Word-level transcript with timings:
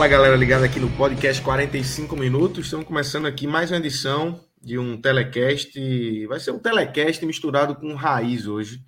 Fala 0.00 0.08
galera 0.08 0.34
ligada 0.34 0.64
aqui 0.64 0.80
no 0.80 0.88
podcast 0.92 1.42
45 1.42 2.16
minutos. 2.16 2.64
Estamos 2.64 2.86
começando 2.86 3.26
aqui 3.26 3.46
mais 3.46 3.70
uma 3.70 3.76
edição 3.76 4.42
de 4.58 4.78
um 4.78 4.98
telecast. 4.98 6.26
Vai 6.26 6.40
ser 6.40 6.52
um 6.52 6.58
telecast 6.58 7.26
misturado 7.26 7.74
com 7.74 7.92
raiz 7.92 8.46
hoje, 8.46 8.82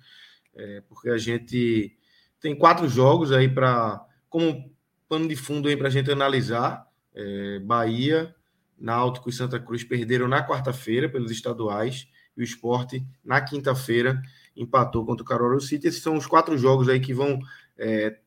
é, 0.55 0.81
porque 0.89 1.11
a 1.11 1.17
gente 1.19 1.95
tem 2.41 2.55
quatro 2.55 2.89
jogos 2.89 3.31
aí 3.31 3.47
para 3.47 4.03
como 4.27 4.75
pano 5.07 5.27
de 5.27 5.35
fundo 5.35 5.69
aí 5.69 5.77
para 5.77 5.87
a 5.87 5.91
gente 5.91 6.11
analisar. 6.11 6.83
É, 7.13 7.59
Bahia, 7.59 8.33
Náutico 8.75 9.29
e 9.29 9.33
Santa 9.33 9.59
Cruz 9.59 9.83
perderam 9.83 10.27
na 10.27 10.43
quarta-feira 10.43 11.07
pelos 11.07 11.29
estaduais 11.29 12.07
e 12.35 12.41
o 12.41 12.43
Esporte 12.43 13.05
na 13.23 13.39
quinta-feira 13.39 14.19
empatou 14.57 15.05
contra 15.05 15.21
o 15.21 15.27
Caruaru 15.27 15.61
City. 15.61 15.89
Esses 15.89 16.01
são 16.01 16.17
os 16.17 16.25
quatro 16.25 16.57
jogos 16.57 16.89
aí 16.89 16.99
que 16.99 17.13
vão 17.13 17.39
é, 17.77 18.17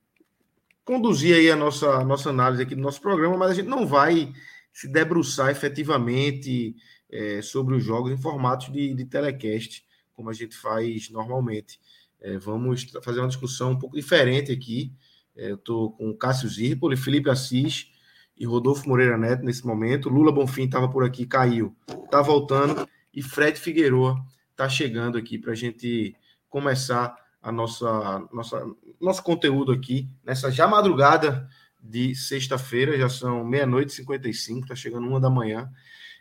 conduzir 0.87 1.35
aí 1.35 1.51
a 1.51 1.57
nossa, 1.57 2.05
nossa 2.05 2.31
análise 2.31 2.63
aqui 2.63 2.77
do 2.77 2.81
nosso 2.81 3.01
programa, 3.01 3.37
mas 3.37 3.51
a 3.51 3.55
gente 3.55 3.69
não 3.69 3.85
vai 3.85 4.33
se 4.73 4.87
debruçar 4.87 5.51
efetivamente 5.51 6.77
é, 7.11 7.43
sobre 7.43 7.75
os 7.75 7.83
jogos 7.83 8.13
em 8.13 8.17
formatos 8.17 8.73
de, 8.73 8.95
de 8.95 9.05
telecast, 9.05 9.85
como 10.15 10.31
a 10.31 10.33
gente 10.33 10.57
faz 10.57 11.11
normalmente. 11.11 11.81
É, 12.21 12.39
vamos 12.39 12.87
fazer 13.03 13.19
uma 13.19 13.27
discussão 13.27 13.73
um 13.73 13.79
pouco 13.79 13.97
diferente 13.97 14.53
aqui. 14.53 14.93
É, 15.35 15.51
eu 15.51 15.57
estou 15.57 15.91
com 15.91 16.17
Cássio 16.17 16.49
Zirpoli, 16.49 16.97
Felipe 16.97 17.29
Assis 17.29 17.91
e 18.37 18.47
Rodolfo 18.47 18.89
Moreira 18.89 19.19
Neto 19.19 19.45
nesse 19.45 19.67
momento. 19.67 20.09
Lula 20.09 20.31
Bonfim 20.31 20.67
estava 20.67 20.89
por 20.89 21.05
aqui, 21.05 21.27
caiu, 21.27 21.75
está 22.05 22.23
voltando. 22.23 22.89
E 23.13 23.23
Fred 23.23 23.59
Figueroa 23.59 24.25
está 24.53 24.69
chegando 24.69 25.19
aqui 25.19 25.37
para 25.37 25.51
a 25.51 25.57
gente 25.57 26.15
começar 26.49 27.17
a 27.43 27.51
nossa, 27.51 28.29
nossa 28.33 28.65
nosso 29.01 29.23
conteúdo 29.23 29.73
aqui 29.73 30.09
nessa 30.25 30.51
já 30.51 30.67
madrugada 30.67 31.49
de 31.83 32.15
sexta-feira, 32.15 32.99
já 32.99 33.09
são 33.09 33.45
meia-noite 33.45 33.93
e 33.93 33.97
55, 33.97 34.61
está 34.63 34.75
chegando 34.75 35.07
uma 35.07 35.21
da 35.21 35.31
manhã, 35.31 35.71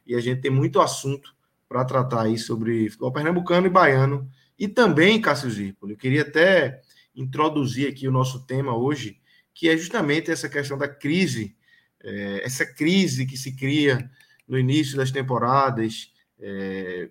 e 0.05 0.15
a 0.15 0.19
gente 0.19 0.41
tem 0.41 0.51
muito 0.51 0.79
assunto 0.79 1.35
para 1.67 1.83
tratar 1.83 2.23
aí 2.23 2.37
sobre 2.37 2.89
futebol 2.89 3.11
pernambucano 3.11 3.67
e 3.67 3.69
baiano, 3.69 4.29
e 4.57 4.67
também, 4.67 5.19
Cássio 5.19 5.49
Zirpoli, 5.49 5.93
eu 5.93 5.97
queria 5.97 6.21
até 6.21 6.81
introduzir 7.15 7.89
aqui 7.89 8.07
o 8.07 8.11
nosso 8.11 8.45
tema 8.45 8.75
hoje, 8.75 9.19
que 9.53 9.69
é 9.69 9.77
justamente 9.77 10.29
essa 10.29 10.47
questão 10.47 10.77
da 10.77 10.87
crise, 10.87 11.55
é, 12.03 12.41
essa 12.43 12.65
crise 12.65 13.25
que 13.25 13.37
se 13.37 13.55
cria 13.55 14.09
no 14.47 14.59
início 14.59 14.95
das 14.95 15.11
temporadas, 15.11 16.13
é, 16.39 17.09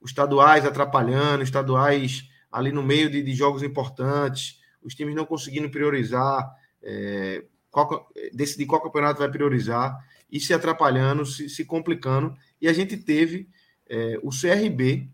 os 0.00 0.10
estaduais 0.10 0.66
atrapalhando, 0.66 1.42
estaduais 1.42 2.28
ali 2.52 2.70
no 2.70 2.82
meio 2.82 3.08
de, 3.08 3.22
de 3.22 3.34
jogos 3.34 3.62
importantes, 3.62 4.60
os 4.84 4.94
times 4.94 5.14
não 5.14 5.24
conseguindo 5.24 5.70
priorizar, 5.70 6.54
é, 6.82 7.44
qual, 7.70 8.08
decidir 8.32 8.66
qual 8.66 8.82
campeonato 8.82 9.18
vai 9.18 9.30
priorizar, 9.30 9.98
e 10.30 10.38
se 10.38 10.52
atrapalhando, 10.52 11.24
se, 11.24 11.48
se 11.48 11.64
complicando. 11.64 12.34
E 12.60 12.68
a 12.68 12.72
gente 12.72 12.96
teve 12.96 13.48
é, 13.88 14.18
o 14.22 14.30
CRB 14.30 15.08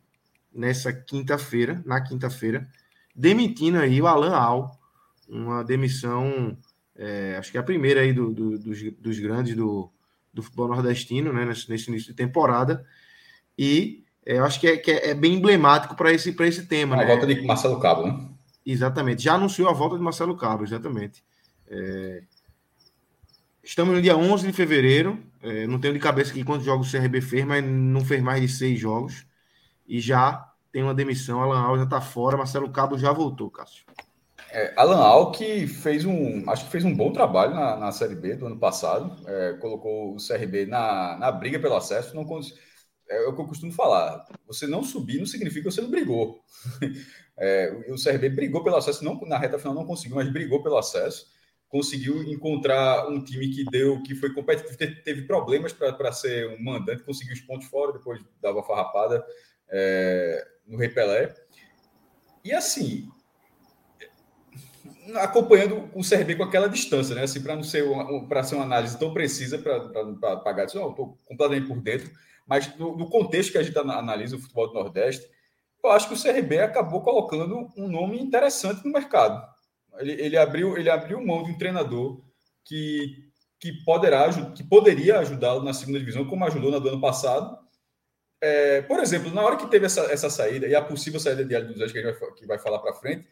nessa 0.52 0.92
quinta-feira, 0.92 1.82
na 1.86 2.00
quinta-feira, 2.00 2.68
demitindo 3.14 3.78
aí 3.78 4.00
o 4.00 4.06
Alan 4.06 4.34
Al, 4.34 4.80
uma 5.28 5.62
demissão, 5.62 6.56
é, 6.96 7.36
acho 7.38 7.52
que 7.52 7.56
é 7.56 7.60
a 7.60 7.64
primeira 7.64 8.00
aí 8.00 8.12
do, 8.12 8.32
do, 8.32 8.58
dos, 8.58 8.82
dos, 8.98 9.18
grandes 9.18 9.54
do, 9.54 9.90
do 10.34 10.42
futebol 10.42 10.68
nordestino, 10.68 11.32
né, 11.32 11.44
nesse, 11.44 11.70
nesse 11.70 11.90
início 11.90 12.08
de 12.08 12.14
temporada. 12.14 12.84
E 13.56 14.04
é, 14.26 14.38
eu 14.38 14.44
acho 14.44 14.58
que 14.58 14.66
é, 14.66 14.76
que 14.76 14.90
é, 14.90 15.10
é 15.10 15.14
bem 15.14 15.34
emblemático 15.34 15.94
para 15.94 16.12
esse, 16.12 16.34
esse 16.40 16.66
tema. 16.66 16.96
A 16.96 16.98
né? 16.98 17.06
volta 17.06 17.26
de 17.26 17.40
Marcelo 17.42 17.78
Cabo, 17.78 18.06
né? 18.06 18.28
Exatamente. 18.64 19.22
Já 19.22 19.34
anunciou 19.34 19.68
a 19.68 19.72
volta 19.72 19.96
de 19.96 20.02
Marcelo 20.02 20.36
Cabo, 20.36 20.64
exatamente. 20.64 21.24
É... 21.68 22.22
Estamos 23.62 23.94
no 23.94 24.02
dia 24.02 24.16
11 24.16 24.46
de 24.46 24.52
fevereiro. 24.52 25.18
É, 25.42 25.66
não 25.66 25.78
tenho 25.78 25.94
de 25.94 26.00
cabeça 26.00 26.32
aqui 26.32 26.44
quantos 26.44 26.64
jogos 26.64 26.88
o 26.88 26.90
CRB 26.90 27.20
fez, 27.20 27.44
mas 27.44 27.64
não 27.64 28.04
fez 28.04 28.22
mais 28.22 28.40
de 28.40 28.48
seis 28.48 28.78
jogos. 28.78 29.26
E 29.86 30.00
já 30.00 30.50
tem 30.72 30.82
uma 30.82 30.94
demissão. 30.94 31.40
Alan 31.40 31.60
Al 31.60 31.76
já 31.76 31.84
está 31.84 32.00
fora. 32.00 32.36
Marcelo 32.36 32.70
Cabo 32.70 32.98
já 32.98 33.12
voltou, 33.12 33.50
Cássio. 33.50 33.84
É, 34.50 34.72
Alan 34.76 34.98
Al 34.98 35.30
que 35.30 35.66
fez 35.66 36.04
um, 36.04 36.48
acho 36.50 36.64
que 36.64 36.70
fez 36.72 36.84
um 36.84 36.94
bom 36.94 37.12
trabalho 37.12 37.54
na, 37.54 37.76
na 37.76 37.92
Série 37.92 38.16
B 38.16 38.34
do 38.34 38.46
ano 38.46 38.58
passado. 38.58 39.16
É, 39.26 39.52
colocou 39.54 40.14
o 40.14 40.16
CRB 40.16 40.66
na, 40.66 41.16
na 41.18 41.30
briga 41.30 41.58
pelo 41.58 41.76
acesso. 41.76 42.16
Não 42.16 42.24
é 43.10 43.26
o 43.26 43.34
que 43.34 43.40
eu 43.40 43.46
costumo 43.46 43.72
falar. 43.72 44.24
Você 44.46 44.66
não 44.66 44.82
subir 44.82 45.18
não 45.18 45.26
significa 45.26 45.68
que 45.68 45.74
você 45.74 45.80
não 45.80 45.90
brigou. 45.90 46.40
É, 47.42 47.72
o 47.88 47.94
CRB 47.94 48.28
brigou 48.28 48.62
pelo 48.62 48.76
acesso, 48.76 49.02
não 49.02 49.18
na 49.22 49.38
reta 49.38 49.58
final 49.58 49.72
não 49.72 49.86
conseguiu, 49.86 50.16
mas 50.16 50.30
brigou 50.30 50.62
pelo 50.62 50.76
acesso. 50.76 51.26
Conseguiu 51.70 52.22
encontrar 52.24 53.08
um 53.08 53.24
time 53.24 53.48
que 53.48 53.64
deu, 53.64 54.02
que 54.02 54.14
foi 54.14 54.34
competitivo, 54.34 54.76
teve 55.02 55.22
problemas 55.22 55.72
para 55.72 56.12
ser 56.12 56.50
um 56.50 56.62
mandante, 56.62 57.02
conseguiu 57.02 57.32
os 57.32 57.40
pontos 57.40 57.66
fora, 57.68 57.94
depois 57.94 58.20
dava 58.42 58.62
farrapada 58.62 59.24
é, 59.70 60.46
no 60.66 60.76
Rei 60.76 60.90
Pelé. 60.90 61.34
E 62.44 62.52
assim, 62.52 63.08
acompanhando 65.14 65.88
o 65.94 66.06
CRB 66.06 66.36
com 66.36 66.44
aquela 66.44 66.68
distância, 66.68 67.14
né? 67.14 67.22
Assim, 67.22 67.42
para 67.42 67.56
não 67.56 67.62
ser 67.62 67.84
para 68.28 68.42
ser 68.42 68.56
uma 68.56 68.64
análise 68.64 68.98
tão 68.98 69.14
precisa 69.14 69.58
para 69.58 70.36
pagar 70.38 70.66
isso, 70.66 70.78
não, 70.78 70.90
estou 70.90 71.18
completamente 71.24 71.66
por 71.66 71.80
dentro, 71.80 72.10
mas 72.50 72.76
no, 72.76 72.96
no, 72.96 73.08
contexto 73.08 73.52
que 73.52 73.58
a 73.58 73.62
gente 73.62 73.78
analisa 73.78 74.34
o 74.34 74.40
futebol 74.40 74.66
do 74.66 74.74
Nordeste, 74.74 75.24
eu 75.84 75.90
acho 75.92 76.08
que 76.08 76.14
o 76.14 76.20
CRB 76.20 76.58
acabou 76.58 77.00
colocando 77.00 77.70
um 77.76 77.86
nome 77.86 78.20
interessante 78.20 78.84
no 78.84 78.92
mercado. 78.92 79.40
Ele, 80.00 80.20
ele 80.20 80.36
abriu 80.36 80.76
ele 80.76 80.90
abriu 80.90 81.24
mão 81.24 81.44
de 81.44 81.52
um 81.52 81.56
treinador 81.58 82.20
que, 82.64 83.30
que, 83.60 83.72
poderá, 83.84 84.28
que 84.52 84.64
poderia 84.64 85.20
ajudá-lo 85.20 85.62
na 85.62 85.72
segunda 85.72 86.00
divisão, 86.00 86.26
como 86.26 86.44
ajudou 86.44 86.72
no 86.72 86.88
ano 86.88 87.00
passado. 87.00 87.56
É, 88.40 88.82
por 88.82 88.98
exemplo, 88.98 89.32
na 89.32 89.42
hora 89.42 89.56
que 89.56 89.68
teve 89.68 89.86
essa, 89.86 90.00
essa 90.12 90.28
saída, 90.28 90.66
e 90.66 90.74
a 90.74 90.82
possível 90.82 91.20
saída 91.20 91.44
de 91.44 91.54
Hélio 91.54 91.68
dos 91.68 91.76
Anjos, 91.76 91.92
que, 91.92 92.02
vai, 92.02 92.32
que 92.32 92.46
vai 92.46 92.58
falar 92.58 92.80
para 92.80 92.94
frente, 92.94 93.28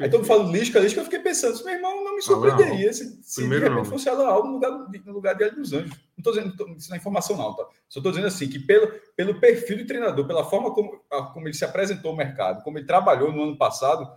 Aí 0.00 0.08
todo 0.08 0.20
mundo 0.20 0.28
fala 0.28 0.44
Lisca, 0.44 0.78
Lisca, 0.78 1.00
eu 1.00 1.04
fiquei 1.04 1.18
pensando, 1.18 1.64
meu 1.64 1.74
irmão, 1.74 2.04
não 2.04 2.14
me 2.14 2.22
surpreenderia 2.22 2.92
se, 2.92 3.20
se 3.20 3.42
de 3.42 3.48
repente 3.48 3.74
não. 3.74 3.84
fosse 3.84 4.08
Aldo 4.08 4.46
no 4.46 4.54
lugar, 4.54 4.70
no 4.70 5.12
lugar 5.12 5.34
de 5.34 5.42
Hélio 5.42 5.56
dos 5.56 5.72
Anjos. 5.72 5.90
Não 5.90 6.18
estou 6.18 6.32
dizendo 6.32 6.56
tô, 6.56 6.68
isso 6.74 6.88
na 6.88 6.96
é 6.96 6.98
informação, 6.98 7.36
não, 7.36 7.52
tá? 7.52 7.66
Só 7.88 7.98
estou 7.98 8.12
dizendo 8.12 8.28
assim, 8.28 8.48
que 8.48 8.60
pelo, 8.60 8.92
pelo 9.16 9.40
perfil 9.40 9.78
do 9.78 9.86
treinador, 9.86 10.24
pela 10.24 10.48
forma 10.48 10.72
como, 10.72 11.00
como 11.32 11.48
ele 11.48 11.54
se 11.54 11.64
apresentou 11.64 12.12
ao 12.12 12.16
mercado, 12.16 12.62
como 12.62 12.78
ele 12.78 12.86
trabalhou 12.86 13.32
no 13.32 13.42
ano 13.42 13.58
passado, 13.58 14.08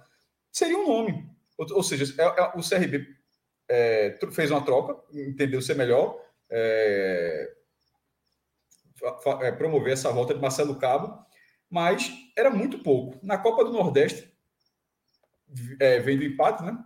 seria 0.52 0.78
um 0.78 0.88
nome. 0.88 1.28
Ou, 1.58 1.66
ou 1.78 1.84
seja, 1.84 2.14
é, 2.16 2.26
é, 2.26 2.52
o 2.56 2.62
CRB 2.62 3.08
é, 3.68 4.20
fez 4.32 4.52
uma 4.52 4.62
troca, 4.62 4.96
entendeu 5.12 5.64
ser 5.64 5.76
melhor, 5.76 6.16
é, 6.48 7.54
é, 9.42 9.52
promover 9.52 9.94
essa 9.94 10.12
volta 10.12 10.36
de 10.36 10.40
Marcelo 10.40 10.76
Cabo, 10.76 11.26
mas 11.68 12.12
era 12.38 12.52
muito 12.52 12.80
pouco. 12.80 13.18
Na 13.26 13.40
Copa 13.40 13.66
do 13.66 13.72
Nordeste, 13.72 14.31
é, 15.80 16.00
vem 16.00 16.18
do 16.18 16.24
empate, 16.24 16.64
né? 16.64 16.78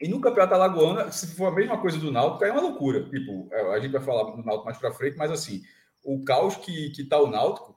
E 0.00 0.08
no 0.08 0.20
Campeonato 0.20 0.54
Alagoano, 0.54 1.12
se 1.12 1.26
for 1.28 1.46
a 1.46 1.54
mesma 1.54 1.78
coisa 1.78 1.98
do 1.98 2.12
Náutico, 2.12 2.44
é 2.44 2.52
uma 2.52 2.60
loucura. 2.60 3.08
Tipo, 3.08 3.48
é, 3.50 3.74
a 3.74 3.80
gente 3.80 3.92
vai 3.92 4.02
falar 4.02 4.30
do 4.30 4.44
Náutico 4.44 4.66
mais 4.66 4.78
para 4.78 4.92
frente, 4.92 5.16
mas 5.16 5.30
assim, 5.30 5.62
o 6.04 6.22
caos 6.22 6.56
que, 6.56 6.90
que 6.90 7.04
tá 7.04 7.18
o 7.18 7.30
Náutico, 7.30 7.76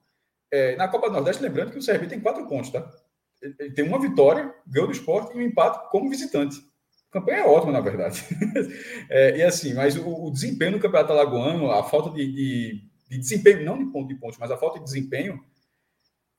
é, 0.51 0.75
na 0.75 0.87
Copa 0.87 1.07
do 1.07 1.13
Nordeste, 1.13 1.41
lembrando 1.41 1.71
que 1.71 1.77
o 1.77 1.85
CRB 1.85 2.07
tem 2.07 2.19
quatro 2.19 2.45
pontos, 2.47 2.71
tá? 2.71 2.89
Ele 3.41 3.71
tem 3.71 3.85
uma 3.85 4.01
vitória, 4.01 4.53
ganhou 4.67 4.87
do 4.87 4.93
esporte 4.93 5.33
e 5.33 5.39
um 5.39 5.41
empate 5.41 5.89
como 5.89 6.09
visitante. 6.09 6.57
A 7.09 7.13
campanha 7.13 7.39
é 7.39 7.45
ótima, 7.45 7.71
na 7.71 7.79
verdade. 7.79 8.21
é, 9.09 9.37
e 9.37 9.43
assim, 9.43 9.73
mas 9.73 9.95
o, 9.95 10.25
o, 10.25 10.31
desempenho 10.31 10.71
no 10.71 10.79
Campeonato 10.79 11.13
Alagoano, 11.13 11.71
a 11.71 11.83
falta 11.83 12.09
de, 12.11 12.27
de, 12.27 12.83
de, 13.09 13.17
desempenho, 13.17 13.63
não 13.63 13.77
de 13.77 13.85
ponto 13.85 14.07
de 14.09 14.15
pontos, 14.15 14.37
mas 14.37 14.51
a 14.51 14.57
falta 14.57 14.79
de 14.79 14.85
desempenho 14.85 15.41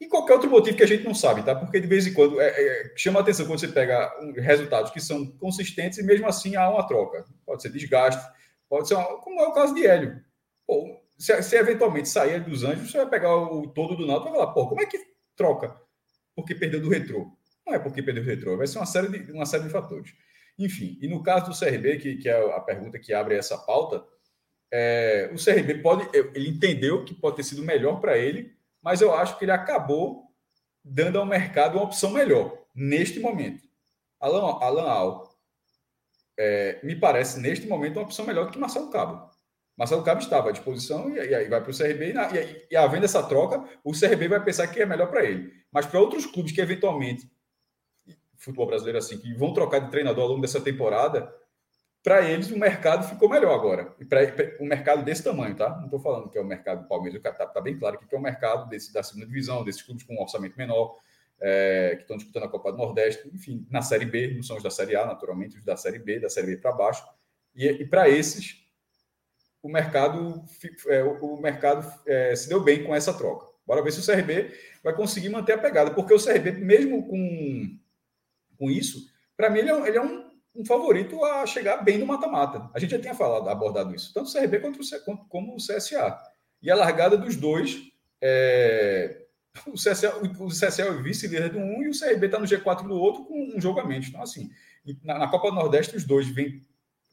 E 0.00 0.08
qualquer 0.08 0.32
outro 0.32 0.48
motivo 0.48 0.76
que 0.76 0.82
a 0.82 0.86
gente 0.86 1.04
não 1.04 1.14
sabe, 1.14 1.42
tá? 1.42 1.54
Porque 1.54 1.78
de 1.78 1.86
vez 1.86 2.06
em 2.06 2.14
quando 2.14 2.40
é, 2.40 2.48
é, 2.48 2.92
chama 2.96 3.20
atenção 3.20 3.46
quando 3.46 3.60
você 3.60 3.68
pega 3.68 4.10
resultados 4.36 4.90
que 4.90 5.00
são 5.00 5.26
consistentes 5.32 5.98
e 5.98 6.02
mesmo 6.02 6.26
assim 6.26 6.56
há 6.56 6.70
uma 6.70 6.86
troca. 6.86 7.26
Pode 7.44 7.60
ser 7.60 7.70
desgaste, 7.70 8.24
pode 8.66 8.88
ser, 8.88 8.94
uma, 8.94 9.20
como 9.20 9.38
é 9.40 9.46
o 9.46 9.52
caso 9.52 9.74
de 9.74 9.86
Hélio. 9.86 10.24
Pô, 10.66 10.98
se, 11.18 11.42
se, 11.42 11.54
eventualmente 11.56 12.08
sair 12.08 12.42
dos 12.42 12.64
Anjos, 12.64 12.90
você 12.90 12.96
vai 12.96 13.10
pegar 13.10 13.36
o 13.36 13.68
todo 13.68 13.94
do 13.94 14.06
Náutico 14.06 14.28
e 14.28 14.32
vai 14.32 14.40
falar, 14.40 14.52
pô, 14.54 14.68
como 14.68 14.80
é 14.80 14.86
que 14.86 14.98
troca? 15.36 15.76
Porque 16.34 16.54
perdeu 16.54 16.80
do 16.80 16.88
retrô. 16.88 17.36
Não 17.66 17.74
é 17.74 17.78
porque 17.78 18.02
perdeu 18.02 18.24
do 18.24 18.30
retrô, 18.30 18.56
vai 18.56 18.66
ser 18.66 18.78
uma 18.78 18.86
série 18.86 19.08
de, 19.08 19.30
uma 19.32 19.44
série 19.44 19.64
de 19.64 19.70
fatores. 19.70 20.14
Enfim, 20.58 20.98
e 21.02 21.08
no 21.08 21.22
caso 21.22 21.50
do 21.50 21.58
CRB, 21.58 21.98
que, 21.98 22.16
que 22.16 22.28
é 22.28 22.54
a 22.54 22.60
pergunta 22.60 22.98
que 22.98 23.12
abre 23.12 23.34
essa 23.34 23.58
pauta, 23.58 24.02
é, 24.72 25.30
o 25.32 25.36
CRB 25.36 25.82
pode, 25.82 26.08
ele 26.34 26.48
entendeu 26.48 27.04
que 27.04 27.14
pode 27.14 27.36
ter 27.36 27.42
sido 27.42 27.62
melhor 27.62 28.00
para 28.00 28.16
ele, 28.16 28.54
mas 28.82 29.00
eu 29.00 29.14
acho 29.14 29.38
que 29.38 29.44
ele 29.44 29.52
acabou 29.52 30.24
dando 30.84 31.18
ao 31.18 31.26
mercado 31.26 31.76
uma 31.76 31.84
opção 31.84 32.10
melhor 32.10 32.56
neste 32.74 33.20
momento. 33.20 33.62
Alan, 34.18 34.58
Alan 34.60 34.88
Al, 34.88 35.30
é, 36.38 36.80
me 36.82 36.96
parece 36.96 37.40
neste 37.40 37.66
momento 37.66 37.96
uma 37.96 38.04
opção 38.04 38.24
melhor 38.24 38.46
do 38.46 38.52
que 38.52 38.58
Marcelo 38.58 38.90
Cabo. 38.90 39.30
Marcelo 39.76 40.02
Cabo 40.02 40.20
estava 40.20 40.50
à 40.50 40.52
disposição 40.52 41.10
e, 41.10 41.18
aí 41.18 41.48
vai 41.48 41.60
para 41.60 41.70
o 41.70 41.76
CRB. 41.76 42.12
E, 42.12 42.36
e, 42.36 42.66
e, 42.70 42.76
havendo 42.76 43.04
essa 43.04 43.22
troca, 43.22 43.64
o 43.82 43.92
CRB 43.92 44.28
vai 44.28 44.44
pensar 44.44 44.66
que 44.66 44.80
é 44.80 44.86
melhor 44.86 45.08
para 45.08 45.24
ele. 45.24 45.52
Mas 45.72 45.86
para 45.86 46.00
outros 46.00 46.26
clubes 46.26 46.52
que 46.52 46.60
eventualmente, 46.60 47.30
futebol 48.36 48.66
brasileiro 48.66 48.98
assim, 48.98 49.18
que 49.18 49.32
vão 49.34 49.54
trocar 49.54 49.78
de 49.78 49.90
treinador 49.90 50.24
ao 50.24 50.30
longo 50.30 50.42
dessa 50.42 50.60
temporada, 50.60 51.32
para 52.02 52.22
eles 52.22 52.50
o 52.50 52.58
mercado 52.58 53.06
ficou 53.08 53.28
melhor 53.28 53.54
agora. 53.54 53.94
E 53.98 54.04
para 54.04 54.20
um 54.60 54.66
mercado 54.66 55.04
desse 55.04 55.22
tamanho, 55.22 55.54
tá? 55.54 55.68
Não 55.76 55.84
estou 55.84 56.00
falando 56.00 56.30
que 56.30 56.38
é 56.38 56.40
o 56.40 56.46
mercado 56.46 56.82
do 56.82 56.88
Palmeiras, 56.88 57.20
está 57.22 57.46
tá 57.46 57.60
bem 57.60 57.78
claro 57.78 57.98
que 57.98 58.14
é 58.14 58.18
o 58.18 58.22
mercado 58.22 58.68
desse, 58.68 58.92
da 58.92 59.02
segunda 59.02 59.26
divisão, 59.26 59.64
desses 59.64 59.82
clubes 59.82 60.04
com 60.04 60.14
um 60.14 60.22
orçamento 60.22 60.56
menor, 60.56 60.96
é, 61.40 61.94
que 61.96 62.02
estão 62.02 62.16
disputando 62.16 62.44
a 62.44 62.48
Copa 62.48 62.72
do 62.72 62.78
Nordeste, 62.78 63.28
enfim, 63.34 63.66
na 63.70 63.82
Série 63.82 64.06
B, 64.06 64.34
não 64.34 64.42
são 64.42 64.56
os 64.56 64.62
da 64.62 64.70
Série 64.70 64.96
A, 64.96 65.06
naturalmente, 65.06 65.56
os 65.56 65.64
da 65.64 65.76
Série 65.76 65.98
B, 65.98 66.20
da 66.20 66.28
Série 66.28 66.48
B 66.48 66.56
para 66.56 66.72
baixo. 66.72 67.04
E, 67.54 67.66
e 67.66 67.86
para 67.86 68.08
esses, 68.08 68.56
o 69.62 69.68
mercado, 69.68 70.42
é, 70.88 71.02
o 71.02 71.36
mercado 71.36 71.86
é, 72.06 72.34
se 72.34 72.48
deu 72.48 72.62
bem 72.62 72.84
com 72.84 72.94
essa 72.94 73.12
troca. 73.12 73.46
Bora 73.66 73.82
ver 73.82 73.92
se 73.92 74.00
o 74.00 74.06
CRB 74.06 74.52
vai 74.82 74.94
conseguir 74.94 75.28
manter 75.28 75.52
a 75.52 75.58
pegada, 75.58 75.92
porque 75.92 76.14
o 76.14 76.22
CRB, 76.22 76.52
mesmo 76.52 77.06
com, 77.06 77.78
com 78.58 78.70
isso, 78.70 79.08
para 79.36 79.48
mim 79.48 79.60
ele 79.60 79.70
é, 79.70 79.88
ele 79.88 79.96
é 79.96 80.02
um, 80.02 80.19
um, 80.54 80.64
favorito 80.64 81.22
a 81.24 81.46
chegar 81.46 81.78
bem 81.78 81.98
no 81.98 82.06
mata-mata. 82.06 82.70
A 82.74 82.78
gente 82.78 82.90
já 82.90 82.98
tinha 82.98 83.14
falado, 83.14 83.48
abordado 83.48 83.94
isso, 83.94 84.12
tanto 84.12 84.28
o 84.28 84.32
CRB 84.32 84.60
quanto 84.60 84.80
o, 84.80 85.16
como 85.28 85.54
o 85.54 85.56
CSA. 85.56 86.18
E 86.62 86.70
a 86.70 86.76
largada 86.76 87.16
dos 87.16 87.36
dois, 87.36 87.80
é, 88.22 89.24
o, 89.66 89.74
CSA, 89.74 90.16
o 90.38 90.48
CSA 90.48 90.82
é 90.82 91.02
vice-líder 91.02 91.50
do 91.50 91.58
um 91.58 91.82
e 91.82 91.88
o 91.88 91.98
CRB 91.98 92.26
está 92.26 92.38
no 92.38 92.46
G4 92.46 92.86
do 92.86 92.94
outro 92.94 93.24
com 93.24 93.56
um 93.56 93.60
jogo 93.60 93.80
a 93.80 93.86
menos. 93.86 94.08
Então, 94.08 94.22
assim, 94.22 94.50
na, 95.02 95.18
na 95.18 95.28
Copa 95.28 95.50
do 95.50 95.56
Nordeste, 95.56 95.96
os 95.96 96.04
dois 96.04 96.28
vêm 96.28 96.64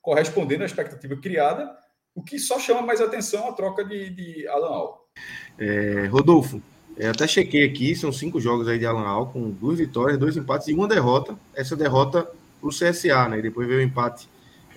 correspondendo 0.01 0.63
à 0.63 0.66
expectativa 0.66 1.18
criada, 1.18 1.78
o 2.16 2.24
que 2.24 2.40
só 2.40 2.60
chama 2.60 2.81
mais 2.81 3.01
atenção 3.01 3.48
a 3.48 3.54
troca 3.54 3.83
de, 3.83 4.10
de 4.10 4.48
Alan 4.48 4.69
Al. 4.69 5.10
É, 5.57 6.06
Rodolfo, 6.07 6.62
é, 6.98 7.07
até 7.07 7.28
chequei 7.28 7.63
aqui, 7.63 7.95
são 7.95 8.12
cinco 8.12 8.40
jogos 8.40 8.68
aí 8.68 8.80
de 8.80 8.86
Alan 8.86 9.06
Al, 9.06 9.28
com 9.28 9.51
duas 9.51 9.78
vitórias, 9.78 10.18
dois 10.18 10.36
empates 10.36 10.68
e 10.68 10.74
uma 10.74 10.88
derrota. 10.88 11.38
Essa 11.54 11.75
derrota 11.75 12.28
para 12.59 12.68
o 12.68 12.71
CSA, 12.71 13.30
né? 13.30 13.39
E 13.39 13.42
depois 13.42 13.68
veio 13.68 13.80
o 13.80 13.83
empate 13.83 14.27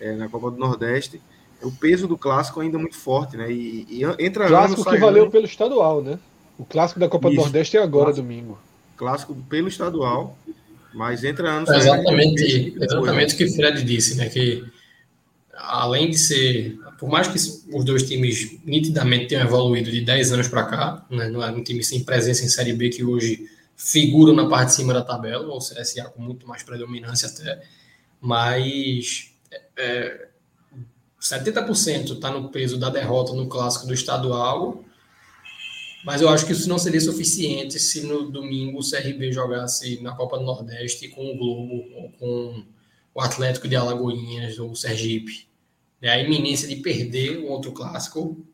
é, 0.01 0.15
na 0.15 0.29
Copa 0.29 0.51
do 0.51 0.57
Nordeste. 0.57 1.21
O 1.63 1.71
peso 1.71 2.09
do 2.09 2.17
clássico 2.17 2.61
ainda 2.61 2.79
é 2.79 2.81
muito 2.81 2.97
forte, 2.97 3.37
né? 3.37 3.51
E, 3.51 3.87
e 3.89 4.03
entra 4.19 4.47
clássico 4.47 4.85
que 4.85 4.97
valeu 4.97 5.31
pelo 5.31 5.45
estadual, 5.45 6.03
né? 6.03 6.19
O 6.59 6.65
clássico 6.65 7.01
da 7.01 7.09
Copa 7.09 7.29
Isso. 7.29 7.37
do 7.37 7.43
Nordeste 7.43 7.77
é 7.77 7.83
agora, 7.83 8.07
clássico, 8.07 8.27
domingo. 8.27 8.59
Clássico 8.97 9.35
pelo 9.49 9.69
estadual, 9.69 10.37
mas 10.95 11.25
entra 11.25 11.51
anos. 11.51 11.71
É 11.71 11.77
exatamente, 11.77 12.75
exatamente 12.81 13.35
o 13.35 13.37
que 13.37 13.45
o 13.45 13.53
Fred 13.55 13.83
disse, 13.83 14.17
né? 14.17 14.29
Que 14.29 14.65
além 15.55 16.11
de 16.11 16.19
ser 16.19 16.79
por 17.01 17.09
mais 17.09 17.27
que 17.27 17.39
os 17.75 17.83
dois 17.83 18.03
times 18.03 18.59
nitidamente 18.63 19.29
tenham 19.29 19.43
evoluído 19.43 19.91
de 19.91 20.03
10 20.03 20.33
anos 20.33 20.49
para 20.49 20.65
cá, 20.65 21.07
né, 21.11 21.31
não 21.31 21.43
é 21.43 21.51
um 21.51 21.65
time 21.65 21.83
sem 21.83 22.05
presença 22.05 22.45
em 22.45 22.49
Série 22.49 22.75
B 22.75 22.91
que 22.91 23.03
hoje 23.03 23.49
figuram 23.81 24.35
na 24.35 24.49
parte 24.49 24.69
de 24.69 24.75
cima 24.75 24.93
da 24.93 25.03
tabela, 25.03 25.47
ou 25.49 25.59
CSA 25.59 26.05
com 26.11 26.21
muito 26.21 26.47
mais 26.47 26.63
predominância 26.63 27.29
até, 27.29 27.63
mas 28.21 29.33
é, 29.77 30.29
70% 31.21 32.13
está 32.13 32.31
no 32.31 32.51
peso 32.51 32.79
da 32.79 32.91
derrota 32.91 33.33
no 33.33 33.49
clássico 33.49 33.87
do 33.87 33.95
estadual, 33.95 34.85
mas 36.05 36.21
eu 36.21 36.29
acho 36.29 36.47
que 36.47 36.53
isso 36.53 36.69
não 36.69 36.79
seria 36.79 37.01
suficiente 37.01 37.79
se 37.79 38.03
no 38.03 38.31
domingo 38.31 38.79
o 38.79 38.89
CRB 38.89 39.33
jogasse 39.33 40.03
na 40.03 40.15
Copa 40.15 40.39
do 40.39 40.45
Nordeste 40.45 41.09
com 41.09 41.31
o 41.31 41.37
Globo 41.37 41.85
ou 41.95 42.11
com 42.13 42.65
o 43.15 43.21
Atlético 43.21 43.69
de 43.69 43.77
Alagoinhas 43.77 44.59
ou 44.59 44.71
o 44.71 44.77
Sergipe 44.77 45.51
né, 46.01 46.09
a 46.09 46.23
iminência 46.23 46.67
de 46.67 46.77
perder 46.77 47.39
um 47.39 47.49
outro 47.49 47.73
clássico 47.73 48.45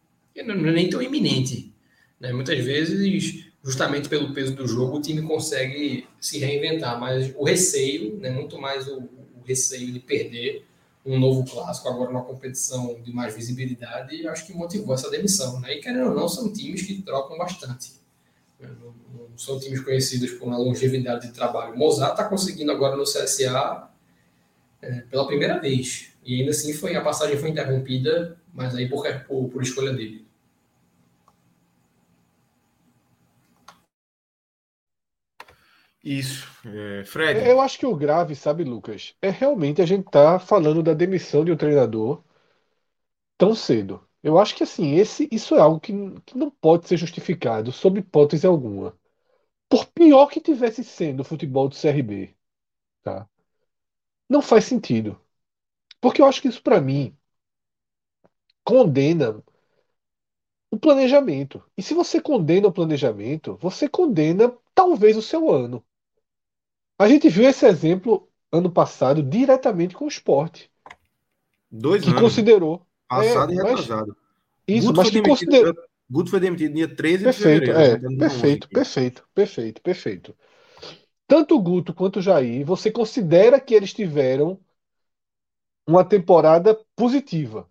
não 0.44 0.68
é 0.68 0.72
nem 0.72 0.90
tão 0.90 1.00
iminente. 1.00 1.72
Né? 2.20 2.32
Muitas 2.32 2.62
vezes, 2.62 3.45
justamente 3.66 4.08
pelo 4.08 4.32
peso 4.32 4.54
do 4.54 4.64
jogo, 4.64 4.98
o 4.98 5.02
time 5.02 5.20
consegue 5.22 6.06
se 6.20 6.38
reinventar, 6.38 7.00
mas 7.00 7.34
o 7.36 7.42
receio, 7.42 8.16
né, 8.16 8.30
muito 8.30 8.60
mais 8.60 8.86
o, 8.86 8.98
o 9.00 9.42
receio 9.44 9.92
de 9.92 9.98
perder 9.98 10.64
um 11.04 11.18
novo 11.18 11.44
clássico, 11.44 11.88
agora 11.88 12.08
uma 12.08 12.22
competição 12.22 13.00
de 13.02 13.12
mais 13.12 13.34
visibilidade, 13.34 14.26
acho 14.28 14.46
que 14.46 14.52
motivou 14.52 14.94
essa 14.94 15.10
demissão. 15.10 15.58
Né? 15.60 15.74
E 15.74 15.80
querendo 15.80 16.10
ou 16.10 16.14
não, 16.14 16.28
são 16.28 16.52
times 16.52 16.82
que 16.82 17.02
trocam 17.02 17.36
bastante. 17.36 17.94
Né? 18.60 18.70
Não 18.80 19.36
são 19.36 19.58
times 19.58 19.80
conhecidos 19.80 20.30
por 20.32 20.46
uma 20.46 20.58
longevidade 20.58 21.26
de 21.26 21.32
trabalho. 21.32 21.74
O 21.74 21.78
Mozart 21.78 22.12
está 22.12 22.24
conseguindo 22.24 22.70
agora 22.70 22.96
no 22.96 23.02
CSA 23.02 23.90
é, 24.80 25.00
pela 25.02 25.26
primeira 25.26 25.58
vez. 25.58 26.12
E 26.24 26.40
ainda 26.40 26.52
assim 26.52 26.72
foi, 26.72 26.94
a 26.94 27.00
passagem 27.00 27.36
foi 27.36 27.50
interrompida, 27.50 28.38
mas 28.54 28.76
aí 28.76 28.88
por, 28.88 29.04
por, 29.26 29.48
por 29.48 29.62
escolha 29.62 29.92
dele. 29.92 30.25
Isso, 36.06 36.46
é, 36.68 37.04
Fred. 37.04 37.40
Eu 37.40 37.60
acho 37.60 37.78
que 37.78 37.84
o 37.86 37.96
grave, 37.96 38.36
sabe, 38.36 38.62
Lucas, 38.62 39.14
é 39.20 39.28
realmente 39.28 39.82
a 39.82 39.86
gente 39.86 40.08
tá 40.08 40.38
falando 40.38 40.80
da 40.82 40.94
demissão 40.94 41.44
de 41.44 41.50
um 41.50 41.56
treinador 41.56 42.22
tão 43.38 43.54
cedo. 43.54 44.06
Eu 44.22 44.38
acho 44.38 44.54
que 44.56 44.62
assim, 44.62 44.94
esse, 44.96 45.28
isso 45.30 45.54
é 45.54 45.60
algo 45.60 45.80
que, 45.80 45.92
que 46.24 46.36
não 46.36 46.50
pode 46.50 46.88
ser 46.88 46.96
justificado 46.96 47.72
sob 47.72 48.00
hipótese 48.00 48.46
alguma. 48.46 48.98
Por 49.68 49.86
pior 49.88 50.28
que 50.28 50.40
tivesse 50.40 50.84
sendo 50.84 51.20
o 51.22 51.24
futebol 51.24 51.68
do 51.68 51.76
CRB, 51.76 52.36
tá? 53.04 53.28
Não 54.28 54.40
faz 54.40 54.64
sentido. 54.66 55.20
Porque 56.00 56.22
eu 56.22 56.26
acho 56.26 56.42
que 56.42 56.48
isso, 56.48 56.62
para 56.62 56.80
mim, 56.80 57.16
condena 58.64 59.42
o 60.70 60.78
planejamento. 60.78 61.62
E 61.76 61.82
se 61.82 61.92
você 61.94 62.20
condena 62.20 62.68
o 62.68 62.72
planejamento, 62.72 63.56
você 63.60 63.88
condena 63.88 64.56
talvez 64.74 65.16
o 65.16 65.22
seu 65.22 65.50
ano. 65.50 65.84
A 66.98 67.08
gente 67.08 67.28
viu 67.28 67.48
esse 67.48 67.66
exemplo 67.66 68.28
ano 68.50 68.70
passado 68.70 69.22
diretamente 69.22 69.94
com 69.94 70.04
o 70.04 70.08
esporte. 70.08 70.70
Dois 71.70 72.02
que 72.02 72.10
anos. 72.10 72.22
considerou. 72.22 72.86
Passado 73.08 73.52
é, 73.52 73.54
e 73.54 73.58
retrasado. 73.58 74.16
Isso, 74.66 74.88
Guto 74.88 74.96
mas 74.98 75.10
que 75.10 75.22
considerou. 75.22 75.74
Guto 76.08 76.30
foi 76.30 76.40
demitido 76.40 76.74
dia 76.74 76.94
13 76.94 77.24
perfeito, 77.24 77.60
de 77.60 77.72
fevereiro. 77.72 78.14
É, 78.14 78.16
perfeito, 78.18 78.68
perfeito, 78.68 79.28
perfeito, 79.34 79.82
perfeito. 79.82 80.36
Tanto 81.26 81.56
o 81.56 81.60
Guto 81.60 81.92
quanto 81.92 82.20
o 82.20 82.22
Jair, 82.22 82.64
você 82.64 82.90
considera 82.90 83.60
que 83.60 83.74
eles 83.74 83.92
tiveram 83.92 84.60
uma 85.86 86.04
temporada 86.04 86.78
positiva. 86.94 87.68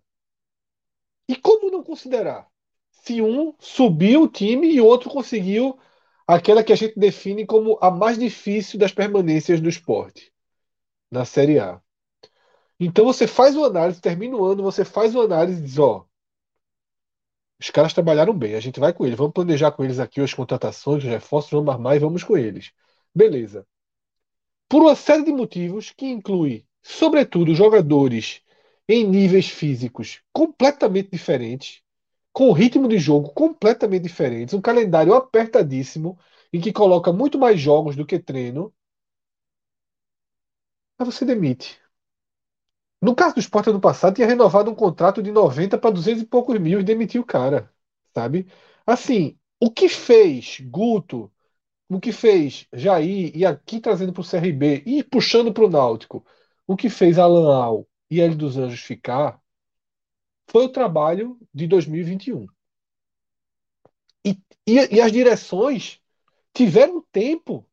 E 1.28 1.34
como 1.34 1.70
não 1.70 1.82
considerar? 1.82 2.46
Se 2.90 3.22
um 3.22 3.54
subiu 3.58 4.22
o 4.22 4.28
time 4.28 4.70
e 4.70 4.80
o 4.80 4.84
outro 4.84 5.10
conseguiu 5.10 5.78
aquela 6.26 6.64
que 6.64 6.72
a 6.72 6.76
gente 6.76 6.98
define 6.98 7.46
como 7.46 7.78
a 7.80 7.90
mais 7.90 8.18
difícil 8.18 8.78
das 8.78 8.92
permanências 8.92 9.60
do 9.60 9.68
esporte 9.68 10.32
na 11.10 11.24
Série 11.24 11.58
A. 11.58 11.80
Então 12.78 13.04
você 13.04 13.26
faz 13.26 13.56
uma 13.56 13.66
análise, 13.66 14.00
termina 14.00 14.36
o 14.36 14.44
ano, 14.44 14.62
você 14.62 14.84
faz 14.84 15.14
uma 15.14 15.24
análise 15.24 15.60
e 15.60 15.64
diz, 15.64 15.78
ó, 15.78 16.06
os 17.58 17.70
caras 17.70 17.94
trabalharam 17.94 18.36
bem, 18.36 18.54
a 18.54 18.60
gente 18.60 18.78
vai 18.78 18.92
com 18.92 19.06
eles, 19.06 19.16
vamos 19.16 19.32
planejar 19.32 19.72
com 19.72 19.82
eles 19.82 19.98
aqui 19.98 20.20
as 20.20 20.34
contratações, 20.34 21.02
os 21.02 21.08
reforços, 21.08 21.50
vamos 21.52 21.72
armar 21.72 21.96
e 21.96 22.00
vamos 22.00 22.22
com 22.22 22.36
eles. 22.36 22.72
Beleza. 23.14 23.66
Por 24.68 24.82
uma 24.82 24.94
série 24.94 25.24
de 25.24 25.32
motivos 25.32 25.90
que 25.90 26.06
inclui 26.06 26.66
sobretudo 26.82 27.54
jogadores 27.54 28.42
em 28.88 29.04
níveis 29.04 29.48
físicos 29.48 30.20
completamente 30.32 31.10
diferentes, 31.10 31.82
com 32.36 32.52
ritmo 32.52 32.86
de 32.86 32.98
jogo 32.98 33.30
completamente 33.32 34.02
diferentes, 34.02 34.52
um 34.52 34.60
calendário 34.60 35.14
apertadíssimo, 35.14 36.18
em 36.52 36.60
que 36.60 36.70
coloca 36.70 37.10
muito 37.10 37.38
mais 37.38 37.58
jogos 37.58 37.96
do 37.96 38.04
que 38.04 38.18
treino, 38.18 38.70
mas 40.98 41.06
você 41.14 41.24
demite. 41.24 41.80
No 43.00 43.14
caso 43.14 43.34
do 43.34 43.40
Sport 43.40 43.68
ano 43.68 43.80
passado, 43.80 44.14
tinha 44.16 44.26
renovado 44.26 44.70
um 44.70 44.74
contrato 44.74 45.22
de 45.22 45.30
90 45.30 45.78
para 45.78 45.90
200 45.90 46.22
e 46.22 46.26
poucos 46.26 46.58
mil 46.58 46.80
e 46.80 46.84
demitiu 46.84 47.22
o 47.22 47.26
cara, 47.26 47.70
sabe? 48.14 48.46
Assim, 48.86 49.38
o 49.60 49.70
que 49.70 49.88
fez 49.88 50.60
Guto 50.60 51.32
o 51.88 52.00
que 52.00 52.12
fez 52.12 52.66
Jair, 52.72 53.36
e 53.36 53.46
aqui 53.46 53.80
trazendo 53.80 54.12
para 54.12 54.22
o 54.22 54.24
CRB, 54.24 54.82
e 54.86 55.04
puxando 55.04 55.52
para 55.52 55.64
o 55.64 55.70
Náutico, 55.70 56.26
o 56.66 56.76
que 56.76 56.90
fez 56.90 57.18
Alan 57.18 57.54
Al 57.54 57.88
e 58.10 58.20
Hélio 58.20 58.36
dos 58.36 58.56
Anjos 58.58 58.80
ficar, 58.80 59.40
foi 60.48 60.64
o 60.64 60.68
trabalho 60.68 61.38
de 61.52 61.66
2021. 61.66 62.46
E, 64.24 64.30
e, 64.66 64.96
e 64.96 65.00
as 65.00 65.12
direções 65.12 66.00
tiveram 66.52 67.04
tempo 67.12 67.66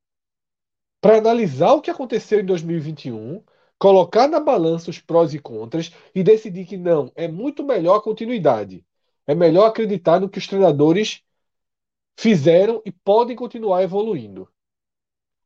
para 1.01 1.17
analisar 1.17 1.73
o 1.73 1.81
que 1.81 1.91
aconteceu 1.91 2.39
em 2.39 2.45
2021, 2.45 3.43
colocar 3.77 4.27
na 4.27 4.39
balança 4.39 4.89
os 4.89 4.99
prós 4.99 5.33
e 5.33 5.39
contras 5.39 5.91
e 6.15 6.23
decidir 6.23 6.65
que 6.65 6.77
não, 6.77 7.11
é 7.15 7.27
muito 7.27 7.63
melhor 7.63 7.97
a 7.97 8.01
continuidade. 8.01 8.85
É 9.27 9.35
melhor 9.35 9.67
acreditar 9.67 10.19
no 10.19 10.29
que 10.29 10.37
os 10.37 10.47
treinadores 10.47 11.21
fizeram 12.17 12.81
e 12.85 12.91
podem 12.91 13.35
continuar 13.35 13.83
evoluindo. 13.83 14.49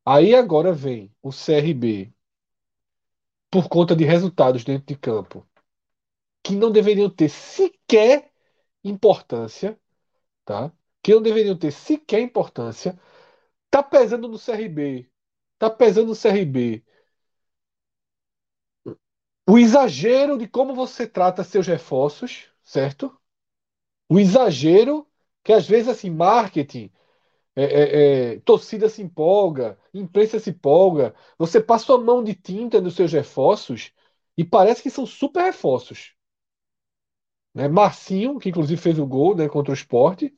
Aí 0.05 0.33
agora 0.35 0.71
vem 0.71 1.11
o 1.21 1.31
CRB, 1.31 2.13
por 3.49 3.67
conta 3.67 3.95
de 3.95 4.03
resultados 4.03 4.63
dentro 4.63 4.85
de 4.85 4.95
campo, 4.95 5.45
que 6.47 6.55
não 6.55 6.71
deveriam 6.71 7.09
ter 7.09 7.29
sequer 7.29 8.31
importância, 8.83 9.77
tá? 10.45 10.71
Que 11.03 11.13
não 11.13 11.21
deveriam 11.21 11.57
ter 11.57 11.71
sequer 11.71 12.21
importância, 12.21 12.99
tá 13.69 13.83
pesando 13.83 14.27
no 14.29 14.39
CRB, 14.39 15.09
tá 15.59 15.69
pesando 15.69 16.09
no 16.09 16.15
CRB. 16.15 16.85
O 19.49 19.57
exagero 19.57 20.37
de 20.37 20.47
como 20.47 20.73
você 20.75 21.07
trata 21.07 21.43
seus 21.43 21.67
reforços, 21.67 22.45
certo? 22.63 23.17
O 24.09 24.19
exagero 24.19 25.07
que 25.43 25.53
às 25.53 25.67
vezes, 25.67 25.89
assim, 25.89 26.09
marketing, 26.09 26.91
é, 27.55 27.63
é, 27.65 28.33
é, 28.35 28.39
torcida 28.41 28.89
se 28.89 29.01
empolga, 29.03 29.79
imprensa 29.93 30.39
se 30.39 30.51
empolga, 30.51 31.15
você 31.37 31.61
passa 31.61 31.93
a 31.95 31.99
mão 31.99 32.23
de 32.23 32.35
tinta 32.35 32.81
nos 32.81 32.95
seus 32.95 33.13
reforços 33.13 33.93
e 34.37 34.45
parece 34.45 34.83
que 34.83 34.91
são 34.91 35.05
super 35.05 35.43
reforços. 35.43 36.16
Né? 37.57 37.67
Marcinho, 37.67 38.37
que 38.37 38.49
inclusive 38.49 38.79
fez 38.79 38.99
o 38.99 39.07
gol 39.07 39.35
né, 39.35 39.49
contra 39.49 39.71
o 39.71 39.73
esporte 39.73 40.31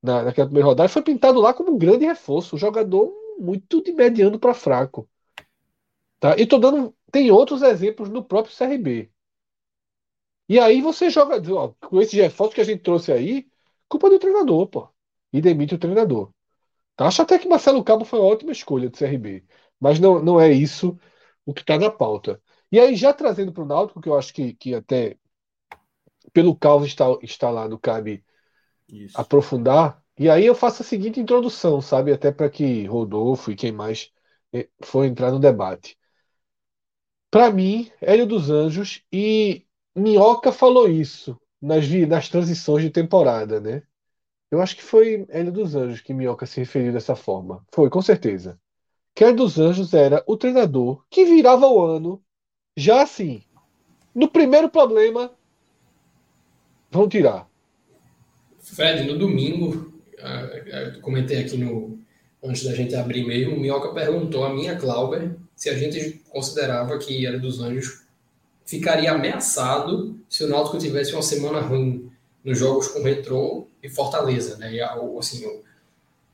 na, 0.00 0.22
naquela 0.22 0.46
primeira 0.46 0.68
rodada, 0.68 0.88
foi 0.88 1.02
pintado 1.02 1.40
lá 1.40 1.52
como 1.52 1.72
um 1.72 1.78
grande 1.78 2.04
reforço, 2.04 2.54
um 2.54 2.58
jogador 2.58 3.12
muito 3.40 3.82
de 3.82 3.92
mediano 3.92 4.38
para 4.38 4.54
fraco. 4.54 5.08
Tá? 6.20 6.36
E 6.38 6.46
tô 6.46 6.58
dando. 6.58 6.94
Tem 7.10 7.28
outros 7.32 7.60
exemplos 7.60 8.08
no 8.08 8.22
próprio 8.24 8.54
CRB. 8.54 9.10
E 10.48 10.60
aí 10.60 10.80
você 10.80 11.10
joga. 11.10 11.42
Ó, 11.52 11.74
com 11.80 12.00
esses 12.00 12.14
reforços 12.14 12.54
que 12.54 12.60
a 12.60 12.64
gente 12.64 12.82
trouxe 12.82 13.10
aí, 13.10 13.48
culpa 13.88 14.08
do 14.08 14.20
treinador, 14.20 14.68
pô. 14.68 14.88
E 15.32 15.40
demite 15.40 15.74
o 15.74 15.78
treinador. 15.78 16.30
Tá? 16.96 17.08
Acho 17.08 17.22
até 17.22 17.36
que 17.36 17.48
Marcelo 17.48 17.82
Cabo 17.82 18.04
foi 18.04 18.20
uma 18.20 18.28
ótima 18.28 18.52
escolha 18.52 18.88
do 18.88 18.96
CRB. 18.96 19.44
Mas 19.80 19.98
não, 19.98 20.22
não 20.22 20.40
é 20.40 20.52
isso 20.52 20.96
o 21.44 21.52
que 21.52 21.62
está 21.62 21.78
na 21.78 21.90
pauta. 21.90 22.40
E 22.70 22.78
aí, 22.78 22.94
já 22.94 23.12
trazendo 23.12 23.52
para 23.52 23.64
o 23.64 23.66
Náutico, 23.66 24.00
que 24.00 24.08
eu 24.08 24.16
acho 24.16 24.32
que, 24.32 24.54
que 24.54 24.74
até 24.74 25.18
pelo 26.32 26.56
caos 26.56 26.86
está, 26.86 27.06
instalado 27.22 27.78
cabe 27.78 28.24
isso. 28.88 29.18
aprofundar. 29.18 30.02
E 30.18 30.28
aí 30.30 30.46
eu 30.46 30.54
faço 30.54 30.82
a 30.82 30.86
seguinte 30.86 31.20
introdução, 31.20 31.80
sabe? 31.80 32.12
Até 32.12 32.30
para 32.30 32.48
que 32.48 32.84
Rodolfo 32.86 33.50
e 33.50 33.56
quem 33.56 33.72
mais 33.72 34.12
eh, 34.52 34.68
for 34.82 35.04
entrar 35.04 35.32
no 35.32 35.40
debate. 35.40 35.98
Para 37.30 37.50
mim, 37.50 37.90
Hélio 38.00 38.26
dos 38.26 38.48
Anjos 38.48 39.02
e 39.12 39.66
Minhoca 39.94 40.52
falou 40.52 40.88
isso 40.88 41.36
nas, 41.60 41.88
nas 42.08 42.28
transições 42.28 42.84
de 42.84 42.90
temporada, 42.90 43.60
né? 43.60 43.82
Eu 44.50 44.60
acho 44.60 44.76
que 44.76 44.84
foi 44.84 45.26
Hélio 45.28 45.50
dos 45.50 45.74
Anjos 45.74 46.00
que 46.00 46.14
Minhoca 46.14 46.46
se 46.46 46.60
referiu 46.60 46.92
dessa 46.92 47.16
forma. 47.16 47.66
Foi, 47.72 47.90
com 47.90 48.00
certeza. 48.00 48.60
Que 49.14 49.24
Hélio 49.24 49.36
dos 49.36 49.58
Anjos 49.58 49.92
era 49.94 50.22
o 50.28 50.36
treinador 50.36 51.04
que 51.10 51.24
virava 51.24 51.66
o 51.66 51.80
ano 51.82 52.22
já 52.76 53.02
assim. 53.02 53.42
No 54.14 54.28
primeiro 54.28 54.68
problema, 54.68 55.32
vão 56.94 57.08
tirar. 57.08 57.48
Fred, 58.60 59.04
no 59.04 59.18
domingo, 59.18 59.92
eu 60.94 61.00
comentei 61.00 61.40
aqui 61.40 61.56
no 61.56 61.98
antes 62.42 62.64
da 62.64 62.74
gente 62.74 62.94
abrir 62.94 63.24
mesmo, 63.24 63.56
o 63.56 63.60
Minhoca 63.60 63.94
perguntou 63.94 64.44
a 64.44 64.52
minha 64.52 64.76
Clauber 64.76 65.34
se 65.56 65.70
a 65.70 65.78
gente 65.78 66.20
considerava 66.28 66.98
que 66.98 67.24
Hélio 67.24 67.40
dos 67.40 67.60
Anjos 67.60 68.04
ficaria 68.66 69.12
ameaçado 69.12 70.20
se 70.28 70.44
o 70.44 70.48
Náutico 70.48 70.76
tivesse 70.78 71.12
uma 71.14 71.22
semana 71.22 71.60
ruim 71.60 72.10
nos 72.44 72.58
jogos 72.58 72.88
com 72.88 73.02
Retrô 73.02 73.66
e 73.82 73.88
Fortaleza, 73.88 74.58
né? 74.58 74.74
E 74.74 74.80
assim, 75.18 75.46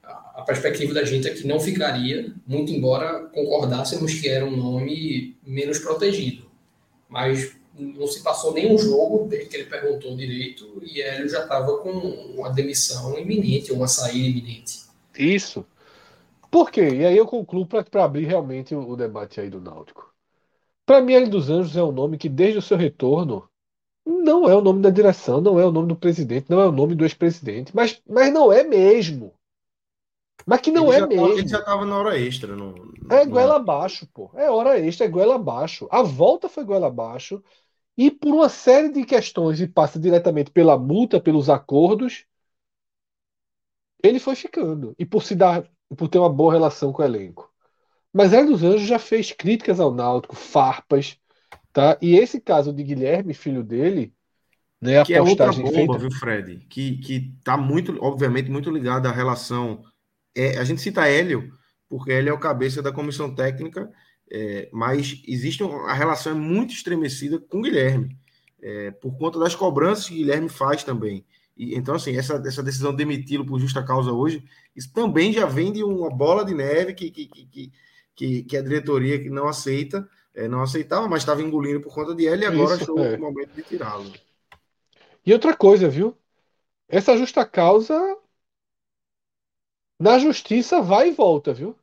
a 0.03 0.43
perspectiva 0.43 0.93
da 0.93 1.05
gente 1.05 1.29
é 1.29 1.33
que 1.33 1.47
não 1.47 1.61
ficaria, 1.61 2.33
muito 2.45 2.73
embora 2.73 3.27
concordássemos 3.27 4.15
que 4.15 4.29
era 4.29 4.45
um 4.45 4.57
nome 4.57 5.37
menos 5.47 5.79
protegido. 5.79 6.51
Mas 7.09 7.57
não 7.81 8.07
se 8.07 8.23
passou 8.23 8.53
nenhum 8.53 8.77
jogo 8.77 9.27
desde 9.29 9.49
que 9.49 9.57
ele 9.57 9.71
perguntou 9.71 10.17
direito 10.17 10.81
e 10.83 11.01
Hélio 11.01 11.29
já 11.29 11.43
estava 11.43 11.79
com 11.79 11.91
uma 11.91 12.51
demissão 12.51 13.19
iminente, 13.19 13.73
uma 13.73 13.89
saída 13.89 14.29
iminente. 14.29 14.81
Isso. 15.19 15.65
Por 16.51 16.71
quê? 16.71 16.89
E 16.89 17.05
aí 17.05 17.17
eu 17.17 17.27
concluo 17.27 17.67
para 17.67 18.05
abrir 18.05 18.25
realmente 18.25 18.75
o, 18.75 18.91
o, 18.91 18.97
debate 18.97 19.41
aí 19.41 19.49
do 19.49 19.61
Náutico. 19.61 20.13
Para 20.85 21.01
mim, 21.01 21.15
Hélio 21.15 21.31
dos 21.31 21.49
Anjos 21.49 21.77
é 21.77 21.83
um 21.83 21.93
nome 21.93 22.19
que, 22.19 22.29
desde 22.29 22.59
o 22.59 22.63
seu 22.63 22.77
retorno, 22.77 23.49
não 24.05 24.49
é 24.49 24.55
o 24.55 24.61
nome 24.61 24.83
da 24.83 24.91
direção, 24.91 25.41
não 25.41 25.61
é 25.61 25.65
o 25.65 25.71
nome 25.71 25.89
do 25.89 25.97
presidente, 25.97 26.51
não 26.51 26.61
é 26.61 26.67
o 26.67 26.73
nome 26.73 26.95
do 26.95 27.05
ex-presidente, 27.05 27.75
mas, 27.75 28.03
mas 28.09 28.33
não 28.33 28.53
é 28.53 28.65
mesmo. 28.65 29.33
Mas 30.47 30.61
que 30.61 30.71
não 30.71 30.93
ele 30.93 31.05
é 31.05 31.07
mesmo. 31.07 31.27
Tava, 31.29 31.39
ele 31.39 31.49
já 31.49 31.59
estava 31.59 31.85
na 31.85 31.97
hora 31.97 32.19
extra. 32.19 32.57
No, 32.57 32.73
no, 32.73 33.15
é 33.15 33.25
goela 33.25 33.57
abaixo, 33.57 34.09
pô. 34.13 34.31
É 34.35 34.51
hora 34.51 34.79
extra, 34.79 35.07
é 35.07 35.09
goela 35.09 35.37
abaixo. 35.37 35.87
A 35.91 36.03
volta 36.03 36.49
foi 36.49 36.65
goela 36.65 36.87
abaixo. 36.87 37.43
E 38.01 38.11
por 38.11 38.33
uma 38.33 38.49
série 38.49 38.89
de 38.89 39.05
questões, 39.05 39.61
e 39.61 39.69
passa 39.69 40.01
diretamente 40.01 40.51
pela 40.51 40.79
multa, 40.79 41.21
pelos 41.21 41.51
acordos, 41.51 42.25
ele 44.03 44.19
foi 44.19 44.35
ficando. 44.35 44.95
E 44.99 45.05
por 45.05 45.23
se 45.23 45.35
dar, 45.35 45.71
por 45.95 46.09
ter 46.09 46.17
uma 46.17 46.33
boa 46.33 46.51
relação 46.51 46.95
com 46.95 47.03
o 47.03 47.05
elenco. 47.05 47.53
Mas 48.11 48.33
Hélio 48.33 48.53
dos 48.53 48.63
Anjos 48.63 48.89
já 48.89 48.99
fez 48.99 49.33
críticas 49.33 49.79
ao 49.79 49.93
Náutico, 49.93 50.35
farpas, 50.35 51.19
tá? 51.75 51.99
E 52.01 52.17
esse 52.17 52.41
caso 52.41 52.73
de 52.73 52.83
Guilherme, 52.83 53.35
filho 53.35 53.63
dele, 53.63 54.15
né, 54.81 55.01
a 55.01 55.05
que 55.05 55.13
é 55.13 55.21
outra 55.21 55.53
bomba, 55.53 55.71
feita... 55.71 55.99
viu, 55.99 56.11
Fred? 56.13 56.57
Que, 56.71 56.97
que 57.03 57.35
tá 57.45 57.59
muito, 57.59 57.99
obviamente, 58.03 58.51
muito 58.51 58.71
ligada 58.71 59.11
à 59.11 59.13
relação. 59.13 59.83
É, 60.35 60.57
a 60.57 60.65
gente 60.65 60.81
cita 60.81 61.07
Hélio, 61.07 61.53
porque 61.87 62.13
ele 62.13 62.31
é 62.31 62.33
o 62.33 62.41
cabeça 62.41 62.81
da 62.81 62.95
comissão 62.95 63.35
técnica, 63.35 63.93
é, 64.31 64.69
mas 64.73 65.23
existe 65.27 65.63
uma, 65.63 65.91
a 65.91 65.95
relação 65.95 66.33
é 66.33 66.35
muito 66.35 66.73
estremecida 66.73 67.39
com 67.39 67.63
Guilherme, 67.63 68.17
é, 68.63 68.91
por 68.91 69.17
conta 69.19 69.39
das 69.39 69.55
cobranças 69.55 70.09
que 70.09 70.15
Guilherme 70.15 70.49
faz 70.49 70.85
também. 70.85 71.25
E, 71.57 71.75
então, 71.75 71.95
assim, 71.95 72.17
essa, 72.17 72.43
essa 72.47 72.63
decisão 72.63 72.93
de 72.93 72.99
demiti-lo 72.99 73.45
por 73.45 73.59
justa 73.59 73.83
causa 73.83 74.13
hoje, 74.13 74.45
isso 74.75 74.93
também 74.93 75.33
já 75.33 75.47
vem 75.47 75.73
de 75.73 75.83
uma 75.83 76.11
bola 76.11 76.45
de 76.45 76.55
neve 76.55 76.95
que, 76.95 77.11
que, 77.11 77.27
que, 77.27 77.73
que, 78.15 78.43
que 78.45 78.57
a 78.57 78.63
diretoria 78.63 79.21
que 79.21 79.29
não 79.29 79.49
aceita, 79.49 80.09
é, 80.35 80.47
não 80.47 80.63
aceitava, 80.63 81.09
mas 81.09 81.23
estava 81.23 81.43
engolindo 81.43 81.81
por 81.81 81.93
conta 81.93 82.15
de 82.15 82.25
e 82.25 82.29
agora 82.29 82.75
Isso, 82.75 82.85
achou 82.85 82.99
é. 83.01 83.17
o 83.17 83.21
momento 83.21 83.53
de 83.55 83.63
tirá-lo. 83.63 84.13
E 85.27 85.33
outra 85.33 85.57
coisa, 85.57 85.89
viu? 85.89 86.17
Essa 86.89 87.17
justa 87.17 87.45
causa 87.45 88.17
na 89.99 90.19
justiça 90.19 90.81
vai 90.81 91.09
e 91.09 91.13
volta, 91.13 91.53
viu? 91.53 91.77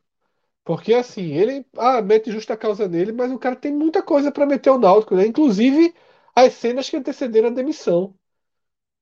Porque 0.68 0.94
assim, 0.94 1.32
ele 1.32 1.66
ah, 1.78 2.02
mete 2.02 2.30
justa 2.30 2.58
causa 2.58 2.90
nele, 2.90 3.14
mas 3.14 3.32
o 3.32 3.40
cara 3.40 3.56
tem 3.56 3.72
muita 3.72 4.04
coisa 4.04 4.34
para 4.34 4.46
meter 4.46 4.70
o 4.70 4.78
Náutico, 4.78 5.16
né? 5.16 5.26
Inclusive 5.26 5.96
as 6.36 6.56
cenas 6.56 6.90
que 6.90 6.98
antecederam 6.98 7.48
a 7.48 7.54
demissão, 7.54 8.14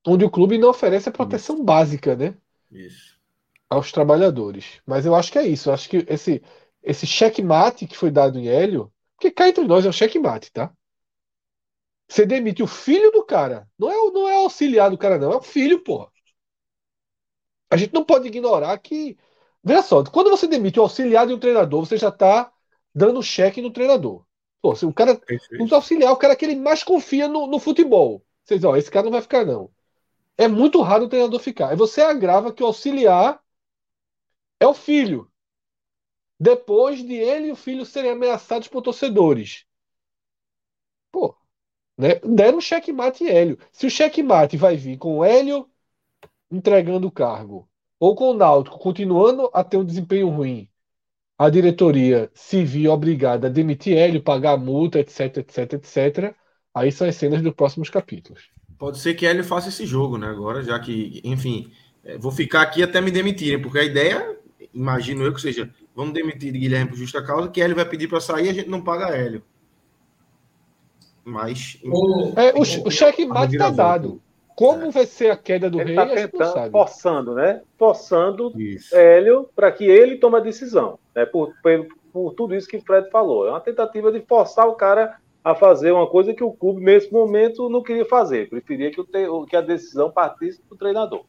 onde 0.06 0.24
o 0.24 0.30
clube 0.30 0.60
não 0.60 0.70
oferece 0.70 1.10
a 1.10 1.12
proteção 1.12 1.56
isso. 1.56 1.64
básica, 1.66 2.16
né? 2.16 2.38
Isso. 2.72 3.20
Aos 3.68 3.92
trabalhadores. 3.92 4.80
Mas 4.86 5.08
eu 5.08 5.16
acho 5.16 5.32
que 5.32 5.40
é 5.40 5.48
isso. 5.48 5.70
Eu 5.70 5.74
acho 5.74 5.90
que 5.90 6.06
esse 6.08 6.44
esse 6.84 7.08
checkmate 7.08 7.88
que 7.88 7.98
foi 7.98 8.12
dado 8.12 8.38
em 8.38 8.48
Hélio, 8.48 8.94
porque 9.16 9.32
cá 9.32 9.50
entre 9.50 9.66
nós 9.66 9.84
é 9.88 9.90
um 9.90 9.92
checkmate, 9.92 10.52
tá? 10.52 10.72
Você 12.08 12.28
demite 12.28 12.62
o 12.62 12.68
filho 12.68 13.12
do 13.12 13.26
cara. 13.26 13.68
Não 13.80 13.90
é, 13.92 14.12
não 14.12 14.30
é 14.30 14.36
auxiliar 14.36 14.92
do 14.92 15.00
cara, 15.00 15.18
não. 15.18 15.32
É 15.34 15.38
o 15.38 15.42
filho, 15.42 15.84
porra. 15.84 16.12
A 17.72 17.78
gente 17.78 17.94
não 17.94 18.06
pode 18.06 18.28
ignorar 18.28 18.78
que. 18.78 19.18
Veja 19.66 19.82
só, 19.82 20.04
quando 20.04 20.30
você 20.30 20.48
demite 20.48 20.80
o 20.80 20.84
auxiliar 20.84 21.26
de 21.26 21.34
um 21.34 21.40
treinador, 21.40 21.84
você 21.84 21.98
já 21.98 22.10
está 22.10 22.54
dando 22.94 23.24
cheque 23.24 23.64
no 23.64 23.72
treinador. 23.72 24.24
Pô, 24.62 24.76
se 24.76 24.86
o 24.86 24.94
cara. 24.94 25.18
Tá 25.18 25.76
auxiliar, 25.76 26.14
o 26.14 26.18
cara 26.18 26.36
que 26.36 26.46
ele 26.46 26.56
mais 26.56 26.84
confia 26.84 27.28
no, 27.28 27.48
no 27.48 27.58
futebol. 27.58 28.24
Vocês, 28.44 28.64
ó, 28.64 28.76
esse 28.76 28.92
cara 28.92 29.06
não 29.06 29.12
vai 29.12 29.24
ficar, 29.24 29.44
não. 29.44 29.72
É 30.38 30.48
muito 30.48 30.82
raro 30.82 31.06
o 31.06 31.10
treinador 31.10 31.40
ficar. 31.40 31.70
Aí 31.70 31.76
você 31.76 32.02
agrava 32.02 32.54
que 32.54 32.62
o 32.62 32.68
auxiliar 32.68 33.42
é 34.60 34.68
o 34.68 34.74
filho. 34.74 35.32
Depois 36.40 37.00
de 37.00 37.16
ele 37.16 37.48
e 37.48 37.52
o 37.52 37.56
filho 37.56 37.86
serem 37.86 38.12
ameaçados 38.12 38.68
por 38.68 38.84
torcedores. 38.84 39.66
Pô, 41.12 41.36
né? 41.98 42.16
Deram 42.24 42.60
um 42.60 42.62
checkmate 42.62 43.24
em 43.24 43.30
Hélio. 43.30 43.60
Se 43.72 43.88
o 43.88 43.90
checkmate 43.90 44.58
vai 44.58 44.76
vir 44.76 44.98
com 45.00 45.20
o 45.20 45.26
Hélio 45.26 45.68
entregando 46.52 47.08
o 47.08 47.12
cargo 47.12 47.68
ou 48.00 48.16
com 48.16 48.32
o 48.32 48.34
Náutico 48.34 48.80
continuando 48.80 49.50
a 49.54 49.64
ter 49.64 49.78
um 49.78 49.86
desempenho 49.86 50.30
ruim, 50.30 50.70
a 51.38 51.50
diretoria 51.50 52.30
se 52.34 52.64
viu 52.64 52.92
obrigada 52.92 53.48
a 53.48 53.50
demitir 53.50 53.98
Hélio, 53.98 54.22
pagar 54.22 54.58
multa, 54.58 55.00
etc, 55.00 55.38
etc, 55.38 55.74
etc. 55.74 56.36
Aí 56.74 56.92
são 56.92 57.08
as 57.08 57.16
cenas 57.16 57.42
dos 57.42 57.54
próximos 57.54 57.90
capítulos. 57.90 58.50
Pode 58.78 59.00
ser 59.00 59.14
que 59.14 59.26
Hélio 59.26 59.44
faça 59.44 59.70
esse 59.70 59.86
jogo, 59.86 60.18
né? 60.18 60.28
Agora, 60.28 60.62
já 60.64 60.80
que, 60.80 61.22
enfim, 61.24 61.72
é, 62.04 62.18
vou 62.18 62.32
ficar 62.32 62.62
aqui 62.62 62.84
até 62.84 63.02
me 63.02 63.12
demitirem, 63.12 63.62
porque 63.62 63.80
a 63.80 63.84
ideia, 63.84 64.38
imagino 64.74 65.24
eu 65.24 65.34
que 65.34 65.42
seja, 65.42 65.70
vamos 65.96 66.14
demitir 66.14 66.54
Guilherme 66.54 66.90
por 66.90 66.98
justa 66.98 67.24
causa, 67.24 67.50
que 67.50 67.62
Hélio 67.62 67.76
vai 67.76 67.86
pedir 67.86 68.08
para 68.08 68.20
sair 68.20 68.46
e 68.46 68.50
a 68.50 68.54
gente 68.54 68.70
não 68.70 68.84
paga 68.84 69.16
Hélio. 69.16 69.44
Mas. 71.24 71.80
O, 71.84 72.34
é, 72.38 72.54
o, 72.54 72.62
o 72.62 72.92
cheque 72.92 73.26
mate 73.26 73.56
está 73.56 73.72
dado. 73.72 74.22
Como 74.56 74.86
é. 74.86 74.92
vai 74.92 75.06
ser 75.06 75.30
a 75.30 75.38
queda 75.38 75.70
do 75.70 75.82
ele 75.82 75.94
rei? 75.94 76.04
Está 76.04 76.16
tentando, 76.16 76.72
forçando, 76.72 77.36
né? 77.36 77.62
Forçando 77.78 78.54
isso. 78.60 78.96
Hélio 78.96 79.50
para 79.54 79.72
que 79.72 79.84
ele 79.84 80.18
tome 80.18 80.38
a 80.38 80.40
decisão, 80.40 80.98
né? 81.14 81.26
Por, 81.26 81.54
por, 81.62 81.88
por, 82.14 82.34
tudo 82.34 82.56
isso 82.56 82.68
que 82.68 82.78
o 82.78 82.82
Fred 82.82 83.10
falou. 83.10 83.46
É 83.46 83.50
uma 83.50 83.60
tentativa 83.60 84.12
de 84.12 84.22
forçar 84.22 84.68
o 84.68 84.76
cara 84.76 85.18
a 85.44 85.54
fazer 85.54 85.92
uma 85.92 86.08
coisa 86.08 86.34
que 86.34 86.44
o 86.44 86.52
clube, 86.52 86.82
nesse 86.82 87.12
momento, 87.12 87.70
não 87.70 87.84
queria 87.84 88.06
fazer. 88.06 88.50
Preferia 88.50 88.90
que, 88.90 89.00
o, 89.00 89.46
que 89.46 89.56
a 89.56 89.62
decisão 89.62 90.10
partisse 90.10 90.62
do 90.70 90.76
treinador. 90.76 91.26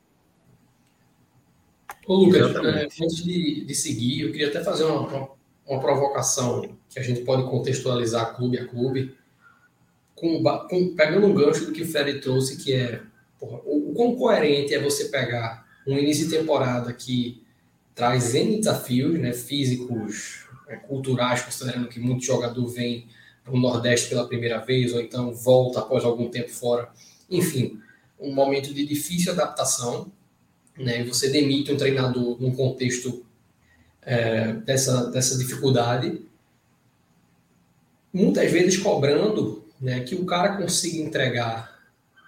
Ô, 2.06 2.14
Lucas, 2.14 2.54
é, 2.54 2.84
antes 2.84 3.16
de, 3.16 3.64
de, 3.64 3.74
seguir, 3.74 4.22
eu 4.22 4.30
queria 4.30 4.48
até 4.48 4.62
fazer 4.62 4.84
uma, 4.84 5.00
uma, 5.00 5.28
uma, 5.66 5.80
provocação 5.80 6.62
que 6.88 6.98
a 6.98 7.02
gente 7.02 7.22
pode 7.22 7.42
contextualizar 7.42 8.36
clube 8.36 8.58
a 8.58 8.66
clube, 8.66 9.14
com, 10.14 10.42
com, 10.42 10.94
pegando 10.94 11.26
um 11.26 11.34
gancho 11.34 11.66
do 11.66 11.72
que 11.72 11.82
o 11.82 11.86
Fred 11.86 12.20
trouxe, 12.20 12.62
que 12.62 12.72
é 12.72 13.02
porra, 13.46 13.62
o, 13.64 13.90
o 13.90 13.94
quão 13.94 14.16
coerente 14.16 14.74
é 14.74 14.80
você 14.80 15.06
pegar 15.06 15.66
um 15.86 15.96
início 15.96 16.28
de 16.28 16.36
temporada 16.36 16.92
que 16.92 17.42
traz 17.94 18.34
N 18.34 18.58
desafios 18.58 19.18
né, 19.18 19.32
físicos, 19.32 20.46
é, 20.68 20.76
culturais, 20.76 21.42
considerando 21.42 21.88
que 21.88 22.00
muito 22.00 22.24
jogador 22.24 22.66
vem 22.66 23.06
para 23.44 23.54
o 23.54 23.58
Nordeste 23.58 24.08
pela 24.08 24.26
primeira 24.26 24.58
vez, 24.58 24.92
ou 24.92 25.00
então 25.00 25.32
volta 25.32 25.78
após 25.78 26.04
algum 26.04 26.28
tempo 26.28 26.50
fora. 26.50 26.90
Enfim, 27.30 27.80
um 28.18 28.34
momento 28.34 28.74
de 28.74 28.84
difícil 28.84 29.32
adaptação, 29.32 30.10
né, 30.76 31.00
e 31.00 31.04
você 31.04 31.30
demite 31.30 31.72
um 31.72 31.76
treinador 31.76 32.40
num 32.40 32.54
contexto 32.54 33.24
é, 34.02 34.52
dessa, 34.52 35.10
dessa 35.10 35.38
dificuldade, 35.38 36.20
muitas 38.12 38.50
vezes 38.50 38.76
cobrando 38.78 39.64
né, 39.80 40.00
que 40.00 40.14
o 40.14 40.24
cara 40.24 40.56
consiga 40.56 40.98
entregar 40.98 41.75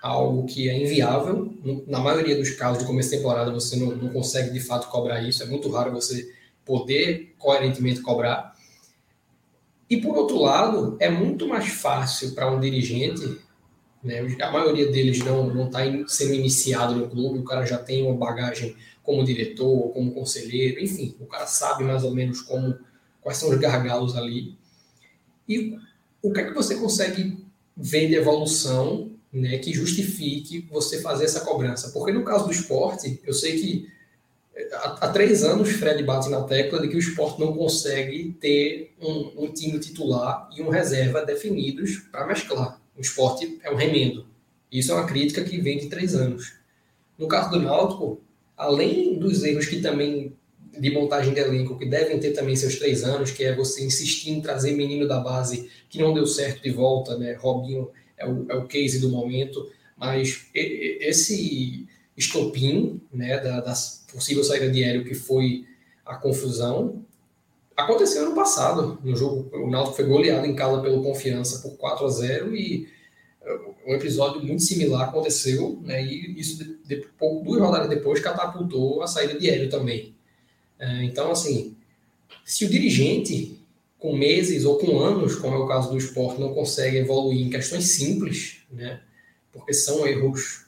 algo 0.03 0.47
que 0.47 0.69
é 0.69 0.81
inviável. 0.81 1.53
Na 1.87 1.99
maioria 1.99 2.37
dos 2.37 2.51
casos 2.51 2.79
de 2.79 2.87
começo 2.87 3.11
de 3.11 3.17
temporada, 3.17 3.51
você 3.51 3.77
não, 3.77 3.95
não 3.97 4.09
consegue 4.11 4.51
de 4.51 4.61
fato 4.61 4.89
cobrar 4.89 5.23
isso. 5.23 5.43
É 5.43 5.47
muito 5.47 5.71
raro 5.71 5.93
você 5.93 6.33
poder 6.65 7.35
coerentemente 7.39 8.01
cobrar. 8.01 8.55
E 9.89 9.97
por 10.01 10.17
outro 10.17 10.39
lado, 10.39 10.97
é 11.01 11.09
muito 11.11 11.49
mais 11.49 11.69
fácil 11.69 12.33
para 12.33 12.51
um 12.51 12.61
dirigente, 12.61 13.39
né, 14.05 14.21
a 14.41 14.51
maioria 14.51 14.91
deles 14.93 15.19
não 15.21 15.67
está 15.67 15.81
sendo 16.07 16.35
iniciado 16.35 16.95
no 16.95 17.09
clube, 17.09 17.39
o 17.39 17.45
cara 17.45 17.65
já 17.65 17.79
tem 17.79 18.07
uma 18.07 18.15
bagagem 18.15 18.77
como 19.03 19.25
diretor, 19.25 19.91
como 19.95 20.13
conselheiro, 20.13 20.79
enfim, 20.81 21.17
o 21.19 21.25
cara 21.25 21.47
sabe 21.47 21.83
mais 21.85 22.05
ou 22.05 22.15
menos 22.15 22.43
como 22.43 22.79
quais 23.23 23.39
são 23.39 23.49
os 23.49 23.57
gargalos 23.57 24.15
ali. 24.15 24.57
E 25.49 25.79
o 26.23 26.31
que 26.31 26.41
é 26.41 26.45
que 26.45 26.55
você 26.55 26.75
consegue 26.77 27.43
ver 27.75 28.09
de 28.09 28.15
evolução 28.15 29.11
né, 29.33 29.59
que 29.59 29.73
justifique 29.73 30.67
você 30.71 31.01
fazer 31.01 31.25
essa 31.25 31.41
cobrança. 31.41 31.91
Porque 31.91 32.13
no 32.13 32.25
caso 32.25 32.47
do 32.47 32.53
esporte, 32.53 33.21
eu 33.25 33.33
sei 33.33 33.59
que 33.59 33.89
eh, 34.55 34.69
há, 34.73 35.09
três 35.09 35.45
anos 35.45 35.71
Fred 35.71 36.03
bate 36.03 36.29
na 36.31 36.43
tecla 36.43 36.81
de 36.81 36.89
que 36.89 36.97
o 36.97 36.99
esporte 36.99 37.41
não 37.41 37.53
consegue 37.53 38.37
ter 38.41 38.95
um, 39.01 39.45
um 39.45 39.53
time 39.53 39.79
titular 39.79 40.49
e 40.57 40.63
um 40.63 40.69
reserva 40.69 41.25
definidos 41.25 41.99
para 42.11 42.27
mesclar. 42.27 42.81
O 42.97 43.01
esporte 43.01 43.59
é 43.63 43.71
um 43.71 43.77
remendo. 43.77 44.27
Isso 44.71 44.93
é 44.93 44.95
uma 44.95 45.07
crítica 45.07 45.45
que 45.45 45.61
vem 45.61 45.79
de 45.79 45.89
três 45.89 46.15
anos. 46.15 46.55
No 47.17 47.29
caso 47.29 47.51
do 47.51 47.61
Náutico, 47.61 48.21
além 48.57 49.19
dos 49.19 49.43
erros 49.43 49.67
que 49.67 49.81
também 49.81 50.37
de 50.79 50.91
montagem 50.91 51.35
de 51.35 51.41
elenco, 51.41 51.79
que 51.79 51.87
devem 51.87 52.19
ter 52.21 52.33
também 52.33 52.55
seus 52.55 52.77
três 52.77 53.03
anos, 53.03 53.31
que 53.31 53.45
é 53.45 53.55
você 53.55 53.85
insistir 53.85 54.31
em 54.31 54.41
trazer 54.41 54.73
menino 54.73 55.09
da 55.09 55.19
base 55.19 55.69
que 55.89 55.99
não 55.99 56.15
deu 56.15 56.27
certo 56.27 56.63
de 56.63 56.71
volta, 56.71 57.17
né? 57.17 57.33
Robinho 57.35 57.91
é 58.19 58.29
o, 58.29 58.47
é 58.51 58.55
o 58.57 58.67
case 58.67 59.01
do 59.01 59.09
momento, 59.09 59.71
mas 59.97 60.47
esse 60.55 61.87
estopim 62.17 63.01
né, 63.13 63.39
da, 63.39 63.61
da 63.61 63.75
possível 64.13 64.43
saída 64.43 64.71
de 64.71 64.83
Hélio, 64.83 65.05
que 65.05 65.15
foi 65.15 65.65
a 66.05 66.17
confusão, 66.17 67.05
aconteceu 67.77 68.27
ano 68.27 68.35
passado, 68.35 68.99
no 69.05 69.15
jogo, 69.15 69.49
o 69.57 69.71
Náutico 69.71 69.97
foi 69.97 70.05
goleado 70.05 70.47
em 70.47 70.55
casa 70.55 70.83
pelo 70.83 71.03
Confiança 71.03 71.61
por 71.61 71.77
4 71.77 72.07
a 72.07 72.11
0 72.11 72.57
e 72.57 72.89
uh, 73.43 73.75
um 73.87 73.95
episódio 73.95 74.43
muito 74.43 74.63
similar 74.63 75.09
aconteceu, 75.09 75.81
né, 75.85 76.03
e 76.03 76.41
isso 76.41 76.59
de, 76.59 76.79
de, 76.85 77.07
duas 77.21 77.61
rodadas 77.61 77.89
depois 77.89 78.21
catapultou 78.21 79.01
a 79.03 79.07
saída 79.07 79.39
de 79.39 79.49
Hélio 79.49 79.71
também. 79.71 80.15
Uh, 80.81 81.03
então, 81.03 81.31
assim, 81.31 81.77
se 82.45 82.65
o 82.65 82.69
dirigente 82.69 83.58
com 83.99 84.17
meses 84.17 84.65
ou 84.65 84.79
com 84.79 85.01
anos, 85.01 85.37
como 85.37 85.57
é 85.57 85.59
o 85.59 85.67
caso 85.67 85.91
do 85.91 85.99
esporte, 85.99 86.41
não 86.41 86.55
consegue 86.55 86.99
evoluir 86.99 87.45
em 87.45 87.51
questões 87.51 87.85
simples, 87.85 88.59
né? 88.71 89.01
Porque 89.53 89.75
são 89.75 90.07
erros 90.07 90.67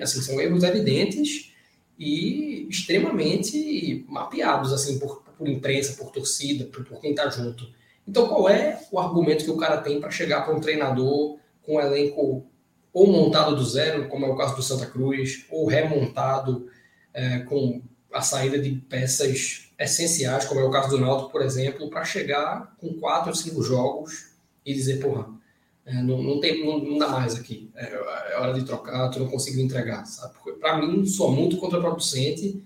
assim, 0.00 0.22
são 0.22 0.40
erros 0.40 0.62
evidentes 0.62 1.52
e 1.98 2.68
extremamente 2.70 4.04
mapeados 4.08 4.72
assim 4.72 4.98
por, 4.98 5.22
por 5.36 5.48
imprensa, 5.48 5.94
por 5.94 6.12
torcida, 6.12 6.64
por, 6.66 6.84
por 6.84 7.00
quem 7.00 7.10
está 7.10 7.28
junto. 7.28 7.68
Então, 8.06 8.28
qual 8.28 8.48
é 8.48 8.80
o 8.92 8.98
argumento 8.98 9.44
que 9.44 9.50
o 9.50 9.56
cara 9.56 9.78
tem 9.78 10.00
para 10.00 10.10
chegar 10.10 10.42
para 10.42 10.54
um 10.54 10.60
treinador 10.60 11.38
com 11.62 11.76
um 11.76 11.80
elenco 11.80 12.46
ou 12.92 13.06
montado 13.06 13.54
do 13.54 13.64
zero, 13.64 14.08
como 14.08 14.24
é 14.24 14.28
o 14.28 14.36
caso 14.36 14.56
do 14.56 14.62
Santa 14.62 14.86
Cruz, 14.86 15.44
ou 15.50 15.66
remontado 15.66 16.68
é, 17.12 17.40
com 17.40 17.82
a 18.12 18.22
saída 18.22 18.58
de 18.58 18.70
peças 18.70 19.67
essenciais, 19.78 20.44
como 20.44 20.60
é 20.60 20.64
o 20.64 20.70
caso 20.70 20.90
do 20.90 20.98
Náutico, 20.98 21.30
por 21.30 21.42
exemplo, 21.42 21.88
para 21.88 22.04
chegar 22.04 22.74
com 22.78 22.94
quatro 22.94 23.30
ou 23.30 23.34
cinco 23.34 23.62
jogos 23.62 24.32
e 24.64 24.74
dizer, 24.74 25.00
porra, 25.00 25.28
é, 25.86 25.94
não, 26.02 26.22
não, 26.22 26.40
tem, 26.40 26.64
não, 26.64 26.78
não, 26.78 26.98
dá 26.98 27.08
mais 27.08 27.34
aqui, 27.34 27.70
é, 27.74 27.86
é, 27.86 28.38
hora 28.38 28.52
de 28.52 28.64
trocar, 28.64 29.08
tu 29.08 29.20
não 29.20 29.28
conseguiu 29.28 29.64
entregar, 29.64 30.04
sabe? 30.04 30.34
Para 30.60 30.78
mim, 30.78 31.06
soa 31.06 31.30
muito 31.30 31.56
contraproducente 31.56 32.62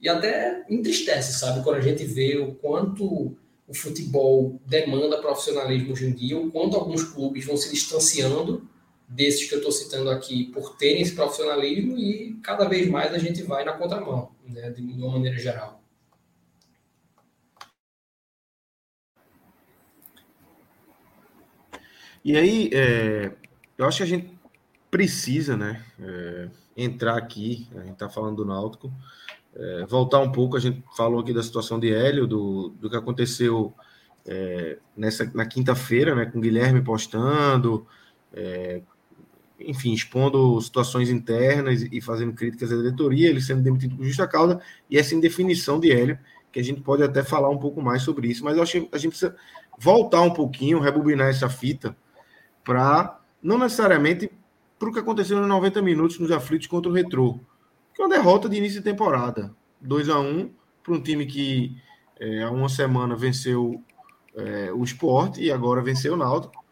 e 0.00 0.08
até 0.08 0.64
entristece, 0.68 1.38
sabe? 1.38 1.62
Quando 1.62 1.76
a 1.76 1.80
gente 1.80 2.04
vê 2.04 2.36
o 2.36 2.54
quanto 2.54 3.36
o 3.66 3.74
futebol 3.74 4.60
demanda 4.66 5.18
profissionalismo 5.18 5.92
hoje 5.92 6.06
em 6.06 6.12
dia, 6.12 6.38
o 6.38 6.50
quanto 6.50 6.76
alguns 6.76 7.02
clubes 7.02 7.46
vão 7.46 7.56
se 7.56 7.70
distanciando 7.70 8.68
desses 9.08 9.48
que 9.48 9.54
eu 9.54 9.58
estou 9.58 9.72
citando 9.72 10.10
aqui 10.10 10.46
por 10.46 10.76
terem 10.76 11.00
esse 11.00 11.14
profissionalismo 11.14 11.96
e 11.96 12.34
cada 12.42 12.68
vez 12.68 12.88
mais 12.88 13.14
a 13.14 13.18
gente 13.18 13.42
vai 13.42 13.64
na 13.64 13.72
contramão, 13.72 14.30
né, 14.46 14.70
de 14.70 14.82
uma 14.82 15.12
maneira 15.12 15.38
geral. 15.38 15.75
E 22.26 22.36
aí, 22.36 22.70
é, 22.72 23.30
eu 23.78 23.86
acho 23.86 23.98
que 23.98 24.02
a 24.02 24.06
gente 24.06 24.36
precisa, 24.90 25.56
né, 25.56 25.80
é, 26.00 26.48
entrar 26.76 27.16
aqui, 27.16 27.68
a 27.76 27.82
gente 27.82 27.92
está 27.92 28.08
falando 28.08 28.38
do 28.38 28.44
Náutico, 28.44 28.92
é, 29.54 29.86
voltar 29.86 30.18
um 30.18 30.32
pouco, 30.32 30.56
a 30.56 30.60
gente 30.60 30.82
falou 30.96 31.20
aqui 31.20 31.32
da 31.32 31.40
situação 31.40 31.78
de 31.78 31.94
Hélio, 31.94 32.26
do, 32.26 32.70
do 32.80 32.90
que 32.90 32.96
aconteceu 32.96 33.72
é, 34.26 34.76
nessa, 34.96 35.30
na 35.32 35.46
quinta-feira, 35.46 36.16
né, 36.16 36.26
com 36.26 36.38
o 36.38 36.40
Guilherme 36.40 36.82
postando, 36.82 37.86
é, 38.34 38.82
enfim, 39.60 39.92
expondo 39.92 40.60
situações 40.60 41.08
internas 41.08 41.82
e 41.82 42.00
fazendo 42.00 42.32
críticas 42.32 42.72
à 42.72 42.76
diretoria, 42.76 43.28
ele 43.28 43.40
sendo 43.40 43.62
demitido 43.62 43.94
por 43.94 44.04
justa 44.04 44.26
causa, 44.26 44.60
e 44.90 44.98
essa 44.98 45.14
indefinição 45.14 45.78
de 45.78 45.92
Hélio, 45.92 46.18
que 46.50 46.58
a 46.58 46.64
gente 46.64 46.80
pode 46.80 47.04
até 47.04 47.22
falar 47.22 47.50
um 47.50 47.58
pouco 47.58 47.80
mais 47.80 48.02
sobre 48.02 48.26
isso, 48.26 48.42
mas 48.42 48.56
eu 48.56 48.64
acho 48.64 48.72
que 48.80 48.88
a 48.90 48.98
gente 48.98 49.10
precisa 49.10 49.36
voltar 49.78 50.22
um 50.22 50.34
pouquinho, 50.34 50.80
rebobinar 50.80 51.28
essa 51.28 51.48
fita, 51.48 51.96
para 52.66 53.20
não 53.40 53.56
necessariamente 53.56 54.28
para 54.76 54.88
o 54.88 54.92
que 54.92 54.98
aconteceu 54.98 55.38
nos 55.38 55.48
90 55.48 55.80
minutos 55.80 56.18
nos 56.18 56.32
aflitos 56.32 56.66
contra 56.66 56.90
o 56.90 56.94
Retrô, 56.94 57.38
que 57.94 58.02
é 58.02 58.04
uma 58.04 58.14
derrota 58.14 58.48
de 58.48 58.56
início 58.56 58.80
de 58.80 58.84
temporada, 58.84 59.54
2 59.80 60.08
a 60.08 60.18
1 60.18 60.50
para 60.82 60.92
um 60.92 61.00
time 61.00 61.24
que 61.24 61.80
é, 62.18 62.42
há 62.42 62.50
uma 62.50 62.68
semana 62.68 63.14
venceu 63.14 63.80
é, 64.34 64.72
o 64.72 64.82
esporte 64.82 65.40
e 65.40 65.50
agora 65.50 65.80
venceu 65.80 66.14
o 66.14 66.16
Náutico, 66.16 66.64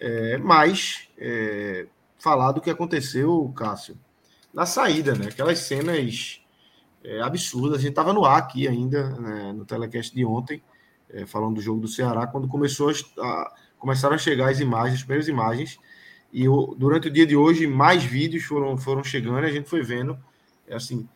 é, 0.00 0.38
mas 0.38 1.08
é, 1.18 1.86
falar 2.18 2.52
do 2.52 2.60
que 2.60 2.70
aconteceu, 2.70 3.52
Cássio, 3.54 3.96
na 4.52 4.64
saída, 4.64 5.14
né? 5.14 5.26
Aquelas 5.28 5.58
cenas 5.58 6.40
é, 7.04 7.20
absurdas. 7.20 7.78
A 7.78 7.82
gente 7.82 7.90
estava 7.90 8.12
no 8.12 8.24
ar 8.24 8.38
aqui 8.38 8.66
ainda, 8.66 9.10
né, 9.10 9.52
no 9.52 9.64
telecast 9.64 10.14
de 10.14 10.24
ontem, 10.24 10.62
é, 11.10 11.26
falando 11.26 11.56
do 11.56 11.60
jogo 11.60 11.80
do 11.80 11.88
Ceará, 11.88 12.26
quando 12.26 12.48
começou 12.48 12.90
a, 12.90 13.22
a, 13.22 13.54
começaram 13.86 14.16
a 14.16 14.18
chegar 14.18 14.50
as 14.50 14.58
imagens, 14.58 14.94
as 14.94 15.02
primeiras 15.04 15.28
imagens. 15.28 15.78
E 16.32 16.48
o, 16.48 16.74
durante 16.76 17.06
o 17.06 17.10
dia 17.10 17.24
de 17.24 17.36
hoje, 17.36 17.68
mais 17.68 18.02
vídeos 18.02 18.42
foram, 18.42 18.76
foram 18.76 19.04
chegando 19.04 19.44
e 19.44 19.48
a 19.48 19.52
gente 19.52 19.68
foi 19.68 19.80
vendo, 19.80 20.18
é 20.66 20.74
assim, 20.74 21.08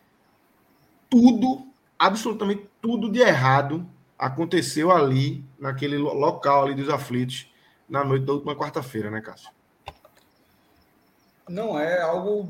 tudo, 1.09 1.67
absolutamente 1.99 2.69
tudo 2.81 3.11
de 3.11 3.19
errado 3.19 3.85
aconteceu 4.17 4.89
ali, 4.89 5.43
naquele 5.59 5.97
local 5.97 6.63
ali 6.63 6.73
dos 6.73 6.87
aflitos, 6.87 7.51
na 7.89 8.05
noite 8.05 8.25
da 8.25 8.31
última 8.31 8.55
quarta-feira, 8.55 9.11
né, 9.11 9.19
Cássio? 9.19 9.49
Não 11.49 11.77
é 11.77 12.01
algo 12.01 12.49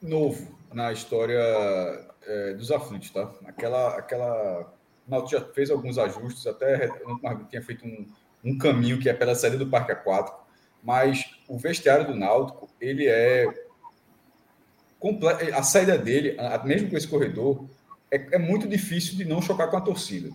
novo 0.00 0.56
na 0.72 0.92
história 0.92 1.42
é, 2.22 2.54
dos 2.54 2.70
aflitos, 2.70 3.10
tá? 3.10 3.28
Aquela, 3.44 3.96
aquela, 3.96 4.72
Náutico 5.08 5.40
já 5.40 5.52
fez 5.52 5.68
alguns 5.68 5.98
ajustes, 5.98 6.46
até 6.46 6.88
tinha 7.50 7.62
feito 7.62 7.84
um, 7.84 8.06
um 8.48 8.58
caminho 8.58 8.98
que 8.98 9.08
é 9.08 9.12
pela 9.12 9.34
saída 9.34 9.58
do 9.58 9.68
parque 9.68 9.92
aquático, 9.92 10.46
mas 10.82 11.30
o 11.46 11.58
vestiário 11.58 12.06
do 12.06 12.14
Náutico 12.14 12.68
ele 12.80 13.06
é 13.06 13.46
a 15.54 15.62
saída 15.62 15.96
dele, 15.96 16.36
mesmo 16.64 16.90
com 16.90 16.96
esse 16.96 17.06
corredor, 17.06 17.64
é, 18.10 18.36
é, 18.36 18.38
muito 18.38 18.66
difícil 18.66 19.16
de 19.16 19.24
não 19.24 19.40
chocar 19.40 19.70
com 19.70 19.76
a 19.76 19.80
torcida. 19.80 20.30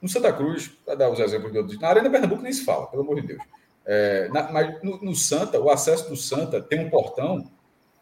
No 0.00 0.08
Santa 0.08 0.32
Cruz, 0.32 0.68
para 0.84 0.94
dar 0.94 1.10
os 1.10 1.20
exemplos 1.20 1.52
de 1.52 1.58
outros, 1.58 1.80
na 1.80 1.88
Arena 1.88 2.10
Pernambuco 2.10 2.42
nem 2.42 2.52
se 2.52 2.64
fala, 2.64 2.86
pelo 2.86 3.02
amor 3.02 3.20
de 3.20 3.28
Deus. 3.28 3.42
É, 3.84 4.28
na, 4.28 4.50
mas 4.50 4.82
no, 4.82 5.00
no, 5.02 5.14
Santa, 5.14 5.60
o 5.60 5.70
acesso 5.70 6.08
do 6.08 6.16
Santa 6.16 6.60
tem 6.60 6.80
um 6.80 6.90
portão, 6.90 7.48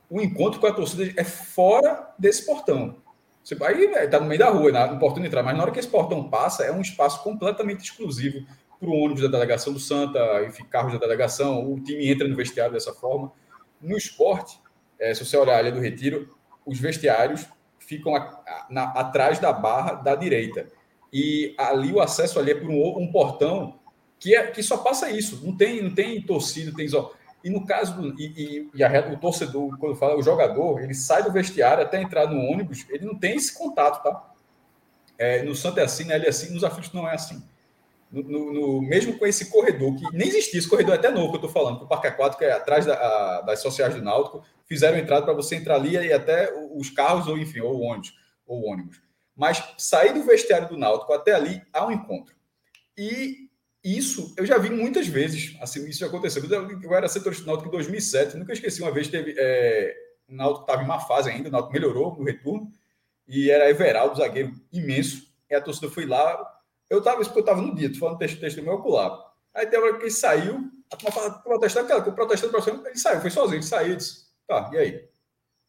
o 0.08 0.20
encontro 0.20 0.58
com 0.60 0.66
a 0.66 0.72
torcida 0.72 1.12
é 1.20 1.24
fora 1.24 2.14
desse 2.18 2.46
portão. 2.46 2.96
Você 3.42 3.56
aí 3.62 3.84
está 3.84 4.18
no 4.18 4.26
meio 4.26 4.38
da 4.38 4.48
rua, 4.48 4.86
no 4.86 4.98
portão 4.98 5.20
de 5.20 5.28
entrar, 5.28 5.42
mas 5.42 5.54
na 5.54 5.62
hora 5.62 5.70
que 5.70 5.78
esse 5.78 5.88
portão 5.88 6.30
passa, 6.30 6.64
é 6.64 6.72
um 6.72 6.80
espaço 6.80 7.22
completamente 7.22 7.84
exclusivo 7.84 8.46
para 8.84 8.92
o 8.92 8.98
ônibus 9.00 9.22
da 9.22 9.28
delegação 9.28 9.72
do 9.72 9.80
Santa, 9.80 10.44
enfim, 10.46 10.64
carros 10.64 10.92
da 10.92 10.98
delegação, 10.98 11.72
o 11.72 11.80
time 11.80 12.10
entra 12.10 12.28
no 12.28 12.36
vestiário 12.36 12.72
dessa 12.72 12.92
forma. 12.92 13.32
No 13.80 13.96
esporte, 13.96 14.58
é, 14.98 15.12
se 15.14 15.24
você 15.24 15.36
olhar 15.36 15.54
a 15.54 15.58
área 15.58 15.72
do 15.72 15.80
retiro, 15.80 16.36
os 16.64 16.78
vestiários 16.78 17.46
ficam 17.78 18.14
a, 18.14 18.20
a, 18.20 18.66
na, 18.70 18.84
atrás 18.92 19.38
da 19.38 19.52
barra 19.52 19.94
da 19.94 20.14
direita. 20.14 20.68
E 21.12 21.54
ali 21.58 21.92
o 21.92 22.00
acesso 22.00 22.38
ali 22.38 22.52
é 22.52 22.54
por 22.54 22.68
um, 22.68 22.98
um 22.98 23.10
portão 23.10 23.78
que, 24.18 24.34
é, 24.34 24.46
que 24.46 24.62
só 24.62 24.78
passa 24.78 25.10
isso. 25.10 25.44
Não 25.44 25.56
tem, 25.56 25.82
não 25.82 25.94
tem 25.94 26.20
torcida, 26.22 26.74
tem 26.74 26.88
só. 26.88 27.12
E 27.42 27.50
no 27.50 27.66
caso 27.66 28.00
do. 28.00 28.20
E, 28.20 28.26
e, 28.36 28.70
e 28.74 28.82
a, 28.82 29.12
o 29.12 29.18
torcedor, 29.18 29.76
quando 29.78 29.96
fala 29.96 30.16
o 30.16 30.22
jogador, 30.22 30.80
ele 30.80 30.94
sai 30.94 31.22
do 31.22 31.30
vestiário 31.30 31.84
até 31.84 32.00
entrar 32.00 32.26
no 32.26 32.40
ônibus, 32.40 32.86
ele 32.88 33.04
não 33.04 33.18
tem 33.18 33.36
esse 33.36 33.52
contato, 33.52 34.02
tá? 34.02 34.32
É, 35.18 35.42
no 35.42 35.54
Santa 35.54 35.80
é 35.80 35.84
assim, 35.84 36.04
né? 36.04 36.16
Ele 36.16 36.26
é 36.26 36.30
assim, 36.30 36.52
nos 36.52 36.64
aflitos 36.64 36.92
não 36.92 37.08
é 37.08 37.14
assim. 37.14 37.42
No, 38.22 38.52
no, 38.52 38.82
mesmo 38.82 39.18
com 39.18 39.26
esse 39.26 39.50
corredor, 39.50 39.96
que 39.96 40.04
nem 40.16 40.28
existia, 40.28 40.58
esse 40.58 40.68
corredor 40.68 40.94
é 40.94 40.98
até 40.98 41.10
novo 41.10 41.30
que 41.30 41.34
eu 41.34 41.48
estou 41.48 41.50
falando, 41.50 41.78
que 41.78 41.84
o 41.84 41.88
Parque 41.88 42.06
Aquático 42.06 42.44
é 42.44 42.52
atrás 42.52 42.86
da, 42.86 42.94
a, 42.94 43.40
das 43.40 43.60
sociais 43.60 43.94
do 43.94 44.02
Náutico, 44.02 44.44
fizeram 44.66 44.96
entrada 44.96 45.24
para 45.24 45.34
você 45.34 45.56
entrar 45.56 45.74
ali 45.74 45.94
e 45.94 46.12
até 46.12 46.52
os 46.72 46.90
carros, 46.90 47.26
ou 47.26 47.36
enfim, 47.36 47.60
ou 47.60 47.80
ônibus, 47.80 48.14
ou 48.46 48.64
ônibus. 48.66 49.02
Mas 49.36 49.62
sair 49.76 50.12
do 50.12 50.22
vestiário 50.22 50.68
do 50.68 50.76
Náutico 50.76 51.12
até 51.12 51.32
ali 51.32 51.60
há 51.72 51.84
um 51.86 51.90
encontro. 51.90 52.34
E 52.96 53.48
isso 53.82 54.32
eu 54.38 54.46
já 54.46 54.56
vi 54.58 54.70
muitas 54.70 55.06
vezes, 55.08 55.56
assim, 55.60 55.86
isso 55.88 55.98
já 55.98 56.06
aconteceu. 56.06 56.42
Eu 56.82 56.94
era 56.94 57.08
setorista 57.08 57.44
do 57.44 57.48
Náutico 57.48 57.68
em 57.68 57.72
2007, 57.72 58.36
nunca 58.36 58.52
esqueci, 58.52 58.80
uma 58.80 58.92
vez 58.92 59.08
teve, 59.08 59.34
é, 59.36 59.94
o 60.28 60.34
Náutico 60.34 60.62
estava 60.62 60.82
em 60.82 60.86
uma 60.86 61.00
fase 61.00 61.30
ainda, 61.30 61.48
o 61.48 61.52
Náutico 61.52 61.72
melhorou 61.72 62.16
no 62.16 62.24
retorno, 62.24 62.72
e 63.26 63.50
era 63.50 63.68
Everaldo, 63.68 64.16
zagueiro 64.16 64.52
imenso, 64.72 65.26
e 65.50 65.54
a 65.54 65.60
torcida 65.60 65.90
foi 65.90 66.06
lá, 66.06 66.53
eu 66.88 66.98
estava 66.98 67.22
eu 67.22 67.56
no 67.56 67.74
dia, 67.74 67.92
tô 67.92 67.98
falando 67.98 68.18
texto, 68.18 68.40
texto 68.40 68.62
meu 68.62 68.74
ocular. 68.74 69.18
Aí 69.54 69.66
tem 69.66 69.78
hora 69.78 69.96
que 69.96 70.02
ele 70.02 70.10
saiu, 70.10 70.70
a 70.92 70.96
turma 70.96 71.12
fala, 71.12 71.30
protestando, 71.38 71.88
cara, 71.88 72.02
protestando, 72.02 72.52
protestando, 72.52 72.86
ele 72.88 72.98
saiu, 72.98 73.20
foi 73.20 73.30
sozinho, 73.30 73.56
ele 73.56 73.62
saiu, 73.62 73.96
disse, 73.96 74.24
Tá, 74.46 74.70
e 74.72 74.78
aí? 74.78 75.08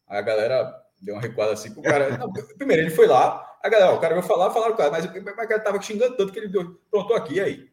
Aí 0.08 0.18
a 0.18 0.22
galera 0.22 0.82
deu 1.00 1.14
uma 1.14 1.20
recuada 1.20 1.52
assim 1.52 1.74
cara. 1.82 2.16
Não, 2.18 2.32
primeiro, 2.56 2.82
ele 2.82 2.90
foi 2.90 3.06
lá, 3.06 3.58
a 3.62 3.68
galera, 3.68 3.92
ó, 3.92 3.96
o 3.96 4.00
cara 4.00 4.14
vai 4.14 4.22
falar, 4.22 4.50
falaram 4.50 4.74
o 4.74 4.76
cara, 4.76 4.90
mas, 4.90 5.06
mas 5.06 5.16
o 5.16 5.48
cara 5.48 5.60
tava 5.60 5.80
xingando 5.80 6.16
tanto 6.16 6.32
que 6.32 6.38
ele 6.38 6.48
deu, 6.48 6.80
pronto, 6.90 7.14
aqui, 7.14 7.34
e 7.34 7.40
aí? 7.40 7.70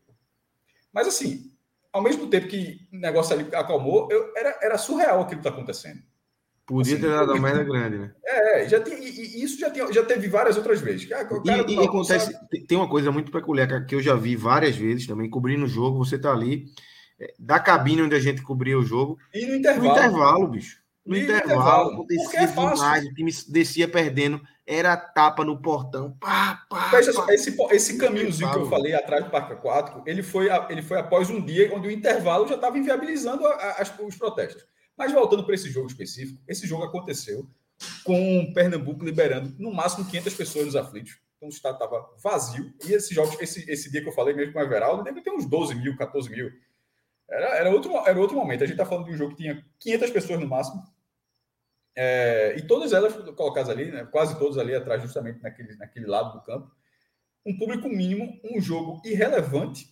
Mas 0.91 1.07
assim, 1.07 1.51
ao 1.91 2.01
mesmo 2.01 2.27
tempo 2.27 2.47
que 2.47 2.87
o 2.91 2.97
negócio 2.97 3.33
ali 3.33 3.53
acalmou, 3.55 4.07
eu, 4.11 4.33
era, 4.35 4.57
era 4.61 4.77
surreal 4.77 5.21
aquilo 5.21 5.41
que 5.41 5.47
tá 5.47 5.53
acontecendo. 5.53 6.01
Podia 6.65 6.93
assim, 6.93 7.01
ter 7.01 7.09
dado 7.09 7.33
uma 7.33 7.41
merda 7.41 7.63
grande, 7.63 7.97
né? 7.97 8.11
É, 8.25 8.69
já 8.69 8.79
tem, 8.79 9.03
e, 9.03 9.43
isso 9.43 9.59
já, 9.59 9.69
tem, 9.69 9.91
já 9.91 10.03
teve 10.03 10.27
várias 10.29 10.55
outras 10.55 10.79
vezes. 10.79 11.05
Cara, 11.05 11.27
e, 11.67 11.73
e 11.73 11.79
acontece, 11.79 12.31
sabe? 12.31 12.65
tem 12.65 12.77
uma 12.77 12.89
coisa 12.89 13.11
muito 13.11 13.31
peculiar 13.31 13.85
que 13.85 13.95
eu 13.95 14.01
já 14.01 14.15
vi 14.15 14.35
várias 14.35 14.75
vezes 14.75 15.05
também, 15.05 15.29
cobrindo 15.29 15.65
o 15.65 15.67
jogo, 15.67 15.97
você 15.97 16.17
tá 16.17 16.31
ali, 16.31 16.65
é, 17.19 17.33
da 17.37 17.59
cabine 17.59 18.03
onde 18.03 18.15
a 18.15 18.19
gente 18.19 18.41
cobria 18.41 18.79
o 18.79 18.83
jogo. 18.83 19.17
E 19.33 19.45
no 19.45 19.55
intervalo. 19.55 19.87
No 19.87 19.91
intervalo, 19.91 20.47
bicho. 20.47 20.83
No 21.05 21.17
intervalo, 21.17 21.93
acontecia 21.95 22.39
é 22.39 22.47
demais, 22.47 23.05
o 23.05 23.13
time 23.13 23.31
descia 23.49 23.89
perdendo, 23.89 24.41
era 24.65 24.95
tapa 24.95 25.43
no 25.43 25.61
portão. 25.61 26.15
Pá, 26.17 26.63
pá, 26.69 26.91
pá, 26.91 26.99
esse, 27.33 27.53
esse 27.71 27.97
caminhozinho 27.97 28.49
que 28.49 28.57
eu 28.59 28.69
falei 28.69 28.93
atrás 28.93 29.25
do 29.25 29.29
Parque 29.29 29.51
Aquático, 29.51 30.01
ele 30.05 30.23
foi, 30.23 30.47
ele 30.69 30.81
foi 30.81 30.97
após 30.97 31.29
um 31.29 31.41
dia 31.41 31.75
onde 31.75 31.89
o 31.89 31.91
intervalo 31.91 32.47
já 32.47 32.55
estava 32.55 32.77
inviabilizando 32.77 33.45
a, 33.45 33.51
a, 33.51 34.05
os 34.05 34.15
protestos. 34.15 34.65
Mas 34.97 35.11
voltando 35.11 35.43
para 35.43 35.55
esse 35.55 35.69
jogo 35.69 35.87
específico, 35.87 36.41
esse 36.47 36.67
jogo 36.67 36.83
aconteceu 36.83 37.49
com 38.03 38.39
o 38.39 38.53
Pernambuco 38.53 39.03
liberando 39.03 39.55
no 39.57 39.73
máximo 39.73 40.05
500 40.05 40.33
pessoas 40.33 40.65
nos 40.65 40.75
aflitos. 40.75 41.19
Então 41.37 41.47
o 41.47 41.51
estado 41.51 41.75
estava 41.75 42.09
vazio. 42.21 42.73
E 42.85 42.93
esse, 42.93 43.13
jogo, 43.13 43.35
esse, 43.41 43.69
esse 43.69 43.91
dia 43.91 44.01
que 44.01 44.07
eu 44.07 44.13
falei 44.13 44.33
mesmo 44.33 44.53
com 44.53 44.59
o 44.59 44.61
Everaldo, 44.61 45.03
deve 45.03 45.21
ter 45.21 45.31
uns 45.31 45.45
12 45.45 45.75
mil, 45.75 45.97
14 45.97 46.29
mil. 46.29 46.51
Era, 47.29 47.57
era, 47.57 47.71
outro, 47.71 47.91
era 48.05 48.19
outro 48.19 48.37
momento. 48.37 48.63
A 48.63 48.67
gente 48.67 48.75
está 48.75 48.85
falando 48.85 49.05
de 49.05 49.11
um 49.11 49.17
jogo 49.17 49.35
que 49.35 49.43
tinha 49.43 49.65
500 49.79 50.09
pessoas 50.11 50.39
no 50.39 50.47
máximo. 50.47 50.81
É, 51.95 52.55
e 52.57 52.61
todas 52.65 52.91
elas 52.91 53.13
colocadas 53.35 53.69
ali, 53.69 53.91
né, 53.91 54.05
quase 54.05 54.37
todas 54.39 54.57
ali 54.57 54.73
atrás, 54.73 55.01
justamente 55.01 55.41
naquele, 55.41 55.75
naquele 55.75 56.07
lado 56.07 56.33
do 56.33 56.43
campo. 56.43 56.71
Um 57.45 57.57
público 57.57 57.89
mínimo, 57.89 58.39
um 58.43 58.61
jogo 58.61 59.01
irrelevante 59.03 59.87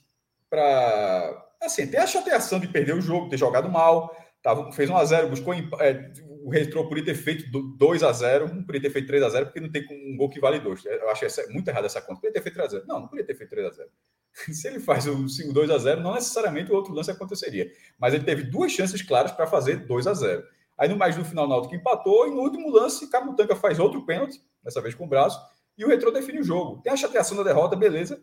para. 0.50 1.48
Assim, 1.62 1.86
ter 1.86 1.98
a 1.98 2.08
chateação 2.08 2.60
de 2.60 2.68
perder 2.68 2.96
o 2.96 3.02
jogo, 3.02 3.30
ter 3.30 3.38
jogado 3.38 3.70
mal, 3.70 4.16
tava, 4.42 4.72
fez 4.72 4.90
1x0, 4.90 5.30
buscou. 5.30 5.54
É, 5.54 6.12
o 6.44 6.50
Retro 6.50 6.88
podia 6.88 7.06
ter 7.06 7.16
feito 7.16 7.46
2x0, 7.78 8.52
não 8.52 8.64
podia 8.64 8.82
ter 8.82 8.90
feito 8.90 9.12
3x0, 9.12 9.46
porque 9.46 9.60
não 9.60 9.72
tem 9.72 9.86
um 9.92 10.18
gol 10.18 10.30
que 10.30 10.40
vale 10.40 10.60
2. 10.60 10.86
Eu 10.86 11.10
acho 11.10 11.26
essa, 11.26 11.48
muito 11.50 11.68
errado 11.68 11.86
essa 11.86 12.02
conta. 12.02 12.22
Podia 12.22 12.34
ter 12.34 12.42
feito 12.42 12.60
3x0. 12.60 12.84
Não, 12.88 13.02
não 13.02 13.08
podia 13.08 13.26
ter 13.26 13.36
feito 13.36 13.56
3x0. 13.56 13.86
Se 14.54 14.68
ele 14.68 14.80
faz 14.80 15.08
o 15.08 15.16
2x0, 15.16 15.98
não 15.98 16.16
necessariamente 16.16 16.72
o 16.72 16.76
outro 16.76 16.94
lance 16.94 17.12
aconteceria. 17.12 17.72
Mas 18.00 18.14
ele 18.14 18.24
teve 18.24 18.44
duas 18.44 18.72
chances 18.72 19.02
claras 19.02 19.32
para 19.32 19.46
fazer 19.46 19.86
2x0. 19.86 20.44
Aí 20.78 20.90
no 20.90 20.98
mais 20.98 21.16
no 21.16 21.24
final, 21.24 21.46
o 21.46 21.48
Náutico 21.48 21.76
empatou 21.76 22.28
e 22.28 22.32
no 22.32 22.42
último 22.42 22.72
lance, 22.72 23.08
Camutanca 23.10 23.56
faz 23.56 23.78
outro 23.78 24.04
pênalti, 24.04 24.42
dessa 24.64 24.82
vez 24.82 24.96
com 24.96 25.06
o 25.06 25.08
braço, 25.08 25.40
e 25.78 25.86
o 25.86 25.88
Retrô 25.88 26.10
define 26.10 26.40
o 26.40 26.44
jogo. 26.44 26.82
Tem 26.82 26.92
a 26.92 26.98
chateação 26.98 27.38
da 27.38 27.44
derrota, 27.44 27.76
beleza. 27.76 28.20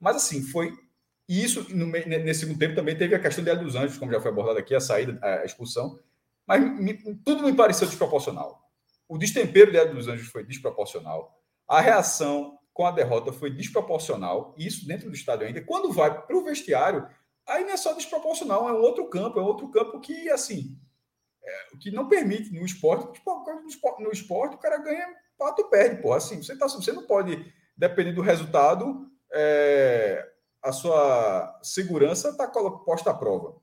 Mas 0.00 0.16
assim, 0.16 0.42
foi. 0.42 0.72
E 1.30 1.44
isso, 1.44 1.64
no, 1.72 1.86
nesse 1.86 2.40
segundo 2.40 2.58
tempo, 2.58 2.74
também 2.74 2.98
teve 2.98 3.14
a 3.14 3.18
questão 3.20 3.44
de 3.44 3.54
dos 3.54 3.76
Anjos, 3.76 3.96
como 3.96 4.10
já 4.10 4.20
foi 4.20 4.32
abordado 4.32 4.58
aqui, 4.58 4.74
a 4.74 4.80
saída, 4.80 5.16
a 5.22 5.44
expulsão. 5.44 5.96
Mas 6.44 6.60
me, 6.60 6.94
tudo 7.24 7.44
me 7.44 7.54
pareceu 7.54 7.86
desproporcional. 7.86 8.68
O 9.08 9.16
destempero 9.16 9.70
de 9.70 9.84
dos 9.94 10.08
Anjos 10.08 10.26
foi 10.26 10.42
desproporcional. 10.42 11.40
A 11.68 11.80
reação 11.80 12.58
com 12.72 12.84
a 12.84 12.90
derrota 12.90 13.32
foi 13.32 13.48
desproporcional, 13.48 14.56
isso 14.58 14.84
dentro 14.88 15.08
do 15.08 15.14
estádio 15.14 15.46
ainda. 15.46 15.62
Quando 15.62 15.92
vai 15.92 16.20
para 16.20 16.36
o 16.36 16.42
vestiário, 16.42 17.06
aí 17.46 17.62
não 17.62 17.74
é 17.74 17.76
só 17.76 17.92
desproporcional, 17.92 18.68
é 18.68 18.72
um 18.72 18.80
outro 18.80 19.08
campo, 19.08 19.38
é 19.38 19.42
um 19.42 19.46
outro 19.46 19.70
campo 19.70 20.00
que, 20.00 20.28
assim, 20.30 20.76
é, 21.44 21.76
que 21.78 21.92
não 21.92 22.08
permite 22.08 22.52
no 22.52 22.66
esporte, 22.66 23.06
no 23.06 23.68
esporte, 23.68 24.02
no 24.02 24.10
esporte 24.10 24.56
o 24.56 24.58
cara 24.58 24.78
ganha, 24.78 25.14
pato 25.38 25.70
perde, 25.70 26.02
pô. 26.02 26.12
Assim, 26.12 26.42
você, 26.42 26.58
tá, 26.58 26.66
você 26.66 26.90
não 26.90 27.06
pode, 27.06 27.54
dependendo 27.76 28.16
do 28.16 28.22
resultado, 28.22 29.08
é, 29.32 30.28
a 30.62 30.72
sua 30.72 31.58
segurança 31.62 32.30
está 32.30 32.48
posta 32.48 33.10
à 33.10 33.14
prova. 33.14 33.60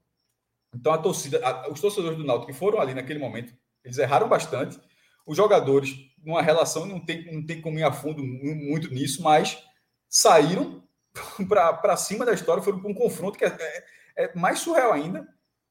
Então, 0.73 0.93
a 0.93 0.97
torcida, 0.97 1.45
a, 1.45 1.69
os 1.69 1.79
torcedores 1.79 2.17
do 2.17 2.25
Náutico 2.25 2.51
que 2.51 2.57
foram 2.57 2.79
ali 2.79 2.93
naquele 2.93 3.19
momento, 3.19 3.53
eles 3.83 3.97
erraram 3.97 4.27
bastante. 4.27 4.79
Os 5.25 5.37
jogadores, 5.37 5.95
numa 6.23 6.41
relação, 6.41 6.85
não 6.85 7.03
tem, 7.03 7.33
não 7.33 7.45
tem 7.45 7.61
como 7.61 7.79
ir 7.79 7.83
a 7.83 7.91
fundo 7.91 8.23
muito 8.23 8.93
nisso, 8.93 9.21
mas 9.21 9.63
saíram 10.09 10.83
para 11.47 11.97
cima 11.97 12.25
da 12.25 12.33
história, 12.33 12.63
foram 12.63 12.79
para 12.79 12.91
um 12.91 12.93
confronto 12.93 13.37
que 13.37 13.45
é, 13.45 13.57
é, 13.59 14.23
é 14.25 14.35
mais 14.35 14.59
surreal 14.59 14.93
ainda 14.93 15.27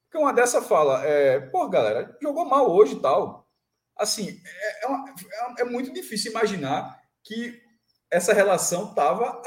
porque 0.07 0.19
uma 0.19 0.33
dessa 0.33 0.63
fala, 0.63 1.05
é, 1.05 1.41
pô, 1.41 1.69
galera, 1.69 2.17
jogou 2.23 2.45
mal 2.45 2.71
hoje 2.71 2.95
e 2.95 3.01
tal. 3.01 3.47
Assim, 3.97 4.41
é, 4.45 4.85
é, 4.85 4.87
uma, 4.87 5.05
é, 5.09 5.63
é, 5.63 5.65
muito 5.65 5.93
difícil 5.93 6.31
imaginar 6.31 6.99
que 7.23 7.61
essa 8.11 8.33
relação 8.33 8.89
estava 8.89 9.43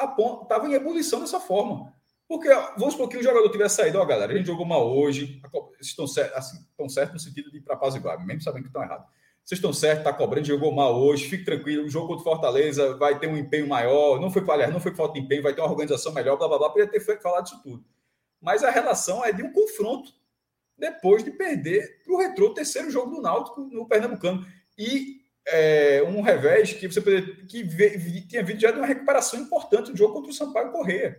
tava 0.47 0.67
em 0.67 0.73
ebulição 0.73 1.19
dessa 1.19 1.39
forma. 1.39 1.93
Porque, 2.27 2.47
vamos 2.77 2.93
supor 2.93 3.09
que 3.09 3.17
o 3.17 3.23
jogador 3.23 3.49
tivesse 3.49 3.77
saído, 3.77 3.97
ó, 3.97 4.05
galera, 4.05 4.31
a 4.31 4.37
gente 4.37 4.45
jogou 4.45 4.65
mal 4.65 4.87
hoje, 4.87 5.41
estão 5.81 6.05
certos 6.05 6.37
assim, 6.37 6.57
certo 6.89 7.13
no 7.13 7.19
sentido 7.19 7.49
de 7.49 7.57
ir 7.57 7.61
para 7.61 7.75
paz 7.75 7.95
igual, 7.95 8.23
mesmo 8.23 8.41
sabendo 8.41 8.63
que 8.63 8.69
estão 8.69 8.83
errados. 8.83 9.07
Vocês 9.43 9.57
estão 9.57 9.73
certos, 9.73 10.05
está 10.05 10.13
cobrando, 10.13 10.45
jogou 10.45 10.71
mal 10.71 10.95
hoje, 10.95 11.27
fique 11.27 11.43
tranquilo, 11.43 11.85
o 11.85 11.89
jogo 11.89 12.07
contra 12.07 12.21
o 12.21 12.23
Fortaleza 12.23 12.95
vai 12.97 13.17
ter 13.17 13.27
um 13.27 13.35
empenho 13.35 13.67
maior, 13.67 14.21
não 14.21 14.29
foi, 14.29 14.47
aliás, 14.47 14.71
não 14.71 14.79
foi 14.79 14.93
falta 14.93 15.15
de 15.15 15.21
empenho, 15.21 15.41
vai 15.41 15.55
ter 15.55 15.61
uma 15.61 15.71
organização 15.71 16.13
melhor, 16.13 16.37
blá, 16.37 16.47
blá, 16.47 16.59
blá, 16.59 16.69
podia 16.69 16.85
ter 16.85 16.99
falado 17.19 17.47
isso 17.47 17.59
tudo. 17.63 17.83
Mas 18.39 18.63
a 18.63 18.69
relação 18.69 19.25
é 19.25 19.31
de 19.31 19.41
um 19.41 19.51
confronto 19.51 20.13
depois 20.77 21.23
de 21.23 21.31
perder 21.31 22.03
para 22.03 22.13
o 22.13 22.17
Retrô, 22.17 22.53
terceiro 22.53 22.91
jogo 22.91 23.15
do 23.15 23.21
Náutico 23.23 23.61
no 23.61 23.87
Pernambucano. 23.87 24.45
E 24.77 25.18
é, 25.47 26.03
um 26.03 26.21
revés 26.21 26.73
que 26.73 26.87
você 26.87 27.01
poderia, 27.01 27.35
que 27.45 28.27
tinha 28.27 28.43
vindo 28.43 28.59
já 28.59 28.71
de 28.71 28.77
uma 28.77 28.87
recuperação 28.87 29.39
importante 29.39 29.91
do 29.91 29.97
jogo 29.97 30.13
contra 30.13 30.31
o 30.31 30.33
Sampaio 30.33 30.71
Correia. 30.71 31.17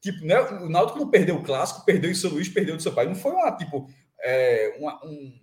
Tipo, 0.00 0.24
né, 0.24 0.40
o 0.40 0.68
Náutico 0.68 0.98
não 0.98 1.10
perdeu 1.10 1.36
o 1.36 1.42
clássico, 1.42 1.84
perdeu 1.84 2.10
em 2.10 2.14
São 2.14 2.30
Luís, 2.30 2.48
perdeu 2.48 2.76
do 2.76 2.82
Sampaio. 2.82 3.08
Não 3.08 3.16
foi 3.16 3.32
uma, 3.32 3.52
tipo, 3.56 3.88
é, 4.20 4.76
uma, 4.78 5.04
um, 5.04 5.40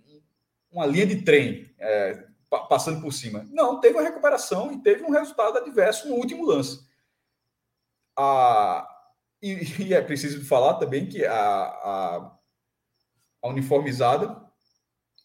uma 0.70 0.86
linha 0.86 1.06
de 1.06 1.22
trem 1.22 1.72
é, 1.78 2.24
passando 2.68 3.00
por 3.00 3.12
cima. 3.12 3.46
Não, 3.50 3.80
teve 3.80 3.94
uma 3.94 4.02
recuperação 4.02 4.72
e 4.72 4.82
teve 4.82 5.02
um 5.02 5.10
resultado 5.10 5.58
adverso 5.58 6.08
no 6.08 6.16
último 6.16 6.44
lance. 6.44 6.80
A, 8.16 8.88
e, 9.40 9.82
e 9.84 9.94
é 9.94 10.00
preciso 10.00 10.44
falar 10.44 10.74
também 10.74 11.06
que 11.06 11.24
a, 11.24 11.34
a, 11.34 12.38
a 13.42 13.48
uniformizada, 13.48 14.44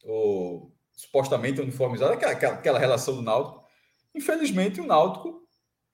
ou 0.04 0.73
supostamente 0.96 1.62
uniformizada, 1.62 2.14
aquela, 2.14 2.54
aquela 2.54 2.80
relação 2.80 3.16
do 3.16 3.22
Náutico, 3.22 3.64
infelizmente 4.14 4.80
o 4.80 4.86
Náutico 4.86 5.44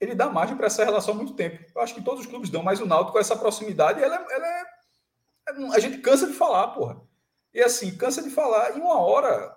ele 0.00 0.14
dá 0.14 0.30
margem 0.30 0.56
para 0.56 0.66
essa 0.66 0.84
relação 0.84 1.12
há 1.12 1.16
muito 1.16 1.34
tempo. 1.34 1.62
Eu 1.74 1.82
acho 1.82 1.94
que 1.94 2.02
todos 2.02 2.20
os 2.20 2.26
clubes 2.26 2.48
dão, 2.48 2.62
mas 2.62 2.80
o 2.80 2.86
Náutico 2.86 3.18
essa 3.18 3.36
proximidade, 3.36 4.02
ela, 4.02 4.16
ela 4.16 4.46
é, 4.46 4.64
a 5.74 5.78
gente 5.78 5.98
cansa 5.98 6.26
de 6.26 6.32
falar, 6.32 6.68
porra. 6.68 7.00
E 7.52 7.60
assim, 7.60 7.94
cansa 7.96 8.22
de 8.22 8.30
falar 8.30 8.76
em 8.76 8.80
uma 8.80 8.98
hora, 8.98 9.54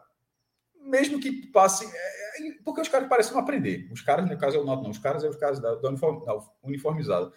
mesmo 0.82 1.20
que 1.20 1.48
passe. 1.48 1.86
É, 1.86 2.50
é 2.50 2.52
porque 2.66 2.82
os 2.82 2.90
caras 2.90 3.08
parecem 3.08 3.34
não 3.34 3.40
aprender. 3.40 3.90
Os 3.92 4.02
caras, 4.02 4.30
no 4.30 4.38
caso, 4.38 4.58
é 4.58 4.60
o 4.60 4.66
Náutico, 4.66 4.84
não. 4.84 4.92
Os 4.92 4.98
caras 4.98 5.24
é 5.24 5.30
os 5.30 5.38
caras 5.38 5.60
da, 5.60 5.76
da 5.76 5.90
uniform, 5.90 6.26
da 6.26 6.38
uniformizada. 6.64 7.32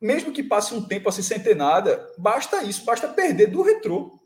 Mesmo 0.00 0.32
que 0.32 0.44
passe 0.44 0.74
um 0.74 0.86
tempo 0.86 1.08
assim 1.08 1.22
sem 1.22 1.40
ter 1.40 1.56
nada, 1.56 2.12
basta 2.16 2.62
isso, 2.62 2.84
basta 2.84 3.08
perder 3.08 3.48
do 3.48 3.62
retrô. 3.62 4.17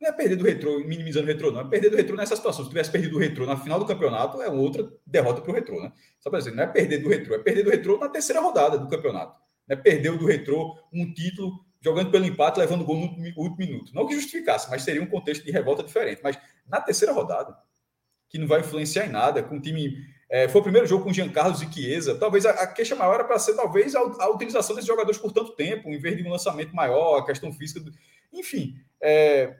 Não 0.00 0.08
é 0.08 0.12
perder 0.12 0.36
do 0.36 0.44
retrô, 0.44 0.78
minimizando 0.80 1.26
o 1.26 1.28
retrô, 1.28 1.50
não. 1.50 1.60
É 1.60 1.68
perder 1.68 1.90
do 1.90 1.96
retrô 1.96 2.16
nessa 2.16 2.34
situação. 2.34 2.64
Se 2.64 2.70
tivesse 2.70 2.90
perdido 2.90 3.16
o 3.16 3.20
retrô 3.20 3.44
na 3.44 3.56
final 3.56 3.78
do 3.78 3.84
campeonato, 3.84 4.40
é 4.40 4.48
outra 4.48 4.90
derrota 5.06 5.42
para 5.42 5.50
o 5.50 5.54
retrô, 5.54 5.80
né? 5.82 5.92
Só 6.18 6.30
para 6.30 6.38
dizer, 6.38 6.52
não 6.52 6.62
é 6.62 6.66
perder 6.66 6.98
do 6.98 7.08
retrô, 7.08 7.34
é 7.34 7.38
perder 7.38 7.64
do 7.64 7.70
retrô 7.70 7.98
na 7.98 8.08
terceira 8.08 8.40
rodada 8.40 8.78
do 8.78 8.88
campeonato. 8.88 9.38
Não 9.68 9.76
é 9.76 9.80
perder 9.80 10.16
do 10.16 10.26
retrô 10.26 10.78
um 10.92 11.12
título 11.12 11.52
jogando 11.82 12.10
pelo 12.10 12.24
empate, 12.24 12.58
levando 12.58 12.84
gol 12.84 12.96
no 12.96 13.02
último 13.36 13.56
minuto. 13.58 13.94
Não 13.94 14.06
que 14.06 14.14
justificasse, 14.14 14.70
mas 14.70 14.82
seria 14.82 15.02
um 15.02 15.06
contexto 15.06 15.44
de 15.44 15.50
revolta 15.50 15.82
diferente. 15.82 16.20
Mas 16.22 16.38
na 16.66 16.80
terceira 16.80 17.12
rodada, 17.12 17.54
que 18.30 18.38
não 18.38 18.46
vai 18.46 18.60
influenciar 18.60 19.06
em 19.06 19.10
nada, 19.10 19.42
com 19.42 19.56
o 19.56 19.60
time. 19.60 19.96
É, 20.30 20.48
foi 20.48 20.60
o 20.60 20.64
primeiro 20.64 20.86
jogo 20.86 21.04
com 21.04 21.12
Jean 21.12 21.28
Carlos 21.28 21.60
e 21.60 21.70
Chiesa. 21.70 22.14
Talvez 22.14 22.46
a, 22.46 22.50
a 22.50 22.66
queixa 22.66 22.94
maior 22.94 23.14
era 23.14 23.24
para 23.24 23.38
ser 23.38 23.54
talvez 23.54 23.96
a, 23.96 23.98
a, 23.98 24.30
utilização 24.30 24.76
desses 24.76 24.86
jogadores 24.86 25.18
por 25.18 25.32
tanto 25.32 25.56
tempo, 25.56 25.88
em 25.88 25.98
vez 25.98 26.16
de 26.16 26.22
um 26.22 26.30
lançamento 26.30 26.74
maior, 26.74 27.18
a 27.18 27.26
questão 27.26 27.52
física. 27.52 27.80
Do... 27.80 27.92
Enfim, 28.32 28.76
é, 29.02 29.56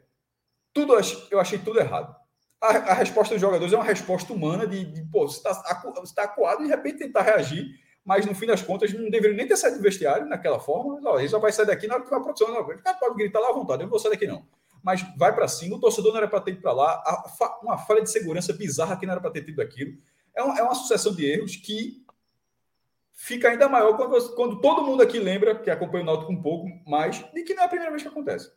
tudo 0.72 0.94
eu 1.30 1.40
achei 1.40 1.59
tudo 1.59 1.80
errado. 1.80 2.14
A, 2.61 2.68
a, 2.68 2.94
resposta 2.94 3.35
dos 3.35 3.40
jogadores 3.40 3.72
é 3.72 3.76
uma 3.76 3.85
resposta 3.85 4.33
humana 4.33 4.66
de, 4.66 4.85
de 4.85 5.02
pô, 5.11 5.26
você 5.26 5.37
está 5.38 5.54
tá 5.54 6.22
acuado 6.24 6.61
e 6.61 6.64
de 6.64 6.70
repente 6.70 6.98
tentar 6.98 7.22
reagir, 7.22 7.66
mas 8.04 8.26
no 8.26 8.35
fim 8.35 8.46
das 8.46 8.61
contas 8.61 8.92
não 8.92 9.09
deveria 9.09 9.37
nem 9.37 9.46
ter 9.46 9.56
saído 9.56 9.78
do 9.78 9.83
vestiário 9.83 10.26
naquela 10.26 10.61
forma. 10.61 11.00
Não, 11.00 11.18
ele 11.18 11.28
só 11.28 11.38
vai 11.38 11.52
sair 11.52 11.66
daqui 11.66 11.87
na 11.87 11.94
hora 11.94 12.04
que 12.04 12.11
vai 12.11 12.20
produção. 12.20 12.48
Não, 12.48 12.61
o 12.61 12.98
pode 12.98 13.16
gritar 13.16 13.40
lá 13.40 13.48
à 13.48 13.52
vontade, 13.52 13.83
eu 13.83 13.87
não 13.87 13.90
vou 13.90 13.98
sair 13.98 14.12
daqui 14.12 14.26
não. 14.26 14.44
Mas 14.83 15.02
vai 15.16 15.35
para 15.35 15.48
cima, 15.48 15.76
o 15.76 15.80
torcedor 15.80 16.12
não 16.12 16.18
era 16.18 16.28
para 16.28 16.40
ter 16.40 16.52
ido 16.52 16.61
para 16.61 16.72
lá, 16.72 17.02
a, 17.04 17.59
uma 17.62 17.78
falha 17.78 18.02
de 18.02 18.11
segurança 18.11 18.52
bizarra 18.52 18.96
que 18.96 19.06
não 19.06 19.12
era 19.12 19.20
para 19.20 19.30
ter 19.30 19.44
tido 19.44 19.61
aquilo. 19.61 19.96
É 20.35 20.42
uma, 20.42 20.59
é 20.59 20.62
uma 20.62 20.74
sucessão 20.74 21.14
de 21.14 21.24
erros 21.24 21.56
que 21.56 22.04
fica 23.12 23.50
ainda 23.50 23.68
maior 23.68 23.96
quando, 23.96 24.35
quando 24.35 24.61
todo 24.61 24.83
mundo 24.83 25.02
aqui 25.02 25.18
lembra, 25.18 25.54
que 25.54 25.70
acompanha 25.70 26.02
o 26.02 26.06
Náutico 26.06 26.33
um 26.33 26.40
pouco 26.40 26.66
mais, 26.87 27.18
de 27.33 27.42
que 27.42 27.54
não 27.54 27.62
é 27.62 27.66
a 27.66 27.68
primeira 27.68 27.90
vez 27.90 28.02
que 28.02 28.09
acontece. 28.09 28.50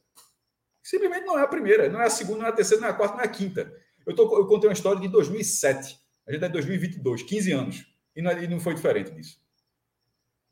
Simplesmente 0.83 1.25
não 1.25 1.39
é 1.39 1.43
a 1.43 1.47
primeira, 1.47 1.87
não 1.87 2.01
é 2.01 2.07
a 2.07 2.09
segunda, 2.09 2.39
não 2.39 2.45
é 2.47 2.49
a 2.49 2.53
terceira, 2.53 2.81
não 2.81 2.89
é 2.89 2.91
a 2.91 2.93
quarta, 2.93 3.15
não 3.15 3.23
é 3.23 3.25
a 3.25 3.29
quinta. 3.29 3.73
Eu, 4.05 4.13
tô, 4.13 4.23
eu 4.37 4.45
contei 4.45 4.69
uma 4.69 4.73
história 4.73 4.99
de 4.99 5.07
2007. 5.07 5.97
A 6.27 6.31
gente 6.31 6.43
está 6.43 6.47
em 6.47 6.51
2022, 6.51 7.23
15 7.23 7.51
anos. 7.53 7.85
E 8.13 8.21
não, 8.21 8.31
é, 8.31 8.43
e 8.43 8.47
não 8.47 8.59
foi 8.59 8.75
diferente 8.75 9.11
disso. 9.11 9.41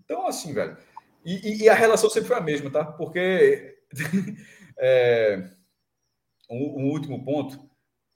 Então, 0.04 0.26
assim, 0.26 0.54
velho. 0.54 0.78
E, 1.26 1.34
e, 1.34 1.64
e, 1.64 1.70
a 1.70 1.74
relação 1.74 2.10
sempre 2.10 2.30
foi 2.30 2.38
a 2.38 2.42
mesma, 2.42 2.72
tá? 2.72 2.86
Porque. 2.86 3.78
é, 4.80 5.50
um, 6.50 6.82
um, 6.82 6.90
último 6.90 7.24
ponto. 7.24 7.70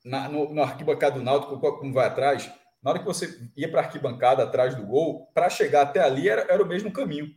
Na, 0.04 0.30
no, 0.30 0.54
no 0.54 0.62
arquibancada 0.62 1.18
do 1.18 1.24
Náutico, 1.24 1.60
como 1.60 1.94
vai 1.94 2.06
atrás, 2.06 2.50
na 2.82 2.92
hora 2.92 3.00
que 3.00 3.06
você 3.06 3.40
ia 3.58 3.70
para 3.70 3.82
a 3.82 3.84
arquibancada 3.86 4.44
atrás 4.44 4.76
do 4.76 4.86
gol, 4.86 5.26
para 5.34 5.50
chegar 5.50 5.82
até 5.82 6.00
ali 6.00 6.30
era, 6.30 6.46
era 6.50 6.64
o 6.64 6.68
mesmo 6.68 6.92
caminho. 6.92 7.36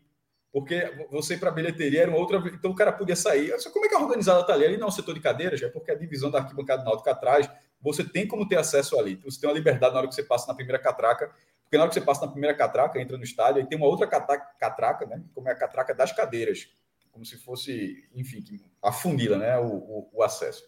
Porque 0.53 1.07
você 1.11 1.35
ir 1.35 1.39
para 1.39 1.51
a 1.51 1.53
bilheteria 1.53 2.03
era 2.03 2.11
uma 2.11 2.19
outra. 2.19 2.39
Então 2.55 2.71
o 2.71 2.75
cara 2.75 2.93
podia 2.93 3.17
sair. 3.17 3.53
Como 3.71 3.85
é 3.85 3.89
que 3.89 3.95
é 3.95 3.99
organizada 3.99 4.41
está 4.41 4.55
ali? 4.55 4.65
Ali 4.65 4.77
não 4.77 4.87
é 4.87 4.89
um 4.89 4.93
setor 4.93 5.15
de 5.15 5.21
cadeiras, 5.21 5.61
é 5.63 5.69
porque 5.69 5.91
a 5.91 5.95
divisão 5.95 6.31
da 6.31 6.39
arquibancada 6.39 6.83
náutica 6.85 7.11
atrás, 7.11 7.49
você 7.81 8.03
tem 8.03 8.27
como 8.27 8.49
ter 8.49 8.57
acesso 8.57 8.99
ali. 8.99 9.17
Você 9.25 9.41
tem 9.41 9.49
uma 9.49 9.55
liberdade 9.57 9.93
na 9.93 10.01
hora 10.01 10.09
que 10.09 10.15
você 10.15 10.23
passa 10.23 10.49
na 10.49 10.55
primeira 10.55 10.79
catraca. 10.79 11.31
Porque 11.63 11.77
na 11.77 11.83
hora 11.83 11.91
que 11.91 11.95
você 11.95 12.01
passa 12.01 12.25
na 12.25 12.33
primeira 12.33 12.57
catraca, 12.57 12.99
entra 12.99 13.19
no 13.19 13.25
estádio, 13.25 13.61
aí 13.61 13.69
tem 13.69 13.77
uma 13.77 13.87
outra 13.87 14.07
catraca, 14.07 15.05
né? 15.05 15.23
Como 15.35 15.49
é 15.49 15.53
a 15.53 15.57
catraca 15.57 15.95
das 15.95 16.13
cadeiras. 16.13 16.71
Como 17.13 17.27
se 17.27 17.37
fosse, 17.37 18.09
enfim, 18.15 18.43
a 18.83 18.91
fundila, 18.91 19.37
né? 19.37 19.59
O, 19.59 19.67
o, 19.67 20.11
o 20.15 20.23
acesso. 20.23 20.65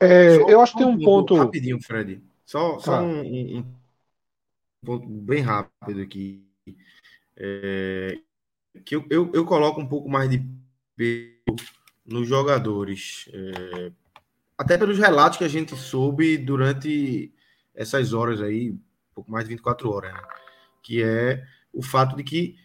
É, 0.00 0.36
eu 0.36 0.60
acho 0.60 0.72
que 0.72 0.78
tem 0.78 0.86
um 0.86 0.98
ponto. 0.98 1.34
Rapidinho, 1.36 1.80
Fred. 1.82 2.22
Só, 2.46 2.78
só 2.78 2.92
tá. 2.92 3.02
um, 3.02 3.58
um 3.58 3.74
ponto 4.84 5.06
bem 5.06 5.42
rápido 5.42 6.00
aqui 6.00 6.42
é, 7.36 8.18
que 8.84 8.96
eu, 8.96 9.04
eu, 9.10 9.30
eu, 9.34 9.44
coloco 9.44 9.80
um 9.80 9.86
pouco 9.86 10.08
mais 10.08 10.30
de 10.30 10.44
peso 10.96 11.56
nos 12.04 12.28
jogadores. 12.28 13.28
É, 13.32 13.92
até 14.56 14.78
pelos 14.78 14.98
relatos 14.98 15.38
que 15.38 15.44
a 15.44 15.48
gente 15.48 15.76
soube 15.76 16.36
durante 16.38 17.32
essas 17.74 18.12
horas 18.12 18.40
aí, 18.40 18.70
um 18.70 18.80
pouco 19.14 19.30
mais 19.30 19.44
de 19.44 19.50
24 19.50 19.90
horas, 19.90 20.12
né? 20.12 20.20
que 20.82 21.02
é 21.02 21.44
o 21.72 21.82
fato 21.82 22.16
de 22.16 22.22
que 22.22 22.56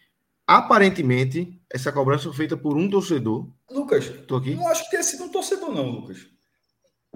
aparentemente 0.46 1.60
essa 1.70 1.92
cobrança 1.92 2.24
foi 2.26 2.34
feita 2.34 2.58
por 2.58 2.76
um 2.78 2.90
torcedor. 2.90 3.48
Lucas, 3.70 4.10
tô 4.28 4.38
aqui. 4.38 4.56
Não 4.56 4.68
acho 4.68 4.84
que 4.86 4.92
tenha 4.92 5.04
sido 5.04 5.24
um 5.24 5.30
torcedor, 5.30 5.72
não, 5.72 5.90
Lucas. 5.90 6.28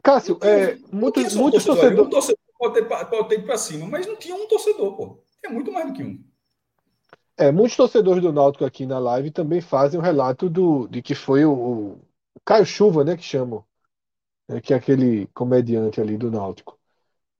Cássio, 0.04 0.38
é, 0.42 0.78
muitos, 0.92 1.36
muitos 1.36 1.63
torcedores. 1.63 2.00
Um 2.00 2.10
torcedor 2.10 2.39
pode 2.58 2.74
ter, 2.76 2.86
pode 2.86 3.30
ter 3.30 3.46
para 3.46 3.58
cima, 3.58 3.88
mas 3.88 4.08
não 4.08 4.16
tinha 4.16 4.36
um 4.36 4.48
torcedor, 4.48 4.96
pô. 4.96 5.24
É 5.44 5.50
muito 5.50 5.72
mais 5.72 5.88
do 5.88 5.94
que 5.94 6.04
um. 6.04 6.24
É, 7.38 7.52
muitos 7.52 7.76
torcedores 7.76 8.22
do 8.22 8.32
Náutico 8.32 8.63
aqui 8.65 8.86
na 8.86 9.00
live 9.00 9.32
também 9.32 9.60
fazem 9.60 10.00
o 10.00 10.04
relato 10.04 10.50
do, 10.50 10.88
de 10.88 11.02
que 11.02 11.15
foi 11.15 11.43
o, 11.46 11.98
o 12.36 12.39
Caio 12.46 12.65
Chuva, 12.65 13.04
né, 13.04 13.17
que 13.17 13.24
chamam, 13.24 13.65
né, 14.48 14.62
que 14.62 14.74
é 14.74 14.78
aquele 14.78 15.28
comediante 15.28 16.02
ali 16.02 16.17
do 16.17 16.32
Náutico, 16.32 16.80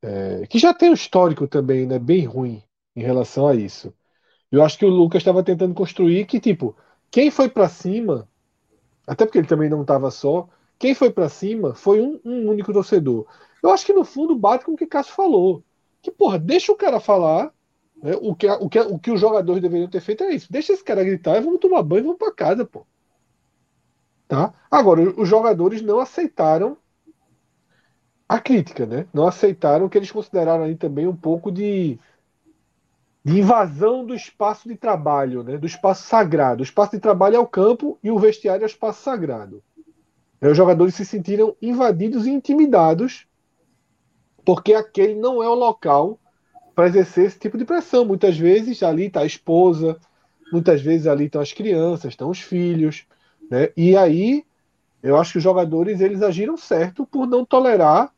é, 0.01 0.47
que 0.47 0.60
já 0.60 0.73
tem 0.73 0.89
um 0.91 0.93
histórico 0.93 1.47
também, 1.47 1.86
né, 1.86 1.99
bem 1.99 2.25
ruim 2.25 2.63
em 2.95 3.03
relação 3.03 3.47
a 3.47 3.56
isso. 3.56 3.93
Eu 4.51 4.63
acho 4.63 4.77
que 4.77 4.86
o 4.86 4.89
Lucas 4.89 5.21
estava 5.21 5.43
tentando 5.43 5.73
construir 5.75 6.25
que, 6.25 6.39
tipo, 6.39 6.75
quem 7.12 7.32
foi 7.32 7.49
para 7.49 7.69
cima, 7.69 8.27
até 9.08 9.25
porque 9.25 9.38
ele 9.39 9.47
também 9.47 9.69
não 9.69 9.84
estava 9.84 10.12
só, 10.12 10.49
quem 10.79 10.95
foi 10.95 11.12
para 11.12 11.29
cima 11.29 11.75
foi 11.75 12.01
um, 12.01 12.19
um, 12.25 12.49
único 12.49 12.73
torcedor. 12.73 13.27
Eu 13.62 13.71
acho 13.71 13.86
que 13.86 13.93
no 13.93 14.03
fundo 14.03 14.36
bate 14.36 14.65
com 14.65 14.73
o 14.73 14.77
que 14.77 14.88
Cássio 14.88 15.13
falou. 15.13 15.63
Que, 16.01 16.12
porra, 16.12 16.39
deixa 16.39 16.71
o 16.71 16.75
cara 16.75 16.99
falar, 16.99 17.53
né? 18.01 18.17
O, 18.21 18.36
que, 18.36 18.47
o, 18.49 18.69
que, 18.69 18.79
o 18.79 18.99
que 18.99 19.12
os 19.12 19.19
jogadores 19.19 19.62
deveriam 19.62 19.89
ter 19.89 20.01
feito 20.01 20.23
é 20.23 20.34
isso. 20.34 20.51
Deixa 20.51 20.73
esse 20.73 20.84
cara 20.84 21.03
gritar 21.03 21.38
e 21.38 21.41
vamos 21.41 21.60
tomar 21.60 21.84
banho 21.84 22.01
e 22.01 22.03
vamos 22.03 22.17
para 22.17 22.34
casa, 22.34 22.65
pô. 22.65 22.86
Tá? 24.27 24.53
Agora, 24.69 25.01
os 25.01 25.27
jogadores 25.27 25.82
não 25.82 25.99
aceitaram 25.99 26.77
a 28.27 28.39
crítica, 28.39 28.86
né? 28.86 29.06
Não 29.13 29.27
aceitaram 29.27 29.88
que 29.88 29.97
eles 29.97 30.12
consideraram 30.12 30.63
aí 30.63 30.75
também 30.75 31.08
um 31.08 31.15
pouco 31.15 31.51
de, 31.51 31.99
de 33.23 33.39
invasão 33.39 34.06
do 34.06 34.15
espaço 34.15 34.67
de 34.67 34.75
trabalho, 34.75 35.43
né? 35.43 35.58
Do 35.58 35.67
espaço 35.67 36.08
sagrado. 36.08 36.62
O 36.62 36.63
espaço 36.63 36.91
de 36.91 36.99
trabalho 36.99 37.36
é 37.36 37.39
o 37.39 37.47
campo 37.47 37.99
e 38.03 38.10
o 38.10 38.17
vestiário 38.17 38.63
é 38.63 38.65
o 38.65 38.67
espaço 38.67 39.03
sagrado. 39.03 39.63
Os 40.41 40.58
jogadores 40.58 40.95
se 40.95 41.06
sentiram 41.06 41.56
invadidos 41.62 42.25
e 42.25 42.32
intimidados 42.32 43.27
porque 44.43 44.73
aquele 44.73 45.15
não 45.15 45.41
é 45.41 45.47
o 45.47 45.53
local 45.53 46.19
para 46.75 46.88
exercer 46.88 47.25
esse 47.25 47.39
tipo 47.39 47.57
de 47.57 47.65
pressão. 47.65 48.05
Muitas 48.05 48.38
vezes 48.38 48.83
ali 48.83 49.05
está 49.05 49.21
a 49.21 49.25
esposa, 49.25 49.97
muitas 50.51 50.81
vezes 50.81 51.07
ali 51.07 51.25
estão 51.25 51.41
as 51.41 51.53
crianças, 51.53 52.12
estão 52.12 52.29
os 52.29 52.39
filhos, 52.39 53.05
né? 53.49 53.69
E 53.75 53.95
aí 53.95 54.43
eu 55.01 55.17
acho 55.17 55.33
que 55.33 55.38
os 55.38 55.43
jogadores 55.43 55.99
eles 55.99 56.21
agiram 56.21 56.55
certo 56.57 57.05
por 57.05 57.27
não 57.27 57.45
tolerar 57.45 58.13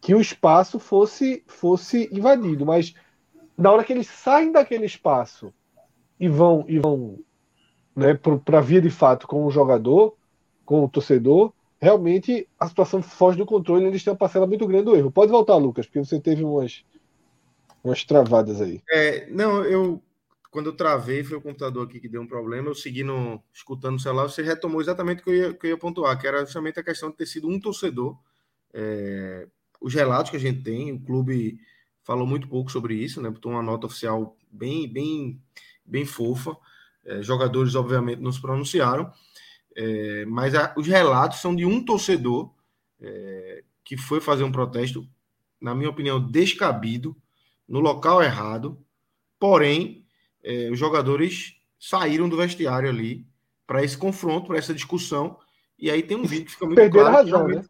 que 0.00 0.14
o 0.14 0.20
espaço 0.20 0.78
fosse 0.78 1.42
fosse 1.46 2.08
invadido, 2.12 2.66
mas 2.66 2.94
na 3.56 3.70
hora 3.70 3.84
que 3.84 3.92
eles 3.92 4.08
saem 4.08 4.52
daquele 4.52 4.84
espaço 4.84 5.52
e 6.18 6.28
vão 6.28 6.64
e 6.68 6.78
vão 6.78 7.18
né, 7.96 8.18
para 8.44 8.60
via 8.60 8.82
de 8.82 8.90
fato 8.90 9.26
com 9.26 9.46
o 9.46 9.50
jogador, 9.50 10.14
com 10.64 10.84
o 10.84 10.88
torcedor, 10.88 11.52
realmente 11.80 12.48
a 12.58 12.66
situação 12.66 13.02
foge 13.02 13.38
do 13.38 13.46
controle, 13.46 13.86
eles 13.86 14.02
têm 14.02 14.12
uma 14.12 14.18
parcela 14.18 14.46
muito 14.46 14.66
grande 14.66 14.84
do 14.84 14.96
erro. 14.96 15.10
Pode 15.10 15.30
voltar, 15.30 15.56
Lucas, 15.56 15.86
porque 15.86 16.04
você 16.04 16.20
teve 16.20 16.42
umas 16.42 16.84
umas 17.84 18.02
travadas 18.04 18.60
aí. 18.60 18.82
É, 18.90 19.28
não, 19.30 19.62
eu 19.64 20.02
quando 20.54 20.66
eu 20.66 20.76
travei, 20.76 21.24
foi 21.24 21.36
o 21.36 21.40
computador 21.40 21.84
aqui 21.84 21.98
que 21.98 22.08
deu 22.08 22.22
um 22.22 22.28
problema, 22.28 22.68
eu 22.68 22.76
segui 22.76 23.02
no, 23.02 23.42
escutando 23.52 23.96
o 23.96 23.98
celular, 23.98 24.28
você 24.28 24.40
retomou 24.40 24.80
exatamente 24.80 25.20
o 25.20 25.24
que 25.24 25.30
eu 25.30 25.34
ia, 25.34 25.52
que 25.52 25.66
eu 25.66 25.70
ia 25.70 25.76
pontuar, 25.76 26.16
que 26.16 26.28
era 26.28 26.44
justamente 26.44 26.78
a 26.78 26.84
questão 26.84 27.10
de 27.10 27.16
ter 27.16 27.26
sido 27.26 27.48
um 27.48 27.58
torcedor. 27.58 28.16
É, 28.72 29.48
os 29.80 29.92
relatos 29.92 30.30
que 30.30 30.36
a 30.36 30.40
gente 30.40 30.62
tem, 30.62 30.92
o 30.92 31.00
clube 31.00 31.58
falou 32.04 32.24
muito 32.24 32.46
pouco 32.46 32.70
sobre 32.70 32.94
isso, 32.94 33.20
né? 33.20 33.30
Botou 33.30 33.50
uma 33.50 33.64
nota 33.64 33.88
oficial 33.88 34.36
bem, 34.48 34.88
bem, 34.88 35.42
bem 35.84 36.04
fofa. 36.04 36.56
É, 37.04 37.20
jogadores, 37.20 37.74
obviamente, 37.74 38.22
não 38.22 38.30
se 38.30 38.40
pronunciaram, 38.40 39.12
é, 39.74 40.24
mas 40.26 40.54
a, 40.54 40.72
os 40.76 40.86
relatos 40.86 41.40
são 41.40 41.56
de 41.56 41.66
um 41.66 41.84
torcedor 41.84 42.54
é, 43.00 43.64
que 43.82 43.96
foi 43.96 44.20
fazer 44.20 44.44
um 44.44 44.52
protesto, 44.52 45.04
na 45.60 45.74
minha 45.74 45.90
opinião, 45.90 46.24
descabido, 46.24 47.16
no 47.68 47.80
local 47.80 48.22
errado, 48.22 48.78
porém, 49.38 50.06
é, 50.42 50.70
os 50.70 50.78
jogadores 50.78 51.56
saíram 51.78 52.28
do 52.28 52.36
vestiário 52.36 52.88
ali 52.88 53.26
para 53.66 53.82
esse 53.82 53.96
confronto, 53.96 54.48
para 54.48 54.58
essa 54.58 54.74
discussão, 54.74 55.38
e 55.78 55.90
aí 55.90 56.02
tem 56.02 56.16
um 56.16 56.24
vídeo 56.24 56.46
que 56.46 56.52
fica 56.52 56.66
muito 56.66 56.76
Perder 56.76 57.00
claro. 57.00 57.16
razão, 57.16 57.48
né? 57.48 57.64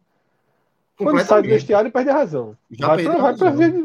Quando 0.97 1.25
sai 1.25 1.41
do 1.41 1.49
vestiário, 1.49 1.91
perde 1.91 2.09
a 2.09 2.13
razão. 2.13 2.57
Já 2.71 2.95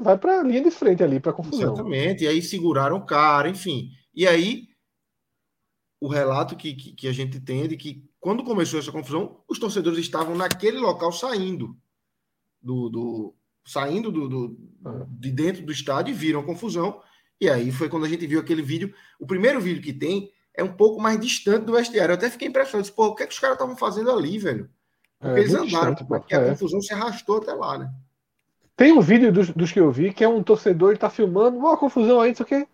vai 0.02 0.16
para 0.16 0.40
a 0.40 0.42
linha 0.44 0.62
de 0.62 0.70
frente 0.70 1.02
ali, 1.02 1.18
para 1.18 1.32
confusão. 1.32 1.74
Exatamente. 1.74 2.24
E 2.24 2.28
aí 2.28 2.40
seguraram 2.40 2.98
o 2.98 3.04
cara, 3.04 3.48
enfim. 3.48 3.90
E 4.14 4.26
aí, 4.28 4.68
o 6.00 6.06
relato 6.06 6.54
que, 6.54 6.74
que, 6.74 6.92
que, 6.92 7.08
a 7.08 7.12
gente 7.12 7.40
tem 7.40 7.62
é 7.62 7.66
de 7.66 7.76
que 7.76 8.08
quando 8.20 8.44
começou 8.44 8.78
essa 8.78 8.92
confusão, 8.92 9.42
os 9.48 9.58
torcedores 9.58 9.98
estavam 9.98 10.36
naquele 10.36 10.78
local 10.78 11.10
saindo 11.10 11.76
do, 12.62 12.88
do 12.88 13.34
saindo 13.70 14.10
do, 14.10 14.28
do, 14.28 14.58
ah. 14.84 15.06
de 15.08 15.30
dentro 15.30 15.62
do 15.62 15.70
estádio 15.70 16.12
e 16.12 16.14
viram 16.14 16.40
a 16.40 16.44
confusão. 16.44 17.00
E 17.40 17.48
aí 17.48 17.70
foi 17.70 17.88
quando 17.88 18.04
a 18.04 18.08
gente 18.08 18.26
viu 18.26 18.40
aquele 18.40 18.62
vídeo. 18.62 18.92
O 19.18 19.26
primeiro 19.26 19.60
vídeo 19.60 19.82
que 19.82 19.92
tem 19.92 20.30
é 20.54 20.62
um 20.64 20.72
pouco 20.72 21.00
mais 21.00 21.20
distante 21.20 21.64
do 21.64 21.72
vestiário. 21.72 22.12
Eu 22.12 22.16
até 22.16 22.28
fiquei 22.28 22.48
impressionado. 22.48 22.82
Disse, 22.82 22.94
Pô, 22.94 23.06
o 23.06 23.14
que, 23.14 23.22
é 23.22 23.26
que 23.26 23.32
os 23.32 23.38
caras 23.38 23.54
estavam 23.54 23.76
fazendo 23.76 24.10
ali, 24.10 24.38
velho? 24.38 24.68
Porque 25.20 25.38
é, 25.38 25.42
eles 25.42 25.54
andaram, 25.54 25.94
porque 25.94 26.34
a 26.34 26.40
é. 26.40 26.50
confusão 26.50 26.80
se 26.80 26.92
arrastou 26.92 27.38
até 27.38 27.52
lá, 27.52 27.78
né? 27.78 27.90
Tem 28.76 28.92
um 28.92 29.00
vídeo 29.00 29.30
dos, 29.32 29.50
dos 29.50 29.70
que 29.70 29.78
eu 29.78 29.92
vi 29.92 30.12
que 30.12 30.24
é 30.24 30.28
um 30.28 30.42
torcedor, 30.42 30.90
ele 30.90 30.98
tá 30.98 31.10
filmando, 31.10 31.56
uma 31.56 31.76
confusão 31.76 32.20
aí, 32.20 32.30
não 32.30 32.36
sei 32.36 32.44
o 32.44 32.46
quê. 32.46 32.68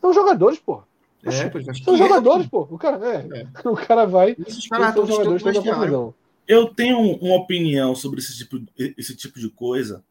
São 0.00 0.12
jogadores, 0.14 0.58
pô. 0.58 0.82
É, 1.24 1.74
são 1.84 1.96
jogadores, 1.96 2.46
pô. 2.46 2.66
O 2.70 2.78
cara, 2.78 2.98
é, 3.06 3.40
é. 3.40 3.46
o 3.68 3.74
cara 3.74 4.06
vai. 4.06 4.34
Esses 4.46 4.66
caras 4.68 4.94
são 4.94 5.06
jogadores 5.06 5.42
da 5.42 5.52
confusão. 5.52 6.14
Eu 6.48 6.72
tenho 6.74 6.98
uma 6.98 7.36
opinião 7.36 7.94
sobre 7.94 8.20
esse 8.20 8.36
tipo, 8.38 8.60
esse 8.96 9.14
tipo 9.16 9.38
de 9.38 9.50
coisa 9.50 10.02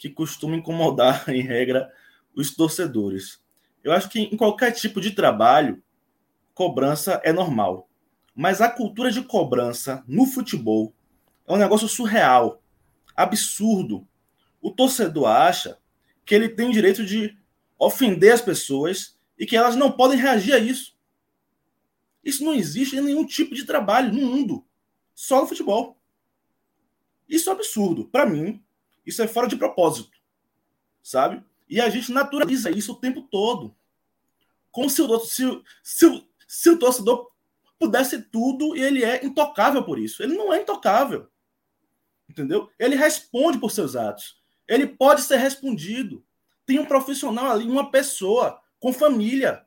que 0.00 0.08
costuma 0.08 0.56
incomodar, 0.56 1.28
em 1.28 1.42
regra, 1.42 1.92
os 2.34 2.54
torcedores. 2.56 3.38
Eu 3.84 3.92
acho 3.92 4.08
que 4.08 4.18
em 4.18 4.36
qualquer 4.36 4.72
tipo 4.72 4.98
de 4.98 5.10
trabalho, 5.10 5.82
cobrança 6.54 7.20
é 7.22 7.32
normal. 7.32 7.88
Mas 8.34 8.62
a 8.62 8.70
cultura 8.70 9.12
de 9.12 9.22
cobrança 9.22 10.02
no 10.08 10.24
futebol 10.24 10.94
é 11.46 11.52
um 11.52 11.58
negócio 11.58 11.86
surreal, 11.86 12.62
absurdo. 13.14 14.08
O 14.62 14.70
torcedor 14.70 15.26
acha 15.26 15.78
que 16.24 16.34
ele 16.34 16.48
tem 16.48 16.70
o 16.70 16.72
direito 16.72 17.04
de 17.04 17.36
ofender 17.78 18.32
as 18.32 18.40
pessoas 18.40 19.18
e 19.38 19.44
que 19.44 19.56
elas 19.56 19.76
não 19.76 19.92
podem 19.92 20.18
reagir 20.18 20.54
a 20.54 20.58
isso. 20.58 20.96
Isso 22.24 22.42
não 22.42 22.54
existe 22.54 22.96
em 22.96 23.02
nenhum 23.02 23.26
tipo 23.26 23.54
de 23.54 23.66
trabalho 23.66 24.12
no 24.12 24.26
mundo, 24.26 24.64
só 25.14 25.42
no 25.42 25.46
futebol. 25.46 25.98
Isso 27.28 27.50
é 27.50 27.52
absurdo. 27.52 28.06
Para 28.06 28.26
mim, 28.26 28.62
isso 29.10 29.22
é 29.22 29.28
fora 29.28 29.46
de 29.46 29.56
propósito, 29.56 30.10
sabe? 31.02 31.44
E 31.68 31.80
a 31.80 31.88
gente 31.88 32.10
naturaliza 32.10 32.70
isso 32.70 32.92
o 32.92 32.96
tempo 32.96 33.22
todo. 33.22 33.74
Como 34.70 34.88
se 34.88 35.02
o, 35.02 35.20
se, 35.20 35.62
se, 35.82 36.26
se 36.48 36.70
o 36.70 36.78
torcedor 36.78 37.30
pudesse 37.78 38.22
tudo 38.22 38.76
e 38.76 38.80
ele 38.80 39.04
é 39.04 39.24
intocável 39.24 39.84
por 39.84 39.98
isso. 39.98 40.22
Ele 40.22 40.34
não 40.34 40.52
é 40.52 40.62
intocável 40.62 41.28
entendeu? 42.30 42.70
Ele 42.78 42.94
responde 42.94 43.58
por 43.58 43.70
seus 43.70 43.96
atos. 43.96 44.40
Ele 44.66 44.86
pode 44.86 45.22
ser 45.22 45.36
respondido. 45.36 46.24
Tem 46.64 46.78
um 46.78 46.86
profissional 46.86 47.50
ali, 47.50 47.68
uma 47.68 47.90
pessoa 47.90 48.60
com 48.78 48.92
família, 48.92 49.66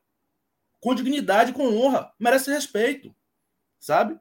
com 0.79 0.95
dignidade, 0.95 1.53
com 1.53 1.77
honra, 1.77 2.11
merece 2.17 2.49
respeito, 2.49 3.13
sabe? 3.79 4.17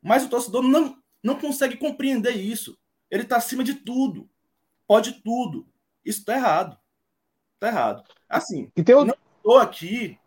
Mas 0.00 0.24
o 0.24 0.28
torcedor 0.28 0.62
não, 0.62 0.96
não 1.22 1.38
consegue 1.38 1.76
compreender 1.76 2.36
isso. 2.36 2.78
Ele 3.10 3.24
está 3.24 3.36
acima 3.36 3.62
de 3.64 3.74
tudo, 3.74 4.30
pode 4.92 5.22
tudo. 5.22 5.66
Isso 6.04 6.18
está 6.18 6.34
errado. 6.34 6.78
Está 7.54 7.68
errado. 7.68 8.04
Assim, 8.28 8.70
um... 8.76 9.04
não 9.06 9.16
estou 9.38 9.56
aqui 9.56 10.18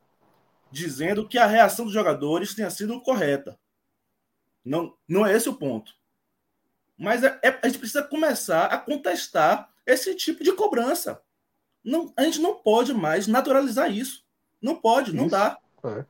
dizendo 0.72 1.28
que 1.28 1.38
a 1.38 1.46
reação 1.46 1.86
dos 1.86 1.94
jogadores 1.94 2.56
tenha 2.56 2.72
sido 2.72 3.00
correta. 3.02 3.60
Não, 4.64 4.98
não 5.08 5.24
é 5.24 5.34
esse 5.34 5.48
o 5.48 5.54
ponto. 5.54 5.94
Mas 6.98 7.24
é, 7.24 7.40
é, 7.44 7.60
a 7.62 7.68
gente 7.68 7.78
precisa 7.78 8.02
começar 8.02 8.66
a 8.66 8.80
contestar 8.80 9.70
esse 9.86 10.16
tipo 10.16 10.44
de 10.44 10.52
cobrança. 10.54 11.22
Não, 11.84 12.12
a 12.18 12.24
gente 12.24 12.40
não 12.40 12.56
pode 12.56 12.92
mais 12.92 13.28
naturalizar 13.28 13.92
isso. 13.92 14.26
Não 14.60 14.76
pode, 14.76 15.14
não 15.14 15.28
isso. 15.28 15.32
dá. 15.32 15.60
É. 15.84 16.06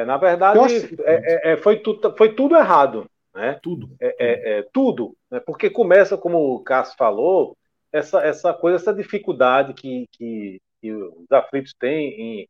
É, 0.00 0.04
na 0.04 0.16
verdade, 0.16 0.58
é, 1.04 1.04
é, 1.04 1.52
é, 1.52 1.56
foi, 1.56 1.78
tu, 1.78 2.00
foi 2.18 2.34
tudo 2.34 2.56
errado. 2.56 3.08
Né? 3.36 3.60
Tudo. 3.62 3.94
É, 4.00 4.58
é, 4.58 4.62
tudo. 4.72 5.14
Né? 5.30 5.38
Porque 5.40 5.68
começa, 5.68 6.16
como 6.16 6.54
o 6.54 6.64
Cássio 6.64 6.96
falou, 6.96 7.54
essa, 7.92 8.20
essa 8.24 8.54
coisa, 8.54 8.76
essa 8.76 8.94
dificuldade 8.94 9.74
que, 9.74 10.06
que, 10.12 10.58
que 10.80 10.90
os 10.92 11.30
aflitos 11.30 11.74
têm 11.78 12.08
em, 12.18 12.48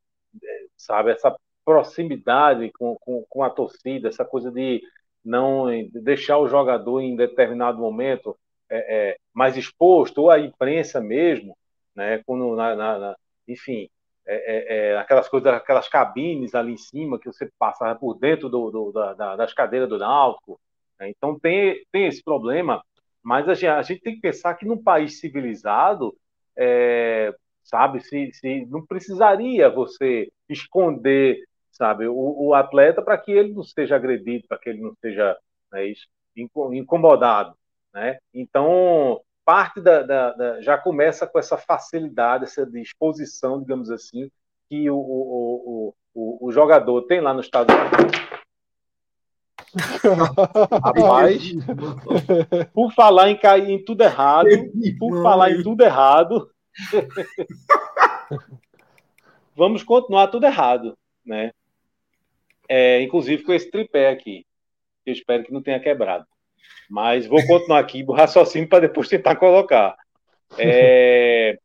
sabe, 0.77 1.11
essa 1.11 1.35
proximidade 1.64 2.70
com, 2.70 2.96
com, 3.01 3.25
com 3.29 3.42
a 3.42 3.51
torcida, 3.51 4.09
essa 4.09 4.25
coisa 4.25 4.53
de 4.53 4.81
não 5.25 5.66
deixar 5.92 6.38
o 6.38 6.46
jogador 6.46 7.01
em 7.01 7.16
determinado 7.16 7.79
momento 7.79 8.37
é, 8.70 9.11
é, 9.11 9.16
mais 9.35 9.57
exposto, 9.57 10.22
ou 10.22 10.31
a 10.31 10.38
imprensa 10.38 11.01
mesmo, 11.01 11.57
né, 11.96 12.22
quando 12.25 12.55
na, 12.55 12.77
na, 12.77 12.99
na 12.99 13.16
enfim, 13.49 13.88
é, 14.25 14.35
é, 14.35 14.90
é, 14.92 14.99
aquelas 14.99 15.29
coisas, 15.29 15.53
aquelas 15.53 15.88
cabines 15.88 16.55
ali 16.55 16.75
em 16.75 16.77
cima 16.77 17.18
que 17.18 17.27
você 17.27 17.51
passa 17.59 17.92
por 17.96 18.14
dentro 18.14 18.49
do, 18.49 18.70
do, 18.70 18.92
da, 18.92 19.35
das 19.35 19.53
cadeiras 19.53 19.88
do 19.88 19.99
náutico. 19.99 20.61
Né? 20.98 21.11
Então 21.11 21.38
tem, 21.38 21.85
tem 21.92 22.06
esse 22.06 22.22
problema, 22.22 22.82
mas 23.22 23.48
a 23.48 23.54
gente, 23.54 23.66
a 23.66 23.82
gente, 23.82 24.00
tem 24.00 24.14
que 24.14 24.20
pensar 24.20 24.54
que 24.54 24.66
num 24.66 24.82
país 24.82 25.20
civilizado, 25.20 26.16
é, 26.56 27.35
sabe, 27.62 28.00
se, 28.00 28.30
se 28.32 28.66
não 28.66 28.85
precisaria 28.85 29.68
você 29.68 30.30
esconder 30.48 31.38
sabe, 31.76 32.09
o, 32.09 32.14
o 32.14 32.54
atleta 32.54 33.02
para 33.02 33.18
que 33.18 33.30
ele 33.30 33.52
não 33.52 33.62
seja 33.62 33.96
agredido, 33.96 34.48
para 34.48 34.59
que 34.59 34.70
ele 34.70 34.80
não 34.80 34.94
seja 35.00 35.37
né, 35.70 35.85
isso, 35.87 36.06
incomodado, 36.35 37.54
né? 37.92 38.18
Então 38.32 39.20
parte 39.44 39.80
da, 39.80 40.02
da, 40.02 40.32
da, 40.32 40.61
já 40.61 40.76
começa 40.76 41.24
com 41.24 41.38
essa 41.38 41.56
facilidade, 41.56 42.44
essa 42.44 42.66
disposição, 42.66 43.61
digamos 43.61 43.90
assim, 43.90 44.28
que 44.68 44.90
o, 44.90 44.96
o, 44.96 45.94
o, 46.12 46.48
o 46.48 46.52
jogador 46.52 47.02
tem 47.02 47.20
lá 47.20 47.32
no 47.32 47.40
Estados 47.40 47.72
Unidos. 47.72 48.25
Rapaz, 50.82 51.52
por 52.72 52.92
falar 52.92 53.30
em 53.30 53.36
cair 53.36 53.70
em 53.70 53.84
tudo 53.84 54.02
errado, 54.02 54.48
por 54.98 55.22
falar 55.22 55.52
em 55.52 55.62
tudo 55.62 55.82
errado, 55.82 56.50
vamos 59.54 59.82
continuar 59.82 60.28
tudo 60.28 60.46
errado, 60.46 60.96
né? 61.24 61.52
é, 62.68 63.02
inclusive 63.02 63.42
com 63.42 63.52
esse 63.52 63.70
tripé 63.70 64.10
aqui. 64.10 64.44
Eu 65.04 65.12
espero 65.12 65.44
que 65.44 65.52
não 65.52 65.62
tenha 65.62 65.80
quebrado. 65.80 66.26
Mas 66.90 67.26
vou 67.26 67.44
continuar 67.46 67.80
aqui 67.80 68.04
o 68.06 68.12
raciocínio 68.12 68.68
para 68.68 68.80
depois 68.80 69.08
tentar 69.08 69.36
colocar. 69.36 69.96
É, 70.58 71.58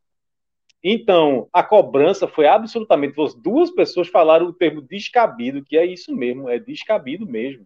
então, 0.84 1.48
a 1.54 1.64
cobrança 1.64 2.28
foi 2.28 2.48
absolutamente. 2.48 3.16
Duas 3.42 3.72
pessoas 3.72 4.08
falaram 4.08 4.48
o 4.48 4.54
termo 4.54 4.82
descabido, 4.82 5.64
que 5.64 5.78
é 5.78 5.86
isso 5.86 6.16
mesmo, 6.16 6.50
é 6.50 6.60
descabido 6.60 7.26
mesmo. 7.26 7.66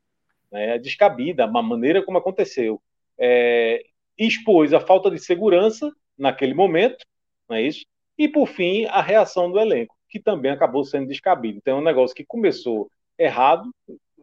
Né? 0.56 0.76
É 0.76 0.80
descabida, 0.80 1.44
a 1.44 1.62
maneira 1.62 2.02
como 2.02 2.18
aconteceu. 2.18 2.82
É, 3.18 3.84
expôs 4.18 4.74
a 4.74 4.80
falta 4.80 5.12
de 5.12 5.20
segurança 5.20 5.92
naquele 6.18 6.54
momento, 6.54 7.06
não 7.50 7.58
é 7.58 7.62
isso? 7.62 7.86
E, 8.18 8.30
por 8.30 8.48
fim, 8.48 8.86
a 8.86 9.02
reação 9.02 9.52
do 9.52 9.60
elenco, 9.60 9.94
que 10.10 10.18
também 10.18 10.52
acabou 10.52 10.86
sendo 10.86 11.10
descabido. 11.10 11.58
Então, 11.58 11.78
é 11.78 11.82
um 11.82 11.84
negócio 11.84 12.16
que 12.16 12.24
começou 12.24 12.90
errado 13.20 13.70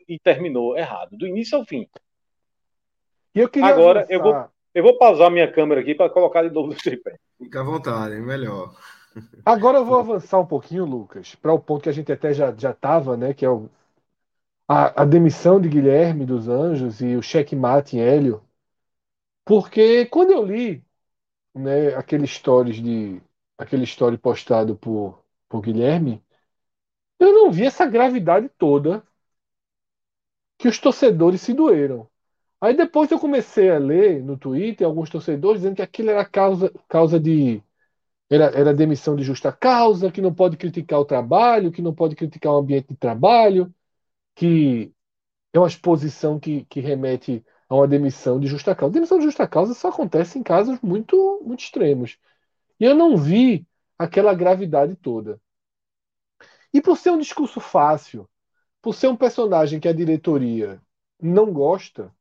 e 0.08 0.18
terminou 0.18 0.76
errado, 0.76 1.18
do 1.18 1.26
início 1.26 1.58
ao 1.58 1.66
fim. 1.66 1.86
Agora 3.62 4.00
avançar... 4.00 4.14
eu 4.14 4.22
vou, 4.22 4.44
eu 4.74 4.82
vou 4.82 4.96
pausar 4.96 5.30
minha 5.30 5.50
câmera 5.52 5.82
aqui 5.82 5.94
para 5.94 6.08
colocar 6.08 6.42
de 6.42 6.54
novo 6.54 6.68
no 6.68 6.74
tripé. 6.74 7.18
Fica 7.36 7.60
à 7.60 7.64
vontade, 7.64 8.14
melhor. 8.16 8.74
Agora 9.44 9.78
eu 9.78 9.84
vou 9.84 9.98
avançar 9.98 10.40
um 10.40 10.46
pouquinho, 10.46 10.86
Lucas, 10.86 11.34
para 11.34 11.52
o 11.52 11.58
ponto 11.58 11.82
que 11.82 11.90
a 11.90 11.92
gente 11.92 12.10
até 12.10 12.32
já 12.32 12.54
já 12.56 12.70
estava, 12.70 13.16
né, 13.18 13.34
que 13.34 13.44
é 13.44 13.50
o, 13.50 13.68
a, 14.72 15.02
a, 15.02 15.04
demissão 15.04 15.60
de 15.60 15.68
Guilherme 15.68 16.24
dos 16.26 16.48
Anjos 16.48 17.00
e 17.02 17.16
o 17.16 17.22
checkmate 17.22 17.96
em 17.96 18.00
Hélio. 18.00 18.42
Porque 19.44 20.06
quando 20.06 20.32
eu 20.32 20.44
li 20.44 20.84
né, 21.54 21.94
aquele 21.96 22.26
stories 22.26 22.76
de 22.82 23.22
aquele 23.58 23.84
story 23.84 24.18
postado 24.18 24.76
por, 24.76 25.24
por 25.48 25.62
Guilherme, 25.62 26.24
eu 27.18 27.32
não 27.32 27.52
vi 27.52 27.64
essa 27.66 27.86
gravidade 27.86 28.48
toda 28.58 29.04
que 30.58 30.68
os 30.68 30.78
torcedores 30.78 31.40
se 31.42 31.52
doeram. 31.52 32.08
Aí 32.60 32.74
depois 32.76 33.10
eu 33.10 33.18
comecei 33.18 33.70
a 33.70 33.78
ler 33.78 34.22
no 34.22 34.38
Twitter 34.38 34.86
alguns 34.86 35.10
torcedores 35.10 35.60
dizendo 35.62 35.76
que 35.76 35.82
aquilo 35.82 36.10
era 36.10 36.24
causa, 36.24 36.72
causa 36.88 37.20
de. 37.20 37.62
Era, 38.30 38.46
era 38.58 38.74
demissão 38.74 39.16
de 39.16 39.24
justa 39.24 39.52
causa, 39.52 40.10
que 40.10 40.22
não 40.22 40.34
pode 40.34 40.56
criticar 40.56 41.00
o 41.00 41.04
trabalho, 41.04 41.72
que 41.72 41.82
não 41.82 41.94
pode 41.94 42.16
criticar 42.16 42.52
o 42.54 42.58
ambiente 42.58 42.88
de 42.88 42.96
trabalho, 42.96 43.72
que 44.34 44.92
é 45.52 45.58
uma 45.58 45.68
exposição 45.68 46.38
que, 46.40 46.64
que 46.64 46.80
remete 46.80 47.44
a 47.68 47.74
uma 47.74 47.88
demissão 47.88 48.40
de 48.40 48.46
justa 48.46 48.74
causa. 48.74 48.94
Demissão 48.94 49.18
de 49.18 49.24
justa 49.24 49.46
causa 49.46 49.74
só 49.74 49.88
acontece 49.88 50.38
em 50.38 50.42
casos 50.42 50.80
muito, 50.80 51.42
muito 51.44 51.60
extremos. 51.60 52.18
E 52.78 52.84
eu 52.84 52.94
não 52.94 53.16
vi 53.16 53.66
aquela 53.98 54.34
gravidade 54.34 54.96
toda. 54.96 55.40
E 56.72 56.80
por 56.80 56.96
ser 56.96 57.10
um 57.10 57.18
discurso 57.18 57.60
fácil, 57.60 58.28
por 58.80 58.94
ser 58.94 59.08
um 59.08 59.16
personagem 59.16 59.78
que 59.78 59.88
a 59.88 59.92
diretoria 59.92 60.80
não 61.20 61.52
gosta, 61.52 62.12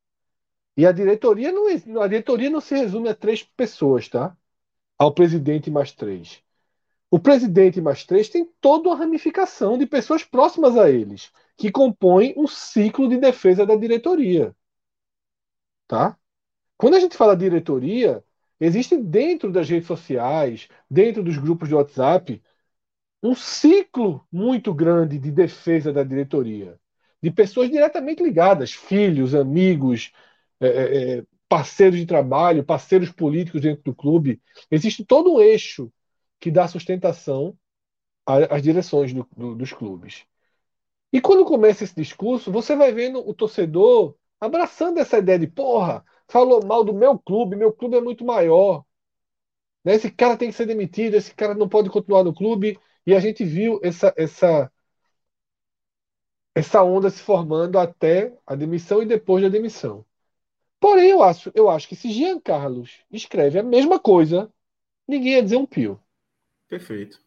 e 0.75 0.85
a 0.85 0.91
diretoria 0.91 1.51
não, 1.51 1.67
a 2.01 2.07
diretoria 2.07 2.49
não 2.49 2.61
se 2.61 2.75
resume 2.75 3.09
a 3.09 3.15
três 3.15 3.43
pessoas, 3.43 4.07
tá? 4.07 4.35
Ao 4.97 5.13
presidente 5.13 5.69
mais 5.69 5.91
três. 5.91 6.41
O 7.09 7.19
presidente 7.19 7.81
mais 7.81 8.05
três 8.05 8.29
tem 8.29 8.45
toda 8.61 8.89
uma 8.89 8.95
ramificação 8.95 9.77
de 9.77 9.85
pessoas 9.85 10.23
próximas 10.23 10.77
a 10.77 10.89
eles, 10.89 11.31
que 11.61 11.71
compõem 11.71 12.33
um 12.35 12.47
ciclo 12.47 13.07
de 13.07 13.17
defesa 13.17 13.67
da 13.67 13.75
diretoria. 13.75 14.55
Tá? 15.87 16.17
Quando 16.75 16.95
a 16.95 16.99
gente 16.99 17.15
fala 17.15 17.37
diretoria, 17.37 18.23
existe 18.59 18.97
dentro 18.97 19.51
das 19.51 19.69
redes 19.69 19.85
sociais, 19.85 20.67
dentro 20.89 21.21
dos 21.21 21.37
grupos 21.37 21.69
de 21.69 21.75
WhatsApp, 21.75 22.41
um 23.21 23.35
ciclo 23.35 24.25
muito 24.31 24.73
grande 24.73 25.19
de 25.19 25.31
defesa 25.31 25.93
da 25.93 26.03
diretoria, 26.03 26.79
de 27.21 27.29
pessoas 27.29 27.69
diretamente 27.69 28.23
ligadas, 28.23 28.73
filhos, 28.73 29.35
amigos, 29.35 30.11
é, 30.59 30.67
é, 30.67 31.19
é, 31.19 31.23
parceiros 31.47 31.99
de 31.99 32.07
trabalho, 32.07 32.63
parceiros 32.63 33.11
políticos 33.11 33.61
dentro 33.61 33.83
do 33.83 33.93
clube. 33.93 34.41
Existe 34.71 35.05
todo 35.05 35.35
um 35.35 35.39
eixo 35.39 35.93
que 36.39 36.49
dá 36.49 36.67
sustentação 36.67 37.55
às 38.25 38.63
direções 38.63 39.13
do, 39.13 39.27
do, 39.37 39.53
dos 39.53 39.71
clubes. 39.71 40.25
E 41.11 41.19
quando 41.19 41.45
começa 41.45 41.83
esse 41.83 41.95
discurso, 41.95 42.51
você 42.51 42.75
vai 42.75 42.91
vendo 42.93 43.19
o 43.27 43.33
torcedor 43.33 44.15
abraçando 44.39 44.99
essa 44.99 45.17
ideia 45.19 45.37
de 45.37 45.47
porra, 45.47 46.03
falou 46.27 46.65
mal 46.65 46.83
do 46.83 46.93
meu 46.93 47.19
clube, 47.19 47.55
meu 47.55 47.71
clube 47.71 47.97
é 47.97 48.01
muito 48.01 48.25
maior. 48.25 48.83
Né? 49.83 49.95
Esse 49.95 50.09
cara 50.11 50.37
tem 50.37 50.49
que 50.49 50.55
ser 50.55 50.65
demitido, 50.65 51.15
esse 51.15 51.33
cara 51.33 51.53
não 51.53 51.69
pode 51.69 51.89
continuar 51.89 52.23
no 52.23 52.33
clube. 52.33 52.79
E 53.05 53.13
a 53.13 53.19
gente 53.19 53.43
viu 53.43 53.79
essa, 53.83 54.13
essa, 54.15 54.71
essa 56.55 56.83
onda 56.83 57.09
se 57.09 57.21
formando 57.21 57.77
até 57.77 58.35
a 58.45 58.55
demissão 58.55 59.01
e 59.01 59.05
depois 59.05 59.43
da 59.43 59.49
demissão. 59.49 60.05
Porém, 60.79 61.09
eu 61.09 61.21
acho, 61.23 61.51
eu 61.53 61.69
acho 61.69 61.87
que 61.87 61.95
se 61.95 62.11
Jean 62.11 62.39
Carlos 62.39 63.03
escreve 63.11 63.59
a 63.59 63.63
mesma 63.63 63.99
coisa, 63.99 64.51
ninguém 65.07 65.33
ia 65.33 65.43
dizer 65.43 65.57
um 65.57 65.65
pio. 65.65 65.99
Perfeito. 66.67 67.21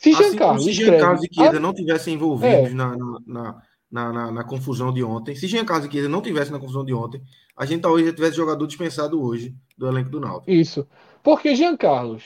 Se 0.00 0.12
Jean 0.12 0.28
assim 0.28 0.36
Carlos, 0.38 0.64
se 0.64 0.72
Jean 0.72 0.98
Carlos 0.98 1.24
e 1.24 1.34
Chiesa 1.34 1.56
a... 1.58 1.60
não 1.60 1.74
tivessem 1.74 2.14
envolvidos 2.14 2.70
é. 2.70 2.74
na, 2.74 2.96
na, 3.26 3.62
na, 3.90 4.32
na, 4.32 4.44
confusão 4.44 4.90
de 4.90 5.04
ontem, 5.04 5.34
se 5.36 5.46
Jean 5.46 5.62
Carlos 5.62 5.86
e 5.88 5.92
Chiesa 5.92 6.08
não 6.08 6.22
tivessem 6.22 6.52
na 6.52 6.58
confusão 6.58 6.82
de 6.82 6.94
ontem, 6.94 7.20
a 7.54 7.66
gente 7.66 7.82
talvez 7.82 8.06
já 8.06 8.14
tivesse 8.14 8.34
jogador 8.34 8.66
dispensado 8.66 9.22
hoje 9.22 9.54
do 9.76 9.86
elenco 9.86 10.08
do 10.08 10.18
Náutico. 10.18 10.50
Isso. 10.50 10.88
Porque 11.22 11.54
Jean 11.54 11.76
Carlos 11.76 12.24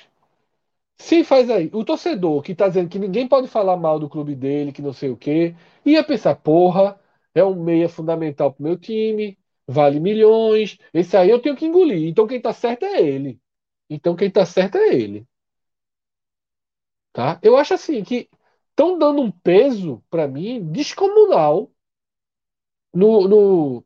se 0.96 1.24
faz 1.24 1.50
aí, 1.50 1.68
o 1.72 1.84
torcedor 1.84 2.42
que 2.42 2.54
tá 2.54 2.68
dizendo 2.68 2.88
que 2.88 2.98
ninguém 2.98 3.26
pode 3.26 3.48
falar 3.48 3.76
mal 3.76 3.98
do 3.98 4.08
clube 4.08 4.36
dele, 4.36 4.70
que 4.70 4.80
não 4.80 4.92
sei 4.92 5.10
o 5.10 5.16
quê, 5.16 5.56
ia 5.84 6.04
pensar, 6.04 6.36
porra, 6.36 6.96
é 7.34 7.44
um 7.44 7.60
meia 7.60 7.88
fundamental 7.88 8.52
pro 8.52 8.62
meu 8.62 8.78
time, 8.78 9.36
vale 9.66 9.98
milhões, 9.98 10.78
esse 10.92 11.16
aí 11.16 11.28
eu 11.28 11.40
tenho 11.40 11.56
que 11.56 11.66
engolir. 11.66 12.08
Então 12.08 12.24
quem 12.28 12.40
tá 12.40 12.52
certo 12.52 12.84
é 12.84 13.02
ele. 13.02 13.40
Então 13.90 14.14
quem 14.14 14.30
tá 14.30 14.46
certo 14.46 14.78
é 14.78 14.94
ele. 14.94 15.26
Tá? 17.14 17.38
Eu 17.42 17.56
acho 17.56 17.74
assim 17.74 18.04
que 18.04 18.28
estão 18.70 18.98
dando 18.98 19.22
um 19.22 19.30
peso 19.30 20.02
para 20.10 20.28
mim 20.28 20.62
descomunal 20.72 21.70
no, 22.92 23.28
no, 23.28 23.84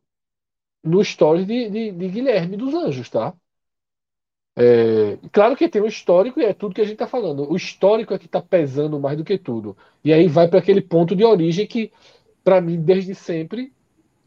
no 0.83 1.01
story 1.01 1.45
de, 1.45 1.69
de, 1.69 1.91
de 1.91 2.07
Guilherme 2.09 2.57
dos 2.57 2.73
Anjos, 2.73 3.09
tá? 3.09 3.35
É, 4.57 5.17
claro 5.31 5.55
que 5.55 5.69
tem 5.69 5.81
um 5.81 5.85
histórico 5.85 6.39
e 6.39 6.43
é 6.45 6.53
tudo 6.53 6.75
que 6.75 6.81
a 6.81 6.83
gente 6.83 6.93
está 6.93 7.07
falando. 7.07 7.49
O 7.49 7.55
histórico 7.55 8.13
é 8.13 8.19
que 8.19 8.25
está 8.25 8.41
pesando 8.41 8.99
mais 8.99 9.17
do 9.17 9.23
que 9.23 9.37
tudo. 9.37 9.77
E 10.03 10.11
aí 10.11 10.27
vai 10.27 10.47
para 10.47 10.59
aquele 10.59 10.81
ponto 10.81 11.15
de 11.15 11.23
origem 11.23 11.65
que, 11.65 11.91
para 12.43 12.59
mim, 12.59 12.81
desde 12.81 13.15
sempre, 13.15 13.71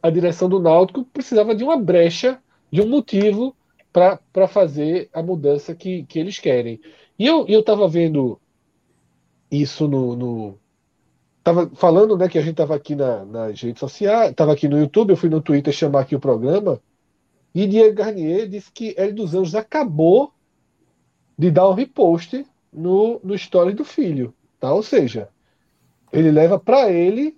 a 0.02 0.10
direção 0.10 0.48
do 0.48 0.60
Náutico 0.60 1.04
precisava 1.04 1.54
de 1.54 1.64
uma 1.64 1.76
brecha, 1.76 2.42
de 2.72 2.82
um 2.82 2.88
motivo 2.88 3.56
para 3.92 4.48
fazer 4.48 5.10
a 5.12 5.22
mudança 5.22 5.74
que, 5.74 6.04
que 6.04 6.18
eles 6.18 6.38
querem. 6.38 6.80
E 7.18 7.26
eu 7.26 7.46
estava 7.48 7.88
vendo 7.88 8.40
isso 9.52 9.86
no, 9.86 10.16
no. 10.16 10.58
Tava 11.44 11.68
falando 11.74 12.16
né, 12.16 12.28
que 12.28 12.38
a 12.38 12.40
gente 12.40 12.52
estava 12.52 12.74
aqui 12.74 12.96
na, 12.96 13.24
nas 13.24 13.60
redes 13.60 13.80
sociais, 13.80 14.30
estava 14.30 14.52
aqui 14.52 14.66
no 14.66 14.78
YouTube, 14.78 15.10
eu 15.10 15.16
fui 15.16 15.28
no 15.28 15.42
Twitter 15.42 15.72
chamar 15.72 16.00
aqui 16.00 16.16
o 16.16 16.20
programa. 16.20 16.80
E 17.54 17.66
Diego 17.66 17.94
Garnier 17.94 18.48
disse 18.48 18.72
que 18.72 18.94
Hélio 18.96 19.16
dos 19.16 19.34
Anjos 19.34 19.54
acabou 19.54 20.32
de 21.36 21.50
dar 21.50 21.68
um 21.68 21.74
repost 21.74 22.46
no, 22.72 23.20
no 23.22 23.34
story 23.34 23.74
do 23.74 23.84
filho. 23.84 24.32
Tá? 24.58 24.72
Ou 24.72 24.82
seja, 24.82 25.28
ele 26.10 26.30
leva 26.30 26.58
para 26.58 26.90
ele. 26.90 27.36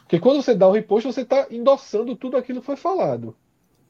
Porque 0.00 0.18
quando 0.18 0.42
você 0.42 0.54
dá 0.54 0.68
um 0.68 0.72
repost, 0.72 1.06
você 1.06 1.22
está 1.22 1.46
endossando 1.50 2.14
tudo 2.16 2.36
aquilo 2.36 2.60
que 2.60 2.66
foi 2.66 2.76
falado. 2.76 3.34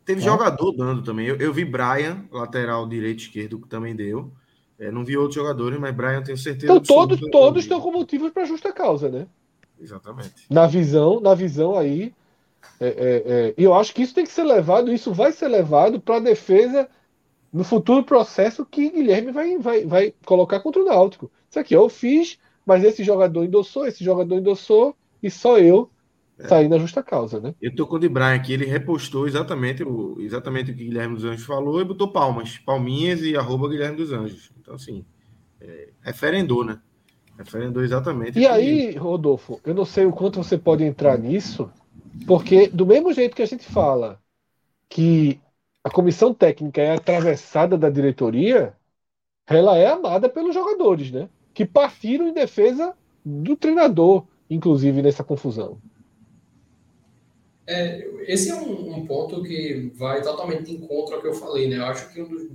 Teve 0.04 0.20
tá? 0.20 0.26
jogador 0.26 0.72
dando 0.72 1.02
também. 1.02 1.26
Eu, 1.26 1.36
eu, 1.36 1.52
vi 1.52 1.64
Brian, 1.64 2.24
lateral 2.30 2.86
direito 2.86 3.20
esquerdo, 3.20 3.58
que 3.58 3.68
também 3.68 3.96
deu. 3.96 4.32
É, 4.84 4.90
não 4.90 5.04
vi 5.04 5.16
outros 5.16 5.34
jogadores, 5.34 5.78
mas 5.78 5.94
Brian 5.94 6.22
tenho 6.22 6.36
certeza. 6.36 6.72
Então 6.72 6.80
todos, 6.80 7.20
todos 7.30 7.62
estão 7.64 7.80
com 7.80 7.90
motivos 7.90 8.30
para 8.30 8.44
justa 8.44 8.72
causa, 8.72 9.08
né? 9.08 9.26
Exatamente. 9.80 10.46
Na 10.50 10.66
visão, 10.66 11.20
na 11.20 11.34
visão 11.34 11.76
aí 11.76 12.12
é, 12.80 12.86
é, 12.86 13.22
é, 13.26 13.54
e 13.56 13.64
eu 13.64 13.74
acho 13.74 13.94
que 13.94 14.02
isso 14.02 14.14
tem 14.14 14.24
que 14.24 14.32
ser 14.32 14.44
levado, 14.44 14.92
isso 14.92 15.12
vai 15.12 15.32
ser 15.32 15.48
levado 15.48 16.00
para 16.00 16.16
a 16.16 16.20
defesa 16.20 16.88
no 17.52 17.62
futuro 17.62 18.02
processo 18.02 18.66
que 18.66 18.90
Guilherme 18.90 19.30
vai, 19.30 19.58
vai, 19.58 19.84
vai 19.84 20.14
colocar 20.24 20.60
contra 20.60 20.82
o 20.82 20.84
Náutico. 20.84 21.30
Isso 21.48 21.58
aqui 21.58 21.74
eu 21.74 21.88
fiz, 21.88 22.38
mas 22.66 22.82
esse 22.82 23.04
jogador 23.04 23.44
endossou, 23.44 23.86
esse 23.86 24.02
jogador 24.02 24.36
endossou, 24.36 24.96
e 25.22 25.30
só 25.30 25.58
eu 25.58 25.88
é. 26.44 26.48
saí 26.48 26.68
na 26.68 26.78
justa 26.78 27.02
causa, 27.02 27.40
né? 27.40 27.54
Eu 27.60 27.74
tô 27.74 27.86
com 27.86 27.96
o 27.96 27.98
de 27.98 28.08
Brian 28.08 28.34
aqui, 28.34 28.52
ele 28.52 28.66
repostou 28.66 29.26
exatamente 29.26 29.82
o, 29.82 30.20
exatamente 30.20 30.70
o 30.70 30.74
que 30.74 30.84
Guilherme 30.84 31.14
dos 31.14 31.24
Anjos 31.24 31.46
falou 31.46 31.80
e 31.80 31.84
botou 31.84 32.12
palmas, 32.12 32.58
palminhas 32.58 33.22
e 33.22 33.36
arroba 33.36 33.68
Guilherme 33.68 33.96
dos 33.96 34.12
Anjos. 34.12 34.52
Então, 34.60 34.74
assim, 34.74 35.04
é, 35.60 35.88
referendou, 36.02 36.64
né? 36.64 36.78
Referendou 37.38 37.82
exatamente. 37.82 38.38
E 38.38 38.46
aí, 38.46 38.96
Rodolfo, 38.96 39.60
eu 39.64 39.74
não 39.74 39.84
sei 39.84 40.06
o 40.06 40.12
quanto 40.12 40.42
você 40.42 40.56
pode 40.56 40.84
entrar 40.84 41.18
nisso, 41.18 41.70
porque, 42.26 42.68
do 42.68 42.86
mesmo 42.86 43.12
jeito 43.12 43.34
que 43.34 43.42
a 43.42 43.46
gente 43.46 43.64
fala 43.64 44.20
que 44.88 45.40
a 45.82 45.90
comissão 45.90 46.32
técnica 46.32 46.80
é 46.80 46.94
atravessada 46.94 47.76
da 47.76 47.90
diretoria, 47.90 48.74
ela 49.46 49.76
é 49.76 49.86
amada 49.86 50.28
pelos 50.28 50.54
jogadores, 50.54 51.10
né? 51.10 51.28
Que 51.52 51.66
partiram 51.66 52.28
em 52.28 52.32
defesa 52.32 52.94
do 53.24 53.56
treinador, 53.56 54.24
inclusive 54.48 55.02
nessa 55.02 55.24
confusão. 55.24 55.78
É, 57.66 58.06
esse 58.26 58.50
é 58.50 58.54
um, 58.54 58.94
um, 58.94 59.06
ponto 59.06 59.42
que 59.42 59.90
vai 59.94 60.22
totalmente 60.22 60.70
em 60.70 60.78
contra 60.78 61.16
ao 61.16 61.22
que 61.22 61.28
eu 61.28 61.34
falei, 61.34 61.68
né? 61.68 61.78
Eu 61.78 61.86
acho 61.86 62.12
que 62.12 62.20
um 62.20 62.28
dos, 62.28 62.50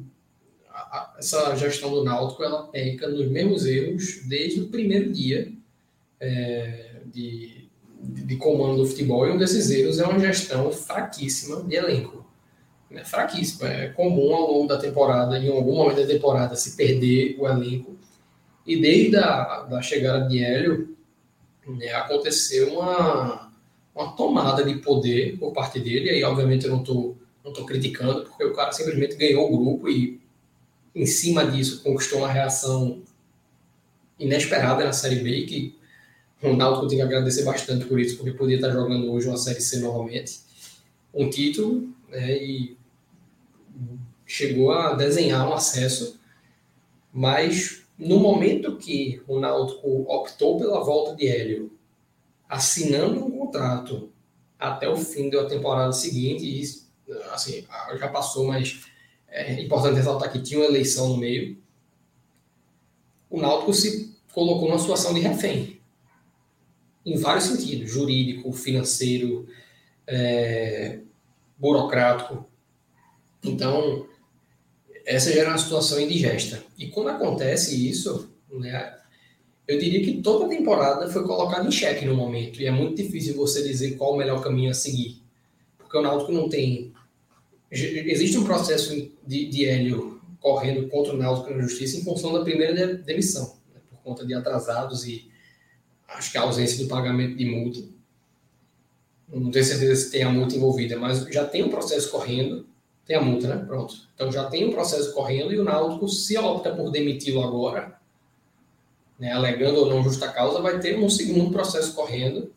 a, 0.70 0.80
a, 0.80 1.16
essa 1.18 1.56
gestão 1.56 1.92
do 1.92 2.04
Náutico 2.04 2.44
ela 2.44 2.68
peca 2.68 3.08
nos 3.08 3.28
mesmos 3.30 3.66
erros 3.66 4.22
desde 4.28 4.62
o 4.62 4.70
primeiro 4.70 5.12
dia 5.12 5.52
é, 6.20 7.02
de 7.08 7.60
de 8.02 8.38
comando 8.38 8.78
do 8.78 8.88
futebol 8.88 9.28
e 9.28 9.32
um 9.32 9.38
desses 9.38 9.70
erros 9.70 10.00
é 10.00 10.06
uma 10.06 10.20
gestão 10.20 10.72
fraquíssima 10.72 11.62
de 11.64 11.76
elenco. 11.76 12.26
É 12.92 13.04
fraquíssima. 13.04 13.68
É 13.68 13.90
comum 13.90 14.34
ao 14.34 14.52
longo 14.52 14.68
da 14.68 14.78
temporada, 14.78 15.38
em 15.38 15.52
algum 15.52 15.76
momento 15.76 16.02
da 16.02 16.08
temporada, 16.08 16.56
se 16.56 16.76
perder 16.76 17.36
o 17.38 17.48
elenco. 17.48 17.98
E 18.66 18.80
desde 18.80 19.18
a 19.18 19.64
da 19.64 19.82
chegada 19.82 20.28
de 20.28 20.44
Hélio, 20.44 20.98
né, 21.68 21.92
aconteceu 21.94 22.74
uma, 22.74 23.49
uma 23.94 24.12
tomada 24.14 24.64
de 24.64 24.76
poder 24.76 25.38
por 25.38 25.52
parte 25.54 25.80
dele. 25.80 26.10
Aí, 26.10 26.24
obviamente, 26.24 26.66
eu 26.66 26.72
não 26.72 26.80
estou 26.80 27.18
não 27.44 27.54
tô 27.54 27.66
criticando, 27.66 28.26
porque 28.26 28.44
o 28.44 28.54
cara 28.54 28.72
simplesmente 28.72 29.16
ganhou 29.16 29.52
o 29.52 29.58
grupo 29.58 29.90
e, 29.90 30.20
em 30.94 31.06
cima 31.06 31.46
disso, 31.46 31.82
conquistou 31.84 32.20
uma 32.20 32.32
reação 32.32 33.02
inesperada 34.20 34.84
na 34.84 34.94
Série 34.94 35.16
B, 35.24 35.44
que 35.44 35.76
o 36.42 36.56
Náutico 36.56 36.88
tem 36.88 36.98
que 36.98 37.04
agradecer 37.04 37.44
bastante 37.44 37.86
por 37.86 38.00
isso, 38.00 38.18
porque 38.18 38.32
podia 38.32 38.56
estar 38.56 38.72
jogando 38.72 39.12
hoje 39.12 39.28
uma 39.28 39.38
Série 39.38 39.62
C 39.62 39.80
novamente. 39.80 40.40
Um 41.14 41.30
título, 41.30 41.90
né, 42.10 42.38
e 42.38 42.78
chegou 44.26 44.72
a 44.72 44.94
desenhar 44.94 45.50
um 45.50 45.54
acesso, 45.54 46.20
mas 47.12 47.84
no 47.98 48.20
momento 48.20 48.78
que 48.78 49.22
o 49.28 49.40
Náutico 49.40 50.06
optou 50.08 50.58
pela 50.58 50.84
volta 50.84 51.16
de 51.16 51.28
Hélio, 51.28 51.72
assinando 52.50 53.24
um 53.24 53.30
contrato 53.30 54.12
até 54.58 54.90
o 54.90 54.98
fim 54.98 55.30
da 55.30 55.46
temporada 55.46 55.94
seguinte, 55.94 56.44
e 56.44 56.64
assim, 57.32 57.66
já 57.98 58.08
passou, 58.08 58.48
mas 58.48 58.82
é 59.28 59.62
importante 59.62 59.96
ressaltar 59.96 60.32
que 60.32 60.42
tinha 60.42 60.60
uma 60.60 60.66
eleição 60.66 61.10
no 61.10 61.18
meio. 61.18 61.62
O 63.30 63.40
Náutico 63.40 63.74
se 63.74 64.18
colocou 64.34 64.68
numa 64.68 64.80
situação 64.80 65.14
de 65.14 65.20
refém, 65.20 65.80
em 67.06 67.18
vários 67.18 67.46
sentidos, 67.46 67.90
jurídico, 67.90 68.52
financeiro, 68.52 69.48
é, 70.08 71.00
burocrático. 71.58 72.46
Então, 73.44 74.08
essa 75.06 75.32
já 75.32 75.42
era 75.42 75.50
uma 75.50 75.58
situação 75.58 76.00
indigesta. 76.00 76.64
E 76.78 76.88
quando 76.88 77.10
acontece 77.10 77.88
isso, 77.90 78.30
né, 78.52 78.99
eu 79.70 79.78
diria 79.78 80.04
que 80.04 80.20
toda 80.20 80.46
a 80.46 80.50
temporada 80.50 81.08
foi 81.12 81.24
colocada 81.24 81.68
em 81.68 81.72
xeque 81.72 82.04
no 82.04 82.16
momento. 82.16 82.60
E 82.60 82.66
é 82.66 82.72
muito 82.72 82.96
difícil 82.96 83.36
você 83.36 83.62
dizer 83.62 83.98
qual 83.98 84.16
o 84.16 84.18
melhor 84.18 84.42
caminho 84.42 84.72
a 84.72 84.74
seguir. 84.74 85.22
Porque 85.78 85.96
o 85.96 86.02
Náutico 86.02 86.32
não 86.32 86.50
tem. 86.50 86.92
Existe 87.70 88.36
um 88.40 88.44
processo 88.44 88.96
de, 89.28 89.46
de 89.46 89.66
Hélio 89.68 90.20
correndo 90.40 90.88
contra 90.88 91.14
o 91.14 91.18
Náutico 91.18 91.52
na 91.52 91.62
justiça 91.62 91.98
em 91.98 92.04
função 92.04 92.34
da 92.34 92.42
primeira 92.42 92.96
demissão, 92.96 93.58
né, 93.72 93.80
por 93.92 94.00
conta 94.00 94.26
de 94.26 94.34
atrasados 94.34 95.06
e 95.06 95.30
acho 96.08 96.32
que 96.32 96.40
a 96.40 96.42
ausência 96.42 96.84
do 96.84 96.90
pagamento 96.90 97.38
de 97.38 97.46
multa. 97.46 97.80
Não 99.32 99.52
tenho 99.52 99.66
certeza 99.66 99.96
se 99.98 100.10
tem 100.10 100.24
a 100.24 100.32
multa 100.32 100.56
envolvida, 100.56 100.98
mas 100.98 101.20
já 101.26 101.46
tem 101.46 101.62
um 101.62 101.70
processo 101.70 102.10
correndo. 102.10 102.68
Tem 103.06 103.16
a 103.16 103.22
multa, 103.22 103.48
né? 103.48 103.64
Pronto. 103.68 103.94
Então 104.16 104.32
já 104.32 104.50
tem 104.50 104.68
um 104.68 104.72
processo 104.72 105.14
correndo 105.14 105.54
e 105.54 105.60
o 105.60 105.64
Náutico, 105.64 106.08
se 106.10 106.36
opta 106.40 106.74
por 106.74 106.90
demiti-lo 106.90 107.44
agora, 107.44 107.99
né, 109.20 109.32
alegando 109.34 109.80
ou 109.80 109.90
não 109.90 110.04
justa 110.04 110.30
causa, 110.30 110.62
vai 110.62 110.80
ter 110.80 110.98
um 110.98 111.10
segundo 111.10 111.52
processo 111.52 111.94
correndo, 111.94 112.52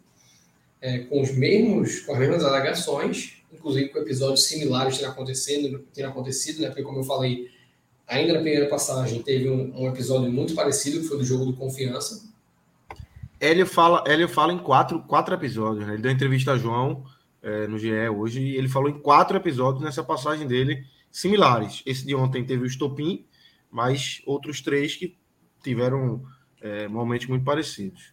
é, 0.80 1.00
com 1.00 1.20
os 1.20 1.32
mesmos, 1.32 2.00
com 2.00 2.12
as 2.12 2.18
mesmas 2.18 2.44
alegações, 2.44 3.42
inclusive 3.52 3.88
com 3.88 3.98
episódios 3.98 4.44
similares 4.44 4.98
tendo 4.98 5.10
acontecido, 5.10 5.84
tendo 5.92 6.08
acontecido, 6.08 6.60
né? 6.60 6.68
Porque 6.68 6.82
como 6.82 7.00
eu 7.00 7.04
falei, 7.04 7.48
ainda 8.06 8.34
na 8.34 8.40
primeira 8.40 8.68
passagem 8.68 9.22
teve 9.22 9.50
um, 9.50 9.82
um 9.82 9.88
episódio 9.88 10.30
muito 10.30 10.54
parecido, 10.54 11.00
que 11.00 11.06
foi 11.06 11.18
do 11.18 11.24
jogo 11.24 11.44
do 11.44 11.52
Confiança. 11.52 12.30
Hélio 13.40 13.66
fala, 13.66 14.04
Hélio 14.06 14.28
fala 14.28 14.52
em 14.52 14.58
quatro, 14.58 15.02
quatro 15.02 15.34
episódios, 15.34 15.86
né? 15.86 15.94
Ele 15.94 16.02
deu 16.02 16.12
entrevista 16.12 16.52
a 16.52 16.58
João 16.58 17.04
é, 17.42 17.66
no 17.66 17.78
GE 17.78 17.90
hoje 18.08 18.40
e 18.40 18.56
ele 18.56 18.68
falou 18.68 18.88
em 18.88 18.98
quatro 18.98 19.36
episódios 19.36 19.82
nessa 19.82 20.02
passagem 20.02 20.46
dele 20.46 20.84
similares. 21.10 21.82
Esse 21.84 22.06
de 22.06 22.14
ontem 22.14 22.44
teve 22.44 22.62
o 22.62 22.66
estopim, 22.66 23.26
mas 23.70 24.22
outros 24.26 24.60
três 24.60 24.94
que 24.94 25.16
tiveram 25.62 26.22
é, 26.62 26.88
momentos 26.88 27.26
muito 27.26 27.44
parecidos. 27.44 28.12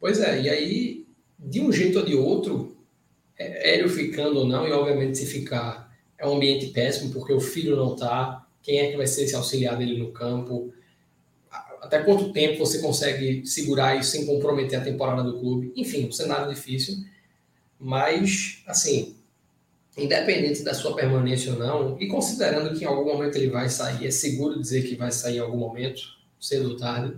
Pois 0.00 0.20
é, 0.20 0.40
e 0.42 0.48
aí, 0.48 1.06
de 1.38 1.60
um 1.60 1.72
jeito 1.72 1.98
ou 1.98 2.04
de 2.04 2.14
outro, 2.14 2.76
é, 3.38 3.74
Hélio 3.74 3.88
ficando 3.88 4.40
ou 4.40 4.46
não, 4.46 4.66
e 4.66 4.72
obviamente 4.72 5.18
se 5.18 5.26
ficar, 5.26 5.92
é 6.18 6.26
um 6.26 6.36
ambiente 6.36 6.68
péssimo, 6.68 7.12
porque 7.12 7.32
o 7.32 7.40
filho 7.40 7.76
não 7.76 7.94
está, 7.94 8.46
quem 8.62 8.78
é 8.78 8.90
que 8.90 8.96
vai 8.96 9.06
ser 9.06 9.24
esse 9.24 9.34
auxiliar 9.34 9.76
dele 9.76 9.98
no 9.98 10.12
campo? 10.12 10.72
Até 11.80 12.00
quanto 12.02 12.32
tempo 12.32 12.58
você 12.58 12.80
consegue 12.80 13.44
segurar 13.44 13.98
isso 13.98 14.12
sem 14.12 14.24
comprometer 14.24 14.78
a 14.78 14.84
temporada 14.84 15.22
do 15.24 15.40
clube? 15.40 15.72
Enfim, 15.74 16.06
um 16.06 16.12
cenário 16.12 16.52
difícil, 16.52 16.96
mas, 17.78 18.62
assim, 18.66 19.16
independente 19.98 20.62
da 20.62 20.72
sua 20.72 20.94
permanência 20.94 21.52
ou 21.52 21.58
não, 21.58 22.00
e 22.00 22.06
considerando 22.06 22.78
que 22.78 22.84
em 22.84 22.86
algum 22.86 23.04
momento 23.04 23.36
ele 23.36 23.50
vai 23.50 23.68
sair, 23.68 24.06
é 24.06 24.10
seguro 24.10 24.60
dizer 24.60 24.82
que 24.82 24.94
vai 24.94 25.10
sair 25.10 25.36
em 25.36 25.40
algum 25.40 25.58
momento, 25.58 26.02
cedo 26.40 26.70
ou 26.70 26.76
tarde, 26.76 27.16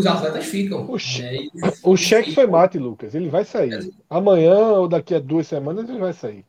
os 0.00 0.06
atletas 0.06 0.44
ficam. 0.46 0.86
O, 0.86 0.96
né? 0.96 1.48
o 1.82 1.96
cheque 1.96 2.34
foi 2.34 2.46
mate, 2.46 2.78
Lucas. 2.78 3.14
Ele 3.14 3.28
vai 3.28 3.44
sair. 3.44 3.72
É. 3.72 3.80
Amanhã 4.08 4.56
ou 4.56 4.88
daqui 4.88 5.14
a 5.14 5.18
duas 5.18 5.46
semanas 5.46 5.88
ele 5.88 5.98
vai 5.98 6.12
sair. 6.12 6.44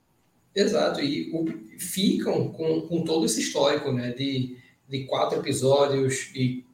Exato. 0.55 1.01
E 1.01 1.29
o, 1.31 1.45
ficam 1.77 2.49
com, 2.49 2.81
com 2.81 3.03
todo 3.03 3.25
esse 3.25 3.41
histórico, 3.41 3.91
né? 3.91 4.11
De, 4.11 4.57
de 4.87 5.03
quatro 5.05 5.39
episódios 5.39 6.31
e, 6.35 6.65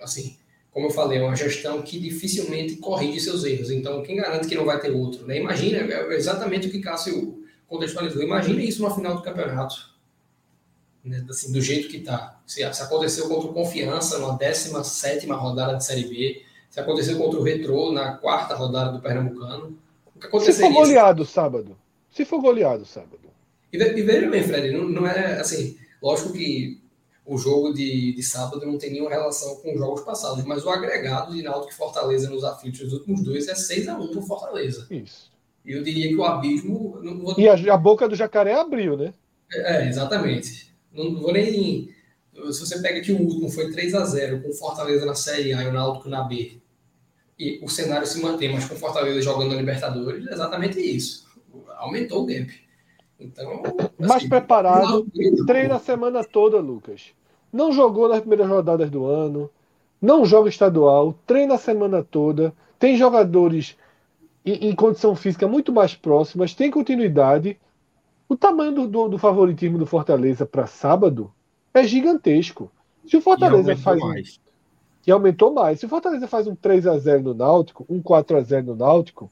assim, 0.00 0.36
como 0.70 0.86
eu 0.86 0.90
falei, 0.90 1.18
é 1.18 1.22
uma 1.22 1.34
gestão 1.34 1.82
que 1.82 1.98
dificilmente 1.98 2.76
corrige 2.76 3.20
seus 3.20 3.44
erros. 3.44 3.70
Então, 3.70 4.02
quem 4.02 4.16
garante 4.16 4.46
que 4.46 4.54
não 4.54 4.64
vai 4.64 4.78
ter 4.78 4.90
outro? 4.90 5.26
Né? 5.26 5.38
Imagina, 5.38 5.78
é 5.78 6.14
exatamente 6.14 6.68
o 6.68 6.70
que 6.70 6.80
Cássio 6.80 7.42
contextualizou. 7.66 8.22
Imagina 8.22 8.62
isso 8.62 8.82
na 8.82 8.94
final 8.94 9.16
do 9.16 9.22
campeonato 9.22 9.95
né, 11.06 11.24
assim, 11.28 11.52
do 11.52 11.60
jeito 11.60 11.88
que 11.88 11.98
está. 11.98 12.38
Se, 12.46 12.60
se, 12.72 12.82
aconteceu 12.82 13.28
contra 13.28 13.48
o 13.48 13.54
Confiança 13.54 14.18
na 14.18 14.32
17 14.32 15.26
rodada 15.26 15.74
de 15.74 15.84
Série 15.84 16.04
B, 16.04 16.42
se 16.70 16.80
aconteceu 16.80 17.16
contra 17.16 17.38
o 17.38 17.42
Retrô 17.42 17.92
na 17.92 18.12
quarta 18.12 18.54
rodada 18.54 18.92
do 18.92 19.00
Pernambucano, 19.00 19.78
o 20.14 20.18
que 20.18 20.26
aconteceria? 20.26 20.68
Se 20.68 20.74
for 20.74 20.80
goleado 20.80 21.24
sábado. 21.24 21.76
Se 22.10 22.24
for 22.24 22.40
goleado 22.40 22.84
sábado. 22.84 23.20
E, 23.72 23.76
e 23.76 24.02
veja 24.02 24.30
bem, 24.30 24.42
Fred, 24.42 24.70
não, 24.72 24.88
não, 24.88 25.06
é 25.06 25.40
assim. 25.40 25.76
Lógico 26.02 26.32
que 26.32 26.80
o 27.24 27.36
jogo 27.36 27.72
de, 27.72 28.14
de 28.14 28.22
sábado 28.22 28.64
não 28.64 28.78
tem 28.78 28.92
nenhuma 28.92 29.10
relação 29.10 29.56
com 29.56 29.72
os 29.72 29.78
jogos 29.78 30.00
passados, 30.02 30.44
mas 30.44 30.64
o 30.64 30.70
agregado 30.70 31.34
de 31.34 31.42
Náutico 31.42 31.72
e 31.72 31.76
Fortaleza 31.76 32.30
nos 32.30 32.44
aflitos 32.44 32.80
dos 32.80 32.92
últimos 32.94 33.22
dois 33.22 33.48
é 33.48 33.54
6 33.54 33.88
a 33.88 33.98
1 33.98 34.08
para 34.12 34.22
Fortaleza. 34.22 34.86
Isso. 34.90 35.30
E 35.64 35.72
eu 35.72 35.82
diria 35.82 36.08
que 36.08 36.16
o 36.16 36.24
abismo. 36.24 36.98
Vou... 37.02 37.34
E 37.38 37.48
a, 37.48 37.74
a 37.74 37.76
boca 37.76 38.08
do 38.08 38.14
jacaré 38.14 38.54
abriu, 38.54 38.96
né? 38.96 39.12
É, 39.52 39.88
exatamente. 39.88 40.72
Não 40.96 41.20
vou 41.20 41.32
nem. 41.32 41.90
Se 42.50 42.60
você 42.60 42.80
pega 42.80 43.00
que 43.00 43.12
o 43.12 43.20
último 43.20 43.48
foi 43.48 43.70
3 43.70 43.94
a 43.94 44.04
0 44.04 44.42
com 44.42 44.52
Fortaleza 44.52 45.06
na 45.06 45.14
Série 45.14 45.54
A 45.54 45.62
e 45.62 45.68
o 45.68 45.72
Náutico 45.72 46.08
na 46.08 46.22
B, 46.24 46.58
e 47.38 47.60
o 47.62 47.68
cenário 47.68 48.06
se 48.06 48.20
mantém, 48.20 48.52
mas 48.52 48.66
com 48.66 48.76
Fortaleza 48.76 49.20
jogando 49.22 49.50
na 49.50 49.56
Libertadores, 49.56 50.26
é 50.26 50.32
exatamente 50.32 50.80
isso. 50.80 51.26
Aumentou 51.78 52.22
o 52.22 52.26
gap. 52.26 52.52
Então. 53.18 53.62
Mais 53.98 54.12
assim, 54.12 54.28
preparado, 54.28 55.06
treina 55.46 55.76
a 55.76 55.80
semana 55.80 56.24
toda, 56.24 56.58
Lucas. 56.58 57.12
Não 57.52 57.72
jogou 57.72 58.08
nas 58.08 58.20
primeiras 58.20 58.48
rodadas 58.48 58.90
do 58.90 59.06
ano, 59.06 59.50
não 60.00 60.26
joga 60.26 60.48
estadual, 60.48 61.18
treina 61.26 61.54
a 61.54 61.58
semana 61.58 62.02
toda, 62.02 62.52
tem 62.78 62.96
jogadores 62.96 63.76
em, 64.44 64.68
em 64.68 64.74
condição 64.74 65.16
física 65.16 65.48
muito 65.48 65.72
mais 65.72 65.94
próximas, 65.94 66.54
tem 66.54 66.70
continuidade 66.70 67.58
o 68.28 68.36
tamanho 68.36 68.72
do, 68.72 68.88
do, 68.88 69.08
do 69.08 69.18
favoritismo 69.18 69.78
do 69.78 69.86
Fortaleza 69.86 70.44
para 70.44 70.66
sábado 70.66 71.32
é 71.72 71.84
gigantesco. 71.84 72.70
Se 73.06 73.16
o 73.16 73.20
Fortaleza 73.20 73.76
faz. 73.76 74.00
Mais. 74.00 74.40
E 75.06 75.12
aumentou 75.12 75.52
mais. 75.52 75.78
Se 75.78 75.86
o 75.86 75.88
Fortaleza 75.88 76.26
faz 76.26 76.48
um 76.48 76.56
3 76.56 76.86
a 76.86 76.98
0 76.98 77.22
no 77.22 77.34
Náutico, 77.34 77.86
um 77.88 78.02
4 78.02 78.36
a 78.36 78.40
0 78.40 78.66
no 78.66 78.74
Náutico, 78.74 79.30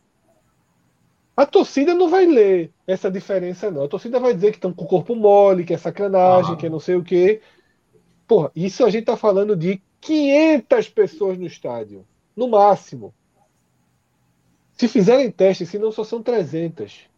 a 1.36 1.44
torcida 1.44 1.92
não 1.94 2.08
vai 2.08 2.26
ler 2.26 2.70
essa 2.86 3.10
diferença, 3.10 3.70
não. 3.70 3.82
A 3.82 3.88
torcida 3.88 4.20
vai 4.20 4.32
dizer 4.32 4.52
que 4.52 4.58
estão 4.58 4.72
com 4.72 4.84
o 4.84 4.88
corpo 4.88 5.16
mole, 5.16 5.64
que 5.64 5.74
é 5.74 5.78
sacanagem, 5.78 6.52
ah. 6.52 6.56
que 6.56 6.66
é 6.66 6.70
não 6.70 6.78
sei 6.78 6.94
o 6.94 7.02
quê. 7.02 7.40
Porra, 8.28 8.52
isso 8.54 8.84
a 8.84 8.90
gente 8.90 9.06
tá 9.06 9.16
falando 9.16 9.56
de 9.56 9.82
500 10.00 10.88
pessoas 10.90 11.36
no 11.36 11.46
estádio, 11.46 12.06
no 12.36 12.46
máximo. 12.46 13.12
Se 14.74 14.86
fizerem 14.86 15.30
teste, 15.30 15.66
se 15.66 15.78
não 15.78 15.90
só 15.90 16.04
são 16.04 16.22
300 16.22 17.08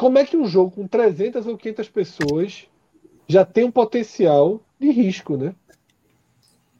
como 0.00 0.16
é 0.16 0.24
que 0.24 0.34
um 0.34 0.46
jogo 0.46 0.70
com 0.70 0.88
300 0.88 1.46
ou 1.46 1.58
500 1.58 1.88
pessoas 1.90 2.66
já 3.28 3.44
tem 3.44 3.64
um 3.64 3.70
potencial 3.70 4.58
de 4.80 4.90
risco, 4.90 5.36
né? 5.36 5.54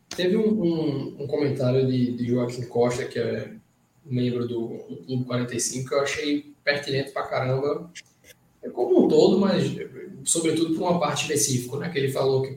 Teve 0.08 0.38
um, 0.38 0.48
um, 0.48 1.16
um 1.20 1.26
comentário 1.26 1.86
de, 1.86 2.12
de, 2.12 2.26
Joaquim 2.26 2.62
Costa, 2.62 3.04
que 3.04 3.18
é 3.18 3.52
membro 4.06 4.48
do, 4.48 4.68
Clube 5.04 5.24
45, 5.24 5.86
que 5.86 5.94
eu 5.94 6.00
achei 6.00 6.54
pertinente 6.64 7.10
pra 7.12 7.24
caramba, 7.24 7.90
é 8.62 8.70
como 8.70 9.04
um 9.04 9.08
todo, 9.08 9.38
mas 9.38 9.70
sobretudo 10.24 10.74
por 10.74 10.88
uma 10.88 10.98
parte 10.98 11.24
específica, 11.24 11.76
né? 11.76 11.90
Que 11.90 11.98
ele 11.98 12.10
falou 12.10 12.40
que 12.40 12.56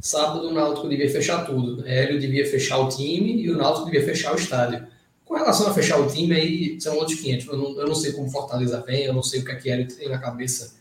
sábado 0.00 0.48
o 0.48 0.52
Náutico 0.52 0.88
devia 0.88 1.08
fechar 1.08 1.46
tudo. 1.46 1.76
Né? 1.76 2.02
Hélio 2.02 2.18
devia 2.18 2.44
fechar 2.44 2.78
o 2.78 2.88
time 2.88 3.42
e 3.42 3.48
o 3.48 3.56
Náutico 3.56 3.86
devia 3.86 4.04
fechar 4.04 4.32
o 4.32 4.36
estádio. 4.36 4.88
Com 5.30 5.36
relação 5.36 5.68
a 5.68 5.72
fechar 5.72 6.00
o 6.00 6.08
time, 6.08 6.34
aí 6.34 6.80
são 6.80 6.96
outros 6.96 7.20
500. 7.20 7.46
Eu 7.46 7.56
não, 7.56 7.80
eu 7.80 7.86
não 7.86 7.94
sei 7.94 8.10
como 8.10 8.28
Fortaleza 8.28 8.80
vem, 8.80 9.04
eu 9.04 9.14
não 9.14 9.22
sei 9.22 9.38
o 9.38 9.44
que 9.44 9.52
é 9.52 9.54
que 9.54 9.68
ele 9.68 9.84
tem 9.84 10.08
na 10.08 10.18
cabeça. 10.18 10.74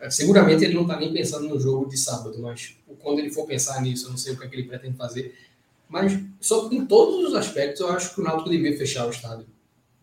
É, 0.00 0.08
seguramente 0.08 0.64
ele 0.64 0.72
não 0.72 0.84
está 0.84 0.98
nem 0.98 1.12
pensando 1.12 1.46
no 1.46 1.60
jogo 1.60 1.86
de 1.86 1.98
sábado, 1.98 2.34
mas 2.40 2.78
quando 3.00 3.18
ele 3.18 3.28
for 3.28 3.44
pensar 3.44 3.82
nisso, 3.82 4.06
eu 4.06 4.12
não 4.12 4.16
sei 4.16 4.32
o 4.32 4.38
que 4.38 4.46
é 4.46 4.48
que 4.48 4.56
ele 4.56 4.62
pretende 4.62 4.96
fazer. 4.96 5.34
Mas 5.86 6.18
só, 6.40 6.70
em 6.72 6.86
todos 6.86 7.28
os 7.28 7.34
aspectos, 7.34 7.82
eu 7.82 7.90
acho 7.90 8.14
que 8.14 8.22
o 8.22 8.24
Náutico 8.24 8.48
devia 8.48 8.74
fechar 8.74 9.06
o 9.06 9.10
estádio. 9.10 9.46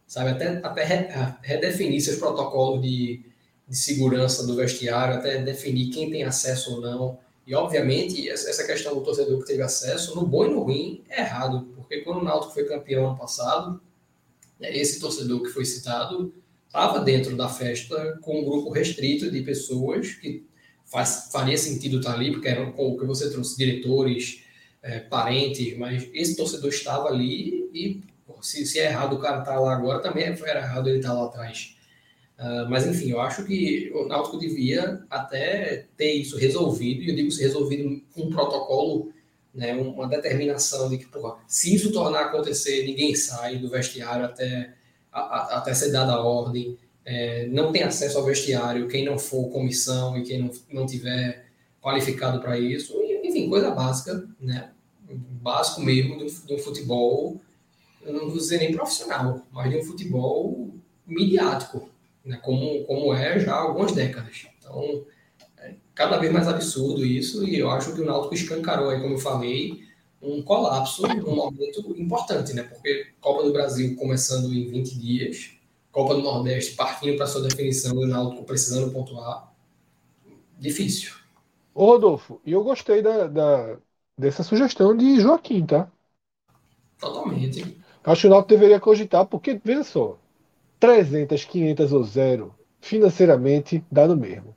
Sabe, 0.06 0.30
até, 0.30 0.60
até 0.62 1.38
redefinir 1.42 2.04
seus 2.04 2.20
protocolos 2.20 2.84
de, 2.84 3.26
de 3.68 3.76
segurança 3.76 4.46
do 4.46 4.56
vestiário, 4.56 5.16
até 5.16 5.42
definir 5.42 5.90
quem 5.90 6.12
tem 6.12 6.24
acesso 6.24 6.76
ou 6.76 6.82
não. 6.82 7.18
E, 7.48 7.56
obviamente, 7.56 8.30
essa 8.30 8.64
questão 8.64 8.94
do 8.94 9.02
torcedor 9.02 9.40
que 9.40 9.48
teve 9.48 9.64
acesso, 9.64 10.16
no 10.16 10.24
bom 10.24 10.46
e 10.46 10.50
no 10.50 10.60
ruim, 10.60 11.04
é 11.10 11.22
errado. 11.22 11.81
Porque 11.92 12.06
quando 12.06 12.22
o 12.22 12.24
Náutico 12.24 12.54
foi 12.54 12.64
campeão 12.64 13.06
ano 13.06 13.18
passado, 13.18 13.82
né, 14.58 14.74
esse 14.78 14.98
torcedor 14.98 15.44
que 15.44 15.50
foi 15.50 15.66
citado 15.66 16.34
estava 16.66 17.02
dentro 17.02 17.36
da 17.36 17.50
festa 17.50 18.18
com 18.22 18.40
um 18.40 18.46
grupo 18.46 18.70
restrito 18.70 19.30
de 19.30 19.42
pessoas 19.42 20.14
que 20.14 20.48
faz, 20.86 21.28
faria 21.34 21.58
sentido 21.58 21.98
estar 21.98 22.14
ali, 22.14 22.32
porque 22.32 22.48
eram 22.48 22.74
o 22.78 22.98
que 22.98 23.06
você 23.06 23.30
trouxe, 23.30 23.58
diretores, 23.58 24.42
é, 24.82 25.00
parentes, 25.02 25.78
mas 25.78 26.08
esse 26.14 26.38
torcedor 26.38 26.70
estava 26.70 27.10
ali 27.10 27.70
e 27.74 28.02
se, 28.42 28.66
se 28.66 28.80
é 28.80 28.86
errado 28.86 29.18
o 29.18 29.20
cara 29.20 29.40
estar 29.40 29.56
tá 29.56 29.60
lá 29.60 29.76
agora, 29.76 30.00
também 30.00 30.24
era 30.24 30.62
errado 30.62 30.88
ele 30.88 31.00
estar 31.00 31.10
tá 31.10 31.16
lá 31.16 31.26
atrás. 31.26 31.76
Uh, 32.40 32.70
mas 32.70 32.88
enfim, 32.88 33.12
eu 33.12 33.20
acho 33.20 33.44
que 33.44 33.92
o 33.94 34.08
Náutico 34.08 34.40
devia 34.40 35.04
até 35.10 35.88
ter 35.98 36.14
isso 36.14 36.38
resolvido, 36.38 37.02
e 37.04 37.10
eu 37.10 37.16
digo 37.18 37.30
se 37.32 37.44
resolvido 37.44 38.02
com 38.14 38.24
um 38.24 38.30
protocolo, 38.30 39.12
né, 39.54 39.74
uma 39.74 40.08
determinação 40.08 40.90
de 40.90 40.98
que, 40.98 41.06
porra, 41.06 41.38
se 41.48 41.74
isso 41.74 41.92
tornar 41.92 42.26
acontecer, 42.26 42.86
ninguém 42.86 43.16
sai 43.16 43.58
do 43.58 43.70
vestiário 43.70 44.26
até, 44.26 44.74
a, 45.12 45.20
a, 45.20 45.58
até 45.58 45.74
ser 45.74 45.92
dada 45.92 46.14
a 46.14 46.24
ordem, 46.24 46.78
é, 47.04 47.48
não 47.48 47.72
tem 47.72 47.84
acesso 47.84 48.18
ao 48.18 48.24
vestiário 48.24 48.88
quem 48.88 49.04
não 49.04 49.18
for 49.18 49.50
comissão 49.50 50.18
e 50.18 50.24
quem 50.24 50.40
não, 50.40 50.52
não 50.72 50.86
tiver 50.86 51.46
qualificado 51.82 52.40
para 52.40 52.58
isso, 52.58 52.94
enfim, 53.24 53.50
coisa 53.50 53.72
básica, 53.72 54.28
né, 54.40 54.70
básico 55.42 55.82
mesmo 55.82 56.18
do, 56.18 56.26
do 56.26 56.58
futebol, 56.60 57.42
eu 58.04 58.14
não 58.14 58.30
vou 58.30 58.38
dizer 58.38 58.60
nem 58.60 58.72
profissional, 58.72 59.42
mas 59.52 59.70
de 59.70 59.78
um 59.78 59.84
futebol 59.84 60.70
midiático, 61.06 61.90
né, 62.24 62.40
como, 62.42 62.84
como 62.86 63.14
é 63.14 63.40
já 63.40 63.54
há 63.54 63.60
algumas 63.60 63.92
décadas. 63.92 64.48
Então, 64.58 65.04
cada 66.02 66.18
vez 66.18 66.34
mais 66.34 66.48
absurdo 66.48 67.06
isso, 67.06 67.48
e 67.48 67.60
eu 67.60 67.70
acho 67.70 67.94
que 67.94 68.02
o 68.02 68.06
Náutico 68.06 68.34
escancarou 68.34 68.90
aí, 68.90 69.00
como 69.00 69.14
eu 69.14 69.20
falei, 69.20 69.84
um 70.20 70.42
colapso 70.42 71.04
num 71.08 71.36
momento 71.36 71.96
importante, 71.96 72.54
né? 72.54 72.64
Porque 72.64 73.08
Copa 73.20 73.44
do 73.44 73.54
Brasil 73.54 73.96
começando 73.96 74.52
em 74.52 74.68
20 74.68 75.00
dias, 75.00 75.52
Copa 75.92 76.16
do 76.16 76.22
Nordeste 76.24 76.76
partindo 76.76 77.18
para 77.18 77.28
sua 77.28 77.44
definição 77.44 78.02
e 78.02 78.06
o 78.06 78.08
Náutico 78.08 78.44
precisando 78.44 78.92
pontuar, 78.92 79.54
difícil. 80.58 81.14
Ô 81.74 81.86
Rodolfo, 81.86 82.42
e 82.44 82.52
eu 82.52 82.64
gostei 82.64 83.04
da, 83.04 83.28
da, 83.28 83.78
dessa 84.18 84.42
sugestão 84.42 84.98
de 84.98 85.20
Joaquim, 85.20 85.64
tá? 85.68 85.88
Totalmente. 87.00 87.78
Acho 88.04 88.22
que 88.22 88.28
o 88.28 88.30
Náutico 88.32 88.50
deveria 88.50 88.80
cogitar, 88.80 89.28
porque, 89.28 89.62
veja 89.64 89.84
só, 89.84 90.18
300, 90.80 91.46
500 91.46 91.94
ou 91.94 92.04
zero, 92.04 92.56
financeiramente 92.80 93.86
dá 93.92 94.08
no 94.08 94.18
mesmo. 94.18 94.56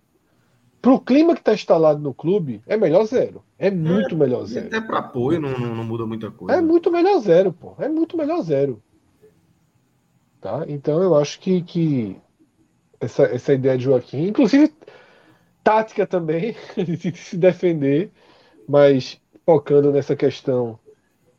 Para 0.85 0.93
o 0.93 1.01
clima 1.01 1.33
que 1.33 1.41
está 1.41 1.55
instalado 1.55 1.99
no 1.99 2.13
clube, 2.13 2.63
é 2.67 2.77
melhor 2.77 3.07
zero. 3.07 3.43
É 3.59 3.71
muito 3.71 4.15
é, 4.15 4.19
melhor 4.19 4.45
zero. 4.45 4.67
Até 4.67 4.83
para 4.83 4.99
apoio 4.99 5.41
não, 5.41 5.59
não, 5.59 5.75
não, 5.75 5.83
muda 5.83 6.05
muita 6.05 6.31
coisa. 6.31 6.59
É 6.59 6.61
muito 6.61 6.93
melhor 6.93 7.21
zero, 7.21 7.55
pô. 7.55 7.75
É 7.79 7.89
muito 7.89 8.19
melhor 8.19 8.43
zero. 8.43 8.83
Tá? 10.43 10.63
Então 10.69 11.03
eu 11.03 11.17
acho 11.17 11.41
que, 11.41 11.63
que 11.63 12.21
essa, 13.01 13.23
essa 13.23 13.55
ideia 13.55 13.79
de 13.79 13.85
Joaquim, 13.85 14.29
inclusive 14.29 14.75
tática 15.63 16.07
também, 16.07 16.55
de 16.77 17.17
se 17.17 17.39
defender, 17.39 18.13
mas 18.69 19.19
focando 19.47 19.91
nessa 19.91 20.15
questão 20.15 20.79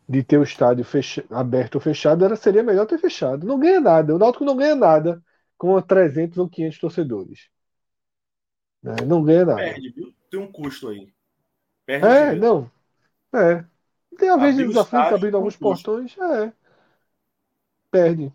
de 0.09 0.23
ter 0.23 0.39
o 0.39 0.43
estádio 0.43 0.83
fecha, 0.83 1.23
aberto 1.29 1.75
ou 1.75 1.81
fechado, 1.81 2.25
era, 2.25 2.35
seria 2.35 2.63
melhor 2.63 2.87
ter 2.87 2.97
fechado. 2.97 3.45
Não 3.45 3.59
ganha 3.59 3.79
nada. 3.79 4.15
O 4.15 4.17
Náutico 4.17 4.43
não 4.43 4.57
ganha 4.57 4.73
nada 4.73 5.21
com 5.55 5.79
300 5.79 6.39
ou 6.39 6.49
500 6.49 6.79
torcedores. 6.79 7.54
Né? 8.85 8.97
Não 9.03 9.23
ganha 9.23 9.45
nada. 9.45 9.57
Perde, 9.57 9.89
viu? 9.89 10.13
Tem 10.29 10.39
um 10.39 10.51
custo 10.51 10.89
aí. 10.89 11.11
Perde 11.87 12.05
é, 12.05 12.35
não. 12.35 12.69
É. 13.33 13.65
Tem 14.15 14.29
a 14.29 14.37
vez 14.37 14.55
de 14.55 14.67
desafio 14.67 14.99
abrindo 14.99 15.37
alguns 15.37 15.55
custo. 15.55 15.91
portões. 15.91 16.15
É. 16.19 16.53
Perde. 17.89 18.31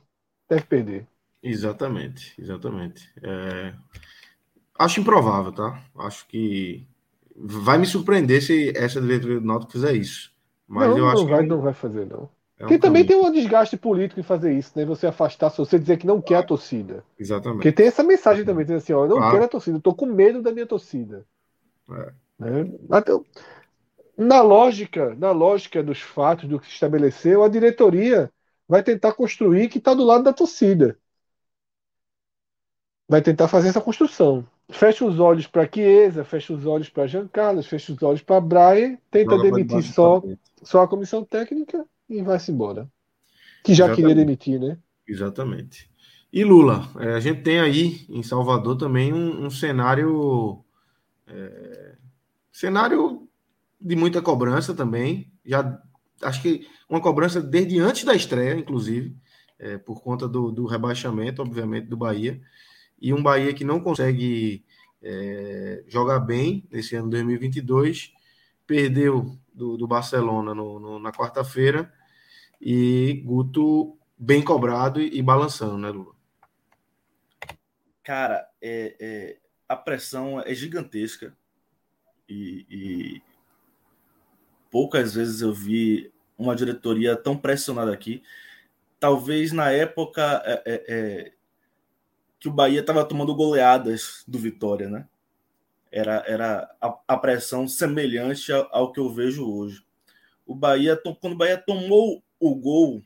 Deve 0.48 0.62
perder. 0.64 1.07
Exatamente, 1.40 2.34
exatamente. 2.36 3.09
É... 3.22 3.72
Acho 4.76 5.01
improvável, 5.01 5.53
tá? 5.53 5.80
Acho 5.96 6.26
que 6.26 6.84
vai 7.36 7.78
me 7.78 7.86
surpreender 7.86 8.42
se 8.42 8.76
essa 8.76 9.01
diretoria 9.01 9.38
do 9.38 9.46
Náutico 9.46 9.72
fizer 9.72 9.94
isso. 9.94 10.34
Mas 10.66 10.88
não, 10.88 10.98
eu 10.98 11.09
acho 11.09 11.22
não 11.22 11.30
vai, 11.30 11.42
que 11.42 11.48
não 11.48 11.61
vai 11.61 11.72
fazer, 11.72 12.07
não. 12.07 12.28
É 12.61 12.64
Porque 12.64 12.78
também 12.78 13.06
tem 13.06 13.16
um 13.16 13.32
desgaste 13.32 13.74
político 13.74 14.20
em 14.20 14.22
fazer 14.22 14.52
isso, 14.52 14.72
né? 14.76 14.84
Você 14.84 15.06
afastar, 15.06 15.48
você 15.48 15.78
dizer 15.78 15.96
que 15.96 16.06
não 16.06 16.20
quer 16.20 16.36
a 16.36 16.42
torcida. 16.42 17.02
Exatamente. 17.18 17.56
Porque 17.56 17.72
tem 17.72 17.86
essa 17.86 18.02
mensagem 18.02 18.44
também, 18.44 18.66
dizendo 18.66 18.76
assim, 18.76 18.92
ó, 18.92 19.04
eu 19.04 19.08
não 19.08 19.16
claro. 19.16 19.32
quero 19.32 19.44
a 19.46 19.48
torcida, 19.48 19.78
eu 19.78 19.80
tô 19.80 19.94
com 19.94 20.04
medo 20.04 20.42
da 20.42 20.52
minha 20.52 20.66
torcida. 20.66 21.24
É. 21.90 22.12
Né? 22.38 22.70
Então, 22.92 23.24
na 24.14 24.42
lógica, 24.42 25.16
na 25.18 25.30
lógica 25.30 25.82
dos 25.82 26.02
fatos, 26.02 26.46
do 26.46 26.61
que 26.61 26.66
se 26.66 26.74
estabeleceu, 26.74 27.42
a 27.42 27.48
diretoria 27.48 28.30
vai 28.68 28.82
tentar 28.82 29.14
construir 29.14 29.68
que 29.68 29.78
está 29.78 29.94
do 29.94 30.04
lado 30.04 30.24
da 30.24 30.32
torcida. 30.32 30.98
Vai 33.08 33.22
tentar 33.22 33.48
fazer 33.48 33.68
essa 33.68 33.80
construção 33.80 34.46
fecha 34.68 35.04
os 35.04 35.18
olhos 35.18 35.48
para 35.48 35.68
Chiesa, 35.68 36.24
fecha 36.24 36.52
os 36.52 36.64
olhos 36.64 36.88
para 36.88 37.06
Jean 37.06 37.26
Carlos, 37.26 37.66
fecha 37.66 37.92
os 37.92 38.00
olhos 38.02 38.22
para 38.22 38.40
Brian, 38.40 38.96
tenta 39.11 39.34
Joga 39.34 39.50
demitir 39.50 39.82
só, 39.82 40.22
só 40.62 40.82
a 40.82 40.88
comissão 40.88 41.24
técnica 41.24 41.84
e 42.11 42.22
vai-se 42.22 42.50
embora. 42.50 42.90
Que 43.64 43.74
já 43.74 43.84
Exatamente. 43.84 43.96
queria 43.96 44.14
demitir, 44.14 44.61
né? 44.61 44.78
Exatamente. 45.06 45.90
E 46.32 46.44
Lula, 46.44 46.88
é, 46.98 47.14
a 47.14 47.20
gente 47.20 47.42
tem 47.42 47.61
aí 47.61 48.06
em 48.08 48.22
Salvador 48.22 48.76
também 48.76 49.12
um, 49.12 49.46
um 49.46 49.50
cenário 49.50 50.64
é, 51.26 51.96
cenário 52.52 53.28
de 53.80 53.96
muita 53.96 54.20
cobrança 54.20 54.74
também. 54.74 55.32
Já 55.44 55.80
acho 56.22 56.42
que 56.42 56.66
uma 56.88 57.00
cobrança 57.00 57.40
desde 57.40 57.78
antes 57.78 58.04
da 58.04 58.14
estreia, 58.14 58.54
inclusive, 58.54 59.16
é, 59.58 59.78
por 59.78 60.02
conta 60.02 60.28
do, 60.28 60.50
do 60.50 60.66
rebaixamento, 60.66 61.42
obviamente, 61.42 61.86
do 61.86 61.96
Bahia 61.96 62.40
e 63.00 63.14
um 63.14 63.22
Bahia 63.22 63.54
que 63.54 63.64
não 63.64 63.80
consegue 63.80 64.64
é, 65.02 65.84
jogar 65.88 66.20
bem 66.20 66.66
nesse 66.70 66.94
ano 66.94 67.11
2022, 67.11 68.12
perdeu 68.66 69.36
do, 69.52 69.76
do 69.76 69.86
Barcelona 69.86 70.54
no, 70.54 70.78
no, 70.78 70.98
na 70.98 71.11
quarta-feira 71.11 71.92
e 72.61 73.22
Guto 73.24 73.96
bem 74.18 74.42
cobrado 74.42 75.00
e, 75.00 75.18
e, 75.18 75.22
balançando, 75.22 75.78
né, 75.78 75.88
Lula? 75.88 76.14
Cara, 78.02 78.48
é, 78.61 78.96
é, 79.00 79.36
a 79.68 79.76
pressão 79.76 80.40
é 80.40 80.54
gigantesca 80.54 81.34
e, 82.28 82.66
e 82.68 83.22
poucas 84.70 85.14
vezes 85.14 85.40
eu 85.40 85.52
vi 85.52 86.12
uma 86.36 86.54
diretoria 86.54 87.16
tão 87.16 87.36
pressionada 87.36 87.92
aqui. 87.92 88.22
Talvez 88.98 89.52
na 89.52 89.70
época 89.70 90.42
é, 90.44 90.62
é, 90.66 90.84
é 90.88 91.32
que 92.38 92.48
o 92.48 92.52
Bahia 92.52 92.80
estava 92.80 93.04
tomando 93.04 93.34
goleadas 93.34 94.24
do 94.26 94.38
Vitória, 94.38 94.88
né? 94.88 95.06
Era, 95.92 96.24
era 96.26 96.74
a, 96.80 96.98
a 97.08 97.16
pressão 97.16 97.66
semelhante 97.66 98.52
ao, 98.52 98.68
ao, 98.70 98.92
que 98.92 99.00
eu 99.00 99.11
vejo 99.12 99.50
hoje. 99.50 99.84
O 100.46 100.54
Bahia, 100.54 100.96
quando 101.20 101.34
o 101.34 101.36
Bahia 101.36 101.58
tomou 101.58 102.22
o 102.41 102.55
gol 102.55 103.05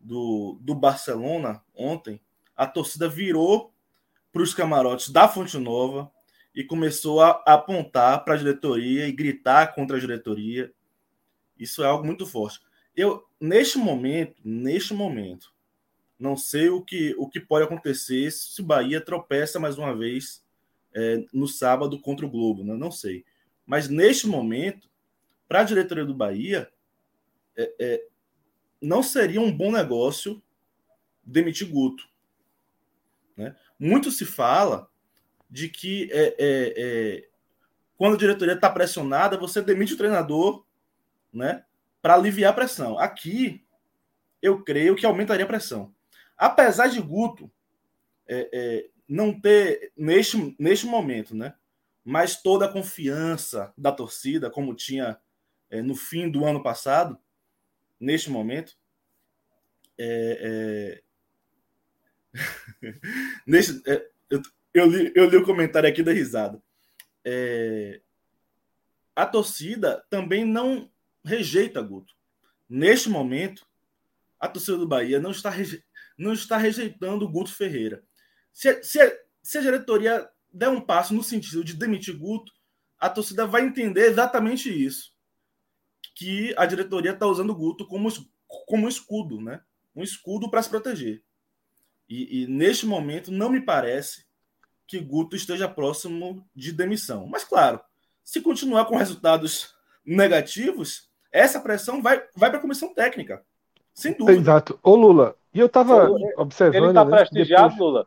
do, 0.00 0.58
do 0.60 0.74
Barcelona 0.74 1.62
ontem, 1.74 2.20
a 2.56 2.66
torcida 2.66 3.08
virou 3.08 3.74
para 4.32 4.42
os 4.42 4.54
camarotes 4.54 5.10
da 5.10 5.28
Fonte 5.28 5.58
Nova 5.58 6.10
e 6.54 6.62
começou 6.62 7.20
a 7.20 7.42
apontar 7.46 8.24
para 8.24 8.34
a 8.34 8.36
diretoria 8.36 9.08
e 9.08 9.12
gritar 9.12 9.74
contra 9.74 9.96
a 9.96 10.00
diretoria. 10.00 10.72
Isso 11.58 11.82
é 11.82 11.86
algo 11.86 12.06
muito 12.06 12.24
forte. 12.26 12.60
Eu, 12.96 13.26
neste 13.40 13.76
momento, 13.76 14.40
neste 14.44 14.94
momento, 14.94 15.52
não 16.18 16.36
sei 16.36 16.68
o 16.68 16.80
que, 16.80 17.14
o 17.18 17.28
que 17.28 17.40
pode 17.40 17.64
acontecer 17.64 18.30
se 18.30 18.60
o 18.60 18.64
Bahia 18.64 19.00
tropeça 19.00 19.58
mais 19.58 19.76
uma 19.76 19.94
vez 19.96 20.44
é, 20.94 21.24
no 21.32 21.48
sábado 21.48 22.00
contra 22.00 22.24
o 22.24 22.30
Globo, 22.30 22.62
né? 22.62 22.74
não 22.74 22.90
sei. 22.90 23.24
Mas 23.66 23.88
neste 23.88 24.28
momento, 24.28 24.88
para 25.48 25.60
a 25.60 25.64
diretoria 25.64 26.04
do 26.04 26.14
Bahia, 26.14 26.70
é, 27.56 27.74
é, 27.80 28.06
não 28.84 29.02
seria 29.02 29.40
um 29.40 29.54
bom 29.54 29.72
negócio 29.72 30.42
demitir 31.24 31.68
Guto. 31.68 32.06
Né? 33.36 33.56
Muito 33.78 34.10
se 34.10 34.24
fala 34.24 34.88
de 35.50 35.68
que 35.68 36.10
é, 36.12 36.36
é, 36.38 36.74
é, 36.76 37.28
quando 37.96 38.14
a 38.14 38.18
diretoria 38.18 38.54
está 38.54 38.70
pressionada, 38.70 39.38
você 39.38 39.62
demite 39.62 39.94
o 39.94 39.96
treinador 39.96 40.64
né, 41.32 41.64
para 42.02 42.14
aliviar 42.14 42.52
a 42.52 42.54
pressão. 42.54 42.98
Aqui, 42.98 43.64
eu 44.42 44.62
creio 44.62 44.94
que 44.94 45.06
aumentaria 45.06 45.44
a 45.44 45.48
pressão. 45.48 45.94
Apesar 46.36 46.88
de 46.88 47.00
Guto 47.00 47.50
é, 48.26 48.48
é, 48.52 48.88
não 49.08 49.38
ter, 49.38 49.92
neste, 49.96 50.54
neste 50.58 50.86
momento, 50.86 51.34
né? 51.34 51.54
Mas 52.04 52.42
toda 52.42 52.66
a 52.66 52.72
confiança 52.72 53.72
da 53.78 53.90
torcida, 53.90 54.50
como 54.50 54.74
tinha 54.74 55.18
é, 55.70 55.80
no 55.80 55.94
fim 55.94 56.28
do 56.28 56.44
ano 56.44 56.62
passado, 56.62 57.18
neste 57.98 58.30
momento, 58.30 58.76
é, 59.98 61.00
é 62.32 62.40
neste, 63.46 63.82
é, 63.88 64.08
eu, 64.28 64.42
eu, 64.72 64.86
li, 64.86 65.12
eu 65.14 65.28
li 65.28 65.36
o 65.36 65.44
comentário 65.44 65.88
aqui 65.88 66.02
da 66.02 66.12
risada. 66.12 66.60
É, 67.24 68.00
a 69.14 69.24
torcida 69.24 70.04
também 70.10 70.44
não 70.44 70.90
rejeita 71.24 71.80
Guto. 71.80 72.14
Neste 72.68 73.08
momento, 73.08 73.66
a 74.38 74.48
torcida 74.48 74.76
do 74.76 74.88
Bahia 74.88 75.20
não 75.20 75.30
está 75.30 75.50
rejeitando 75.50 75.94
não 76.16 76.32
está 76.32 76.56
rejeitando 76.56 77.28
Guto 77.28 77.52
Ferreira. 77.52 78.02
Se, 78.52 78.82
se, 78.82 79.20
se 79.42 79.58
a 79.58 79.60
diretoria 79.60 80.28
der 80.52 80.68
um 80.68 80.80
passo 80.80 81.12
no 81.12 81.22
sentido 81.22 81.64
de 81.64 81.74
demitir 81.74 82.16
Guto, 82.16 82.52
a 82.98 83.10
torcida 83.10 83.46
vai 83.46 83.62
entender 83.62 84.06
exatamente 84.06 84.70
isso. 84.70 85.12
Que 86.14 86.54
a 86.56 86.66
diretoria 86.66 87.12
está 87.12 87.26
usando 87.26 87.50
o 87.50 87.54
Guto 87.54 87.86
como, 87.86 88.08
como 88.66 88.88
escudo, 88.88 89.40
né? 89.40 89.60
um 89.94 90.02
escudo 90.02 90.50
para 90.50 90.62
se 90.62 90.68
proteger. 90.68 91.22
E, 92.08 92.42
e, 92.42 92.46
neste 92.46 92.84
momento 92.84 93.32
não 93.32 93.48
me 93.48 93.60
parece 93.60 94.26
que 94.86 95.00
Guto 95.00 95.36
esteja 95.36 95.68
próximo 95.68 96.46
de 96.54 96.72
demissão. 96.72 97.26
Mas 97.26 97.44
claro, 97.44 97.80
se 98.22 98.40
continuar 98.40 98.84
com 98.84 98.96
resultados 98.96 99.74
negativos, 100.04 101.08
essa 101.32 101.60
pressão 101.60 102.02
vai, 102.02 102.22
vai 102.36 102.50
para 102.50 102.58
a 102.58 102.62
comissão 102.62 102.92
técnica. 102.92 103.42
Sem 103.94 104.12
dúvida. 104.12 104.38
Exato. 104.38 104.78
Ô 104.82 104.94
Lula, 104.94 105.36
e 105.54 105.60
eu 105.60 105.66
estava 105.66 106.10
observando. 106.36 106.82
Ele 106.82 106.88
está 106.88 107.04
né, 107.04 107.16
prestigiado, 107.16 107.68
depois... 107.70 107.80
Lula? 107.80 108.06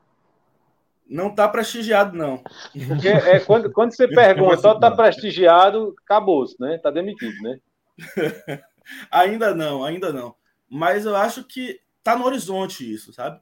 Não 1.09 1.27
está 1.29 1.47
prestigiado, 1.47 2.17
não. 2.17 2.43
Porque 2.87 3.07
é, 3.07 3.39
quando, 3.39 3.71
quando 3.71 3.95
você 3.95 4.07
pergunta, 4.09 4.57
só 4.57 4.73
está 4.73 4.91
prestigiado, 4.91 5.95
acabou-se, 6.03 6.59
né? 6.59 6.75
Está 6.75 6.91
demitido, 6.91 7.41
né? 7.41 7.59
ainda 9.11 9.53
não, 9.53 9.83
ainda 9.83 10.11
não. 10.13 10.35
Mas 10.69 11.05
eu 11.05 11.15
acho 11.15 11.43
que 11.43 11.81
está 11.99 12.15
no 12.17 12.25
horizonte 12.25 12.91
isso, 12.91 13.11
sabe? 13.13 13.41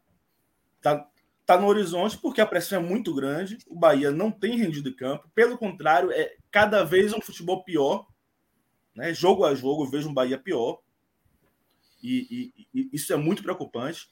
Tá, 0.82 1.08
tá 1.46 1.60
no 1.60 1.68
horizonte 1.68 2.18
porque 2.18 2.42
a 2.42 2.46
pressão 2.46 2.80
é 2.80 2.84
muito 2.84 3.14
grande. 3.14 3.58
O 3.68 3.78
Bahia 3.78 4.12
não 4.12 4.32
tem 4.32 4.58
rendido 4.58 4.96
campo. 4.96 5.30
Pelo 5.34 5.58
contrário, 5.58 6.12
é 6.12 6.36
cada 6.52 6.84
vez 6.84 7.14
um 7.14 7.22
futebol 7.22 7.64
pior. 7.64 8.08
Né? 8.96 9.14
Jogo 9.14 9.46
a 9.46 9.54
jogo, 9.54 9.90
vejo 9.90 10.10
um 10.10 10.14
Bahia 10.14 10.38
pior. 10.38 10.82
E, 12.02 12.54
e, 12.74 12.82
e 12.82 12.90
isso 12.94 13.14
é 13.14 13.16
muito 13.16 13.44
preocupante. 13.44 14.10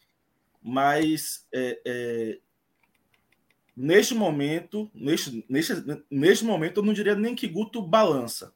Mas 0.62 1.48
é, 1.54 1.82
é, 1.86 2.39
neste 3.76 4.14
momento, 4.14 4.89
neste, 4.94 5.46
neste, 5.50 5.74
neste 6.10 6.46
momento, 6.46 6.78
eu 6.80 6.84
não 6.84 6.94
diria 6.94 7.16
nem 7.16 7.36
que 7.36 7.48
Guto 7.48 7.82
balança. 7.82 8.54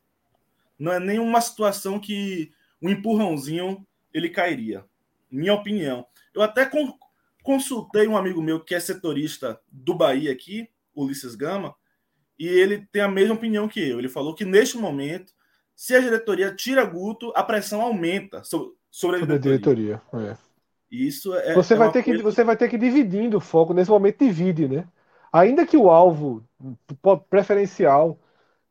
Não 0.77 0.91
é 0.91 0.99
nenhuma 0.99 1.41
situação 1.41 1.99
que 1.99 2.51
um 2.81 2.89
empurrãozinho 2.89 3.85
ele 4.13 4.29
cairia. 4.29 4.85
Minha 5.29 5.53
opinião. 5.53 6.05
Eu 6.33 6.41
até 6.41 6.69
consultei 7.43 8.07
um 8.07 8.17
amigo 8.17 8.41
meu 8.41 8.63
que 8.63 8.75
é 8.75 8.79
setorista 8.79 9.59
do 9.71 9.95
Bahia 9.95 10.31
aqui, 10.31 10.69
Ulisses 10.95 11.35
Gama, 11.35 11.75
e 12.37 12.47
ele 12.47 12.87
tem 12.91 13.01
a 13.01 13.07
mesma 13.07 13.35
opinião 13.35 13.67
que 13.67 13.79
eu. 13.79 13.99
Ele 13.99 14.09
falou 14.09 14.35
que 14.35 14.45
neste 14.45 14.77
momento, 14.77 15.33
se 15.75 15.95
a 15.95 15.99
diretoria 15.99 16.53
tira 16.53 16.85
Guto, 16.85 17.31
a 17.35 17.43
pressão 17.43 17.81
aumenta 17.81 18.43
sobre, 18.43 18.71
sobre 18.91 19.17
a 19.17 19.19
diretoria. 19.21 19.57
Sobre 19.59 19.71
a 19.71 19.85
diretoria. 19.85 20.31
É. 20.31 20.47
Isso 20.89 21.35
é, 21.35 21.53
você 21.53 21.73
é 21.73 21.77
vai 21.77 21.91
ter 21.91 22.03
que 22.03 22.17
você 22.21 22.43
vai 22.43 22.55
ter 22.55 22.69
que 22.69 22.77
dividir 22.77 23.35
o 23.35 23.41
foco 23.41 23.73
nesse 23.73 23.89
momento 23.89 24.23
divide, 24.23 24.67
né? 24.67 24.87
Ainda 25.31 25.65
que 25.65 25.75
o 25.75 25.89
alvo 25.89 26.43
preferencial, 27.29 28.17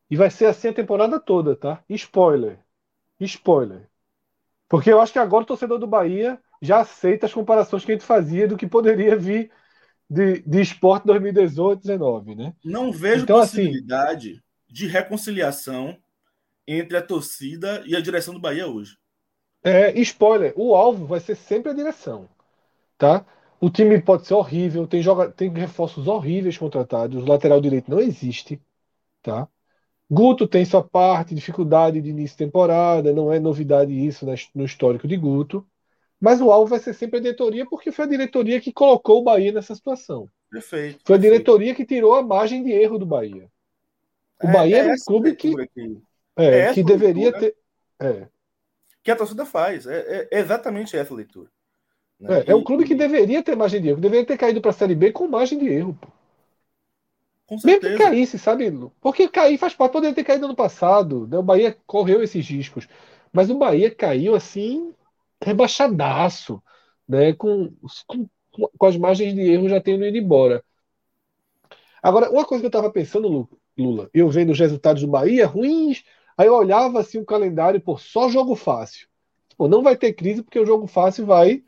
e 0.09 0.15
vai 0.15 0.29
ser 0.29 0.45
assim 0.45 0.69
a 0.69 0.73
temporada 0.73 1.19
toda, 1.19 1.55
tá? 1.55 1.83
Spoiler. 1.89 2.59
Spoiler. 3.19 3.89
Porque 4.69 4.91
eu 4.91 5.01
acho 5.01 5.13
que 5.13 5.19
agora 5.19 5.43
o 5.43 5.47
torcedor 5.47 5.79
do 5.79 5.87
Bahia 5.87 6.39
já 6.61 6.79
aceita 6.81 7.25
as 7.25 7.33
comparações 7.33 7.85
que 7.85 7.91
a 7.91 7.95
gente 7.95 8.05
fazia 8.05 8.47
do 8.47 8.57
que 8.57 8.67
poderia 8.67 9.15
vir 9.15 9.51
de, 10.09 10.41
de 10.41 10.61
esporte 10.61 11.05
2018, 11.05 11.81
19, 11.81 12.35
né? 12.35 12.53
Não 12.63 12.91
vejo 12.91 13.23
então, 13.23 13.37
assim, 13.37 13.57
possibilidade 13.57 14.31
assim, 14.31 14.41
de 14.69 14.87
reconciliação 14.87 15.97
entre 16.67 16.97
a 16.97 17.01
torcida 17.01 17.83
e 17.85 17.95
a 17.95 18.01
direção 18.01 18.33
do 18.33 18.39
Bahia 18.39 18.67
hoje. 18.67 18.97
É, 19.63 19.91
spoiler, 19.99 20.53
o 20.55 20.75
alvo 20.75 21.05
vai 21.05 21.19
ser 21.19 21.35
sempre 21.35 21.71
a 21.71 21.75
direção, 21.75 22.29
tá? 22.97 23.25
O 23.61 23.69
time 23.69 24.01
pode 24.01 24.27
ser 24.27 24.35
horrível, 24.35 24.87
tem, 24.87 25.01
joga, 25.01 25.31
tem 25.31 25.49
reforços 25.53 26.07
horríveis 26.07 26.57
contratados, 26.57 27.23
o 27.23 27.27
lateral 27.27 27.61
direito 27.61 27.91
não 27.91 27.99
existe, 27.99 28.61
tá? 29.23 29.47
Guto 30.09 30.47
tem 30.47 30.63
sua 30.63 30.83
parte, 30.83 31.35
dificuldade 31.35 32.01
de 32.01 32.09
início 32.09 32.37
de 32.37 32.45
temporada, 32.45 33.13
não 33.13 33.31
é 33.31 33.39
novidade 33.39 33.91
isso 33.91 34.25
no 34.55 34.63
histórico 34.63 35.07
de 35.07 35.17
Guto, 35.17 35.67
mas 36.19 36.39
o 36.39 36.51
alvo 36.51 36.69
vai 36.69 36.79
ser 36.79 36.93
sempre 36.93 37.19
a 37.19 37.21
diretoria, 37.21 37.65
porque 37.65 37.91
foi 37.91 38.05
a 38.05 38.09
diretoria 38.09 38.61
que 38.61 38.71
colocou 38.71 39.19
o 39.19 39.23
Bahia 39.23 39.51
nessa 39.51 39.75
situação. 39.75 40.29
Perfeito. 40.49 40.99
Foi 41.05 41.17
a 41.17 41.19
diretoria 41.19 41.75
que 41.75 41.85
tirou 41.85 42.15
a 42.15 42.23
margem 42.23 42.63
de 42.63 42.71
erro 42.71 42.97
do 42.97 43.05
Bahia. 43.05 43.49
O 44.41 44.47
é, 44.47 44.51
Bahia 44.51 44.77
é, 44.77 44.93
um 44.93 44.95
clube 45.05 45.35
que, 45.35 45.53
é, 46.37 46.59
é 46.59 46.73
que 46.73 46.83
deveria 46.83 47.33
ter. 47.33 47.55
É. 47.99 48.27
Que 49.03 49.11
a 49.11 49.15
torcida 49.15 49.45
faz. 49.45 49.85
É, 49.85 50.27
é 50.31 50.39
exatamente 50.39 50.95
essa 50.95 51.13
leitura. 51.13 51.49
Né? 52.19 52.39
É, 52.39 52.51
é 52.51 52.55
um 52.55 52.63
clube 52.63 52.85
que 52.85 52.95
deveria 52.95 53.43
ter 53.43 53.55
margem 53.55 53.81
de 53.81 53.89
erro, 53.89 53.99
deveria 53.99 54.25
ter 54.25 54.37
caído 54.37 54.61
para 54.61 54.71
a 54.71 54.73
Série 54.73 54.95
B 54.95 55.11
com 55.11 55.27
margem 55.27 55.59
de 55.59 55.67
erro. 55.67 55.97
Pô. 55.99 56.07
Com 57.47 57.57
certeza. 57.57 57.81
Mesmo 57.81 57.97
que 57.97 58.03
caísse, 58.03 58.37
sabe? 58.37 58.71
Porque 58.99 59.27
cair 59.29 59.57
faz 59.57 59.73
parte, 59.73 59.93
poderia 59.93 60.13
ter 60.13 60.23
caído 60.23 60.45
ano 60.45 60.55
passado. 60.55 61.25
Né? 61.27 61.37
O 61.37 61.43
Bahia 61.43 61.75
correu 61.87 62.21
esses 62.21 62.47
riscos. 62.47 62.87
Mas 63.31 63.49
o 63.49 63.57
Bahia 63.57 63.89
caiu 63.89 64.35
assim, 64.35 64.93
rebaixadaço, 65.41 66.61
né? 67.07 67.33
com, 67.33 67.73
com, 68.05 68.29
com 68.77 68.85
as 68.85 68.97
margens 68.97 69.33
de 69.33 69.41
erro 69.41 69.69
já 69.69 69.79
tendo 69.79 70.05
ido 70.05 70.17
embora. 70.17 70.63
Agora, 72.03 72.29
uma 72.29 72.45
coisa 72.45 72.61
que 72.61 72.65
eu 72.65 72.69
estava 72.69 72.91
pensando, 72.91 73.49
Lula, 73.77 74.09
eu 74.13 74.29
vendo 74.29 74.51
os 74.51 74.59
resultados 74.59 75.01
do 75.01 75.07
Bahia 75.07 75.47
ruins, 75.47 76.03
aí 76.37 76.47
eu 76.47 76.53
olhava 76.53 76.99
assim 76.99 77.17
o 77.17 77.25
calendário, 77.25 77.81
por 77.81 77.99
só 77.99 78.29
jogo 78.29 78.55
fácil. 78.55 79.07
Pô, 79.57 79.67
não 79.67 79.81
vai 79.81 79.95
ter 79.95 80.13
crise 80.13 80.43
porque 80.43 80.59
o 80.59 80.65
jogo 80.65 80.85
fácil 80.85 81.25
vai 81.25 81.63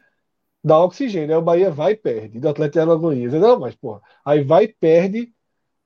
dar 0.64 0.80
oxigênio. 0.84 1.36
Aí 1.36 1.42
o 1.42 1.44
Bahia 1.44 1.72
vai 1.72 1.94
e 1.94 1.96
perde. 1.96 2.40
Do 2.40 2.50
Atlético 2.50 2.74
de 2.74 2.80
Alagoinhas. 2.80 3.34
Não, 3.34 3.60
mas, 3.60 3.76
porra, 3.76 4.02
aí 4.24 4.44
vai 4.44 4.66
e 4.66 4.68
perde 4.68 5.34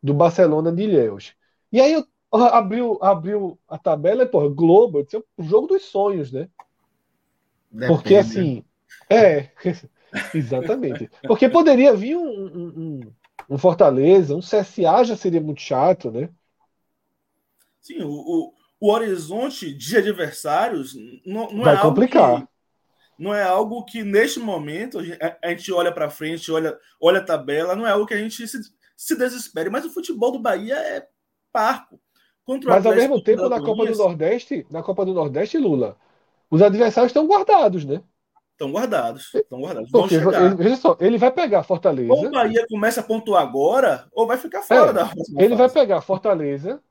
do 0.04 0.14
Barcelona 0.14 0.70
de 0.70 0.84
Ilhéus. 0.84 1.34
E 1.72 1.80
aí 1.80 1.94
eu 1.94 2.06
abriu, 2.32 3.00
abriu 3.02 3.58
a 3.68 3.78
tabela 3.78 4.24
e, 4.24 4.28
porra, 4.28 4.50
Globo, 4.50 5.00
é 5.00 5.18
o 5.38 5.44
jogo 5.44 5.68
dos 5.68 5.84
sonhos, 5.84 6.32
né? 6.32 6.50
Depende. 7.72 7.94
Porque 7.94 8.16
assim. 8.16 8.66
É, 9.10 9.50
exatamente. 10.36 11.10
Porque 11.26 11.48
poderia 11.48 11.94
vir 11.96 12.18
um, 12.18 12.28
um, 12.28 13.00
um, 13.50 13.58
Fortaleza, 13.58 14.36
um 14.36 14.42
CSA 14.42 15.06
já 15.06 15.16
seria 15.16 15.42
muito 15.42 15.62
chato, 15.62 16.12
né? 16.12 16.30
Sim, 17.82 18.02
o, 18.04 18.12
o, 18.12 18.54
o 18.80 18.92
horizonte 18.92 19.74
de 19.74 19.98
adversários 19.98 20.96
não, 21.26 21.50
não 21.52 21.64
Vai 21.64 21.76
é 21.76 21.82
complicar. 21.82 22.30
algo 22.30 22.42
que 22.42 22.54
não 23.18 23.34
é 23.34 23.44
algo 23.44 23.86
que 23.86 24.04
neste 24.04 24.40
momento 24.40 25.00
a 25.42 25.50
gente 25.50 25.72
olha 25.72 25.92
para 25.92 26.10
frente, 26.10 26.52
olha, 26.52 26.78
olha 27.00 27.20
a 27.20 27.24
tabela, 27.24 27.76
não 27.76 27.86
é 27.86 27.92
algo 27.92 28.08
que 28.08 28.14
a 28.14 28.18
gente 28.18 28.48
se, 28.48 28.60
se 28.96 29.16
desespere. 29.16 29.70
Mas 29.70 29.86
o 29.86 29.90
futebol 29.90 30.32
do 30.32 30.40
Bahia 30.40 30.76
é 30.76 31.08
parco. 31.52 32.00
Mas 32.66 32.86
ao 32.86 32.96
mesmo 32.96 33.24
tempo, 33.24 33.48
na 33.48 33.62
Copa 33.62 33.86
do 33.86 33.96
Nordeste, 33.96 34.68
na 34.70 34.84
Copa 34.84 35.06
do 35.06 35.14
Nordeste, 35.14 35.58
Lula, 35.58 35.96
os 36.50 36.62
adversários 36.62 37.10
estão 37.10 37.26
guardados, 37.26 37.86
né? 37.86 38.04
Estão 38.52 38.72
guardados. 38.72 39.34
Estão 39.34 39.62
guardados. 39.62 39.90
Porque, 39.90 40.16
ele, 40.16 40.56
veja 40.56 40.76
só, 40.76 40.98
ele 41.00 41.18
vai 41.18 41.32
pegar 41.32 41.64
Fortaleza. 41.64 42.14
Ou 42.14 42.28
o 42.28 42.32
Bahia 42.32 42.66
começa 42.70 43.00
a 43.00 43.04
pontuar 43.04 43.42
agora, 43.42 44.08
ou 44.12 44.28
vai 44.28 44.38
ficar 44.38 44.62
fora 44.62 44.92
é, 44.92 44.94
da 44.94 45.12
Ele 45.38 45.50
fase. 45.50 45.56
vai 45.56 45.70
pegar 45.70 46.02
Fortaleza. 46.02 46.82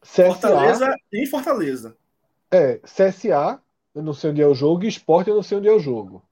CSA, 0.00 0.26
Fortaleza 0.26 0.94
e 1.12 1.26
Fortaleza. 1.26 1.96
É, 2.50 2.78
CSA, 2.78 3.60
eu 3.94 4.02
não 4.02 4.12
sei 4.12 4.30
onde 4.30 4.42
é 4.42 4.46
o 4.46 4.54
jogo, 4.54 4.84
e 4.84 4.88
Esporte, 4.88 5.28
eu 5.28 5.36
não 5.36 5.42
sei 5.42 5.58
onde 5.58 5.68
é 5.68 5.72
o 5.72 5.80
jogo. 5.80 6.22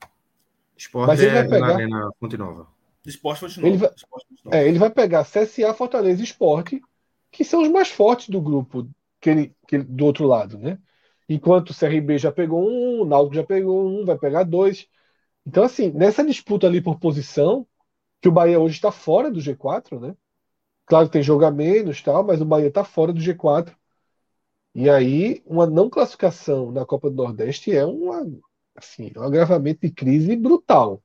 Esporte 0.77 1.09
Mas 1.09 1.21
ele 1.21 1.31
é 1.31 1.43
vai 1.43 1.49
pegar... 1.49 1.67
na 1.67 1.75
Arena 1.75 2.11
Fonte 2.21 2.37
Nova. 2.37 2.74
Esporte 3.07 3.41
Fonte 3.41 3.61
Nova. 3.61 3.69
Ele 3.69 3.79
vai... 3.79 3.91
Esporte, 3.95 4.27
É, 4.53 4.69
ele 4.69 4.79
vai 4.79 4.91
pegar 4.91 5.25
CSA, 5.25 5.75
Fortaleza 5.75 6.21
e 6.21 6.25
Esporte, 6.25 6.81
que 7.31 7.45
são 7.45 7.63
os 7.63 7.69
mais 7.69 7.89
fortes 7.89 8.29
do 8.29 8.41
grupo 8.41 8.89
que 9.21 9.31
ele, 9.31 9.57
que 9.67 9.77
ele, 9.77 9.85
do 9.85 10.05
outro 10.05 10.27
lado, 10.27 10.59
né? 10.59 10.79
Enquanto 11.29 11.71
o 11.71 11.75
CRB 11.75 12.19
já 12.19 12.31
pegou 12.31 12.69
um, 12.69 13.03
o 13.03 13.05
Náutico 13.05 13.37
já 13.37 13.45
pegou 13.45 13.89
um, 13.89 14.05
vai 14.05 14.19
pegar 14.19 14.45
dois. 14.45 14.87
Então, 15.47 15.65
assim, 15.65 15.91
nessa 15.91 16.25
disputa 16.25 16.67
ali 16.67 16.81
por 16.81 16.99
posição, 16.99 17.67
que 18.21 18.29
o 18.29 18.33
Bahia 18.33 18.59
hoje 18.61 18.77
está 18.77 18.91
fora 18.93 19.31
do 19.31 19.41
G4, 19.41 20.01
né? 20.01 20.17
Claro 20.87 21.07
que 21.07 21.13
tem 21.13 21.23
jogo 21.23 21.45
a 21.45 21.51
menos 21.51 22.03
tal, 22.03 22.25
mas 22.25 22.41
o 22.41 22.47
Bahia 22.47 22.69
está 22.69 22.85
fora 22.85 23.13
do 23.13 23.21
G4. 23.21 23.77
E 24.75 24.91
aí, 24.91 25.43
uma 25.47 25.67
não 25.67 25.91
classificação 25.91 26.73
na 26.73 26.87
Copa 26.87 27.11
do 27.11 27.17
Nordeste 27.17 27.77
é 27.77 27.87
uma, 27.87 28.27
assim, 28.77 29.13
um 29.17 29.23
agravamento 29.23 29.83
de 29.83 29.93
crise 29.93 30.37
brutal. 30.37 31.04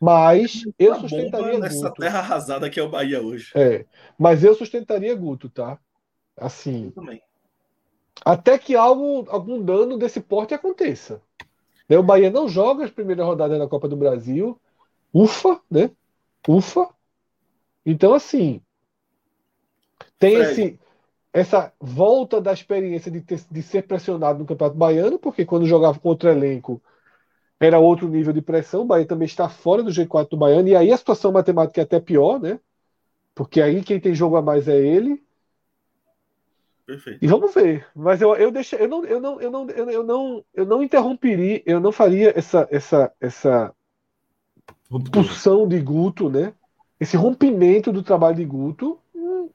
Mas 0.00 0.64
eu 0.78 0.94
sustentaria 0.98 1.58
nessa 1.58 1.88
Guto. 1.90 2.00
terra 2.00 2.20
arrasada 2.20 2.70
que 2.70 2.80
é 2.80 2.82
o 2.82 2.88
Bahia 2.88 3.20
hoje. 3.20 3.52
É, 3.54 3.84
mas 4.18 4.42
eu 4.42 4.54
sustentaria 4.54 5.14
Guto, 5.14 5.50
tá? 5.50 5.78
Assim. 6.36 6.86
Eu 6.86 6.92
também. 6.92 7.22
Até 8.24 8.58
que 8.58 8.74
algo, 8.74 9.26
algum 9.28 9.62
dano 9.62 9.98
desse 9.98 10.20
porte 10.20 10.54
aconteça. 10.54 11.20
Né, 11.86 11.98
o 11.98 12.02
Bahia 12.02 12.30
não 12.30 12.48
joga 12.48 12.84
as 12.84 12.90
primeiras 12.90 13.26
rodadas 13.26 13.58
da 13.58 13.68
Copa 13.68 13.86
do 13.88 13.96
Brasil. 13.96 14.58
Ufa, 15.12 15.60
né? 15.70 15.90
Ufa. 16.48 16.88
Então, 17.84 18.14
assim. 18.14 18.62
Tem 20.18 20.34
esse 20.36 20.78
essa 21.32 21.72
volta 21.78 22.40
da 22.40 22.52
experiência 22.52 23.10
de, 23.10 23.20
ter, 23.20 23.40
de 23.48 23.62
ser 23.62 23.86
pressionado 23.86 24.40
no 24.40 24.46
Campeonato 24.46 24.76
Baiano, 24.76 25.18
porque 25.18 25.44
quando 25.44 25.66
jogava 25.66 25.98
com 25.98 26.08
outro 26.08 26.28
elenco 26.28 26.82
era 27.60 27.78
outro 27.78 28.08
nível 28.08 28.32
de 28.32 28.40
pressão. 28.40 28.82
O 28.82 28.86
Bahia 28.86 29.06
também 29.06 29.26
está 29.26 29.48
fora 29.48 29.82
do 29.82 29.90
G4 29.90 30.30
do 30.30 30.36
Baiano, 30.36 30.68
e 30.68 30.74
aí 30.74 30.90
a 30.90 30.96
situação 30.96 31.30
matemática 31.30 31.80
é 31.80 31.84
até 31.84 32.00
pior, 32.00 32.40
né? 32.40 32.58
Porque 33.34 33.60
aí 33.60 33.82
quem 33.82 34.00
tem 34.00 34.14
jogo 34.14 34.36
a 34.36 34.42
mais 34.42 34.66
é 34.66 34.78
ele. 34.78 35.22
Perfeito. 36.86 37.24
E 37.24 37.28
vamos 37.28 37.54
ver. 37.54 37.86
Mas 37.94 38.20
eu, 38.20 38.34
eu 38.34 38.50
deixo, 38.50 38.74
eu 38.76 38.88
não, 38.88 39.04
eu 39.04 39.20
não, 39.20 39.40
eu 39.40 39.50
não, 39.50 39.70
eu, 39.70 39.90
eu 39.90 40.02
não, 40.02 40.44
eu 40.52 40.66
não 40.66 40.82
interromperia, 40.82 41.62
eu 41.64 41.78
não 41.78 41.92
faria 41.92 42.36
essa, 42.36 42.66
essa, 42.70 43.12
essa 43.20 43.74
pulsão 45.12 45.68
de 45.68 45.78
Guto, 45.80 46.28
né? 46.28 46.52
Esse 46.98 47.16
rompimento 47.16 47.92
do 47.92 48.02
trabalho 48.02 48.36
de 48.36 48.44
Guto 48.44 48.98
hum, 49.14 49.48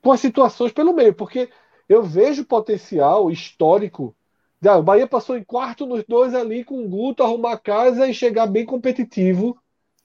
com 0.00 0.12
as 0.12 0.20
situações 0.20 0.72
pelo 0.72 0.94
meio, 0.94 1.14
porque 1.14 1.50
eu 1.88 2.02
vejo 2.02 2.44
potencial 2.44 3.30
histórico. 3.30 4.16
Ah, 4.64 4.76
o 4.76 4.82
Bahia 4.82 5.06
passou 5.06 5.36
em 5.36 5.42
quarto 5.42 5.86
nos 5.86 6.04
dois 6.04 6.34
ali 6.34 6.64
com 6.64 6.84
o 6.84 6.88
Guto 6.88 7.22
arrumar 7.22 7.58
casa 7.58 8.08
e 8.08 8.14
chegar 8.14 8.46
bem 8.46 8.64
competitivo 8.64 9.58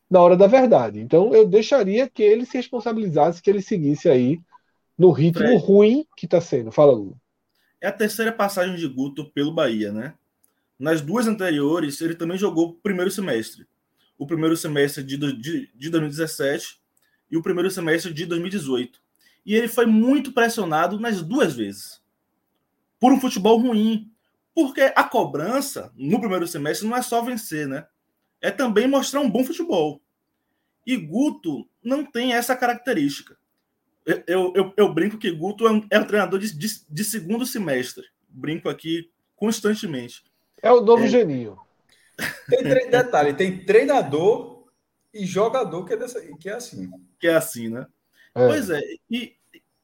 na 0.10 0.22
hora 0.22 0.36
da 0.36 0.47
verdade. 0.47 0.99
Então 0.99 1.34
eu 1.34 1.47
deixaria 1.47 2.10
que 2.10 2.24
ele 2.24 2.45
se 2.45 2.58
responsabilizasse, 2.58 3.41
que 3.41 3.49
ele 3.49 3.62
seguisse 3.62 4.10
aí 4.10 4.39
no 4.97 5.12
ritmo 5.12 5.45
Fred. 5.45 5.64
ruim 5.64 6.08
que 6.16 6.26
está 6.26 6.41
sendo. 6.41 6.72
Fala, 6.72 6.93
Lula. 6.93 7.16
É 7.80 7.88
a 7.88 7.91
terceira 7.91 8.32
passagem 8.32 8.76
de 8.76 8.88
Guto 8.88 9.26
pelo 9.32 9.53
Bahia, 9.53 9.91
né? 9.91 10.16
Nas 10.80 11.01
duas 11.01 11.28
anteriores, 11.28 12.01
ele 12.01 12.16
também 12.16 12.38
jogou 12.38 12.70
o 12.70 12.74
primeiro 12.74 13.12
semestre. 13.12 13.68
O 14.18 14.26
primeiro 14.26 14.58
semestre 14.58 15.03
de, 15.03 15.18
de, 15.18 15.70
de 15.76 15.89
2017 15.89 16.80
e 17.30 17.38
o 17.38 17.43
primeiro 17.43 17.70
semestre 17.70 18.14
de 18.14 18.26
2018. 18.26 18.99
E 19.45 19.53
ele 19.53 19.68
foi 19.68 19.86
muito 19.86 20.32
pressionado 20.32 20.99
nas 20.99 21.22
duas 21.22 21.53
vezes. 21.53 22.01
Por 22.99 23.12
um 23.12 23.20
futebol 23.20 23.60
ruim. 23.60 24.12
Porque 24.58 24.91
a 24.95 25.03
cobrança 25.03 25.93
no 25.95 26.20
primeiro 26.20 26.47
semestre 26.47 26.88
não 26.88 26.97
é 26.97 27.03
só 27.03 27.22
vencer, 27.22 27.68
né? 27.68 27.86
É 28.41 28.49
também 28.49 28.88
mostrar 28.88 29.20
um 29.20 29.30
bom 29.30 29.43
futebol. 29.43 30.01
E 30.84 30.97
Guto 30.97 31.70
não 31.84 32.03
tem 32.03 32.34
essa 32.34 32.55
característica. 32.55 33.38
Eu, 34.03 34.51
eu, 34.55 34.74
eu, 34.76 34.91
brinco 34.91 35.20
que 35.20 35.30
Guto 35.30 35.68
é 35.68 35.72
um, 35.72 35.88
é 35.91 35.99
um 35.99 36.08
treinador 36.08 36.39
de, 36.39 36.58
de, 36.58 36.70
de, 36.89 37.03
segundo 37.03 37.45
semestre. 37.45 38.03
Brinco 38.28 38.68
aqui 38.68 39.12
constantemente. 39.36 40.24
É 40.60 40.72
o 40.72 40.82
novo 40.82 41.03
é. 41.03 41.08
geninho. 41.08 41.60
Tem 42.49 42.64
detalhe, 42.89 43.36
tem 43.36 43.64
treinador 43.64 44.66
e 45.14 45.24
jogador 45.24 45.86
que 45.86 45.93
é, 45.93 45.97
dessa, 45.97 46.20
que 46.20 46.49
é 46.49 46.53
assim. 46.53 46.89
Que 47.20 47.28
é 47.28 47.36
assim, 47.36 47.70
né? 47.70 47.86
É. 48.34 48.47
Pois 48.47 48.72
é. 48.72 48.82
E 49.08 49.36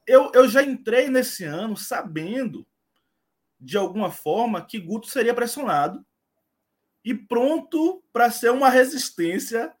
eu, 0.04 0.32
eu 0.34 0.48
já 0.48 0.64
entrei 0.64 1.08
nesse 1.08 1.44
ano 1.44 1.76
sabendo, 1.76 2.66
de 3.64 3.78
alguma 3.78 4.10
forma, 4.10 4.64
que 4.64 4.78
Guto 4.78 5.08
seria 5.08 5.32
pressionado 5.32 6.04
e 7.02 7.14
pronto 7.14 8.04
para 8.12 8.30
ser 8.30 8.50
uma 8.50 8.68
resistência 8.68 9.72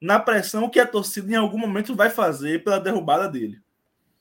na 0.00 0.20
pressão 0.20 0.70
que 0.70 0.78
a 0.78 0.86
torcida 0.86 1.32
em 1.32 1.36
algum 1.36 1.58
momento 1.58 1.94
vai 1.94 2.08
fazer 2.08 2.62
pela 2.62 2.78
derrubada 2.78 3.28
dele. 3.28 3.60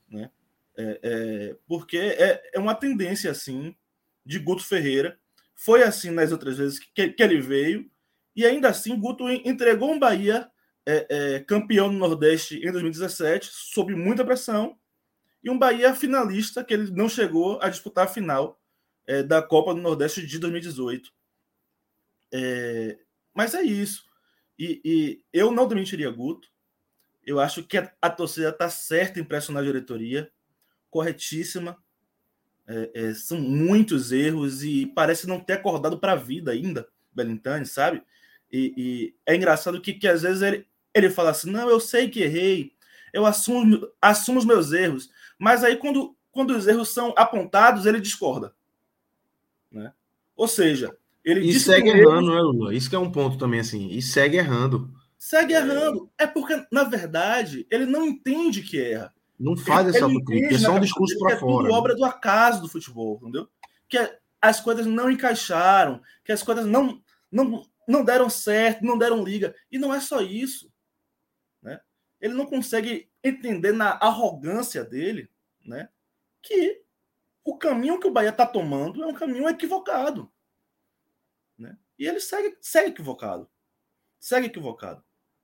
Né? 0.10 0.32
É, 0.76 1.00
é, 1.04 1.58
porque 1.68 1.98
é, 1.98 2.50
é 2.54 2.60
uma 2.60 2.74
tendência 2.74 3.30
assim 3.30 3.76
de 4.26 4.40
Guto 4.40 4.66
Ferreira. 4.66 5.20
Foi 5.54 5.84
assim 5.84 6.10
nas 6.10 6.32
outras 6.32 6.58
vezes 6.58 6.80
que, 6.80 7.10
que 7.10 7.24
ele 7.24 7.40
veio, 7.40 7.90
e 8.36 8.44
ainda 8.46 8.70
assim 8.70 9.00
Guto 9.00 9.30
entregou 9.30 9.92
um 9.92 10.00
Bahia 10.00 10.50
é, 10.86 11.08
é, 11.10 11.40
campeão 11.42 11.90
do 11.90 11.98
Nordeste 11.98 12.58
em 12.58 12.72
2017, 12.72 13.50
sob 13.52 13.94
muita 13.94 14.26
pressão, 14.26 14.78
e 15.44 15.50
um 15.50 15.58
Bahia 15.58 15.94
finalista 15.94 16.64
que 16.64 16.74
ele 16.74 16.92
não 16.92 17.08
chegou 17.08 17.60
a 17.62 17.70
disputar 17.70 18.06
a 18.06 18.10
final 18.10 18.60
é, 19.08 19.24
da 19.24 19.42
Copa 19.42 19.74
do 19.74 19.82
Nordeste 19.82 20.26
de 20.26 20.40
2018. 20.40 21.12
mas 23.34 23.54
é 23.54 23.62
isso. 23.62 24.06
E, 24.58 24.82
e, 24.84 25.24
eu 25.34 25.52
não 25.52 25.68
demitiria 25.68 26.10
Guto. 26.10 26.48
Eu 27.26 27.40
acho 27.40 27.64
que 27.64 27.78
a, 27.78 27.92
a 28.02 28.10
torcida 28.10 28.50
está 28.50 28.70
certa 28.70 29.20
em 29.20 29.24
pressionar 29.24 29.64
a 29.64 29.66
diretoria, 29.66 30.32
corretíssima. 30.90 31.78
É, 32.68 32.92
é, 32.94 33.14
são 33.14 33.40
muitos 33.40 34.12
erros 34.12 34.64
e 34.64 34.88
parece 34.88 35.28
não 35.28 35.40
ter 35.40 35.54
acordado 35.54 36.00
para 36.00 36.14
a 36.14 36.16
vida 36.16 36.52
ainda, 36.52 36.88
Belintani, 37.14 37.66
sabe? 37.66 38.02
E, 38.52 38.74
e, 38.76 39.16
é 39.26 39.36
engraçado 39.36 39.82
que, 39.82 39.94
que 39.94 40.08
às 40.08 40.24
vezes 40.24 40.42
ele, 40.42 40.66
ele 40.94 41.10
fala 41.10 41.32
assim: 41.32 41.52
não, 41.52 41.70
eu 41.70 41.80
sei 41.80 42.10
que 42.10 42.22
errei, 42.22 42.72
eu 43.14 43.26
assumo, 43.26 43.88
assumo 44.02 44.40
os 44.40 44.46
meus 44.46 44.72
erros, 44.72 45.12
mas 45.38 45.64
aí 45.64 45.78
quando, 45.78 46.16
quando 46.32 46.52
os 46.52 46.66
erros 46.66 46.90
são 46.90 47.14
apontados, 47.18 47.86
ele 47.86 48.00
discorda. 48.00 48.56
Né? 49.76 49.92
Ou 50.38 50.48
seja, 50.48 50.96
ele 51.24 51.42
e 51.42 51.60
segue 51.60 51.90
errando, 51.90 52.34
né, 52.34 52.40
Lula? 52.40 52.74
Isso 52.74 52.90
que 52.90 52.96
é 52.96 53.00
um 53.00 53.12
ponto 53.12 53.38
também, 53.38 53.60
assim, 53.60 53.90
e 53.90 54.02
segue 54.02 54.38
errando. 54.38 54.90
Segue 55.20 55.54
errando. 55.54 56.10
É 56.18 56.26
porque, 56.26 56.66
na 56.72 56.84
verdade, 56.84 57.68
ele 57.70 57.86
não 57.86 58.06
entende 58.06 58.62
que 58.62 58.82
erra. 58.82 59.14
Não 59.38 59.58
faz 59.58 59.88
essa 59.90 60.06
autocrítica, 60.06 60.56
é 60.56 60.58
só 60.58 60.76
um 60.76 60.80
discurso 60.80 61.18
para 61.20 61.38
fora. 61.38 61.54
É 61.54 61.58
tudo 61.58 61.64
né? 61.64 61.78
obra 61.78 61.96
do 61.96 62.06
acaso 62.06 62.62
do 62.62 62.70
futebol, 62.70 63.20
entendeu? 63.22 63.50
Que 63.90 63.98
as 64.42 64.62
coisas 64.62 64.86
não 64.86 65.12
encaixaram, 65.12 66.02
que 66.24 66.32
as 66.32 66.42
coisas 66.42 66.66
não, 66.66 67.02
não, 67.30 67.66
não 67.86 68.06
deram 68.06 68.30
certo, 68.30 68.86
não 68.86 68.98
deram 68.98 69.24
liga. 69.24 69.54
E 69.70 69.78
não 69.78 69.94
é 69.94 70.00
só 70.00 70.22
isso. 70.22 70.72
Né? 71.62 71.82
Ele 72.22 72.34
não 72.34 72.46
consegue 72.46 73.10
entender 73.22 73.74
na 73.74 73.98
arrogância 74.02 74.86
dele 74.86 75.30
né, 75.66 75.90
que 76.42 76.85
o 77.46 77.56
caminho 77.58 78.00
que 78.00 78.08
o 78.08 78.12
Bahia 78.12 78.32
está 78.32 78.46
tomando 78.46 79.04
é 79.04 79.08
um 79.08 79.14
caminho 79.14 79.48
equivocado. 79.48 80.32
Né? 81.56 81.78
E 81.98 82.08
ele 82.08 82.20
segue, 82.20 82.58
segue 82.60 82.90
equivocado. 82.90 83.48
Segue 84.20 84.48
equivocado. 84.48 85.04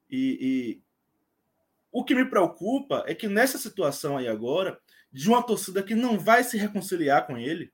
E, 0.09 0.37
e 0.41 0.83
o 1.91 2.03
que 2.03 2.15
me 2.15 2.25
preocupa 2.25 3.03
é 3.05 3.13
que 3.13 3.27
nessa 3.27 3.59
situação 3.59 4.17
aí 4.17 4.27
agora, 4.27 4.81
de 5.11 5.29
uma 5.29 5.43
torcida 5.43 5.83
que 5.83 5.93
não 5.93 6.17
vai 6.17 6.43
se 6.43 6.57
reconciliar 6.57 7.27
com 7.27 7.37
ele, 7.37 7.71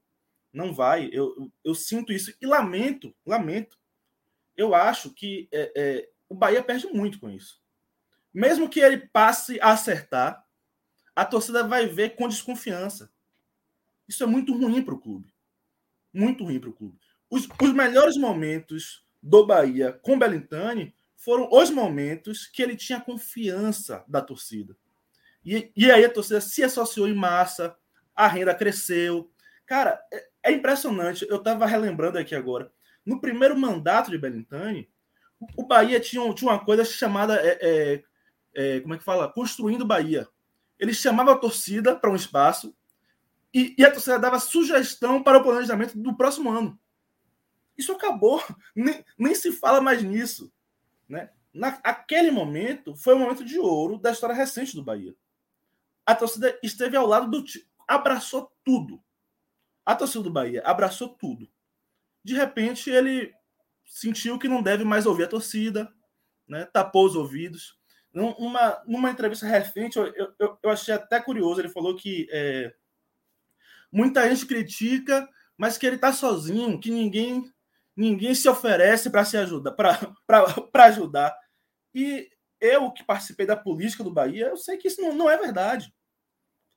não 0.51 0.73
vai, 0.73 1.09
eu, 1.13 1.49
eu 1.63 1.73
sinto 1.73 2.11
isso 2.11 2.35
e 2.41 2.45
lamento, 2.45 3.15
lamento. 3.25 3.79
Eu 4.57 4.75
acho 4.75 5.13
que 5.13 5.47
é, 5.53 5.71
é, 5.75 6.09
o 6.27 6.35
Bahia 6.35 6.61
perde 6.61 6.87
muito 6.87 7.19
com 7.19 7.29
isso. 7.29 7.61
Mesmo 8.33 8.67
que 8.67 8.81
ele 8.81 8.97
passe 8.97 9.57
a 9.61 9.71
acertar, 9.71 10.45
a 11.15 11.23
torcida 11.23 11.65
vai 11.65 11.87
ver 11.87 12.15
com 12.15 12.27
desconfiança. 12.27 13.09
Isso 14.07 14.23
é 14.23 14.27
muito 14.27 14.57
ruim 14.57 14.81
para 14.81 14.93
o 14.93 14.99
clube. 14.99 15.33
Muito 16.13 16.43
ruim 16.43 16.59
para 16.59 16.69
o 16.69 16.73
clube. 16.73 16.97
Os, 17.29 17.47
os 17.61 17.73
melhores 17.73 18.17
momentos 18.17 19.05
do 19.21 19.45
Bahia 19.45 19.91
com 20.01 20.17
Belintani 20.17 20.95
foram 21.15 21.49
os 21.51 21.69
momentos 21.69 22.45
que 22.47 22.61
ele 22.61 22.75
tinha 22.75 23.01
confiança 23.01 24.05
da 24.07 24.21
torcida. 24.21 24.77
E, 25.43 25.71
e 25.75 25.91
aí 25.91 26.05
a 26.05 26.09
torcida 26.09 26.39
se 26.39 26.63
associou 26.63 27.07
em 27.07 27.15
massa, 27.15 27.75
a 28.15 28.27
renda 28.27 28.53
cresceu. 28.53 29.31
Cara, 29.65 30.01
é, 30.11 30.27
é 30.43 30.51
impressionante. 30.51 31.25
Eu 31.29 31.37
estava 31.37 31.65
relembrando 31.65 32.17
aqui 32.17 32.35
agora. 32.35 32.71
No 33.05 33.19
primeiro 33.19 33.57
mandato 33.57 34.11
de 34.11 34.17
Belintani, 34.17 34.89
o 35.55 35.65
Bahia 35.65 35.99
tinha, 35.99 36.33
tinha 36.33 36.51
uma 36.51 36.63
coisa 36.63 36.85
chamada. 36.85 37.35
É, 37.41 37.57
é, 37.61 38.03
é, 38.55 38.79
como 38.81 38.93
é 38.93 38.97
que 38.97 39.03
fala? 39.03 39.31
Construindo 39.31 39.85
Bahia. 39.85 40.27
Ele 40.79 40.93
chamava 40.93 41.33
a 41.33 41.37
torcida 41.37 41.95
para 41.95 42.11
um 42.11 42.15
espaço 42.15 42.75
e, 43.53 43.75
e, 43.77 43.85
a 43.85 43.91
torcida 43.91 44.19
dava 44.19 44.39
sugestão 44.39 45.23
para 45.23 45.37
o 45.37 45.43
planejamento 45.43 45.97
do 45.97 46.15
próximo 46.15 46.49
ano. 46.49 46.79
Isso 47.77 47.91
acabou. 47.91 48.43
Nem, 48.75 49.03
nem 49.17 49.35
se 49.35 49.51
fala 49.51 49.81
mais 49.81 50.03
nisso. 50.03 50.51
Né? 51.07 51.29
Naquele 51.53 52.29
momento, 52.29 52.95
foi 52.95 53.15
um 53.15 53.19
momento 53.19 53.43
de 53.43 53.57
ouro 53.57 53.97
da 53.97 54.11
história 54.11 54.35
recente 54.35 54.75
do 54.75 54.83
Bahia. 54.83 55.15
A 56.05 56.15
torcida 56.15 56.57
esteve 56.61 56.95
ao 56.95 57.07
lado 57.07 57.29
do 57.29 57.43
time, 57.43 57.65
abraçou 57.87 58.51
tudo. 58.63 59.01
A 59.85 59.95
torcida 59.95 60.23
do 60.23 60.31
Bahia 60.31 60.61
abraçou 60.65 61.09
tudo. 61.09 61.49
De 62.23 62.35
repente, 62.35 62.89
ele 62.89 63.33
sentiu 63.85 64.37
que 64.37 64.47
não 64.47 64.61
deve 64.61 64.83
mais 64.83 65.05
ouvir 65.05 65.23
a 65.23 65.29
torcida, 65.29 65.91
né? 66.47 66.65
tapou 66.65 67.05
os 67.05 67.15
ouvidos. 67.15 67.77
Numa, 68.13 68.83
numa 68.87 69.11
entrevista 69.11 69.45
recente, 69.45 69.97
eu, 69.97 70.33
eu, 70.39 70.57
eu 70.61 70.69
achei 70.69 70.93
até 70.93 71.19
curioso. 71.19 71.61
Ele 71.61 71.69
falou 71.69 71.95
que 71.95 72.27
é, 72.31 72.73
muita 73.91 74.29
gente 74.29 74.45
critica, 74.45 75.27
mas 75.57 75.77
que 75.77 75.85
ele 75.85 75.95
está 75.95 76.13
sozinho, 76.13 76.79
que 76.79 76.91
ninguém 76.91 77.51
ninguém 77.95 78.35
se 78.35 78.47
oferece 78.47 79.09
para 79.09 79.25
se 79.25 79.35
ajudar, 79.37 79.71
para 79.71 80.85
ajudar. 80.85 81.35
E 81.95 82.29
eu 82.61 82.91
que 82.91 83.03
participei 83.03 83.45
da 83.45 83.57
política 83.57 84.03
do 84.03 84.13
Bahia, 84.13 84.47
eu 84.47 84.57
sei 84.57 84.77
que 84.77 84.87
isso 84.87 85.01
não, 85.01 85.15
não 85.15 85.29
é 85.29 85.35
verdade. 85.35 85.91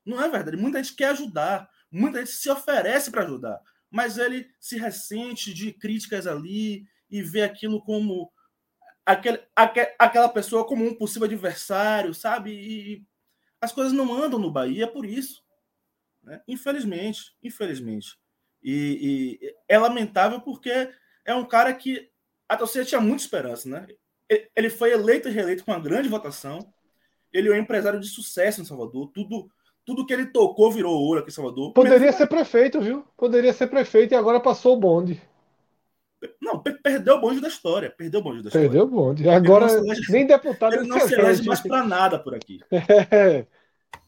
Não 0.04 0.22
é 0.22 0.28
verdade. 0.28 0.56
Muita 0.56 0.82
gente 0.82 0.96
quer 0.96 1.10
ajudar, 1.10 1.68
muita 1.90 2.20
gente 2.20 2.32
se 2.32 2.48
oferece 2.48 3.10
para 3.10 3.24
ajudar, 3.24 3.60
mas 3.90 4.16
ele 4.16 4.48
se 4.58 4.78
ressente 4.78 5.52
de 5.52 5.72
críticas 5.72 6.26
ali 6.26 6.86
e 7.10 7.22
vê 7.22 7.42
aquilo 7.42 7.82
como 7.82 8.32
aquele, 9.04 9.42
aquela 9.98 10.28
pessoa 10.28 10.66
como 10.66 10.86
um 10.86 10.94
possível 10.94 11.26
adversário, 11.26 12.14
sabe? 12.14 12.52
E 12.52 13.06
as 13.60 13.72
coisas 13.72 13.92
não 13.92 14.14
andam 14.14 14.38
no 14.38 14.50
Bahia 14.50 14.88
por 14.88 15.04
isso. 15.04 15.42
Né? 16.30 16.40
Infelizmente, 16.46 17.34
infelizmente. 17.42 18.16
E, 18.62 19.38
e, 19.42 19.54
é 19.68 19.76
lamentável 19.76 20.40
porque 20.40 20.88
é 21.24 21.34
um 21.34 21.44
cara 21.44 21.74
que 21.74 22.08
a 22.48 22.56
torcida 22.56 22.84
tinha 22.84 23.00
muita 23.00 23.24
esperança, 23.24 23.68
né? 23.68 23.86
Ele 24.54 24.70
foi 24.70 24.92
eleito 24.92 25.28
e 25.28 25.32
reeleito 25.32 25.64
com 25.64 25.72
uma 25.72 25.80
grande 25.80 26.08
votação. 26.08 26.72
Ele 27.32 27.48
é 27.48 27.52
um 27.52 27.56
empresário 27.56 27.98
de 27.98 28.06
sucesso 28.06 28.60
em 28.60 28.64
Salvador. 28.64 29.10
Tudo, 29.12 29.50
tudo 29.84 30.06
que 30.06 30.12
ele 30.12 30.26
tocou 30.26 30.70
virou 30.70 30.94
ouro 30.94 31.18
aqui 31.18 31.30
em 31.30 31.34
Salvador. 31.34 31.72
Poderia 31.72 32.12
ser 32.12 32.28
prefeito, 32.28 32.80
viu? 32.80 33.04
Poderia 33.16 33.52
ser 33.52 33.66
prefeito 33.66 34.12
e 34.12 34.16
agora 34.16 34.38
passou 34.38 34.76
o 34.76 34.80
bonde. 34.80 35.20
Não, 36.40 36.62
perdeu 36.62 37.16
o 37.16 37.20
bonde 37.20 37.40
da 37.40 37.48
história. 37.48 37.90
Perdeu 37.90 38.20
o 38.20 38.22
bonde 38.22 38.42
da 38.42 38.48
história. 38.48 38.68
Perdeu 38.68 38.84
o 38.84 38.88
bonde. 38.88 39.28
Agora 39.28 39.66
nem 40.10 40.26
deputado 40.26 40.74
ele 40.74 40.86
não 40.86 41.00
se 41.00 41.14
elege 41.14 41.42
mais 41.42 41.60
para 41.60 41.82
nada 41.82 42.20
por 42.20 42.36
aqui. 42.36 42.60
É. 42.70 43.46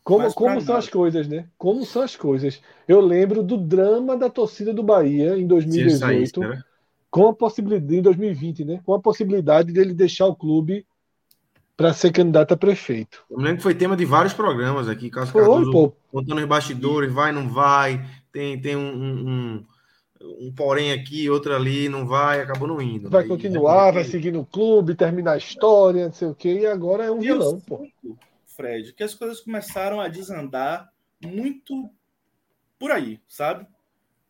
Como, 0.05 0.33
como 0.35 0.61
são 0.61 0.77
as 0.77 0.89
coisas, 0.89 1.29
né? 1.29 1.47
Como 1.57 1.85
são 1.87 2.03
as 2.03 2.17
coisas. 2.17 2.61
Eu 2.89 3.01
lembro 3.01 3.43
do 3.43 3.57
drama 3.57 4.17
da 4.17 4.29
torcida 4.29 4.73
do 4.75 4.83
Bahia 4.83 5.39
em 5.39 5.47
2018, 5.47 5.99
saísse, 5.99 6.41
né? 6.41 6.63
com 7.09 7.29
a 7.29 7.35
possibilidade, 7.35 7.97
em 7.97 8.03
2020, 8.03 8.65
né? 8.65 8.81
Com 8.85 8.95
a 8.95 9.01
possibilidade 9.01 9.73
dele 9.73 9.95
deixar 9.95 10.27
o 10.27 10.35
clube 10.35 10.85
para 11.77 11.93
ser 11.93 12.11
candidato 12.11 12.55
a 12.55 12.57
prefeito. 12.57 13.25
Eu 13.31 13.39
lembro 13.39 13.59
que 13.59 13.63
foi 13.63 13.75
tema 13.75 13.97
de 13.97 14.05
vários 14.05 14.33
programas 14.33 14.89
aqui, 14.89 15.11
Cássio 15.11 15.33
foi, 15.33 15.43
Cardoso, 15.43 15.71
pô. 15.71 15.93
contando 16.11 16.41
os 16.41 16.47
bastidores, 16.47 17.13
vai, 17.13 17.31
não 17.31 17.49
vai, 17.49 18.05
tem, 18.33 18.61
tem 18.61 18.77
um, 18.77 18.81
um, 18.81 19.65
um, 20.21 20.53
porém 20.53 20.93
aqui, 20.93 21.29
outro 21.31 21.55
ali, 21.55 21.89
não 21.89 22.07
vai, 22.07 22.41
acabou 22.41 22.67
não 22.67 22.81
indo. 22.81 23.09
Vai 23.09 23.25
continuar, 23.25 23.93
vai 23.93 24.05
seguir 24.05 24.33
no 24.33 24.45
clube, 24.45 24.95
terminar 24.95 25.33
a 25.33 25.39
história, 25.39 26.07
não 26.07 26.13
sei 26.13 26.29
o 26.29 26.35
quê, 26.35 26.61
e 26.61 26.67
agora 26.67 27.05
é 27.05 27.11
um 27.11 27.21
vilão, 27.21 27.61
pô. 27.61 27.87
Fred, 28.55 28.93
que 28.93 29.03
as 29.03 29.15
coisas 29.15 29.41
começaram 29.41 30.01
a 30.01 30.09
desandar 30.09 30.93
muito 31.25 31.91
por 32.79 32.91
aí, 32.91 33.21
sabe? 33.29 33.67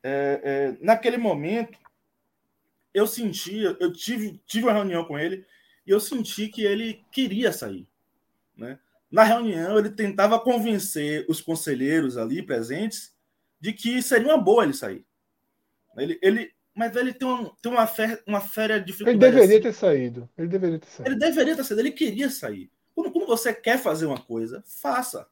É, 0.02 0.40
é, 0.42 0.84
naquele 0.84 1.16
momento, 1.16 1.78
eu 2.92 3.06
sentia, 3.06 3.76
eu 3.80 3.92
tive, 3.92 4.40
tive 4.46 4.66
uma 4.66 4.72
reunião 4.72 5.04
com 5.04 5.18
ele 5.18 5.46
e 5.86 5.90
eu 5.90 6.00
senti 6.00 6.48
que 6.48 6.62
ele 6.62 7.04
queria 7.10 7.52
sair. 7.52 7.86
Né? 8.56 8.78
Na 9.10 9.24
reunião, 9.24 9.78
ele 9.78 9.90
tentava 9.90 10.40
convencer 10.40 11.24
os 11.28 11.40
conselheiros 11.40 12.16
ali 12.16 12.42
presentes 12.42 13.14
de 13.60 13.72
que 13.72 14.02
seria 14.02 14.28
uma 14.28 14.38
boa 14.38 14.64
ele 14.64 14.74
sair. 14.74 15.04
Ele, 15.96 16.18
ele, 16.22 16.52
mas 16.74 16.96
ele 16.96 17.12
tem, 17.12 17.28
um, 17.28 17.48
tem 17.62 17.70
uma, 17.70 17.86
fé, 17.86 18.22
uma 18.26 18.40
féria 18.40 18.80
dificuldade. 18.80 19.24
Ele 19.24 19.32
deveria 19.32 19.56
assim. 19.56 19.62
ter 19.62 19.72
saído. 19.72 20.28
Ele 20.36 20.48
deveria 20.48 20.78
ter 20.78 20.88
saído. 20.88 21.10
Ele 21.10 21.18
deveria 21.18 21.56
ter 21.56 21.64
saído. 21.64 21.80
Ele 21.82 21.92
queria 21.92 22.30
sair. 22.30 22.71
Quando, 22.94 23.10
quando 23.10 23.26
você 23.26 23.54
quer 23.54 23.78
fazer 23.78 24.06
uma 24.06 24.20
coisa, 24.20 24.62
faça. 24.66 25.26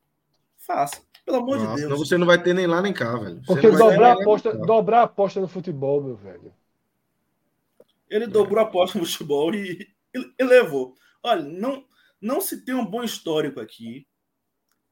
Faça. 0.56 1.02
Pelo 1.24 1.38
amor 1.38 1.58
Nossa, 1.58 1.68
de 1.68 1.76
Deus. 1.76 1.80
Senão 1.82 1.98
você 1.98 2.18
não 2.18 2.26
vai 2.26 2.42
ter 2.42 2.54
nem 2.54 2.66
lá 2.66 2.80
nem 2.80 2.92
cá, 2.92 3.16
velho. 3.16 3.42
Porque 3.46 3.70
dobrar 3.70 4.10
a, 4.10 4.20
aposta, 4.20 4.56
dobrar 4.56 5.00
a 5.00 5.04
aposta 5.04 5.40
no 5.40 5.48
futebol, 5.48 6.02
meu 6.02 6.16
velho. 6.16 6.52
Ele 8.08 8.26
dobrou 8.26 8.58
a 8.58 8.66
aposta 8.66 8.98
no 8.98 9.06
futebol 9.06 9.54
e, 9.54 9.88
e, 10.14 10.34
e, 10.38 10.44
levou. 10.44 10.94
Olha, 11.22 11.42
não, 11.42 11.84
não 12.20 12.40
se 12.40 12.64
tem 12.64 12.74
um 12.74 12.84
bom 12.84 13.04
histórico 13.04 13.60
aqui, 13.60 14.06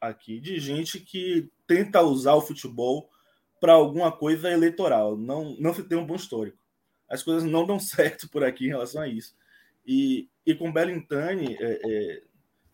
aqui 0.01 0.39
de 0.39 0.61
gente 0.61 1.01
que 1.01 1.51
tenta 1.67 2.03
usar 2.03 2.35
o 2.35 2.41
futebol 2.41 3.11
para 3.61 3.73
alguma 3.73 4.13
coisa 4.13 4.51
eleitoral. 4.51 5.17
Não, 5.17 5.57
não 5.59 5.75
se 5.75 5.83
tem 5.83 5.99
um 5.99 6.07
bom 6.07 6.15
histórico. 6.15 6.59
As 7.09 7.23
coisas 7.23 7.43
não 7.43 7.67
dão 7.67 7.79
certo 7.81 8.29
por 8.29 8.45
aqui 8.45 8.67
em 8.67 8.71
relação 8.71 9.03
a 9.03 9.09
isso. 9.09 9.35
E, 9.85 10.29
e 10.47 10.55
com 10.55 10.73
Bellintani, 10.73 11.57
é, 11.59 11.81
é, 11.85 12.23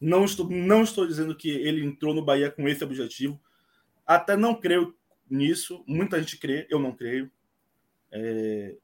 não, 0.05 0.24
estou, 0.24 0.48
não 0.50 0.82
estou 0.82 1.07
dizendo 1.07 1.34
que 1.34 1.48
ele 1.48 1.82
entrou 1.82 2.14
no 2.14 2.24
Bahia 2.24 2.50
com 2.50 2.68
esse 2.68 2.84
objetivo. 2.84 3.40
Até 4.07 4.36
não 4.36 4.55
creio 4.55 4.94
nisso. 5.28 5.82
Muita 5.86 6.20
gente 6.20 6.36
crê, 6.36 6.66
eu 6.68 6.78
não 6.78 6.92
creio. 6.94 7.30
É, 8.12 8.76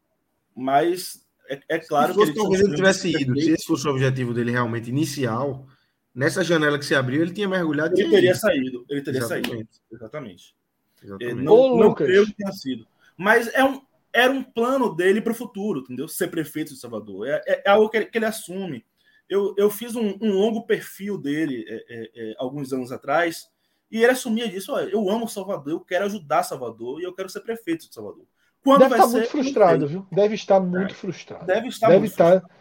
mas 0.56 1.26
é, 1.46 1.60
é 1.68 1.78
claro 1.78 2.14
se 2.14 2.18
fosse, 2.18 2.32
que. 2.32 2.38
Ele 2.38 2.42
talvez 2.42 2.62
ele 2.62 2.74
tivesse 2.74 3.10
ido. 3.10 3.38
Se 3.38 3.50
esse 3.50 3.66
fosse 3.66 3.86
o 3.86 3.90
objetivo 3.90 4.32
dele 4.32 4.50
realmente 4.50 4.88
inicial, 4.88 5.66
nessa 6.14 6.42
janela 6.42 6.78
que 6.78 6.86
se 6.86 6.94
abriu, 6.94 7.20
ele 7.20 7.34
tinha 7.34 7.46
mergulhado. 7.46 8.00
Ele 8.00 8.08
teria 8.08 8.34
saído. 8.34 8.86
Ele 8.88 9.02
teria 9.02 9.18
Exatamente. 9.18 9.48
saído. 9.48 9.68
Exatamente. 9.92 10.56
Exatamente. 11.02 11.42
Não, 11.42 11.54
Ô, 11.54 11.76
não 11.78 11.94
creio 11.94 12.24
que 12.24 12.32
tenha 12.32 12.52
sido. 12.52 12.86
Mas 13.14 13.46
é 13.52 13.62
um, 13.62 13.82
era 14.10 14.32
um 14.32 14.42
plano 14.42 14.94
dele 14.94 15.20
para 15.20 15.32
o 15.32 15.36
futuro, 15.36 15.80
entendeu? 15.80 16.08
Ser 16.08 16.28
prefeito 16.28 16.72
de 16.72 16.80
Salvador. 16.80 17.28
É, 17.28 17.42
é, 17.46 17.62
é 17.66 17.70
algo 17.70 17.90
que 17.90 17.98
ele, 17.98 18.06
que 18.06 18.16
ele, 18.16 18.24
assume. 18.24 18.84
Eu, 19.30 19.54
eu 19.56 19.70
fiz 19.70 19.94
um, 19.94 20.18
um 20.20 20.32
longo 20.32 20.66
perfil 20.66 21.16
dele 21.16 21.64
é, 21.68 21.74
é, 21.88 22.10
é 22.16 22.34
alguns 22.36 22.72
anos 22.72 22.90
atrás 22.90 23.48
e 23.88 24.02
ele 24.02 24.10
assumia 24.10 24.48
disso. 24.48 24.72
Olha, 24.72 24.90
eu 24.90 25.08
amo 25.08 25.28
Salvador, 25.28 25.72
eu 25.72 25.80
quero 25.80 26.04
ajudar 26.06 26.42
Salvador 26.42 27.00
e 27.00 27.04
eu 27.04 27.14
quero 27.14 27.28
ser 27.28 27.40
prefeito 27.40 27.88
de 27.88 27.94
Salvador. 27.94 28.26
Quando 28.62 28.80
Deve 28.80 28.94
estar 28.94 29.06
ser, 29.06 29.16
muito 29.16 29.30
frustrado, 29.30 29.86
viu? 29.86 30.06
Deve 30.10 30.34
estar 30.34 30.60
muito 30.60 30.94
frustrado. 30.94 31.46
Deve 31.46 31.68
estar 31.68 31.86
Deve 31.86 32.00
muito 32.00 32.10
estar... 32.10 32.40
Frustrado. 32.40 32.60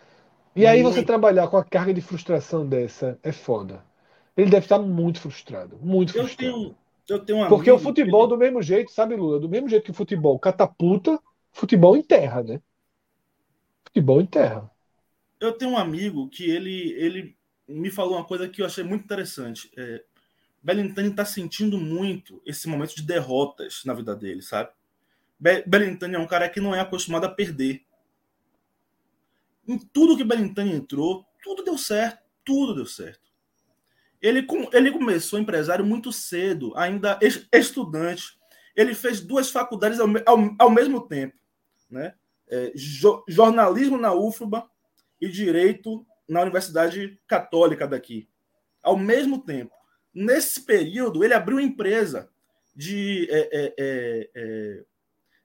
E 0.55 0.65
aí 0.65 0.83
você 0.83 1.03
trabalhar 1.03 1.47
com 1.47 1.57
a 1.57 1.63
carga 1.63 1.93
de 1.93 2.01
frustração 2.01 2.67
dessa 2.67 3.19
é 3.23 3.31
foda. 3.31 3.83
Ele 4.35 4.49
deve 4.49 4.65
estar 4.65 4.79
muito 4.79 5.19
frustrado, 5.19 5.77
muito 5.81 6.13
frustrado. 6.13 6.51
Eu 6.51 6.53
tenho, 6.53 6.75
eu 7.09 7.19
tenho 7.25 7.45
um 7.45 7.47
Porque 7.49 7.71
o 7.71 7.79
futebol, 7.79 8.27
do 8.27 8.37
mesmo 8.37 8.61
jeito, 8.61 8.91
sabe, 8.91 9.15
Lula? 9.15 9.39
Do 9.39 9.49
mesmo 9.49 9.67
jeito 9.67 9.83
que 9.83 9.91
o 9.91 9.93
futebol 9.93 10.39
catapulta, 10.39 11.19
futebol 11.51 11.97
enterra, 11.97 12.43
né? 12.43 12.61
Futebol 13.85 14.21
enterra. 14.21 14.69
Eu 15.39 15.53
tenho 15.53 15.71
um 15.71 15.77
amigo 15.77 16.29
que 16.29 16.49
ele, 16.49 16.91
ele 16.93 17.37
me 17.67 17.89
falou 17.89 18.15
uma 18.15 18.25
coisa 18.25 18.49
que 18.49 18.61
eu 18.61 18.65
achei 18.65 18.83
muito 18.83 19.05
interessante. 19.05 19.71
É, 19.77 20.03
Belintani 20.61 21.09
está 21.09 21.23
sentindo 21.23 21.77
muito 21.77 22.41
esse 22.45 22.67
momento 22.67 22.95
de 22.95 23.03
derrotas 23.03 23.83
na 23.85 23.93
vida 23.93 24.15
dele, 24.15 24.41
sabe? 24.41 24.71
Be 25.39 25.63
Belintani 25.65 26.15
é 26.15 26.19
um 26.19 26.27
cara 26.27 26.49
que 26.49 26.59
não 26.59 26.75
é 26.75 26.81
acostumado 26.81 27.25
a 27.25 27.29
perder. 27.29 27.81
Em 29.67 29.77
tudo 29.77 30.17
que 30.17 30.23
Belintani 30.23 30.73
entrou, 30.73 31.25
tudo 31.41 31.63
deu 31.63 31.77
certo, 31.77 32.19
tudo 32.43 32.75
deu 32.75 32.85
certo. 32.85 33.29
Ele, 34.21 34.45
ele 34.73 34.91
começou 34.91 35.39
empresário 35.39 35.85
muito 35.85 36.11
cedo, 36.11 36.73
ainda 36.75 37.17
estudante. 37.53 38.37
Ele 38.75 38.93
fez 38.93 39.21
duas 39.21 39.49
faculdades 39.49 39.99
ao, 39.99 40.07
ao, 40.25 40.55
ao 40.59 40.69
mesmo 40.69 41.07
tempo, 41.07 41.37
né? 41.89 42.15
É, 42.51 42.71
jo, 42.75 43.23
jornalismo 43.27 43.97
na 43.97 44.11
UFBA 44.11 44.67
e 45.19 45.27
direito 45.27 46.05
na 46.27 46.41
Universidade 46.41 47.19
Católica 47.27 47.87
daqui, 47.87 48.27
ao 48.81 48.97
mesmo 48.97 49.39
tempo. 49.43 49.73
Nesse 50.13 50.61
período, 50.61 51.23
ele 51.23 51.33
abriu 51.33 51.59
empresa 51.59 52.29
de, 52.75 53.27
é, 53.29 53.49
é, 53.51 53.73
é, 53.77 54.29
é 54.35 54.83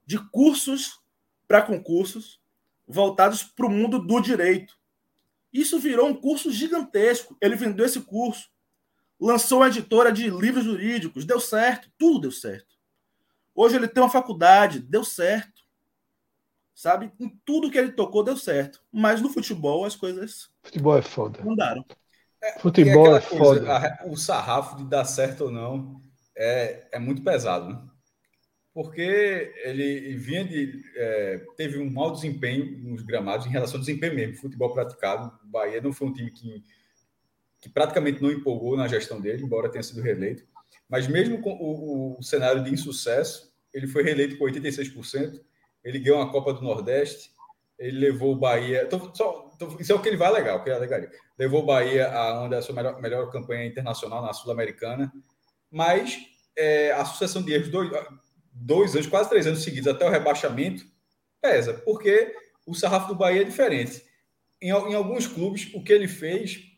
de 0.06 0.18
cursos 0.30 1.00
para 1.48 1.62
concursos 1.62 2.40
voltados 2.86 3.42
para 3.42 3.66
o 3.66 3.70
mundo 3.70 3.98
do 3.98 4.20
direito. 4.20 4.78
Isso 5.52 5.78
virou 5.78 6.08
um 6.08 6.14
curso 6.14 6.50
gigantesco. 6.50 7.36
Ele 7.40 7.56
vendeu 7.56 7.86
esse 7.86 8.00
curso 8.00 8.54
lançou 9.20 9.60
uma 9.60 9.68
editora 9.68 10.12
de 10.12 10.28
livros 10.28 10.64
jurídicos, 10.64 11.24
deu 11.24 11.40
certo, 11.40 11.90
tudo 11.98 12.20
deu 12.20 12.32
certo. 12.32 12.74
Hoje 13.54 13.76
ele 13.76 13.88
tem 13.88 14.02
uma 14.02 14.10
faculdade, 14.10 14.80
deu 14.80 15.04
certo. 15.04 15.53
Sabe? 16.74 17.12
Em 17.20 17.28
tudo 17.44 17.70
que 17.70 17.78
ele 17.78 17.92
tocou 17.92 18.24
deu 18.24 18.36
certo. 18.36 18.82
Mas 18.92 19.20
no 19.20 19.30
futebol 19.30 19.84
as 19.84 19.94
coisas. 19.94 20.50
Futebol 20.62 20.98
é 20.98 21.02
foda. 21.02 21.42
Mudaram. 21.42 21.84
É, 22.42 22.58
futebol 22.58 23.16
é 23.16 23.20
coisa, 23.20 23.36
foda. 23.36 23.76
A, 23.76 24.06
o 24.06 24.16
sarrafo 24.16 24.76
de 24.76 24.84
dar 24.84 25.04
certo 25.04 25.44
ou 25.44 25.50
não 25.50 26.02
é, 26.36 26.88
é 26.92 26.98
muito 26.98 27.22
pesado, 27.22 27.68
né? 27.68 27.80
Porque 28.72 29.52
ele 29.62 30.16
vinha 30.16 30.44
de. 30.44 30.82
É, 30.96 31.46
teve 31.56 31.78
um 31.78 31.88
mau 31.88 32.10
desempenho 32.10 32.76
nos 32.78 33.02
gramados 33.02 33.46
em 33.46 33.50
relação 33.50 33.76
ao 33.76 33.80
desempenho 33.80 34.16
mesmo, 34.16 34.36
futebol 34.36 34.72
praticado. 34.72 35.32
O 35.44 35.46
Bahia 35.46 35.80
não 35.80 35.92
foi 35.92 36.08
um 36.08 36.12
time 36.12 36.32
que 36.32 36.64
que 37.64 37.70
praticamente 37.70 38.22
não 38.22 38.30
empolgou 38.30 38.76
na 38.76 38.86
gestão 38.86 39.18
dele, 39.18 39.42
embora 39.42 39.70
tenha 39.70 39.82
sido 39.82 40.02
reeleito. 40.02 40.44
Mas 40.86 41.08
mesmo 41.08 41.40
com 41.40 41.52
o, 41.54 42.18
o 42.18 42.22
cenário 42.22 42.62
de 42.62 42.70
insucesso, 42.70 43.50
ele 43.72 43.86
foi 43.86 44.02
reeleito 44.02 44.36
com 44.36 44.44
86%, 44.44 45.40
ele 45.84 45.98
ganhou 45.98 46.22
a 46.22 46.30
Copa 46.30 46.52
do 46.52 46.62
Nordeste, 46.62 47.30
ele 47.78 47.98
levou 47.98 48.32
o 48.32 48.36
Bahia. 48.36 48.86
Tô, 48.86 49.14
só, 49.14 49.50
tô, 49.58 49.76
isso 49.78 49.92
é 49.92 49.94
o 49.94 50.00
que 50.00 50.08
ele 50.08 50.16
vai 50.16 50.32
legal, 50.32 50.62
que 50.62 50.70
é 50.70 50.78
legal. 50.78 51.00
Levou 51.38 51.62
o 51.62 51.66
Bahia 51.66 52.10
a 52.10 52.42
onde 52.42 52.54
é 52.54 52.58
a 52.58 52.62
sua 52.62 52.74
melhor, 52.74 53.00
melhor 53.00 53.30
campanha 53.30 53.66
internacional 53.66 54.22
na 54.22 54.32
Sul-Americana. 54.32 55.12
Mas 55.70 56.18
é, 56.56 56.92
a 56.92 57.04
sucessão 57.04 57.42
de 57.42 57.52
erros, 57.52 57.68
dois, 57.68 57.90
dois 58.52 58.94
anos, 58.94 59.06
quase 59.06 59.28
três 59.28 59.46
anos 59.46 59.62
seguidos, 59.62 59.88
até 59.88 60.06
o 60.06 60.10
rebaixamento, 60.10 60.84
pesa, 61.40 61.74
porque 61.74 62.34
o 62.66 62.74
sarrafo 62.74 63.08
do 63.08 63.14
Bahia 63.14 63.42
é 63.42 63.44
diferente. 63.44 64.02
Em, 64.60 64.68
em 64.68 64.94
alguns 64.94 65.26
clubes, 65.26 65.70
o 65.74 65.82
que 65.82 65.92
ele 65.92 66.08
fez 66.08 66.72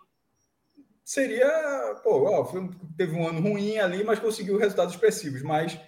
seria, 1.05 2.01
pô, 2.03 2.25
ó, 2.29 2.45
foi, 2.45 2.69
teve 2.97 3.15
um 3.15 3.29
ano 3.29 3.41
ruim 3.41 3.79
ali, 3.79 4.03
mas 4.03 4.19
conseguiu 4.19 4.59
resultados 4.59 4.95
expressivos. 4.95 5.43
Mas 5.43 5.79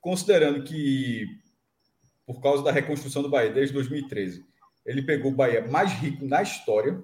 considerando 0.00 0.62
que, 0.62 1.26
por 2.28 2.42
causa 2.42 2.62
da 2.62 2.70
reconstrução 2.70 3.22
do 3.22 3.30
Bahia 3.30 3.50
desde 3.50 3.72
2013, 3.72 4.44
ele 4.84 5.00
pegou 5.00 5.32
o 5.32 5.34
Bahia 5.34 5.66
mais 5.66 5.90
rico 5.92 6.26
na 6.26 6.42
história, 6.42 7.02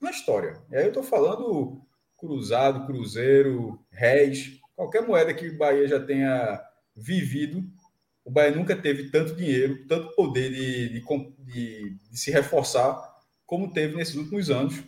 na 0.00 0.10
história. 0.10 0.62
E 0.70 0.76
aí 0.76 0.84
eu 0.84 0.88
estou 0.88 1.02
falando 1.02 1.82
cruzado, 2.16 2.86
cruzeiro, 2.86 3.78
réis, 3.92 4.58
qualquer 4.74 5.06
moeda 5.06 5.34
que 5.34 5.48
o 5.48 5.58
Bahia 5.58 5.86
já 5.86 6.00
tenha 6.00 6.58
vivido, 6.96 7.62
o 8.24 8.30
Bahia 8.30 8.56
nunca 8.56 8.74
teve 8.74 9.10
tanto 9.10 9.36
dinheiro, 9.36 9.86
tanto 9.86 10.14
poder 10.14 10.50
de, 10.50 10.88
de, 10.88 11.04
de, 11.40 11.98
de 12.10 12.18
se 12.18 12.30
reforçar 12.30 13.14
como 13.44 13.70
teve 13.70 13.94
nesses 13.94 14.14
últimos 14.14 14.48
anos. 14.48 14.82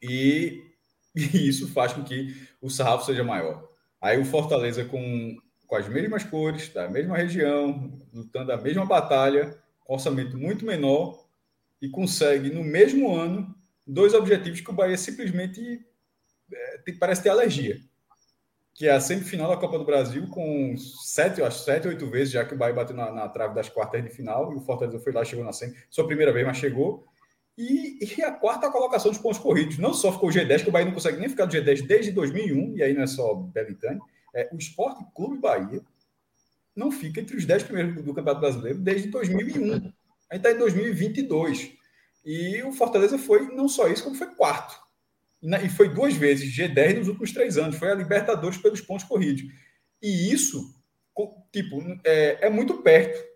E 0.00 0.62
e 1.18 1.48
isso 1.48 1.68
faz 1.68 1.92
com 1.92 2.04
que 2.04 2.34
o 2.60 2.70
sarrafo 2.70 3.06
seja 3.06 3.24
maior. 3.24 3.68
Aí 4.00 4.18
o 4.18 4.24
Fortaleza 4.24 4.84
com, 4.84 5.36
com 5.68 5.76
as 5.76 5.86
mesmas 5.86 6.24
cores, 6.24 6.70
da 6.70 6.88
mesma 6.88 7.16
região, 7.16 7.92
lutando 8.12 8.50
a 8.50 8.56
mesma 8.56 8.86
batalha, 8.86 9.56
com 9.84 9.92
orçamento 9.92 10.36
muito 10.36 10.64
menor, 10.64 11.28
e 11.80 11.88
consegue, 11.90 12.50
no 12.50 12.64
mesmo 12.64 13.14
ano, 13.14 13.54
dois 13.86 14.14
objetivos 14.14 14.62
que 14.62 14.70
o 14.70 14.72
Bahia 14.72 14.96
simplesmente 14.96 15.86
é, 16.52 16.92
parece 16.98 17.22
ter 17.22 17.28
alergia. 17.28 17.76
Que 18.72 18.88
é 18.88 18.92
a 18.92 19.00
semifinal 19.00 19.50
da 19.50 19.58
Copa 19.58 19.78
do 19.78 19.84
Brasil, 19.84 20.26
com 20.28 20.74
sete, 20.78 21.42
acho, 21.42 21.62
sete, 21.62 21.86
oito 21.86 22.08
vezes, 22.08 22.32
já 22.32 22.46
que 22.46 22.54
o 22.54 22.58
Bahia 22.58 22.74
bateu 22.74 22.96
na, 22.96 23.12
na 23.12 23.28
trave 23.28 23.54
das 23.54 23.68
quartas 23.68 24.02
de 24.02 24.08
final, 24.08 24.50
e 24.52 24.56
o 24.56 24.60
Fortaleza 24.60 24.98
foi 24.98 25.12
lá, 25.12 25.22
chegou 25.22 25.44
na 25.44 25.52
semi, 25.52 25.76
sua 25.90 26.06
primeira 26.06 26.32
vez, 26.32 26.46
mas 26.46 26.56
chegou. 26.56 27.04
E, 27.58 27.98
e, 28.02 28.22
a 28.22 28.32
quarta 28.32 28.70
colocação 28.70 29.10
dos 29.10 29.20
pontos 29.20 29.38
corridos. 29.38 29.76
Não 29.78 29.92
só 29.92 30.12
ficou 30.12 30.30
o 30.30 30.32
G10, 30.32 30.62
que 30.62 30.68
o 30.70 30.72
Bahia 30.72 30.86
não 30.86 30.94
consegue 30.94 31.18
nem 31.18 31.28
ficar 31.28 31.44
do 31.44 31.54
G10 31.54 31.86
desde 31.86 32.12
2001, 32.12 32.76
e 32.76 32.82
aí 32.82 32.94
não 32.94 33.02
é 33.02 33.06
só 33.06 33.34
Belintani, 33.34 34.00
é, 34.38 34.48
o 34.52 34.56
Esporte 34.56 35.04
Clube 35.14 35.38
Bahia 35.38 35.82
não 36.74 36.92
fica 36.92 37.20
entre 37.20 37.36
os 37.36 37.44
10 37.44 37.64
primeiros 37.64 37.96
do 37.96 38.14
Campeonato 38.14 38.40
Brasileiro 38.40 38.78
desde 38.78 39.08
2001. 39.08 39.72
A 39.72 39.74
gente 39.74 39.92
está 40.32 40.52
em 40.52 40.58
2022. 40.58 41.72
E 42.24 42.62
o 42.62 42.72
Fortaleza 42.72 43.18
foi 43.18 43.52
não 43.54 43.68
só 43.68 43.88
isso, 43.88 44.04
como 44.04 44.14
foi 44.14 44.28
quarto. 44.34 44.78
E 45.42 45.68
foi 45.68 45.88
duas 45.88 46.14
vezes 46.14 46.54
G10 46.54 46.98
nos 46.98 47.08
últimos 47.08 47.32
três 47.32 47.58
anos. 47.58 47.76
Foi 47.76 47.90
a 47.90 47.94
Libertadores 47.94 48.58
pelos 48.58 48.80
pontos 48.80 49.04
corridos. 49.04 49.42
E 50.00 50.32
isso, 50.32 50.72
tipo, 51.52 51.82
é, 52.04 52.46
é 52.46 52.50
muito 52.50 52.74
perto. 52.82 53.26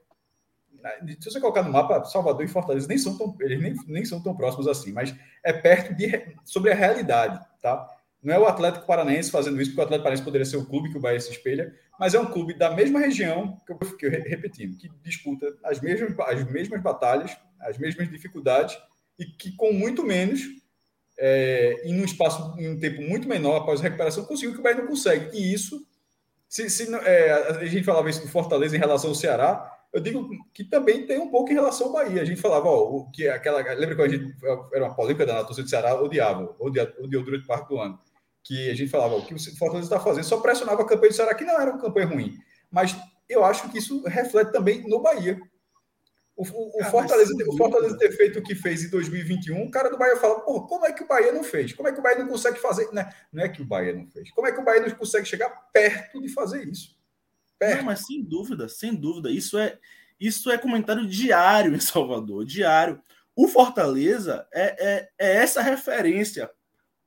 Se 1.20 1.30
você 1.30 1.40
colocar 1.40 1.62
no 1.62 1.72
mapa, 1.72 2.04
Salvador 2.04 2.44
e 2.44 2.48
Fortaleza 2.48 2.86
nem 2.86 2.98
são 2.98 3.16
tão, 3.16 3.36
eles 3.40 3.60
nem, 3.60 3.74
nem 3.86 4.04
são 4.04 4.22
tão 4.22 4.36
próximos 4.36 4.68
assim, 4.68 4.92
mas 4.92 5.14
é 5.44 5.52
perto 5.52 5.94
de 5.94 6.36
sobre 6.44 6.72
a 6.72 6.74
realidade, 6.74 7.44
tá? 7.60 7.88
Não 8.22 8.32
é 8.32 8.38
o 8.38 8.46
Atlético 8.46 8.86
Paranaense 8.86 9.32
fazendo 9.32 9.60
isso, 9.60 9.72
porque 9.72 9.80
o 9.80 9.84
Atlético 9.84 10.04
Paranaense 10.04 10.24
poderia 10.24 10.44
ser 10.44 10.56
o 10.56 10.64
clube 10.64 10.90
que 10.90 10.96
o 10.96 11.00
Bahia 11.00 11.18
se 11.18 11.32
espelha, 11.32 11.74
mas 11.98 12.14
é 12.14 12.20
um 12.20 12.26
clube 12.26 12.54
da 12.54 12.70
mesma 12.70 13.00
região, 13.00 13.60
que 13.66 13.72
eu 13.72 13.78
fiquei 13.84 14.10
repetindo, 14.10 14.78
que 14.78 14.88
disputa 15.02 15.46
as 15.64 15.80
mesmas, 15.80 16.14
as 16.20 16.44
mesmas 16.48 16.80
batalhas, 16.80 17.36
as 17.60 17.76
mesmas 17.78 18.08
dificuldades, 18.08 18.78
e 19.18 19.24
que 19.26 19.56
com 19.56 19.72
muito 19.72 20.04
menos, 20.04 20.40
é, 21.18 21.82
em 21.84 22.00
um 22.00 22.04
espaço, 22.04 22.54
em 22.58 22.70
um 22.70 22.78
tempo 22.78 23.02
muito 23.02 23.28
menor 23.28 23.56
após 23.56 23.80
a 23.80 23.82
recuperação, 23.82 24.24
conseguiu 24.24 24.54
que 24.54 24.60
o 24.60 24.62
Bahia 24.62 24.78
não 24.78 24.86
consegue. 24.86 25.36
E 25.36 25.52
isso, 25.52 25.84
se, 26.48 26.70
se 26.70 26.94
é, 26.94 27.32
a 27.32 27.64
gente 27.64 27.84
falava 27.84 28.08
isso 28.08 28.22
do 28.22 28.28
Fortaleza 28.28 28.76
em 28.76 28.80
relação 28.80 29.10
ao 29.10 29.16
Ceará, 29.16 29.68
eu 29.92 30.00
digo 30.00 30.28
que 30.54 30.62
também 30.62 31.06
tem 31.06 31.18
um 31.18 31.30
pouco 31.30 31.50
em 31.50 31.54
relação 31.54 31.88
ao 31.88 31.92
Bahia. 31.92 32.22
A 32.22 32.24
gente 32.24 32.40
falava, 32.40 32.68
ó, 32.68 33.04
que 33.12 33.28
aquela. 33.28 33.60
Lembra 33.74 33.94
quando 33.94 34.10
a 34.10 34.16
gente. 34.16 34.34
Era 34.72 34.86
uma 34.86 34.94
polêmica 34.94 35.26
da 35.26 35.44
torcida 35.44 35.64
do 35.64 35.68
Ceará, 35.68 36.00
odiava, 36.00 36.56
odiava, 36.58 36.94
odiou 36.98 37.22
durante 37.22 37.46
parte 37.46 37.68
do 37.68 37.78
ano 37.78 38.00
que 38.42 38.70
a 38.70 38.74
gente 38.74 38.90
falava, 38.90 39.16
o 39.16 39.24
que 39.24 39.34
o 39.34 39.56
Fortaleza 39.56 39.86
está 39.86 40.00
fazendo, 40.00 40.24
só 40.24 40.40
pressionava 40.40 40.82
a 40.82 40.86
campanha 40.86 41.10
do 41.10 41.14
Ceará, 41.14 41.34
que 41.34 41.44
não 41.44 41.60
era 41.60 41.70
uma 41.70 41.80
campanha 41.80 42.06
ruim. 42.06 42.38
Mas 42.70 42.96
eu 43.28 43.44
acho 43.44 43.70
que 43.70 43.78
isso 43.78 44.02
reflete 44.04 44.52
também 44.52 44.86
no 44.88 45.00
Bahia. 45.00 45.40
O, 46.34 46.44
o, 46.44 46.80
o 46.80 46.84
Fortaleza, 46.84 47.32
o 47.46 47.56
Fortaleza 47.56 47.96
ter 47.98 48.10
feito 48.12 48.38
o 48.38 48.42
que 48.42 48.54
fez 48.54 48.82
em 48.84 48.90
2021, 48.90 49.62
o 49.62 49.70
cara 49.70 49.90
do 49.90 49.98
Bahia 49.98 50.16
fala, 50.16 50.40
pô, 50.40 50.66
como 50.66 50.86
é 50.86 50.92
que 50.92 51.04
o 51.04 51.06
Bahia 51.06 51.30
não 51.30 51.44
fez? 51.44 51.72
Como 51.72 51.88
é 51.88 51.92
que 51.92 52.00
o 52.00 52.02
Bahia 52.02 52.18
não 52.18 52.28
consegue 52.28 52.58
fazer? 52.58 52.88
Não 52.90 53.02
é, 53.02 53.14
não 53.32 53.44
é 53.44 53.48
que 53.48 53.62
o 53.62 53.66
Bahia 53.66 53.92
não 53.92 54.06
fez. 54.06 54.30
Como 54.30 54.46
é 54.46 54.52
que 54.52 54.60
o 54.60 54.64
Bahia 54.64 54.80
não 54.80 54.90
consegue 54.90 55.26
chegar 55.26 55.50
perto 55.72 56.20
de 56.20 56.28
fazer 56.28 56.66
isso? 56.66 56.96
Perto. 57.58 57.78
Não, 57.78 57.84
mas 57.84 58.06
sem 58.06 58.24
dúvida, 58.24 58.68
sem 58.68 58.94
dúvida. 58.94 59.30
Isso 59.30 59.58
é, 59.58 59.78
isso 60.18 60.50
é 60.50 60.58
comentário 60.58 61.06
diário 61.06 61.74
em 61.74 61.80
Salvador, 61.80 62.44
diário. 62.44 63.00
O 63.36 63.46
Fortaleza 63.46 64.46
é, 64.52 64.76
é, 64.78 65.08
é 65.18 65.36
essa 65.36 65.62
referência 65.62 66.50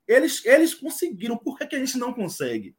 eles, 0.08 0.46
eles 0.46 0.74
conseguiram, 0.74 1.38
por 1.38 1.58
que, 1.58 1.68
que 1.68 1.76
a 1.76 1.80
gente 1.80 1.98
não 1.98 2.14
consegue? 2.14 2.76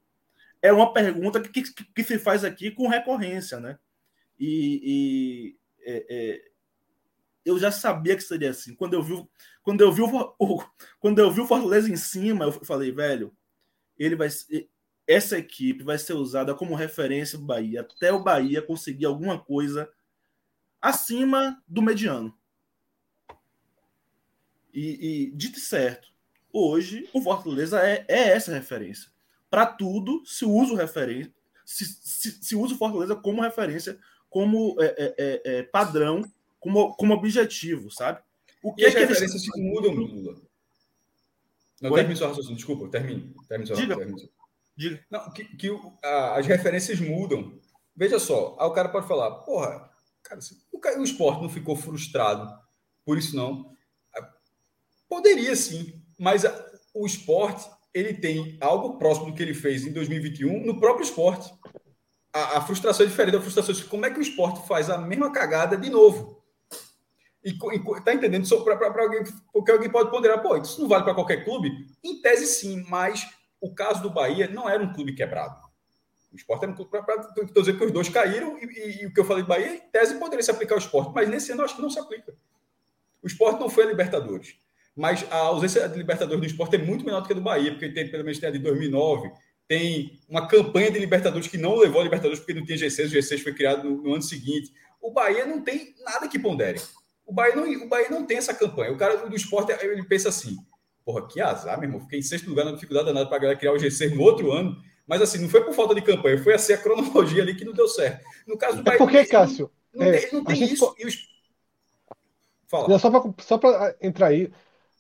É 0.63 0.73
uma 0.73 0.93
pergunta 0.93 1.41
que, 1.41 1.63
que, 1.63 1.85
que 1.85 2.05
se 2.05 2.19
faz 2.19 2.45
aqui 2.45 2.71
com 2.71 2.89
recorrência, 2.89 3.61
né? 3.61 3.79
E, 4.39 4.81
e 4.83 5.57
é, 5.81 6.07
é, 6.09 6.51
eu 7.45 7.59
já 7.59 7.71
sabia 7.71 8.17
que 8.17 8.23
seria 8.23 8.51
assim. 8.51 8.75
Quando 8.75 8.95
eu 8.95 9.03
vi, 9.03 9.27
quando 9.63 9.81
eu 9.81 9.93
vi 9.93 10.03
o, 10.03 10.65
quando 10.99 11.19
eu 11.19 11.31
vi 11.31 11.41
o 11.41 11.47
Fortaleza 11.47 11.91
em 11.91 11.97
cima, 11.97 12.45
eu 12.47 12.53
falei, 12.53 12.91
velho, 12.91 13.35
ele 13.99 14.17
vai 14.17 14.29
essa 15.07 15.39
equipe 15.39 15.85
vai 15.85 15.99
ser 15.99 16.15
usada 16.15 16.55
como 16.55 16.75
referência 16.75 17.39
do 17.39 17.45
Bahia 17.45 17.83
até 17.83 18.13
o 18.13 18.23
Bahia 18.23 18.61
conseguir 18.61 19.07
alguma 19.07 19.39
coisa 19.39 19.89
acima 20.83 21.63
do 21.67 21.81
mediano. 21.81 22.37
E, 24.75 25.29
e 25.29 25.31
dito 25.31 25.59
certo, 25.61 26.13
Hoje, 26.59 27.07
o 27.13 27.21
Fortaleza 27.21 27.87
é, 27.87 28.07
é 28.09 28.29
essa 28.31 28.51
referência. 28.51 29.11
Para 29.51 29.67
tudo, 29.67 30.25
se 30.25 30.47
usa 30.47 30.73
o 30.73 30.77
referência, 30.77 31.31
se, 31.67 31.85
se, 31.85 32.31
se, 32.43 32.57
usa 32.57 32.75
o 32.75 32.79
Fortaleza 32.79 33.15
como 33.15 33.43
referência, 33.43 33.99
como 34.31 34.75
é, 34.81 34.87
é, 34.87 35.15
é, 35.19 35.59
é 35.59 35.63
padrão, 35.65 36.25
como, 36.59 36.97
como 36.97 37.13
objetivo, 37.13 37.91
sabe? 37.91 38.23
O 38.63 38.73
que 38.73 38.81
e 38.81 38.87
as 38.87 38.95
que 38.95 39.01
referências 39.01 39.43
eles... 39.43 39.71
mudam, 39.71 39.93
Lula? 39.93 40.41
Não, 41.83 41.91
Oi? 41.91 42.01
termine 42.01 42.19
raciocínio, 42.19 42.57
desculpa, 42.57 42.89
termine. 42.89 43.35
termine 43.47 43.75
Diga. 43.75 43.95
Termine. 43.95 44.31
Diga. 44.75 45.07
Não, 45.11 45.31
que, 45.35 45.45
que 45.45 45.69
a, 46.03 46.39
as 46.39 46.47
referências 46.47 46.99
mudam. 47.01 47.61
Veja 47.95 48.19
só, 48.19 48.57
aí 48.59 48.67
o 48.67 48.73
cara 48.73 48.89
pode 48.89 49.07
falar, 49.07 49.31
porra, 49.43 49.91
cara, 50.23 50.41
o, 50.73 51.01
o 51.01 51.05
esporte 51.05 51.43
não 51.43 51.51
ficou 51.51 51.77
frustrado 51.77 52.51
por 53.05 53.19
isso, 53.19 53.37
não. 53.37 53.77
Poderia 55.07 55.55
sim, 55.55 55.96
mas 56.19 56.45
o 56.95 57.07
esporte 57.07 57.69
ele 57.93 58.15
tem 58.15 58.59
algo 58.61 58.99
próximo 58.99 59.27
do 59.27 59.35
que 59.35 59.43
ele 59.43 59.55
fez 59.55 59.87
em 59.87 59.93
2021 59.93 60.67
no 60.67 60.79
próprio 60.79 61.05
esporte. 61.05 61.51
A, 62.33 62.59
a 62.59 62.61
frustração 62.61 63.07
é 63.07 63.09
diferente 63.09 63.33
da 63.33 63.41
frustração. 63.41 63.75
Como 63.89 64.05
é 64.05 64.11
que 64.11 64.19
o 64.19 64.23
esporte 64.23 64.67
faz 64.69 64.91
a 64.91 64.99
mesma 64.99 65.33
cagada 65.33 65.77
de 65.77 65.89
novo? 65.89 66.43
E, 67.43 67.51
e 67.51 68.01
tá 68.03 68.13
entendendo? 68.13 68.47
Para 68.65 69.03
alguém, 69.03 69.25
porque 69.53 69.71
alguém 69.71 69.89
pode 69.89 70.11
ponderar, 70.11 70.43
pô, 70.43 70.57
isso 70.57 70.81
não 70.81 70.89
vale 70.89 71.05
para 71.05 71.15
qualquer 71.15 71.45
clube? 71.45 71.71
Em 72.05 72.21
tese, 72.21 72.47
sim, 72.47 72.85
mas 72.89 73.27
o 73.61 73.75
caso 73.75 74.03
do 74.03 74.11
Bahia 74.11 74.47
não 74.49 74.69
era 74.69 74.83
um 74.83 74.93
clube 74.93 75.15
quebrado. 75.15 75.57
O 76.31 76.37
esporte 76.37 76.65
era 76.65 76.73
um 76.73 76.75
clube. 76.75 76.91
Estou 77.45 77.63
dizendo 77.63 77.79
que 77.79 77.85
os 77.85 77.93
dois 77.93 78.09
caíram, 78.11 78.59
e, 78.59 78.65
e, 78.65 79.03
e, 79.03 79.07
o 79.07 79.15
que 79.15 79.21
eu 79.21 79.25
falei 79.25 79.43
do 79.43 79.49
Bahia, 79.49 79.75
em 79.75 79.81
tese, 79.91 80.19
poderia 80.19 80.43
se 80.43 80.51
aplicar 80.51 80.75
ao 80.75 80.81
esporte, 80.81 81.13
mas 81.15 81.29
nesse 81.31 81.53
ano 81.53 81.63
eu 81.63 81.65
acho 81.65 81.77
que 81.77 81.83
não 81.83 81.89
se 81.89 81.99
aplica. 81.99 82.35
O 83.23 83.27
esporte 83.27 83.59
não 83.59 83.71
foi 83.71 83.85
a 83.85 83.87
Libertadores 83.87 84.57
mas 84.97 85.27
a 85.31 85.37
ausência 85.37 85.87
de 85.89 85.99
Libertadores 85.99 86.41
do 86.41 86.47
esporte 86.47 86.77
é 86.77 86.79
muito 86.79 87.05
menor 87.05 87.21
do 87.21 87.27
que 87.27 87.33
a 87.33 87.37
do 87.37 87.43
Bahia, 87.43 87.73
porque 87.73 87.91
tem 87.91 88.11
pelo 88.11 88.25
menos 88.25 88.39
tem 88.39 88.49
a 88.49 88.53
de 88.53 88.59
2009, 88.59 89.31
tem 89.69 90.19
uma 90.29 90.47
campanha 90.47 90.91
de 90.91 90.99
Libertadores 90.99 91.49
que 91.49 91.59
não 91.59 91.77
levou 91.77 92.01
a 92.01 92.05
Libertadores 92.05 92.39
porque 92.39 92.55
não 92.55 92.65
tinha 92.65 92.79
G6, 92.79 93.07
o 93.07 93.11
G6 93.11 93.43
foi 93.43 93.53
criado 93.53 93.89
no, 93.89 94.03
no 94.03 94.15
ano 94.15 94.23
seguinte. 94.23 94.73
O 95.01 95.11
Bahia 95.11 95.45
não 95.45 95.61
tem 95.61 95.95
nada 96.05 96.27
que 96.29 96.39
pondere. 96.39 96.81
O 97.27 97.33
Bahia 97.33 97.57
não, 97.57 97.65
o 97.85 97.89
Bahia 97.89 98.09
não 98.09 98.25
tem 98.25 98.39
essa 98.39 98.55
campanha. 98.55 98.93
O 98.93 98.97
cara 98.97 99.17
do 99.17 99.37
esporte, 99.37 99.73
ele 99.85 100.05
pensa 100.05 100.29
assim, 100.29 100.57
porra, 101.05 101.27
que 101.27 101.41
azar, 101.41 101.79
meu 101.79 101.89
irmão. 101.89 102.01
Fiquei 102.01 102.21
em 102.21 102.23
sexto 102.23 102.49
lugar 102.49 102.65
na 102.65 102.73
dificuldade 102.73 103.07
danada 103.07 103.29
para 103.29 103.39
galera 103.39 103.59
criar 103.59 103.73
o 103.73 103.77
G6 103.77 104.15
no 104.15 104.23
outro 104.23 104.53
ano. 104.53 104.77
Mas 105.07 105.21
assim, 105.21 105.39
não 105.39 105.49
foi 105.49 105.63
por 105.65 105.75
falta 105.75 105.95
de 105.95 106.03
campanha, 106.03 106.43
foi 106.43 106.55
assim 106.55 106.73
a 106.73 106.79
cronologia 106.79 107.43
ali 107.43 107.55
que 107.55 107.65
não 107.65 107.73
deu 107.73 107.87
certo. 107.87 108.25
No 108.47 108.57
caso 108.57 108.77
do 108.77 108.81
é 108.81 108.85
Bahia. 108.85 108.97
É 108.97 108.99
porque, 108.99 109.25
Cássio? 109.27 109.71
Não, 109.95 110.07
é, 110.07 110.29
não 110.33 110.45
tem, 110.45 110.63
isso. 110.63 110.95
Os... 111.05 111.29
Fala. 112.69 112.99
Só 113.39 113.59
para 113.59 113.97
entrar 114.01 114.29
aí, 114.29 114.51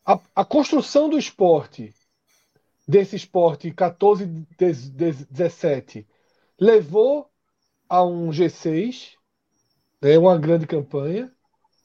a, 0.06 0.20
a 0.36 0.44
construção 0.44 1.08
do 1.08 1.18
esporte, 1.18 1.92
desse 2.86 3.16
esporte 3.16 3.72
14, 3.72 4.24
17, 4.56 6.06
levou 6.60 7.28
a 7.88 8.04
um 8.04 8.30
G6, 8.30 9.14
né, 10.00 10.16
uma 10.16 10.38
grande 10.38 10.66
campanha. 10.66 11.32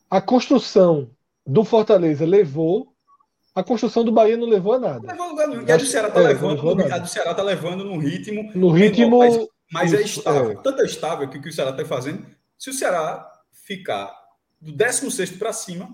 A 0.08 0.22
construção 0.22 1.10
do 1.46 1.64
Fortaleza 1.64 2.26
levou. 2.26 2.94
A 3.56 3.64
construção 3.64 4.06
do 4.06 4.12
Bahia 4.12 4.38
não 4.38 4.48
levou 4.48 4.74
a 4.74 4.80
nada. 4.80 5.00
Não 5.00 5.08
levou 5.08 5.26
a 5.26 5.30
lugar 5.30 5.48
nenhum. 5.48 5.74
A 5.74 5.78
do 5.78 5.86
Ceará 5.86 6.08
está 6.08 6.22
é, 6.22 6.28
levando, 6.28 6.94
a 6.94 6.98
do 7.00 7.08
Ceará 7.08 7.34
tá 7.34 7.44
levando 7.44 7.84
num 7.84 7.98
ritmo. 7.98 8.52
No 8.54 8.70
ritmo. 8.72 9.18
Mas, 9.18 9.48
mas 9.72 9.94
é 9.94 10.02
estável. 10.02 10.52
É. 10.52 10.56
Tanto 10.62 10.82
é 10.82 10.86
estável 10.86 11.28
que 11.28 11.38
o 11.38 11.42
que 11.42 11.50
o 11.50 11.54
Ceará 11.54 11.72
está 11.72 11.84
fazendo. 11.84 12.26
Se 12.58 12.70
o 12.70 12.74
Ceará 12.74 13.28
ficar 13.66 14.14
do 14.62 14.72
16 14.72 15.32
para 15.32 15.52
cima, 15.52 15.90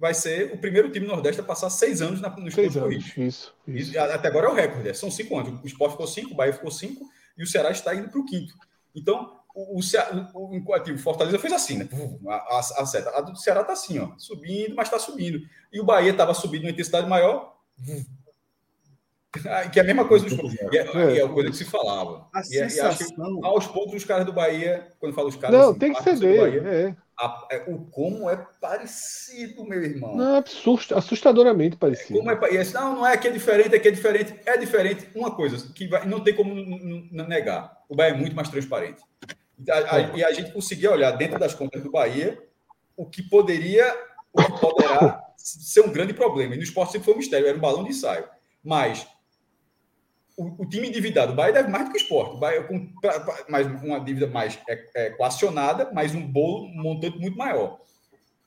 vai 0.00 0.14
ser 0.14 0.52
o 0.54 0.58
primeiro 0.58 0.90
time 0.90 1.06
nordeste 1.06 1.42
a 1.42 1.44
passar 1.44 1.68
seis 1.68 2.00
anos 2.00 2.22
na, 2.22 2.30
nos 2.30 2.54
seis 2.54 2.74
anos, 2.74 3.12
isso, 3.16 3.54
isso. 3.68 3.98
Até 4.00 4.28
agora 4.28 4.46
é 4.46 4.50
o 4.50 4.54
recorde, 4.54 4.88
é, 4.88 4.94
são 4.94 5.10
cinco 5.10 5.38
anos. 5.38 5.62
O 5.62 5.66
Sport 5.66 5.92
ficou 5.92 6.06
cinco, 6.06 6.32
o 6.32 6.34
Bahia 6.34 6.54
ficou 6.54 6.70
cinco 6.70 7.04
e 7.36 7.42
o 7.42 7.46
Ceará 7.46 7.70
está 7.70 7.94
indo 7.94 8.08
para 8.08 8.18
o 8.18 8.24
quinto. 8.24 8.54
Então, 8.94 9.38
o, 9.54 9.78
o, 9.78 9.82
o, 10.34 10.94
o, 10.94 10.98
Fortaleza 10.98 11.38
fez 11.38 11.52
assim, 11.52 11.76
né? 11.76 11.88
A, 12.26 12.34
a, 12.34 12.58
a 12.58 12.86
seta. 12.86 13.10
A 13.10 13.20
do 13.20 13.36
Ceará 13.36 13.60
está 13.60 13.74
assim, 13.74 13.98
ó, 13.98 14.12
subindo, 14.16 14.74
mas 14.74 14.88
está 14.88 14.98
subindo. 14.98 15.40
E 15.70 15.78
o 15.78 15.84
Bahia 15.84 16.12
estava 16.12 16.32
subindo 16.32 16.62
uma 16.62 16.70
intensidade 16.70 17.06
maior. 17.06 17.54
Que 19.32 19.78
é 19.78 19.82
a 19.82 19.84
mesma 19.84 20.04
coisa 20.04 20.26
dos 20.26 20.54
e 20.54 20.76
é, 20.76 21.18
é 21.18 21.24
a 21.24 21.28
coisa 21.28 21.50
que 21.50 21.56
se 21.56 21.64
falava. 21.64 22.26
A 22.34 22.40
e, 22.40 22.44
sensação... 22.44 23.40
e 23.40 23.46
aos 23.46 23.64
poucos 23.68 23.94
os 23.94 24.04
caras 24.04 24.26
do 24.26 24.32
Bahia, 24.32 24.88
quando 24.98 25.14
falo 25.14 25.28
os 25.28 25.36
caras. 25.36 25.56
Não, 25.56 25.70
assim, 25.70 25.78
tem 25.78 25.92
que 25.92 26.02
ceder. 26.02 26.40
Bahia, 26.40 26.62
é. 26.68 26.96
a, 27.16 27.46
é, 27.52 27.64
o 27.68 27.78
como 27.78 28.28
é 28.28 28.36
parecido, 28.60 29.64
meu 29.64 29.84
irmão. 29.84 30.16
Não, 30.16 30.38
assust, 30.38 30.92
assustadoramente 30.92 31.76
parecido. 31.76 32.18
Como 32.18 32.28
é, 32.28 32.52
e 32.52 32.58
assim, 32.58 32.74
não, 32.74 32.96
não 32.96 33.06
é 33.06 33.16
que 33.16 33.28
é 33.28 33.30
diferente, 33.30 33.72
é 33.72 33.78
que 33.78 33.86
é 33.86 33.90
diferente. 33.92 34.34
É 34.44 34.56
diferente. 34.56 35.08
Uma 35.14 35.30
coisa 35.30 35.72
que 35.72 35.86
vai, 35.86 36.04
não 36.06 36.24
tem 36.24 36.34
como 36.34 36.52
negar. 37.12 37.84
O 37.88 37.94
Bahia 37.94 38.14
é 38.14 38.16
muito 38.16 38.34
mais 38.34 38.48
transparente. 38.48 39.00
A, 39.68 39.94
a, 39.94 40.00
e 40.16 40.24
a 40.24 40.32
gente 40.32 40.50
conseguia 40.50 40.90
olhar 40.90 41.12
dentro 41.12 41.38
das 41.38 41.54
contas 41.54 41.80
do 41.84 41.90
Bahia 41.92 42.42
o 42.96 43.06
que 43.06 43.22
poderia, 43.22 43.96
o 44.32 44.42
que 44.42 44.60
poderá 44.60 45.24
ser 45.38 45.82
um 45.82 45.92
grande 45.92 46.14
problema. 46.14 46.54
E 46.54 46.56
no 46.56 46.64
esporte 46.64 46.92
sempre 46.92 47.04
foi 47.04 47.14
um 47.14 47.18
mistério, 47.18 47.46
era 47.46 47.56
um 47.56 47.60
balão 47.60 47.84
de 47.84 47.90
ensaio. 47.90 48.24
Mas 48.62 49.06
o, 50.40 50.62
o, 50.62 50.68
time 50.68 50.88
endividado, 50.88 51.32
o 51.32 51.36
Bahia 51.36 51.52
deve 51.52 51.68
mais 51.68 51.84
do 51.84 51.90
que 51.90 51.98
o 51.98 52.02
esporte. 52.02 52.36
O 52.36 52.38
Bahia 52.38 52.62
com 52.64 52.86
pra, 53.00 53.20
pra, 53.20 53.44
mais 53.48 53.66
uma 53.66 54.00
dívida 54.00 54.26
mais 54.26 54.58
é, 54.68 55.08
equacionada, 55.08 55.90
mas 55.92 56.14
um 56.14 56.26
bolo 56.26 56.66
um 56.66 56.82
montante 56.82 57.18
muito 57.18 57.36
maior. 57.36 57.80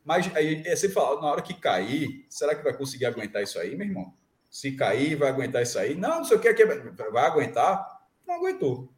Mas 0.03 0.33
aí 0.35 0.63
é, 0.65 0.75
você 0.75 0.89
fala, 0.89 1.21
na 1.21 1.27
hora 1.27 1.41
que 1.41 1.53
cair, 1.53 2.25
será 2.29 2.55
que 2.55 2.63
vai 2.63 2.75
conseguir 2.75 3.05
aguentar 3.05 3.43
isso 3.43 3.59
aí, 3.59 3.75
meu 3.75 3.87
irmão? 3.87 4.13
Se 4.49 4.71
cair, 4.71 5.15
vai 5.15 5.29
aguentar 5.29 5.61
isso 5.61 5.77
aí? 5.77 5.95
Não, 5.95 6.17
não 6.17 6.25
sei 6.25 6.37
o 6.37 6.39
que, 6.39 6.53
que 6.53 6.65
vai 6.65 7.25
aguentar? 7.25 8.01
Não 8.27 8.35
aguentou. 8.35 8.89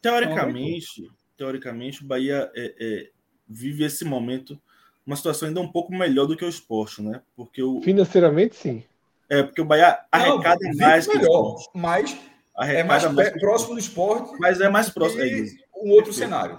Teoricamente, 0.00 1.00
não 1.00 1.08
aguentou. 1.08 1.18
teoricamente, 1.36 2.04
o 2.04 2.06
Bahia 2.06 2.50
é, 2.54 2.74
é, 2.80 3.10
vive 3.48 3.84
esse 3.84 4.04
momento 4.04 4.60
uma 5.06 5.16
situação 5.16 5.48
ainda 5.48 5.60
um 5.60 5.70
pouco 5.70 5.92
melhor 5.92 6.26
do 6.26 6.36
que 6.36 6.44
o 6.44 6.48
esporte, 6.48 7.02
né? 7.02 7.20
Porque 7.36 7.62
o 7.62 7.82
financeiramente 7.82 8.56
sim. 8.56 8.82
É, 9.28 9.42
porque 9.42 9.60
o 9.60 9.64
Bahia 9.64 9.98
arrecada 10.12 10.58
não, 10.62 10.76
mais 10.76 11.06
melhor, 11.06 11.56
mas 11.74 12.18
arrecada 12.54 12.80
é 12.80 12.84
mais, 12.84 13.12
mais 13.12 13.30
próximo 13.40 13.74
do 13.74 13.80
esporte. 13.80 14.38
Mas 14.38 14.60
é 14.60 14.68
mais 14.68 14.90
próximo. 14.90 15.22
É 15.22 15.26
um 15.74 15.90
outro 15.90 16.06
Perfeito. 16.06 16.14
cenário. 16.14 16.58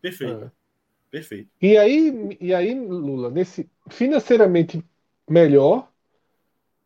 Perfeito. 0.00 0.44
É. 0.44 0.62
Perfeito. 1.10 1.50
E 1.60 1.76
aí, 1.76 2.38
e 2.40 2.54
aí, 2.54 2.74
Lula, 2.74 3.30
nesse 3.30 3.68
financeiramente 3.90 4.82
melhor, 5.28 5.90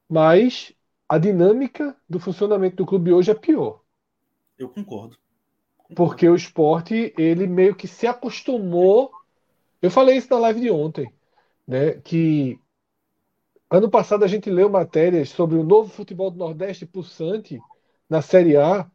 mas 0.09 0.73
a 1.09 1.17
dinâmica 1.17 1.97
do 2.09 2.19
funcionamento 2.19 2.77
do 2.77 2.87
clube 2.87 3.13
hoje 3.13 3.31
é 3.31 3.35
pior. 3.35 3.81
Eu 4.59 4.69
concordo. 4.69 5.17
concordo. 5.77 5.95
Porque 5.95 6.29
o 6.29 6.35
esporte, 6.35 7.15
ele 7.17 7.47
meio 7.47 7.77
que 7.77 7.87
se 7.87 8.07
acostumou. 8.07 9.13
Eu 9.81 9.93
falei 9.93 10.17
isso 10.17 10.29
na 10.31 10.41
live 10.41 10.61
de 10.61 10.71
ontem, 10.73 11.13
né? 11.67 11.93
Que 11.93 12.59
Ano 13.77 13.91
passado 13.91 14.25
a 14.25 14.27
gente 14.27 14.49
leu 14.49 14.71
matérias 14.71 15.29
sobre 15.29 15.55
o 15.55 15.63
novo 15.63 15.91
futebol 15.91 16.31
do 16.31 16.39
Nordeste 16.39 16.87
pulsante 16.87 17.61
na 18.09 18.23
Série 18.23 18.57
A. 18.57 18.91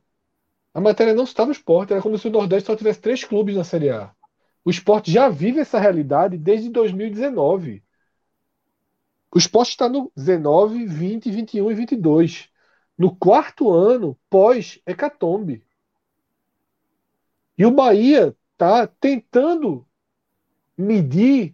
A 0.74 0.82
matéria 0.82 1.14
não 1.14 1.24
estava 1.24 1.46
no 1.46 1.52
esporte, 1.52 1.94
era 1.94 2.02
como 2.02 2.18
se 2.18 2.28
o 2.28 2.32
Nordeste 2.32 2.66
só 2.66 2.76
tivesse 2.76 3.00
três 3.00 3.24
clubes 3.24 3.56
na 3.56 3.64
Série 3.64 3.92
A. 3.92 4.12
O 4.66 4.72
esporte 4.72 5.12
já 5.12 5.30
vive 5.30 5.60
essa 5.60 5.80
realidade 5.80 6.36
desde 6.36 6.68
2019. 6.72 7.84
O 9.32 9.38
esporte 9.38 9.70
está 9.70 9.88
no 9.88 10.12
19, 10.18 10.88
20, 10.88 11.30
21 11.30 11.72
e 11.72 11.76
22. 11.76 12.50
No 12.98 13.16
quarto 13.16 13.70
ano 13.70 14.18
pós-hecatombe. 14.32 15.64
E 17.56 17.68
o 17.68 17.70
Bahia 17.70 18.36
está 18.54 18.88
tentando 18.88 19.86
medir 20.76 21.54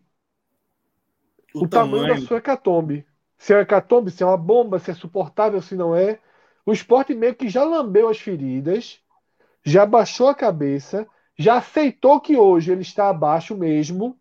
o, 1.53 1.65
o 1.65 1.67
tamanho, 1.67 2.03
tamanho 2.03 2.21
da 2.21 2.25
sua 2.25 2.37
hecatombe. 2.37 3.06
Se 3.37 3.53
é 3.53 3.61
hecatombe, 3.61 4.11
se 4.11 4.23
é 4.23 4.25
uma 4.25 4.37
bomba, 4.37 4.79
se 4.79 4.91
é 4.91 4.93
suportável, 4.93 5.61
se 5.61 5.75
não 5.75 5.95
é. 5.95 6.19
O 6.65 6.73
esporte 6.73 7.13
meio 7.13 7.35
que 7.35 7.47
já 7.47 7.63
lambeu 7.63 8.09
as 8.09 8.19
feridas, 8.19 8.99
já 9.63 9.85
baixou 9.85 10.27
a 10.27 10.35
cabeça, 10.35 11.07
já 11.37 11.57
aceitou 11.57 12.19
que 12.19 12.35
hoje 12.35 12.71
ele 12.71 12.81
está 12.81 13.09
abaixo 13.09 13.55
mesmo 13.55 14.17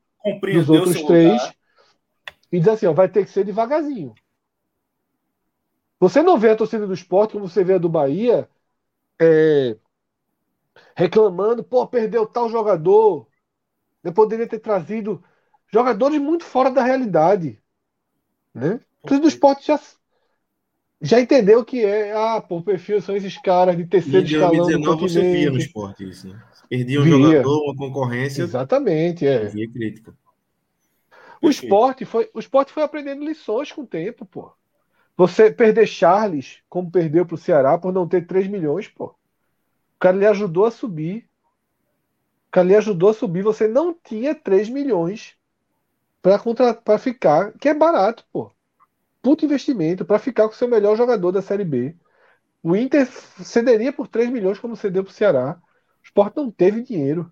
dos 0.53 0.69
outros 0.69 1.03
três. 1.03 1.33
Lugar. 1.33 1.55
E 2.53 2.59
diz 2.59 2.69
assim: 2.69 2.87
ó, 2.87 2.93
vai 2.93 3.09
ter 3.09 3.25
que 3.25 3.31
ser 3.31 3.45
devagarzinho. 3.45 4.15
Você 5.99 6.23
não 6.23 6.39
vê 6.39 6.51
a 6.51 6.57
torcida 6.57 6.87
do 6.87 6.93
esporte 6.93 7.33
como 7.33 7.49
você 7.49 7.65
vê 7.65 7.75
a 7.75 7.79
do 7.79 7.89
Bahia 7.89 8.49
é, 9.21 9.77
reclamando, 10.95 11.65
pô, 11.65 11.87
perdeu 11.87 12.27
tal 12.27 12.49
jogador. 12.49 13.27
Eu 14.05 14.13
poderia 14.13 14.47
ter 14.47 14.59
trazido 14.59 15.23
jogadores 15.73 16.21
muito 16.21 16.45
fora 16.45 16.71
da 16.71 16.83
realidade. 16.83 17.61
Né? 18.55 18.81
O 19.15 19.21
do 19.21 19.29
esporte 19.29 19.67
já, 19.67 19.81
já 21.01 21.21
entendeu 21.21 21.65
que 21.65 21.85
é, 21.85 22.13
ah, 22.13 22.41
pô, 22.41 22.59
o 22.59 22.63
perfil 22.63 23.01
são 23.01 23.17
esses 23.17 23.37
caras 23.39 23.77
de 23.77 23.87
terceiro 23.87 24.27
escalão. 24.27 24.55
Em 24.55 24.81
2019 24.81 25.09
você 25.09 25.21
via 25.21 25.51
no 25.51 25.59
esporte 25.59 26.09
isso, 26.09 26.29
né? 26.29 26.43
Perdia 26.69 27.01
um 27.01 27.05
via. 27.05 27.13
jogador, 27.13 27.65
uma 27.65 27.77
concorrência. 27.77 28.43
Exatamente, 28.43 29.27
é. 29.27 29.47
Via 29.47 29.71
crítica. 29.71 30.15
O 31.41 31.49
esporte, 31.49 32.05
foi, 32.05 32.29
o 32.35 32.41
esporte 32.41 32.73
foi 32.73 32.83
aprendendo 32.83 33.25
lições 33.25 33.71
com 33.71 33.83
o 33.83 33.87
tempo, 33.87 34.25
pô. 34.25 34.51
Você 35.17 35.51
perder 35.51 35.87
Charles, 35.87 36.59
como 36.69 36.91
perdeu 36.91 37.25
para 37.25 37.35
o 37.35 37.39
Ceará, 37.39 37.79
por 37.79 37.93
não 37.93 38.09
ter 38.09 38.27
3 38.27 38.49
milhões, 38.49 38.89
pô. 38.89 39.07
O 39.07 39.99
cara 39.99 40.17
lhe 40.17 40.27
ajudou 40.27 40.67
a 40.67 40.71
subir. 40.71 41.29
O 42.49 42.51
cara 42.51 42.69
lhe 42.69 42.77
ajudou 42.77 43.11
a 43.11 43.15
subir. 43.15 43.43
Você 43.43 43.67
não 43.69 43.95
tinha 43.95 44.35
3 44.35 44.69
milhões 44.69 45.35
para 46.21 46.99
ficar, 46.99 47.53
que 47.53 47.69
é 47.69 47.75
barato, 47.75 48.27
pô. 48.33 48.51
Puto 49.27 49.45
investimento 49.45 50.05
para 50.05 50.21
ficar 50.21 50.47
com 50.47 50.55
o 50.55 50.57
seu 50.57 50.69
melhor 50.69 50.97
jogador 50.97 51.33
da 51.33 51.43
Série 51.43 51.65
B. 51.65 51.97
O 52.63 52.77
Inter 52.77 53.09
cederia 53.43 53.93
por 53.93 54.07
3 54.07 54.31
milhões 54.31 54.57
como 54.57 54.77
cedeu 54.77 55.03
para 55.03 55.11
o 55.11 55.13
Ceará. 55.13 55.61
O 56.01 56.05
Sport 56.05 56.37
não 56.37 56.49
teve 56.49 56.81
dinheiro. 56.81 57.29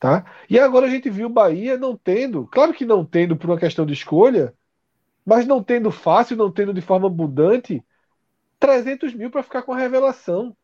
Tá? 0.00 0.24
E 0.48 0.58
agora 0.58 0.86
a 0.86 0.88
gente 0.88 1.10
viu 1.10 1.26
o 1.26 1.30
Bahia 1.30 1.76
não 1.76 1.94
tendo, 1.94 2.46
claro 2.46 2.72
que 2.72 2.86
não 2.86 3.04
tendo 3.04 3.36
por 3.36 3.50
uma 3.50 3.58
questão 3.58 3.84
de 3.84 3.92
escolha, 3.92 4.54
mas 5.26 5.46
não 5.46 5.62
tendo 5.62 5.90
fácil, 5.90 6.38
não 6.38 6.50
tendo 6.50 6.72
de 6.72 6.80
forma 6.80 7.06
abundante, 7.06 7.84
300 8.58 9.12
mil 9.12 9.30
para 9.30 9.42
ficar 9.42 9.60
com 9.60 9.74
a 9.74 9.78
revelação. 9.78 10.56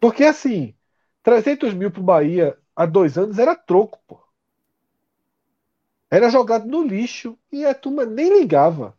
Porque 0.00 0.22
assim, 0.22 0.76
300 1.24 1.74
mil 1.74 1.90
para 1.90 2.00
o 2.00 2.04
Bahia 2.04 2.56
há 2.76 2.86
dois 2.86 3.18
anos 3.18 3.36
era 3.36 3.56
troco, 3.56 3.98
pô. 4.06 4.25
Era 6.16 6.30
jogado 6.30 6.66
no 6.66 6.82
lixo 6.82 7.38
e 7.52 7.66
a 7.66 7.74
turma 7.74 8.06
nem 8.06 8.38
ligava. 8.38 8.96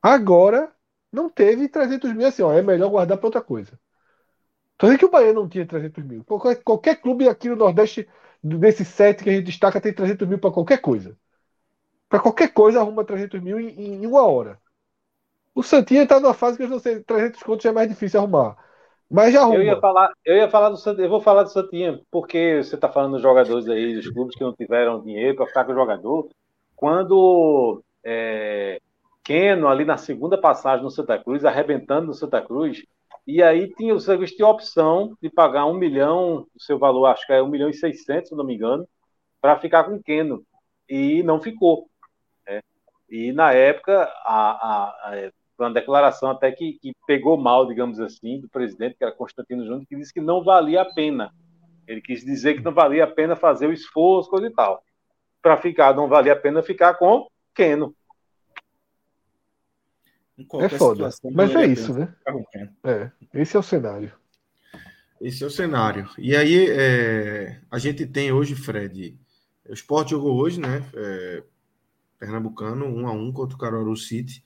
Agora 0.00 0.72
não 1.10 1.28
teve 1.28 1.68
300 1.68 2.12
mil 2.12 2.24
assim, 2.28 2.42
ó, 2.42 2.52
é 2.52 2.62
melhor 2.62 2.88
guardar 2.88 3.18
para 3.18 3.26
outra 3.26 3.42
coisa. 3.42 3.76
Tô 4.78 4.86
dizendo 4.86 5.00
que 5.00 5.04
o 5.06 5.10
Bahia 5.10 5.32
não 5.32 5.48
tinha 5.48 5.66
300 5.66 6.04
mil. 6.04 6.22
Qualquer, 6.22 6.62
qualquer 6.62 7.00
clube 7.02 7.28
aqui 7.28 7.48
no 7.48 7.56
Nordeste, 7.56 8.08
desse 8.44 8.84
set 8.84 9.24
que 9.24 9.28
a 9.28 9.32
gente 9.32 9.46
destaca, 9.46 9.80
tem 9.80 9.92
300 9.92 10.28
mil 10.28 10.38
para 10.38 10.52
qualquer 10.52 10.80
coisa. 10.80 11.18
Para 12.08 12.20
qualquer 12.20 12.52
coisa, 12.52 12.78
arruma 12.80 13.04
300 13.04 13.42
mil 13.42 13.58
em, 13.58 13.94
em 13.94 14.06
uma 14.06 14.22
hora. 14.22 14.60
O 15.52 15.64
Santinha 15.64 16.04
está 16.04 16.20
numa 16.20 16.32
fase 16.32 16.56
que 16.56 16.62
eu 16.62 16.68
não 16.68 16.78
sei, 16.78 17.00
300 17.00 17.42
contos 17.42 17.66
é 17.66 17.72
mais 17.72 17.88
difícil 17.88 18.20
arrumar. 18.20 18.56
Mas 19.10 19.32
já 19.32 19.40
arruma. 19.40 19.56
Eu 19.56 19.62
ia 19.64 19.80
falar, 19.80 20.12
eu 20.24 20.36
ia 20.36 20.48
falar 20.48 20.68
do 20.68 20.76
Santinha, 20.76 21.06
eu 21.06 21.10
vou 21.10 21.20
falar 21.20 21.42
do 21.42 21.50
Santinha, 21.50 22.00
porque 22.12 22.62
você 22.62 22.76
está 22.76 22.88
falando 22.88 23.14
dos 23.14 23.22
jogadores 23.22 23.68
aí, 23.68 23.96
dos 23.96 24.08
clubes 24.08 24.36
que 24.36 24.44
não 24.44 24.52
tiveram 24.52 25.02
dinheiro 25.02 25.34
para 25.34 25.46
ficar 25.46 25.64
com 25.64 25.72
o 25.72 25.74
jogador. 25.74 26.28
Quando 26.76 27.82
é, 28.04 28.80
Keno, 29.24 29.66
ali 29.66 29.84
na 29.84 29.96
segunda 29.96 30.38
passagem 30.38 30.84
no 30.84 30.90
Santa 30.90 31.18
Cruz, 31.18 31.44
arrebentando 31.44 32.06
no 32.06 32.14
Santa 32.14 32.40
Cruz, 32.40 32.84
e 33.26 33.42
aí 33.42 33.68
tinha, 33.74 33.94
o 33.94 34.00
serviço 34.00 34.36
tinha 34.36 34.46
a 34.46 34.50
opção 34.52 35.16
de 35.20 35.28
pagar 35.28 35.66
um 35.66 35.74
milhão, 35.74 36.46
o 36.54 36.62
seu 36.62 36.78
valor 36.78 37.06
acho 37.06 37.26
que 37.26 37.32
é 37.32 37.42
um 37.42 37.48
milhão 37.48 37.68
e 37.68 37.74
seiscentos, 37.74 38.28
se 38.28 38.36
não 38.36 38.44
me 38.44 38.54
engano, 38.54 38.88
para 39.40 39.58
ficar 39.58 39.84
com 39.84 40.00
Keno. 40.00 40.44
E 40.88 41.22
não 41.24 41.40
ficou. 41.40 41.88
Né? 42.46 42.62
E 43.08 43.32
na 43.32 43.52
época, 43.52 44.04
a, 44.24 44.50
a, 44.50 45.10
a 45.10 45.30
foi 45.60 45.66
uma 45.66 45.74
declaração 45.74 46.30
até 46.30 46.50
que, 46.50 46.78
que, 46.80 46.94
pegou 47.06 47.36
mal, 47.36 47.66
digamos 47.66 48.00
assim, 48.00 48.40
do 48.40 48.48
presidente, 48.48 48.96
que 48.96 49.04
era 49.04 49.12
Constantino 49.12 49.62
Júnior, 49.62 49.84
que 49.86 49.94
disse 49.94 50.10
que 50.10 50.20
não 50.20 50.42
valia 50.42 50.80
a 50.80 50.86
pena. 50.86 51.34
Ele 51.86 52.00
quis 52.00 52.24
dizer 52.24 52.54
que 52.54 52.62
não 52.62 52.72
valia 52.72 53.04
a 53.04 53.06
pena 53.06 53.36
fazer 53.36 53.66
o 53.66 53.72
esforço, 53.72 54.30
coisa 54.30 54.46
e 54.46 54.50
tal. 54.50 54.82
Para 55.42 55.58
ficar, 55.58 55.94
não 55.94 56.08
valia 56.08 56.32
a 56.32 56.36
pena 56.36 56.62
ficar 56.62 56.94
com 56.94 57.28
Keno. 57.54 57.94
É 60.54 60.68
foda. 60.70 61.10
Mas 61.30 61.54
é 61.54 61.66
isso, 61.66 61.92
né? 61.92 62.14
É, 62.82 63.10
esse 63.34 63.54
é 63.54 63.60
o 63.60 63.62
cenário. 63.62 64.14
Esse 65.20 65.44
é 65.44 65.46
o 65.46 65.50
cenário. 65.50 66.08
E 66.16 66.34
aí, 66.34 66.70
é, 66.70 67.60
a 67.70 67.78
gente 67.78 68.06
tem 68.06 68.32
hoje, 68.32 68.54
Fred, 68.54 69.14
o 69.68 69.74
Sport 69.74 70.08
jogou 70.08 70.36
hoje, 70.36 70.58
né? 70.58 70.82
É, 70.94 71.42
Pernambucano, 72.18 72.86
um 72.86 73.06
a 73.06 73.12
um 73.12 73.30
contra 73.30 73.54
o 73.54 73.58
Caruaru 73.58 73.94
City. 73.94 74.42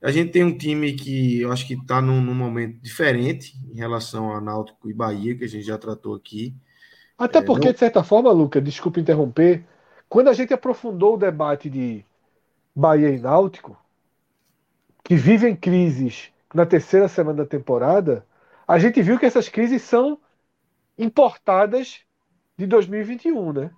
A 0.00 0.12
gente 0.12 0.30
tem 0.30 0.44
um 0.44 0.56
time 0.56 0.92
que 0.92 1.40
eu 1.40 1.50
acho 1.50 1.66
que 1.66 1.74
está 1.74 2.00
num, 2.00 2.20
num, 2.20 2.34
momento 2.34 2.80
diferente 2.80 3.54
em 3.72 3.76
relação 3.76 4.32
a 4.32 4.40
Náutico 4.40 4.88
e 4.88 4.94
Bahia, 4.94 5.36
que 5.36 5.44
a 5.44 5.48
gente 5.48 5.64
já 5.66 5.76
tratou 5.76 6.14
aqui. 6.14 6.54
Até 7.18 7.40
é, 7.40 7.42
porque, 7.42 7.66
não... 7.66 7.72
de 7.72 7.78
certa 7.78 8.04
forma, 8.04 8.30
Luca, 8.30 8.60
desculpe 8.60 9.00
interromper, 9.00 9.64
quando 10.08 10.28
a 10.28 10.32
gente 10.32 10.54
aprofundou 10.54 11.14
o 11.14 11.18
debate 11.18 11.68
de 11.68 12.04
Bahia 12.74 13.10
e 13.10 13.18
Náutico, 13.18 13.76
que 15.02 15.16
vivem 15.16 15.56
crises 15.56 16.30
na 16.54 16.64
terceira 16.64 17.08
semana 17.08 17.38
da 17.38 17.46
temporada, 17.46 18.24
a 18.66 18.78
gente 18.78 19.02
viu 19.02 19.18
que 19.18 19.26
essas 19.26 19.48
crises 19.48 19.82
são 19.82 20.18
importadas 20.96 22.00
de 22.56 22.66
2021, 22.66 23.52
né? 23.52 23.70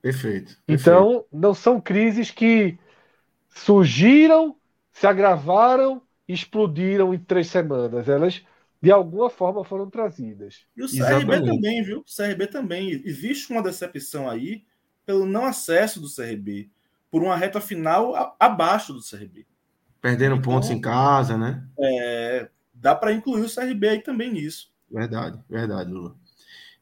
Perfeito. 0.00 0.56
perfeito. 0.66 0.80
Então, 0.80 1.24
não 1.32 1.52
são 1.54 1.80
crises 1.80 2.30
que 2.30 2.78
surgiram, 3.48 4.56
se 4.92 5.06
agravaram 5.06 6.02
e 6.28 6.32
explodiram 6.32 7.12
em 7.12 7.18
três 7.18 7.48
semanas. 7.48 8.08
Elas, 8.08 8.42
de 8.80 8.90
alguma 8.90 9.30
forma, 9.30 9.64
foram 9.64 9.88
trazidas. 9.88 10.66
E 10.76 10.82
o 10.82 10.86
CRB 10.86 11.00
Exatamente. 11.00 11.46
também, 11.46 11.82
viu? 11.82 12.00
O 12.00 12.04
CRB 12.04 12.46
também. 12.46 12.90
Existe 13.04 13.50
uma 13.52 13.62
decepção 13.62 14.28
aí 14.28 14.64
pelo 15.04 15.26
não 15.26 15.44
acesso 15.46 16.00
do 16.00 16.12
CRB, 16.12 16.70
por 17.10 17.22
uma 17.22 17.36
reta 17.36 17.60
final 17.60 18.36
abaixo 18.38 18.92
do 18.92 19.00
CRB. 19.00 19.46
Perdendo 20.00 20.36
então, 20.36 20.42
pontos 20.42 20.70
em 20.70 20.80
casa, 20.80 21.36
né? 21.36 21.66
É, 21.78 22.48
dá 22.74 22.94
para 22.94 23.12
incluir 23.12 23.42
o 23.42 23.52
CRB 23.52 23.88
aí 23.88 24.02
também 24.02 24.32
nisso. 24.32 24.72
Verdade, 24.90 25.38
verdade, 25.48 25.90
Lula. 25.90 26.16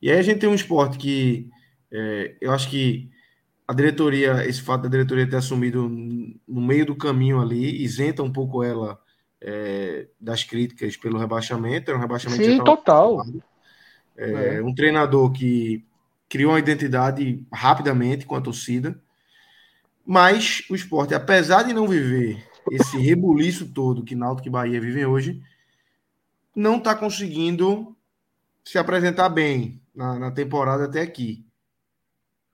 E 0.03 0.11
aí 0.11 0.19
a 0.19 0.23
gente 0.23 0.41
tem 0.41 0.49
um 0.49 0.55
esporte 0.55 0.99
que 0.99 1.49
é, 1.91 2.37
eu 2.41 2.53
acho 2.53 2.69
que 2.71 3.11
a 3.71 3.73
diretoria, 3.73 4.45
esse 4.49 4.61
fato 4.61 4.83
da 4.83 4.89
diretoria 4.89 5.31
ter 5.31 5.37
assumido 5.37 5.89
no 5.89 6.61
meio 6.61 6.85
do 6.85 6.97
caminho 6.97 7.41
ali, 7.41 7.85
isenta 7.85 8.21
um 8.21 8.33
pouco 8.33 8.65
ela 8.65 9.01
é, 9.41 10.09
das 10.21 10.43
críticas 10.43 10.97
pelo 10.97 11.17
rebaixamento. 11.17 11.89
Era 11.89 11.97
um 11.97 12.01
rebaixamento 12.01 12.43
Sim, 12.43 12.65
total. 12.65 13.25
É, 14.17 14.57
é. 14.57 14.63
Um 14.63 14.75
treinador 14.75 15.31
que 15.31 15.85
criou 16.29 16.51
uma 16.51 16.59
identidade 16.59 17.47
rapidamente 17.53 18.27
com 18.27 18.35
a 18.35 18.41
torcida. 18.41 19.01
Mas 20.05 20.65
o 20.69 20.75
esporte, 20.75 21.15
apesar 21.15 21.63
de 21.63 21.73
não 21.73 21.87
viver 21.87 22.45
esse 22.73 22.99
rebuliço 22.99 23.69
todo 23.73 24.03
que 24.03 24.17
Náutico 24.17 24.49
e 24.49 24.51
Bahia 24.51 24.81
vivem 24.81 25.07
hoje, 25.07 25.41
não 26.57 26.79
está 26.79 26.93
conseguindo 26.93 27.97
se 28.65 28.79
apresentar 28.79 29.29
bem 29.29 29.81
na, 29.95 30.19
na, 30.19 30.31
temporada 30.33 30.87
até 30.87 31.03
aqui. 31.03 31.47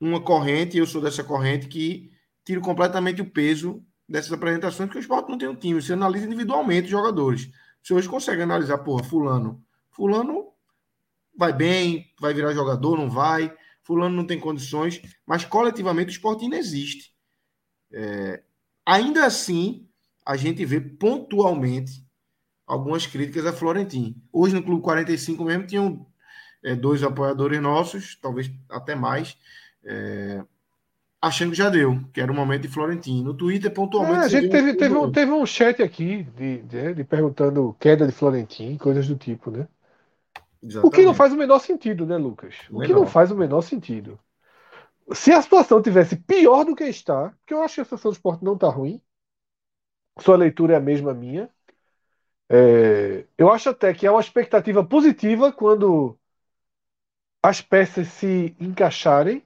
Uma 0.00 0.20
corrente, 0.20 0.76
eu 0.76 0.86
sou 0.86 1.00
dessa 1.00 1.24
corrente 1.24 1.68
que 1.68 2.10
tiro 2.44 2.60
completamente 2.60 3.22
o 3.22 3.30
peso 3.30 3.84
dessas 4.08 4.32
apresentações, 4.32 4.88
porque 4.88 4.98
o 4.98 5.00
esporte 5.00 5.28
não 5.28 5.38
tem 5.38 5.48
um 5.48 5.56
time, 5.56 5.80
você 5.80 5.92
analisa 5.92 6.26
individualmente 6.26 6.84
os 6.84 6.90
jogadores. 6.90 7.50
Você 7.82 7.94
hoje 7.94 8.08
consegue 8.08 8.42
analisar, 8.42 8.78
porra, 8.78 9.02
fulano. 9.02 9.64
Fulano 9.90 10.52
vai 11.36 11.52
bem, 11.52 12.12
vai 12.20 12.34
virar 12.34 12.52
jogador, 12.52 12.96
não 12.96 13.10
vai. 13.10 13.54
Fulano 13.82 14.16
não 14.16 14.26
tem 14.26 14.38
condições, 14.38 15.00
mas 15.24 15.44
coletivamente 15.44 16.08
o 16.08 16.12
esporte 16.12 16.44
ainda 16.44 16.56
existe. 16.56 17.14
É, 17.92 18.42
ainda 18.84 19.24
assim, 19.24 19.88
a 20.24 20.36
gente 20.36 20.64
vê 20.64 20.80
pontualmente 20.80 22.04
algumas 22.66 23.06
críticas 23.06 23.46
a 23.46 23.52
Florentino. 23.52 24.14
Hoje 24.32 24.54
no 24.54 24.62
Clube 24.62 24.82
45 24.82 25.44
mesmo 25.44 25.66
tinham 25.66 26.06
é, 26.64 26.74
dois 26.74 27.02
apoiadores 27.04 27.60
nossos, 27.60 28.16
talvez 28.20 28.50
até 28.68 28.96
mais, 28.96 29.38
é, 29.86 30.44
achando 31.22 31.50
que 31.50 31.56
já 31.56 31.70
deu, 31.70 32.00
que 32.12 32.20
era 32.20 32.30
o 32.30 32.34
momento 32.34 32.62
de 32.62 32.68
Florentino. 32.68 33.22
No 33.22 33.34
Twitter, 33.34 33.72
pontualmente. 33.72 34.18
É, 34.18 34.24
a 34.24 34.28
gente 34.28 34.48
teve, 34.50 34.72
um... 34.72 34.76
teve, 34.76 34.94
um, 34.94 35.12
teve 35.12 35.32
um 35.32 35.46
chat 35.46 35.82
aqui 35.82 36.24
de, 36.36 36.62
de, 36.62 36.94
de, 36.94 37.04
perguntando 37.04 37.76
queda 37.78 38.06
de 38.06 38.12
Florentino, 38.12 38.78
coisas 38.78 39.06
do 39.06 39.16
tipo, 39.16 39.50
né? 39.50 39.68
Exatamente. 40.62 40.86
O 40.86 40.90
que 40.90 41.02
não 41.02 41.14
faz 41.14 41.32
o 41.32 41.36
menor 41.36 41.60
sentido, 41.60 42.04
né, 42.04 42.16
Lucas? 42.16 42.54
O 42.70 42.80
que 42.80 42.92
não 42.92 43.06
faz 43.06 43.30
o 43.30 43.36
menor 43.36 43.62
sentido. 43.62 44.18
Se 45.12 45.32
a 45.32 45.40
situação 45.40 45.80
tivesse 45.80 46.16
pior 46.16 46.64
do 46.64 46.74
que 46.74 46.84
está, 46.84 47.30
porque 47.38 47.54
eu 47.54 47.62
acho 47.62 47.76
que 47.76 47.80
a 47.80 47.84
situação 47.84 48.10
do 48.10 48.14
esporte 48.14 48.44
não 48.44 48.54
está 48.54 48.68
ruim, 48.68 49.00
sua 50.18 50.36
leitura 50.36 50.74
é 50.74 50.76
a 50.76 50.80
mesma 50.80 51.14
minha. 51.14 51.48
É, 52.48 53.24
eu 53.36 53.50
acho 53.50 53.68
até 53.68 53.92
que 53.92 54.06
é 54.06 54.10
uma 54.10 54.20
expectativa 54.20 54.84
positiva 54.84 55.52
quando 55.52 56.18
as 57.42 57.60
peças 57.60 58.08
se 58.08 58.56
encaixarem. 58.58 59.42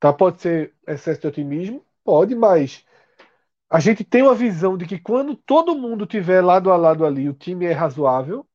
Tá? 0.00 0.12
Pode 0.12 0.40
ser 0.40 0.74
excesso 0.86 1.20
de 1.20 1.26
otimismo, 1.28 1.84
pode, 2.04 2.34
mas 2.34 2.84
a 3.70 3.80
gente 3.80 4.04
tem 4.04 4.22
uma 4.22 4.34
visão 4.34 4.76
de 4.78 4.86
que 4.86 4.98
quando 4.98 5.36
todo 5.36 5.76
mundo 5.76 6.06
tiver 6.06 6.42
lado 6.42 6.72
a 6.72 6.76
lado 6.76 7.06
ali, 7.06 7.28
o 7.28 7.34
time 7.34 7.66
é 7.66 7.72
razoável. 7.72 8.46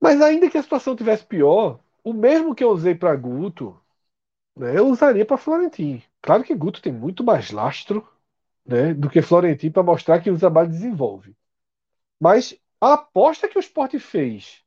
Mas 0.00 0.20
ainda 0.20 0.50
que 0.50 0.58
a 0.58 0.62
situação 0.62 0.94
tivesse 0.96 1.24
pior, 1.24 1.80
o 2.02 2.12
mesmo 2.12 2.54
que 2.54 2.62
eu 2.62 2.70
usei 2.70 2.94
para 2.94 3.14
Guto, 3.16 3.78
né, 4.56 4.78
eu 4.78 4.88
usaria 4.88 5.26
para 5.26 5.38
Florentino. 5.38 6.02
Claro 6.22 6.44
que 6.44 6.54
Guto 6.54 6.82
tem 6.82 6.92
muito 6.92 7.24
mais 7.24 7.50
lastro 7.52 8.08
né, 8.66 8.94
do 8.94 9.10
que 9.10 9.22
Florentino 9.22 9.72
para 9.74 9.84
mostrar 9.84 10.20
que 10.22 10.30
o 10.30 10.38
trabalho 10.38 10.70
desenvolve. 10.70 11.36
Mas 12.20 12.58
a 12.80 12.94
aposta 12.94 13.48
que 13.48 13.58
o 13.58 13.60
esporte 13.60 14.00
fez 14.00 14.63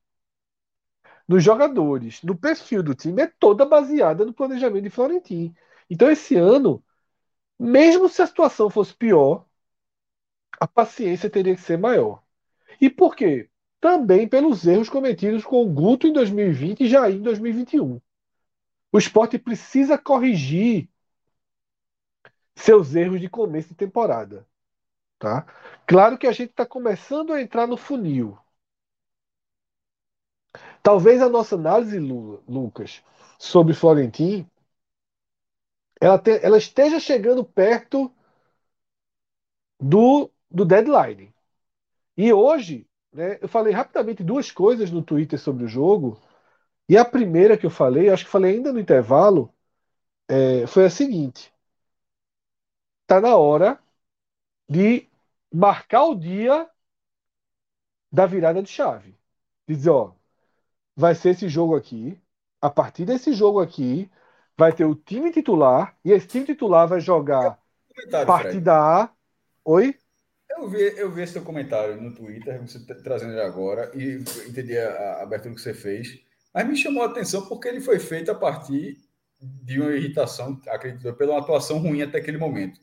nos 1.27 1.43
jogadores, 1.43 2.23
no 2.23 2.35
perfil 2.37 2.81
do 2.83 2.95
time, 2.95 3.23
é 3.23 3.27
toda 3.27 3.65
baseada 3.65 4.25
no 4.25 4.33
planejamento 4.33 4.83
de 4.83 4.89
Florentino. 4.89 5.55
Então, 5.89 6.09
esse 6.09 6.35
ano, 6.35 6.83
mesmo 7.59 8.09
se 8.09 8.21
a 8.21 8.27
situação 8.27 8.69
fosse 8.69 8.93
pior, 8.93 9.45
a 10.59 10.67
paciência 10.67 11.29
teria 11.29 11.55
que 11.55 11.61
ser 11.61 11.77
maior. 11.77 12.23
E 12.81 12.89
por 12.89 13.15
quê? 13.15 13.49
Também 13.79 14.27
pelos 14.27 14.65
erros 14.65 14.89
cometidos 14.89 15.43
com 15.45 15.61
o 15.63 15.69
Guto 15.69 16.07
em 16.07 16.13
2020 16.13 16.81
e 16.81 16.89
Jair 16.89 17.15
em 17.15 17.21
2021. 17.21 18.01
O 18.91 18.97
esporte 18.97 19.37
precisa 19.37 19.97
corrigir 19.97 20.89
seus 22.55 22.95
erros 22.95 23.19
de 23.21 23.29
começo 23.29 23.69
de 23.69 23.75
temporada. 23.75 24.47
Tá? 25.19 25.45
Claro 25.85 26.17
que 26.17 26.27
a 26.27 26.31
gente 26.31 26.51
está 26.51 26.65
começando 26.65 27.33
a 27.33 27.41
entrar 27.41 27.67
no 27.67 27.77
funil. 27.77 28.37
Talvez 30.87 31.21
a 31.21 31.27
nossa 31.27 31.55
análise, 31.55 31.99
Lucas, 31.99 33.03
sobre 33.37 33.73
Florentino, 33.73 34.49
ela, 35.99 36.17
te, 36.17 36.39
ela 36.41 36.57
esteja 36.57 36.97
chegando 36.97 37.43
perto 37.43 38.09
do, 39.77 40.31
do 40.49 40.63
deadline. 40.63 41.35
E 42.15 42.31
hoje, 42.31 42.87
né, 43.11 43.37
eu 43.41 43.49
falei 43.49 43.73
rapidamente 43.73 44.23
duas 44.23 44.49
coisas 44.49 44.89
no 44.89 45.03
Twitter 45.03 45.37
sobre 45.37 45.65
o 45.65 45.67
jogo. 45.67 46.17
E 46.87 46.97
a 46.97 47.03
primeira 47.03 47.57
que 47.57 47.65
eu 47.65 47.69
falei, 47.69 48.09
acho 48.09 48.23
que 48.23 48.31
falei 48.31 48.55
ainda 48.55 48.71
no 48.71 48.79
intervalo, 48.79 49.53
é, 50.29 50.65
foi 50.67 50.85
a 50.85 50.89
seguinte: 50.89 51.53
tá 53.05 53.19
na 53.19 53.35
hora 53.35 53.77
de 54.69 55.09
marcar 55.53 56.05
o 56.05 56.15
dia 56.15 56.69
da 58.11 58.25
virada 58.25 58.61
de 58.61 58.69
chave. 58.69 59.15
Dizer, 59.67 59.89
ó, 59.89 60.13
vai 60.97 61.13
ser 61.13 61.29
esse 61.29 61.47
jogo 61.47 61.75
aqui. 61.75 62.19
A 62.59 62.71
partir 62.71 63.05
desse 63.05 63.31
jogo 63.33 63.61
aqui, 63.61 64.09
vai 64.57 64.73
ter 64.73 64.83
o 64.83 64.95
time 64.95 65.31
titular. 65.31 65.95
E 66.03 66.11
esse 66.11 66.27
time 66.27 66.43
titular 66.43 66.87
vai 66.87 66.99
jogar 66.99 67.59
partida 68.25 68.43
Fred. 68.43 68.69
A. 68.69 69.09
Oi? 69.63 69.95
Eu 70.49 70.67
vi, 70.67 70.81
eu 70.97 71.11
vi 71.11 71.21
esse 71.21 71.33
seu 71.33 71.43
comentário 71.43 72.01
no 72.01 72.15
Twitter, 72.15 72.59
você 72.59 72.79
tá 72.79 72.95
trazendo 72.95 73.33
ele 73.33 73.41
agora, 73.41 73.91
e 73.93 74.15
entendi 74.47 74.75
a, 74.75 74.89
a 74.89 75.23
abertura 75.23 75.53
que 75.53 75.61
você 75.61 75.73
fez. 75.73 76.19
Mas 76.51 76.67
me 76.67 76.75
chamou 76.75 77.03
a 77.03 77.05
atenção 77.05 77.45
porque 77.45 77.67
ele 77.67 77.79
foi 77.81 77.99
feito 77.99 78.31
a 78.31 78.35
partir 78.35 78.97
de 79.39 79.79
uma 79.79 79.91
irritação, 79.91 80.59
acredito, 80.67 81.13
pela 81.13 81.37
atuação 81.37 81.77
ruim 81.77 82.01
até 82.01 82.17
aquele 82.17 82.39
momento. 82.39 82.79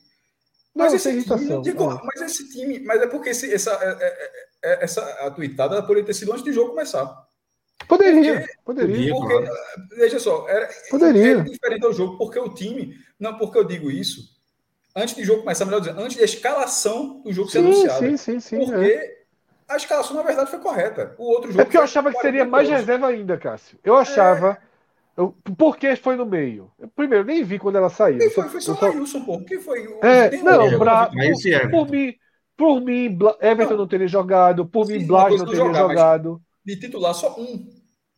Mas 0.73 0.91
não, 0.91 0.95
esse 0.95 1.09
irritação. 1.09 1.61
Time, 1.61 1.63
digo, 1.63 2.01
mas 2.03 2.21
esse 2.21 2.49
time, 2.49 2.79
mas 2.79 3.01
é 3.01 3.07
porque 3.07 3.29
esse, 3.29 3.53
essa, 3.53 3.71
é, 3.71 3.97
é, 3.99 4.31
é, 4.63 4.83
essa 4.83 5.01
atuitada 5.25 5.81
poderia 5.81 6.05
ter 6.05 6.13
sido 6.13 6.31
antes 6.31 6.45
do 6.45 6.53
jogo 6.53 6.69
começar. 6.69 7.24
Poderia, 7.87 8.39
porque, 8.39 8.55
poderia. 8.63 9.13
Porque. 9.13 9.49
Veja 9.95 10.19
só, 10.19 10.47
era, 10.47 10.69
poderia. 10.89 11.31
era 11.31 11.43
diferente 11.43 11.81
do 11.81 11.93
jogo, 11.93 12.17
porque 12.17 12.39
o 12.39 12.53
time. 12.53 12.95
Não, 13.19 13.37
porque 13.37 13.57
eu 13.57 13.63
digo 13.63 13.89
isso. 13.89 14.35
Antes 14.95 15.15
do 15.15 15.23
jogo 15.23 15.41
começar, 15.41 15.65
melhor 15.65 15.79
dizendo, 15.79 16.01
antes 16.01 16.17
da 16.17 16.23
escalação 16.23 17.21
do 17.21 17.33
jogo 17.33 17.49
sim, 17.49 17.59
ser 17.59 17.65
anunciado. 17.65 17.99
Sim, 17.99 18.17
sim, 18.17 18.39
sim. 18.39 18.57
Porque 18.57 18.85
é. 18.85 19.17
a 19.67 19.75
escalação, 19.75 20.15
na 20.15 20.23
verdade, 20.23 20.49
foi 20.49 20.59
correta. 20.59 21.13
O 21.17 21.25
outro 21.25 21.51
jogo. 21.51 21.61
É 21.61 21.65
porque 21.65 21.77
eu 21.77 21.83
achava 21.83 22.11
que 22.13 22.19
seria 22.19 22.45
mais 22.45 22.69
reserva 22.69 23.07
ainda, 23.07 23.37
Cássio. 23.37 23.77
Eu 23.83 23.95
achava. 23.95 24.57
É... 24.61 24.75
Eu, 25.17 25.33
por 25.57 25.77
que 25.77 25.95
foi 25.95 26.15
no 26.15 26.25
meio? 26.25 26.71
Eu, 26.77 26.89
primeiro, 26.89 27.23
nem 27.23 27.43
vi 27.43 27.57
quando 27.57 27.77
ela 27.77 27.89
saiu. 27.89 28.19
Quem 28.19 28.29
foi? 28.29 28.49
Foi 28.49 28.61
só 28.61 28.73
o 28.73 28.77
só... 28.77 28.89
Maílson, 28.89 29.23
pô. 29.23 29.39
Quem 29.45 29.59
foi? 29.59 29.83
É, 30.01 30.37
não, 30.37 30.77
pra, 30.77 31.07
por, 31.07 31.69
por, 31.71 31.89
mim, 31.89 32.13
por 32.57 32.81
mim, 32.81 33.17
Everton 33.41 33.71
não, 33.71 33.77
não 33.79 33.87
teria 33.87 34.07
jogado. 34.07 34.65
Por 34.65 34.85
mim, 34.87 35.05
Blas 35.05 35.37
não 35.37 35.45
teria 35.45 35.65
jogar, 35.65 35.79
jogado. 35.79 36.41
De 36.65 36.77
titular, 36.77 37.13
só 37.13 37.33
um. 37.39 37.65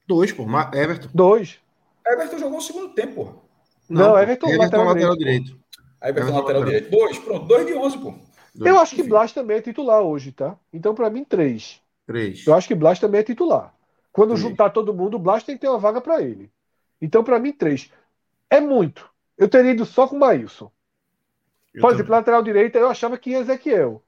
Dois, 0.08 0.32
pô. 0.32 0.44
Everton. 0.74 1.10
Dois. 1.14 1.60
Everton 2.06 2.40
jogou 2.40 2.60
o 2.60 2.62
segundo 2.62 2.90
tempo, 2.90 3.26
pô. 3.26 3.48
Não, 3.90 4.10
não 4.10 4.20
Everton, 4.20 4.48
Everton 4.48 4.64
lateral, 4.64 4.86
lateral 4.86 5.18
direito. 5.18 5.44
direito. 5.46 5.64
Everton 6.02 6.40
lateral 6.40 6.66
direito. 6.66 6.90
Dois, 6.90 7.20
pronto. 7.20 7.46
Dois 7.46 7.66
de 7.66 7.74
onze, 7.74 7.98
pô. 7.98 8.14
Dois. 8.56 8.72
Eu 8.72 8.80
acho 8.80 8.96
que 8.96 9.04
Blas 9.04 9.32
também 9.34 9.58
é 9.58 9.62
titular 9.62 10.02
hoje, 10.02 10.32
tá? 10.32 10.58
Então, 10.74 10.96
pra 10.96 11.10
mim, 11.10 11.24
três. 11.24 11.82
Três. 12.06 12.48
Eu 12.48 12.54
acho 12.54 12.68
que 12.68 12.76
Blas 12.76 13.00
também 13.00 13.20
é 13.20 13.24
titular. 13.24 13.74
Quando 14.12 14.30
três. 14.30 14.42
juntar 14.42 14.70
todo 14.70 14.94
mundo, 14.94 15.16
o 15.16 15.20
Blas 15.20 15.44
tem 15.44 15.56
que 15.56 15.62
ter 15.62 15.70
uma 15.70 15.78
vaga 15.78 16.02
para 16.02 16.22
ele. 16.22 16.50
Então, 17.02 17.24
para 17.24 17.40
mim, 17.40 17.52
três. 17.52 17.92
É 18.50 18.60
muito. 18.60 19.10
Eu 19.38 19.48
teria 19.48 19.72
ido 19.72 19.86
só 19.86 20.08
com 20.08 20.16
o 20.16 20.20
Maílson. 20.20 20.72
Por 21.80 21.94
exemplo, 21.94 22.12
lateral 22.12 22.42
direita, 22.42 22.80
eu 22.80 22.90
achava 22.90 23.18
que 23.18 23.32
ia 23.32 23.40
Ezequiel. 23.40 24.02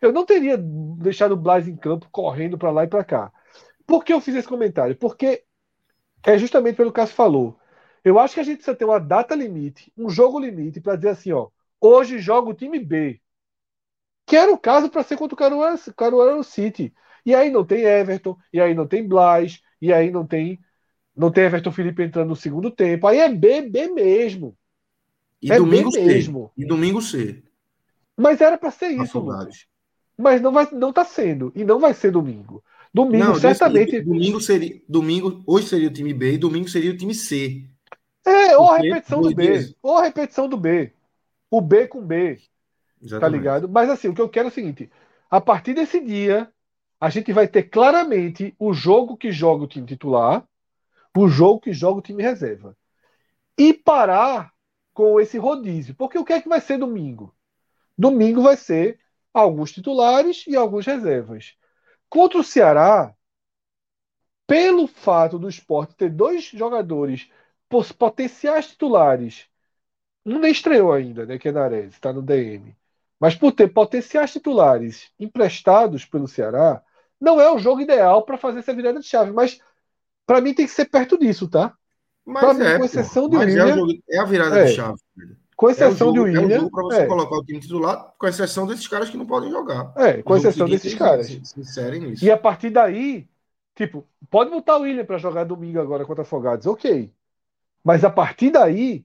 Eu 0.00 0.12
não 0.12 0.24
teria 0.24 0.56
deixado 0.56 1.32
o 1.32 1.36
Blas 1.36 1.68
em 1.68 1.76
campo 1.76 2.08
correndo 2.10 2.56
para 2.56 2.70
lá 2.70 2.84
e 2.84 2.88
para 2.88 3.04
cá. 3.04 3.30
Por 3.90 4.04
que 4.04 4.12
eu 4.12 4.20
fiz 4.20 4.36
esse 4.36 4.46
comentário? 4.46 4.94
Porque 4.94 5.42
é 6.24 6.38
justamente 6.38 6.76
pelo 6.76 6.92
que 6.92 7.00
o 7.00 7.02
Cássio 7.02 7.16
falou. 7.16 7.58
Eu 8.04 8.20
acho 8.20 8.34
que 8.34 8.40
a 8.40 8.44
gente 8.44 8.58
precisa 8.58 8.76
ter 8.76 8.84
uma 8.84 9.00
data 9.00 9.34
limite, 9.34 9.92
um 9.98 10.08
jogo 10.08 10.38
limite, 10.38 10.80
para 10.80 10.94
dizer 10.94 11.08
assim, 11.08 11.32
ó, 11.32 11.48
hoje 11.80 12.20
joga 12.20 12.48
o 12.48 12.54
time 12.54 12.78
B. 12.78 13.20
Que 14.24 14.36
era 14.36 14.52
o 14.52 14.56
caso 14.56 14.88
para 14.88 15.02
ser 15.02 15.16
contra 15.16 15.34
o 15.34 15.36
Caruaru, 15.36 15.76
Caruaru 15.96 16.44
City. 16.44 16.94
E 17.26 17.34
aí 17.34 17.50
não 17.50 17.64
tem 17.64 17.82
Everton, 17.82 18.38
e 18.52 18.60
aí 18.60 18.74
não 18.74 18.86
tem 18.86 19.06
Blas, 19.06 19.60
e 19.82 19.92
aí 19.92 20.08
não 20.08 20.24
tem 20.24 20.60
não 21.16 21.32
tem 21.32 21.44
Everton 21.44 21.72
Felipe 21.72 22.04
entrando 22.04 22.28
no 22.28 22.36
segundo 22.36 22.70
tempo. 22.70 23.08
Aí 23.08 23.18
é 23.18 23.28
B, 23.28 23.62
B 23.62 23.88
mesmo. 23.88 24.56
E 25.42 25.50
é 25.50 25.56
domingo 25.56 25.90
B 25.90 26.00
mesmo. 26.00 26.52
E 26.56 26.64
domingo 26.64 27.02
C. 27.02 27.42
Mas 28.16 28.40
era 28.40 28.56
para 28.56 28.70
ser 28.70 28.90
isso, 28.90 29.18
Lucas. 29.18 29.66
Mas 30.16 30.40
não 30.40 30.52
vai 30.52 30.68
não 30.70 30.92
tá 30.92 31.04
sendo 31.04 31.50
e 31.56 31.64
não 31.64 31.80
vai 31.80 31.92
ser 31.92 32.12
domingo. 32.12 32.62
Domingo 32.92 33.24
não, 33.24 33.34
certamente. 33.36 34.00
Domingo 34.00 34.40
seria 34.40 34.80
domingo, 34.88 35.42
hoje 35.46 35.68
seria 35.68 35.88
o 35.88 35.92
time 35.92 36.12
B 36.12 36.34
e 36.34 36.38
domingo 36.38 36.68
seria 36.68 36.90
o 36.90 36.96
time 36.96 37.14
C. 37.14 37.64
É, 38.26 38.56
ou 38.56 38.70
a 38.70 38.78
repetição 38.78 39.22
do 39.22 39.34
B, 39.34 39.46
dias. 39.46 39.74
ou 39.82 39.96
a 39.96 40.02
repetição 40.02 40.48
do 40.48 40.56
B. 40.56 40.92
O 41.50 41.60
B 41.60 41.86
com 41.86 42.04
B. 42.04 42.36
Tá 42.36 42.42
Exatamente. 43.02 43.20
Tá 43.20 43.28
ligado? 43.28 43.68
Mas 43.68 43.88
assim, 43.88 44.08
o 44.08 44.14
que 44.14 44.20
eu 44.20 44.28
quero 44.28 44.48
é 44.48 44.50
o 44.50 44.54
seguinte: 44.54 44.90
a 45.30 45.40
partir 45.40 45.74
desse 45.74 46.00
dia, 46.00 46.52
a 47.00 47.08
gente 47.08 47.32
vai 47.32 47.48
ter 47.48 47.64
claramente 47.64 48.54
o 48.58 48.72
jogo 48.72 49.16
que 49.16 49.32
joga 49.32 49.64
o 49.64 49.68
time 49.68 49.86
titular, 49.86 50.46
o 51.16 51.28
jogo 51.28 51.60
que 51.60 51.72
joga 51.72 51.98
o 51.98 52.02
time 52.02 52.22
reserva. 52.22 52.76
E 53.56 53.72
parar 53.72 54.52
com 54.92 55.20
esse 55.20 55.38
rodízio. 55.38 55.94
Porque 55.94 56.18
o 56.18 56.24
que 56.24 56.32
é 56.32 56.40
que 56.40 56.48
vai 56.48 56.60
ser 56.60 56.78
domingo? 56.78 57.34
Domingo 57.96 58.42
vai 58.42 58.56
ser 58.56 58.98
alguns 59.32 59.72
titulares 59.72 60.44
e 60.46 60.56
alguns 60.56 60.86
reservas. 60.86 61.54
Contra 62.10 62.38
o 62.38 62.44
Ceará, 62.44 63.14
pelo 64.46 64.88
fato 64.88 65.38
do 65.38 65.48
esporte 65.48 65.94
ter 65.94 66.10
dois 66.10 66.44
jogadores 66.44 67.30
potenciais 67.96 68.66
titulares, 68.66 69.46
um 70.26 70.40
nem 70.40 70.50
estreou 70.50 70.92
ainda, 70.92 71.24
né, 71.24 71.38
que 71.38 71.48
é 71.48 71.52
Nares, 71.52 71.94
está 71.94 72.12
no 72.12 72.20
DM. 72.20 72.76
Mas 73.18 73.36
por 73.36 73.52
ter 73.52 73.68
potenciais 73.68 74.32
titulares 74.32 75.10
emprestados 75.20 76.04
pelo 76.04 76.26
Ceará, 76.26 76.82
não 77.20 77.40
é 77.40 77.48
o 77.48 77.58
jogo 77.58 77.80
ideal 77.80 78.24
para 78.24 78.36
fazer 78.36 78.58
essa 78.58 78.74
virada 78.74 78.98
de 78.98 79.06
chave. 79.06 79.30
Mas 79.30 79.60
para 80.26 80.40
mim 80.40 80.52
tem 80.52 80.66
que 80.66 80.72
ser 80.72 80.86
perto 80.86 81.16
disso, 81.18 81.48
tá? 81.48 81.74
Mas 82.24 82.58
mim, 82.58 82.64
é, 82.64 82.78
com 82.78 82.84
exceção 82.84 83.30
pô, 83.30 83.38
de 83.38 83.44
William. 83.44 83.86
É, 84.08 84.16
é, 84.16 84.18
a 84.18 84.24
virada 84.24 84.58
é, 84.58 84.64
de 84.64 84.72
chave. 84.72 84.98
Com 85.60 85.68
exceção 85.68 85.90
é 85.90 85.94
jogo, 85.94 86.12
de 86.14 86.20
William. 86.20 86.40
É 86.40 86.46
um 86.46 86.60
jogo 86.60 86.70
para 86.70 86.82
você 86.84 87.00
é. 87.02 87.06
colocar 87.06 87.36
o 87.36 87.44
time 87.44 87.60
titular, 87.60 88.14
com 88.16 88.26
exceção 88.26 88.66
desses 88.66 88.88
caras 88.88 89.10
que 89.10 89.18
não 89.18 89.26
podem 89.26 89.50
jogar. 89.50 89.92
É, 89.94 90.22
com 90.22 90.34
exceção 90.34 90.66
desses 90.66 90.94
caras. 90.94 91.26
Sincerem 91.26 92.00
nisso. 92.00 92.24
E 92.24 92.30
a 92.30 92.38
partir 92.38 92.70
daí, 92.70 93.28
tipo, 93.74 94.08
pode 94.30 94.48
botar 94.48 94.78
o 94.78 94.80
William 94.84 95.04
para 95.04 95.18
jogar 95.18 95.44
domingo 95.44 95.78
agora 95.78 96.06
contra 96.06 96.22
Afogados, 96.22 96.66
ok. 96.66 97.12
Mas 97.84 98.04
a 98.04 98.08
partir 98.08 98.50
daí, 98.50 99.04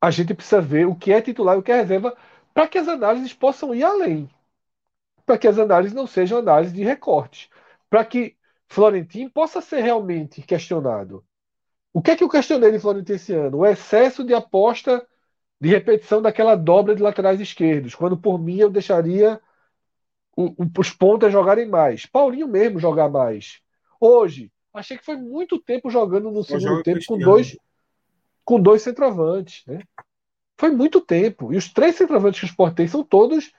a 0.00 0.10
gente 0.10 0.32
precisa 0.32 0.62
ver 0.62 0.86
o 0.86 0.96
que 0.96 1.12
é 1.12 1.20
titular 1.20 1.54
e 1.54 1.58
o 1.58 1.62
que 1.62 1.70
é 1.70 1.82
reserva 1.82 2.16
para 2.54 2.66
que 2.66 2.78
as 2.78 2.88
análises 2.88 3.34
possam 3.34 3.74
ir 3.74 3.84
além. 3.84 4.30
Para 5.26 5.36
que 5.36 5.46
as 5.46 5.58
análises 5.58 5.94
não 5.94 6.06
sejam 6.06 6.38
análises 6.38 6.72
de 6.72 6.82
recortes. 6.82 7.50
Para 7.90 8.02
que 8.02 8.34
Florentino 8.66 9.30
possa 9.30 9.60
ser 9.60 9.82
realmente 9.82 10.40
questionado. 10.40 11.22
O 11.98 12.00
que 12.00 12.12
é 12.12 12.16
que 12.16 12.22
eu 12.22 12.28
questionei 12.28 12.70
de 12.70 12.78
Florentino 12.78 13.16
esse 13.16 13.34
ano? 13.34 13.58
O 13.58 13.66
excesso 13.66 14.22
de 14.22 14.32
aposta 14.32 15.04
de 15.60 15.68
repetição 15.68 16.22
daquela 16.22 16.54
dobra 16.54 16.94
de 16.94 17.02
laterais 17.02 17.40
esquerdos, 17.40 17.92
quando 17.92 18.16
por 18.16 18.38
mim 18.38 18.58
eu 18.58 18.70
deixaria 18.70 19.40
os 20.36 20.90
pontas 20.90 21.32
jogarem 21.32 21.68
mais. 21.68 22.06
Paulinho 22.06 22.46
mesmo 22.46 22.78
jogar 22.78 23.08
mais. 23.08 23.60
Hoje, 24.00 24.52
achei 24.72 24.96
que 24.96 25.04
foi 25.04 25.16
muito 25.16 25.58
tempo 25.58 25.90
jogando 25.90 26.30
no 26.30 26.44
segundo 26.44 26.84
tempo 26.84 27.00
com 27.04 27.18
dois, 27.18 27.58
com 28.44 28.60
dois 28.60 28.82
centroavantes. 28.82 29.66
Né? 29.66 29.80
Foi 30.56 30.70
muito 30.70 31.00
tempo. 31.00 31.52
E 31.52 31.56
os 31.56 31.68
três 31.72 31.96
centroavantes 31.96 32.38
que 32.38 32.46
o 32.46 32.50
Sport 32.50 32.76
tem 32.76 32.86
são 32.86 33.02
todos 33.02 33.50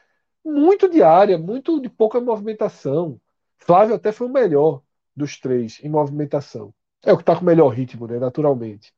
muito 0.45 0.87
de 0.87 1.03
área, 1.03 1.37
muito 1.37 1.81
de 1.81 1.89
pouca 1.89 2.21
movimentação. 2.21 3.19
Flávio 3.57 3.95
até 3.95 4.13
foi 4.13 4.27
o 4.27 4.31
melhor 4.31 4.81
dos 5.13 5.37
três 5.37 5.83
em 5.83 5.89
movimentação. 5.89 6.73
É 7.03 7.13
o 7.13 7.17
que 7.17 7.23
está 7.23 7.35
com 7.35 7.41
o 7.41 7.45
melhor 7.45 7.69
ritmo, 7.69 8.07
né? 8.07 8.19
Naturalmente. 8.19 8.93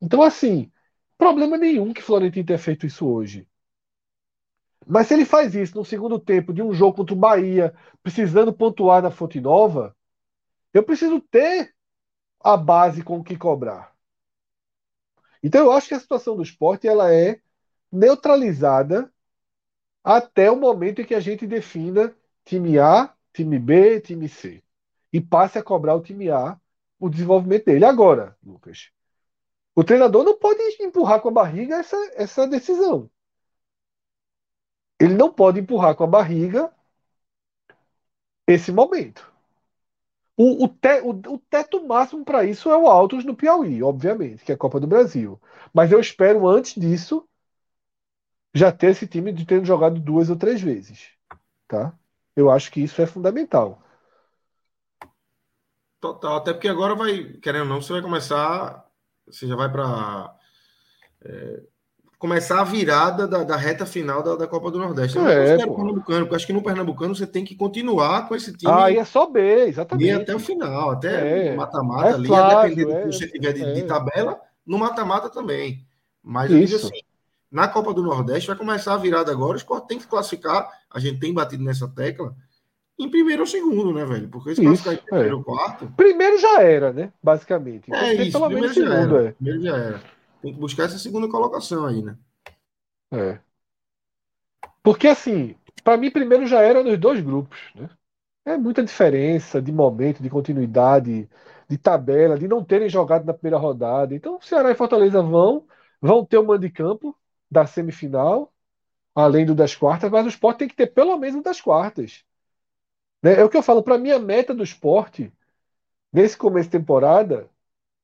Então, 0.00 0.22
assim, 0.22 0.70
problema 1.18 1.58
nenhum 1.58 1.92
que 1.92 2.02
Florentino 2.02 2.46
tenha 2.46 2.58
feito 2.58 2.86
isso 2.86 3.06
hoje. 3.06 3.48
Mas 4.86 5.06
se 5.06 5.14
ele 5.14 5.24
faz 5.24 5.54
isso 5.54 5.76
no 5.76 5.84
segundo 5.84 6.18
tempo 6.18 6.52
de 6.52 6.62
um 6.62 6.72
jogo 6.72 6.96
contra 6.96 7.14
o 7.14 7.18
Bahia, 7.18 7.74
precisando 8.02 8.52
pontuar 8.52 9.02
na 9.02 9.10
Fonte 9.10 9.40
Nova, 9.40 9.96
eu 10.74 10.82
preciso 10.82 11.20
ter 11.20 11.74
a 12.40 12.56
base 12.56 13.02
com 13.02 13.18
o 13.18 13.24
que 13.24 13.36
cobrar. 13.36 13.94
Então 15.42 15.64
eu 15.64 15.72
acho 15.72 15.88
que 15.88 15.94
a 15.94 16.00
situação 16.00 16.36
do 16.36 16.42
esporte 16.42 16.86
ela 16.86 17.12
é 17.12 17.40
neutralizada 17.90 19.12
até 20.02 20.50
o 20.50 20.56
momento 20.56 21.00
em 21.00 21.04
que 21.04 21.14
a 21.14 21.20
gente 21.20 21.46
defina 21.46 22.14
time 22.44 22.78
A, 22.78 23.14
time 23.32 23.58
B, 23.58 24.00
time 24.00 24.28
C. 24.28 24.62
E 25.12 25.20
passe 25.20 25.58
a 25.58 25.62
cobrar 25.62 25.94
o 25.94 26.02
time 26.02 26.30
A 26.30 26.58
o 27.02 27.10
desenvolvimento 27.10 27.64
dele. 27.66 27.84
Agora, 27.84 28.36
Lucas, 28.44 28.90
o 29.76 29.84
treinador 29.84 30.24
não 30.24 30.38
pode 30.38 30.60
empurrar 30.82 31.20
com 31.20 31.28
a 31.30 31.32
barriga 31.32 31.76
essa, 31.76 31.96
essa 32.14 32.46
decisão. 32.46 33.10
Ele 34.98 35.14
não 35.14 35.30
pode 35.32 35.60
empurrar 35.60 35.94
com 35.94 36.04
a 36.04 36.06
barriga 36.06 36.72
esse 38.46 38.70
momento. 38.70 39.32
O, 40.36 40.64
o, 40.64 40.68
te, 40.68 41.00
o, 41.02 41.10
o 41.34 41.38
teto 41.38 41.84
máximo 41.86 42.24
para 42.24 42.44
isso 42.44 42.70
é 42.70 42.76
o 42.76 42.86
Altos 42.86 43.24
no 43.24 43.36
Piauí, 43.36 43.82
obviamente, 43.82 44.44
que 44.44 44.52
é 44.52 44.54
a 44.54 44.58
Copa 44.58 44.78
do 44.80 44.86
Brasil. 44.86 45.40
Mas 45.74 45.90
eu 45.92 46.00
espero, 46.00 46.48
antes 46.48 46.74
disso, 46.80 47.28
já 48.54 48.70
ter 48.72 48.90
esse 48.90 49.06
time 49.06 49.32
de 49.32 49.44
tendo 49.46 49.64
jogado 49.64 50.00
duas 50.00 50.30
ou 50.30 50.36
três 50.36 50.60
vezes. 50.60 51.10
Tá? 51.68 51.94
Eu 52.36 52.50
acho 52.50 52.70
que 52.72 52.80
isso 52.82 53.00
é 53.02 53.06
fundamental. 53.06 53.82
Total, 56.02 56.34
até 56.34 56.52
porque 56.52 56.66
agora 56.66 56.96
vai, 56.96 57.22
querendo 57.40 57.62
ou 57.62 57.68
não, 57.68 57.80
você 57.80 57.92
vai 57.92 58.02
começar, 58.02 58.84
você 59.24 59.46
já 59.46 59.54
vai 59.54 59.70
para 59.70 60.34
é, 61.24 61.62
começar 62.18 62.60
a 62.60 62.64
virada 62.64 63.28
da, 63.28 63.44
da 63.44 63.54
reta 63.54 63.86
final 63.86 64.20
da, 64.20 64.34
da, 64.34 64.48
Copa 64.48 64.68
do 64.72 64.80
Nordeste. 64.80 65.16
Eu 65.16 65.28
é, 65.28 65.58
não 65.58 65.72
Pernambucano, 65.72 66.24
porque 66.26 66.34
acho 66.34 66.46
que 66.48 66.52
no 66.52 66.60
Pernambucano 66.60 67.14
você 67.14 67.24
tem 67.24 67.44
que 67.44 67.54
continuar 67.54 68.26
com 68.26 68.34
esse 68.34 68.52
time. 68.52 68.72
Aí 68.72 68.96
é 68.96 69.04
só 69.04 69.30
B, 69.30 69.66
exatamente. 69.68 70.08
E 70.08 70.10
até 70.10 70.34
o 70.34 70.40
final, 70.40 70.90
até 70.90 71.50
é. 71.50 71.54
mata-mata 71.54 72.08
é, 72.08 72.14
ali, 72.14 72.26
claro, 72.26 72.68
dependendo 72.68 72.88
do 72.88 72.96
que 72.96 73.02
é, 73.02 73.12
você 73.12 73.28
tiver 73.28 73.52
de, 73.52 73.72
de 73.74 73.80
é. 73.82 73.84
tabela, 73.84 74.40
no 74.66 74.80
mata-mata 74.80 75.30
também. 75.30 75.86
Mas 76.20 76.50
eu 76.50 76.58
digo 76.58 76.74
assim, 76.74 77.00
na 77.48 77.68
Copa 77.68 77.94
do 77.94 78.02
Nordeste 78.02 78.48
vai 78.48 78.56
começar 78.56 78.94
a 78.94 78.98
virada 78.98 79.30
agora, 79.30 79.52
o 79.52 79.56
Sport 79.56 79.86
tem 79.86 80.00
que 80.00 80.08
classificar, 80.08 80.68
a 80.90 80.98
gente 80.98 81.20
tem 81.20 81.32
batido 81.32 81.62
nessa 81.62 81.86
tecla, 81.86 82.34
em 82.98 83.10
primeiro 83.10 83.42
ou 83.42 83.46
segundo, 83.46 83.92
né, 83.92 84.04
velho? 84.04 84.28
Porque 84.28 84.54
se 84.54 84.62
classificar 84.62 84.94
em 84.94 84.98
primeiro 84.98 85.34
é. 85.34 85.34
ou 85.34 85.44
quarto. 85.44 85.92
Primeiro 85.96 86.38
já 86.38 86.62
era, 86.62 86.92
né? 86.92 87.12
Basicamente. 87.22 87.84
Então, 87.88 88.00
é 88.00 88.14
isso, 88.14 88.32
pelo 88.32 88.50
menos 88.50 88.74
segundo, 88.74 89.16
era, 89.16 89.28
é. 89.28 89.32
Primeiro 89.32 89.62
já 89.62 89.76
era. 89.76 90.02
Tem 90.40 90.52
que 90.52 90.60
buscar 90.60 90.84
essa 90.84 90.98
segunda 90.98 91.28
colocação 91.28 91.86
aí, 91.86 92.02
né? 92.02 92.16
É. 93.12 93.38
Porque 94.82 95.06
assim, 95.08 95.54
para 95.84 95.96
mim, 95.96 96.10
primeiro 96.10 96.46
já 96.46 96.60
era 96.60 96.82
nos 96.82 96.98
dois 96.98 97.20
grupos, 97.20 97.58
né? 97.74 97.88
É 98.44 98.56
muita 98.56 98.82
diferença 98.82 99.62
de 99.62 99.70
momento, 99.70 100.20
de 100.20 100.28
continuidade, 100.28 101.28
de 101.68 101.78
tabela, 101.78 102.36
de 102.36 102.48
não 102.48 102.64
terem 102.64 102.88
jogado 102.88 103.24
na 103.24 103.32
primeira 103.32 103.56
rodada. 103.56 104.14
Então, 104.14 104.40
Ceará 104.40 104.70
e 104.72 104.74
Fortaleza 104.74 105.22
vão, 105.22 105.64
vão 106.00 106.24
ter 106.24 106.38
o 106.38 106.44
mando 106.44 106.66
de 106.66 106.70
campo 106.70 107.16
da 107.48 107.66
semifinal, 107.66 108.52
além 109.14 109.46
do 109.46 109.54
das 109.54 109.76
quartas, 109.76 110.10
mas 110.10 110.26
o 110.26 110.28
esporte 110.28 110.58
tem 110.58 110.68
que 110.68 110.74
ter 110.74 110.88
pelo 110.88 111.16
menos 111.18 111.40
o 111.40 111.42
das 111.42 111.60
quartas. 111.60 112.24
Né? 113.22 113.40
É 113.40 113.44
o 113.44 113.48
que 113.48 113.56
eu 113.56 113.62
falo, 113.62 113.82
para 113.82 113.98
mim, 113.98 114.10
a 114.10 114.18
meta 114.18 114.54
do 114.54 114.62
esporte, 114.62 115.32
nesse 116.12 116.36
começo 116.36 116.68
de 116.68 116.78
temporada, 116.78 117.48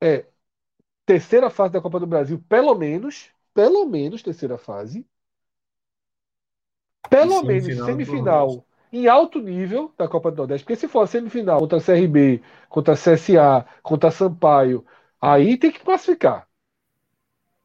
é 0.01 0.25
terceira 1.05 1.51
fase 1.51 1.73
da 1.73 1.81
Copa 1.81 1.99
do 1.99 2.07
Brasil, 2.07 2.43
pelo 2.49 2.75
menos, 2.75 3.31
pelo 3.53 3.85
menos 3.87 4.23
terceira 4.23 4.57
fase, 4.57 5.07
pelo 7.09 7.43
menos 7.43 7.85
semifinal, 7.85 8.65
em 8.93 9.09
alto 9.09 9.41
nível 9.41 9.93
da 9.97 10.07
Copa 10.07 10.31
do 10.31 10.37
Nordeste, 10.37 10.65
porque 10.65 10.77
se 10.77 10.89
for 10.89 11.01
a 11.01 11.07
semifinal 11.07 11.59
contra 11.59 11.79
a 11.79 11.81
CRB, 11.81 12.43
contra 12.69 12.95
a 12.95 12.97
CSA, 12.97 13.67
contra 13.83 14.09
a 14.09 14.13
Sampaio, 14.13 14.85
aí 15.21 15.57
tem 15.57 15.73
que 15.73 15.81
classificar. 15.81 16.47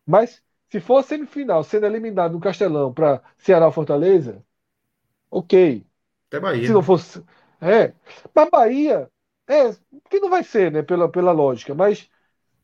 Mas 0.05 0.41
se 0.69 0.79
for 0.79 0.97
a 0.97 1.03
semifinal 1.03 1.63
sendo 1.63 1.85
eliminado 1.85 2.33
no 2.33 2.39
Castelão 2.39 2.93
para 2.93 3.21
Ceará 3.37 3.65
ou 3.65 3.71
Fortaleza, 3.71 4.43
ok. 5.29 5.85
Até 6.27 6.39
Bahia. 6.39 6.65
Se 6.65 6.73
não 6.73 6.81
fosse 6.81 7.23
é. 7.63 7.93
Mas 8.33 8.49
Bahia, 8.49 9.09
é, 9.47 9.71
que 10.09 10.19
não 10.19 10.29
vai 10.29 10.43
ser, 10.43 10.71
né, 10.71 10.81
pela, 10.81 11.09
pela 11.09 11.31
lógica, 11.31 11.73
mas 11.75 12.09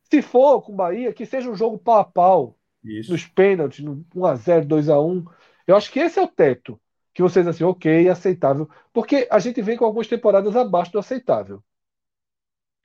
se 0.10 0.22
for 0.22 0.62
com 0.62 0.76
Bahia, 0.76 1.14
que 1.14 1.26
seja 1.26 1.50
um 1.50 1.56
jogo 1.56 1.78
pau 1.78 2.00
a 2.00 2.04
pau, 2.04 2.58
Isso. 2.84 3.12
nos 3.12 3.26
pênaltis, 3.26 3.84
no 3.84 4.06
1x0, 4.16 4.66
2x1. 4.66 5.26
Eu 5.68 5.76
acho 5.76 5.92
que 5.92 6.00
esse 6.00 6.20
é 6.20 6.22
o 6.24 6.28
teto 6.28 6.80
que 7.14 7.22
vocês 7.22 7.46
assim, 7.48 7.64
ok, 7.64 8.08
aceitável. 8.10 8.70
Porque 8.94 9.28
a 9.30 9.40
gente 9.40 9.62
vem 9.62 9.78
com 9.78 9.86
algumas 9.86 10.08
temporadas 10.08 10.56
abaixo 10.56 10.92
do 10.92 11.00
aceitável. 11.00 11.64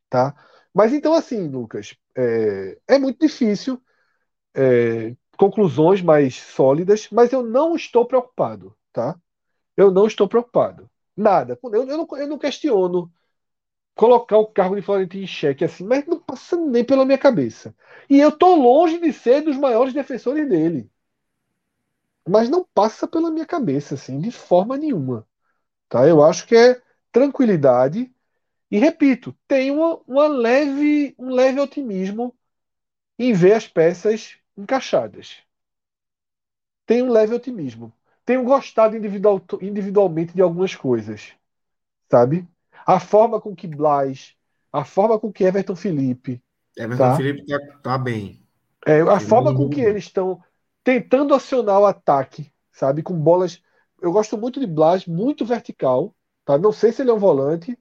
Tá? 0.09 0.35
Mas 0.73 0.93
então, 0.93 1.15
assim, 1.15 1.49
Lucas, 1.49 1.97
é, 2.17 2.79
é 2.89 2.99
muito 2.99 3.21
difícil 3.21 3.81
é, 4.55 5.17
conclusões 5.37 6.03
mais 6.03 6.37
sólidas, 6.37 7.09
mas 7.11 7.33
eu 7.33 7.43
não 7.43 7.77
estou 7.77 8.07
preocupado, 8.07 8.77
tá? 8.93 9.19
Eu 9.77 9.91
não 9.91 10.07
estou 10.07 10.29
preocupado. 10.29 10.91
Nada. 11.17 11.59
Eu, 11.63 11.71
eu, 11.89 11.97
não, 11.99 12.09
eu 12.19 12.29
não 12.29 12.39
questiono 12.39 13.13
colocar 13.97 14.39
o 14.39 14.47
cargo 14.49 14.77
de 14.77 14.83
Florentino 14.83 15.25
em 15.25 15.27
xeque 15.27 15.65
assim, 15.65 15.85
mas 15.85 16.07
não 16.07 16.21
passa 16.21 16.57
nem 16.57 16.85
pela 16.85 17.05
minha 17.07 17.19
cabeça. 17.19 17.75
E 18.11 18.19
eu 18.21 18.33
tô 18.33 18.55
longe 18.57 18.99
de 19.01 19.13
ser 19.13 19.43
dos 19.43 19.57
maiores 19.59 19.95
defensores 19.95 20.49
dele. 20.49 20.91
Mas 22.29 22.49
não 22.51 22.65
passa 22.75 23.07
pela 23.09 23.31
minha 23.31 23.47
cabeça 23.47 23.95
assim, 23.95 24.19
de 24.21 24.31
forma 24.31 24.77
nenhuma. 24.77 25.27
Tá? 25.89 26.07
Eu 26.09 26.23
acho 26.25 26.47
que 26.47 26.57
é 26.57 26.83
tranquilidade 27.13 28.13
e 28.71 28.79
repito, 28.79 29.37
tem 29.49 29.71
uma, 29.73 30.01
uma 30.09 30.29
leve, 30.29 31.15
um 31.19 31.31
leve 31.31 31.61
otimismo 31.61 32.35
em 33.19 33.33
ver 33.35 33.55
as 33.55 33.69
peças 33.69 34.39
encaixadas. 34.57 35.39
Tem 36.87 37.03
um 37.03 37.11
leve 37.13 37.35
otimismo. 37.35 37.93
Tenho 38.25 38.43
gostado 38.45 38.97
individual, 38.97 39.41
individualmente 39.61 40.35
de 40.35 40.43
algumas 40.43 40.75
coisas, 40.75 41.33
sabe? 42.11 42.49
A 42.87 42.99
forma 42.99 43.41
com 43.41 43.55
que 43.55 43.67
Blas, 43.67 44.35
a 44.73 44.85
forma 44.85 45.19
com 45.19 45.33
que 45.33 45.45
Everton 45.45 45.77
Felipe. 45.77 46.43
Everton 46.77 47.05
tá? 47.05 47.17
Felipe 47.17 47.47
tá, 47.47 47.59
tá 47.83 47.99
bem. 47.99 48.43
É, 48.87 49.01
a 49.01 49.17
Ele 49.17 49.21
forma 49.21 49.55
com 49.55 49.69
que 49.69 49.81
eles 49.81 50.05
estão 50.05 50.43
tentando 50.83 51.35
acionar 51.35 51.81
o 51.81 51.87
ataque, 51.87 52.53
sabe? 52.73 53.03
Com 53.03 53.15
bolas. 53.15 53.63
Eu 54.01 54.13
gosto 54.13 54.37
muito 54.37 54.61
de 54.61 54.67
Blas, 54.67 55.07
muito 55.07 55.45
vertical. 55.45 56.15
Tá? 56.45 56.59
Não 56.59 56.73
sei 56.73 56.93
se 56.93 57.03
ele 57.03 57.11
é 57.11 57.15
um 57.15 57.19
volante, 57.19 57.79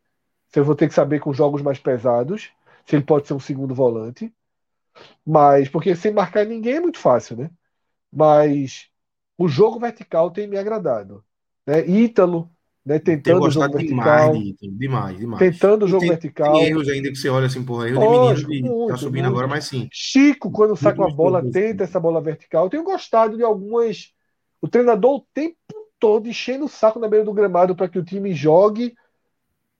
se 0.47 0.59
eu 0.59 0.63
vou 0.63 0.75
ter 0.75 0.87
que 0.87 0.93
saber 0.93 1.19
com 1.19 1.33
jogos 1.33 1.61
mais 1.61 1.79
pesados, 1.79 2.51
se 2.85 2.95
ele 2.95 3.03
pode 3.03 3.27
ser 3.27 3.33
um 3.33 3.39
segundo 3.39 3.75
volante. 3.75 4.33
Mas, 5.25 5.67
porque 5.67 5.95
sem 5.95 6.13
marcar 6.13 6.45
ninguém 6.45 6.75
é 6.75 6.79
muito 6.79 6.99
fácil, 6.99 7.35
né? 7.37 7.51
Mas 8.11 8.89
o 9.43 9.47
jogo 9.49 9.77
vertical 9.77 10.31
tem 10.31 10.47
me 10.47 10.57
agradado. 10.57 11.21
Né? 11.67 11.85
Ítalo, 11.85 12.49
né? 12.85 12.97
Tentando 12.97 13.45
o 13.45 13.51
jogo 13.51 13.77
vertical. 13.77 14.31
Demais, 14.31 14.55
demais, 14.61 15.17
demais. 15.17 15.39
Tentando 15.39 15.83
o 15.83 15.87
jogo 15.87 15.99
tem, 15.99 16.09
vertical. 16.09 16.53
Tem 16.53 16.67
erros 16.67 16.87
ainda 16.87 17.09
que 17.09 17.17
você 17.17 17.27
olha 17.27 17.47
assim, 17.47 17.61
porra, 17.63 17.89
erro 17.89 18.33
de 18.33 18.47
menino 18.47 18.85
que 18.85 18.91
tá 18.93 18.97
subindo 18.97 19.23
muito. 19.23 19.33
agora, 19.33 19.47
mas 19.47 19.65
sim. 19.65 19.89
Chico, 19.91 20.49
quando 20.49 20.77
saca 20.77 21.01
uma 21.01 21.13
bola, 21.13 21.43
tenta 21.51 21.83
essa 21.83 21.99
bola 21.99 22.21
vertical. 22.21 22.65
Eu 22.65 22.69
tenho 22.69 22.83
gostado 22.83 23.35
de 23.35 23.43
algumas. 23.43 24.13
O 24.61 24.67
treinador 24.69 25.15
o 25.15 25.27
tempo 25.33 25.57
todo 25.99 26.29
enchendo 26.29 26.65
o 26.65 26.69
saco 26.69 26.99
na 26.99 27.09
beira 27.09 27.25
do 27.25 27.33
gramado 27.33 27.75
para 27.75 27.89
que 27.89 27.99
o 27.99 28.03
time 28.03 28.33
jogue 28.33 28.95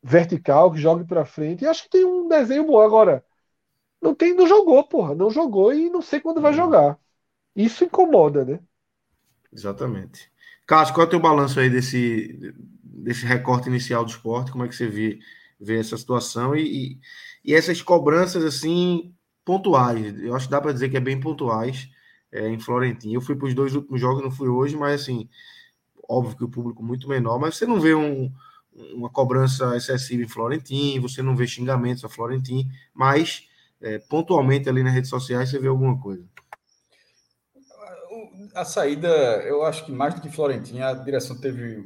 vertical, 0.02 0.72
que 0.74 0.78
jogue 0.78 1.06
para 1.06 1.24
frente. 1.24 1.64
E 1.64 1.68
acho 1.68 1.84
que 1.84 1.90
tem 1.90 2.04
um 2.04 2.28
desenho 2.28 2.66
bom. 2.66 2.82
Agora, 2.82 3.24
não 4.02 4.14
tem, 4.14 4.34
não 4.34 4.46
jogou, 4.46 4.84
porra. 4.84 5.16
Não 5.16 5.30
jogou 5.30 5.74
e 5.74 5.90
não 5.90 6.02
sei 6.02 6.20
quando 6.20 6.42
vai 6.42 6.52
jogar. 6.52 7.00
Isso 7.56 7.86
incomoda, 7.86 8.44
né? 8.44 8.60
Exatamente. 9.54 10.32
Cássio, 10.66 10.94
qual 10.94 11.06
é 11.06 11.08
o 11.08 11.10
teu 11.10 11.20
balanço 11.20 11.60
aí 11.60 11.70
desse, 11.70 12.54
desse 12.84 13.26
recorte 13.26 13.70
inicial 13.70 14.04
do 14.04 14.12
esporte? 14.12 14.52
Como 14.52 14.64
é 14.64 14.68
que 14.68 14.76
você 14.76 14.88
vê, 14.88 15.20
vê 15.60 15.80
essa 15.80 15.96
situação? 15.98 16.56
E, 16.56 16.96
e, 17.44 17.52
e 17.52 17.54
essas 17.54 17.82
cobranças, 17.82 18.44
assim, 18.44 19.14
pontuais. 19.46 20.20
Eu 20.22 20.36
acho 20.36 20.48
que 20.48 20.52
dá 20.52 20.62
para 20.62 20.72
dizer 20.72 20.90
que 20.90 20.98
é 20.98 21.02
bem 21.02 21.20
pontuais 21.20 21.90
é, 22.32 22.50
em 22.50 22.60
Florentino. 22.60 23.14
Eu 23.14 23.22
fui 23.22 23.36
para 23.36 23.48
os 23.48 23.54
dois 23.54 23.76
últimos 23.76 24.02
jogos, 24.02 24.24
não 24.24 24.32
fui 24.32 24.48
hoje, 24.48 24.76
mas, 24.76 25.02
assim, 25.02 25.30
óbvio 26.10 26.38
que 26.38 26.44
o 26.44 26.50
público 26.50 26.84
muito 26.84 27.08
menor, 27.08 27.40
mas 27.40 27.56
você 27.56 27.66
não 27.66 27.80
vê 27.80 27.94
um, 27.94 28.32
uma 28.94 29.10
cobrança 29.10 29.76
excessiva 29.76 30.24
em 30.24 30.28
Florentim, 30.28 31.00
você 31.00 31.22
não 31.22 31.36
vê 31.36 31.46
xingamentos 31.46 32.04
a 32.04 32.10
Florentim, 32.10 32.70
mas 32.94 33.48
é, 33.82 34.00
pontualmente 34.00 34.70
ali 34.70 34.82
nas 34.82 34.94
redes 34.94 35.10
sociais 35.10 35.50
você 35.50 35.60
vê 35.60 35.68
alguma 35.68 36.00
coisa 36.00 36.26
a 38.54 38.66
saída, 38.66 39.08
eu 39.46 39.64
acho 39.64 39.86
que 39.86 39.92
mais 39.92 40.14
do 40.14 40.22
que 40.22 40.30
Florentina, 40.30 40.90
a 40.90 40.94
direção 40.94 41.40
teve 41.40 41.86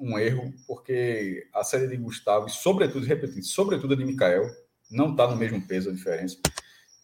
um 0.00 0.18
erro, 0.18 0.52
porque 0.66 1.46
a 1.52 1.62
saída 1.62 1.88
de 1.88 1.96
Gustavo, 1.96 2.46
e 2.46 2.50
sobretudo, 2.50 3.06
repetindo, 3.06 3.44
sobretudo 3.44 3.94
a 3.94 3.96
de 3.96 4.04
Mikael, 4.04 4.48
não 4.90 5.10
está 5.10 5.28
no 5.28 5.36
mesmo 5.36 5.60
peso 5.66 5.90
a 5.90 5.92
diferença. 5.92 6.38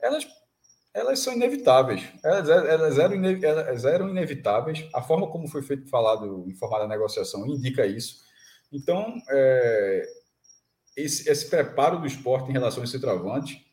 Elas, 0.00 0.26
elas 0.94 1.18
são 1.18 1.34
inevitáveis. 1.34 2.02
Elas, 2.24 2.48
elas, 2.48 2.98
eram, 2.98 3.24
elas 3.24 3.84
eram 3.84 4.08
inevitáveis. 4.08 4.88
A 4.94 5.02
forma 5.02 5.28
como 5.30 5.48
foi 5.48 5.62
feito 5.62 5.88
falado, 5.88 6.44
informada 6.48 6.84
a 6.84 6.88
negociação, 6.88 7.46
indica 7.46 7.86
isso. 7.86 8.24
Então, 8.72 9.14
é, 9.28 10.08
esse, 10.96 11.28
esse 11.30 11.48
preparo 11.48 12.00
do 12.00 12.06
esporte 12.06 12.48
em 12.48 12.52
relação 12.52 12.82
a 12.82 12.84
esse 12.84 12.98
travante 12.98 13.65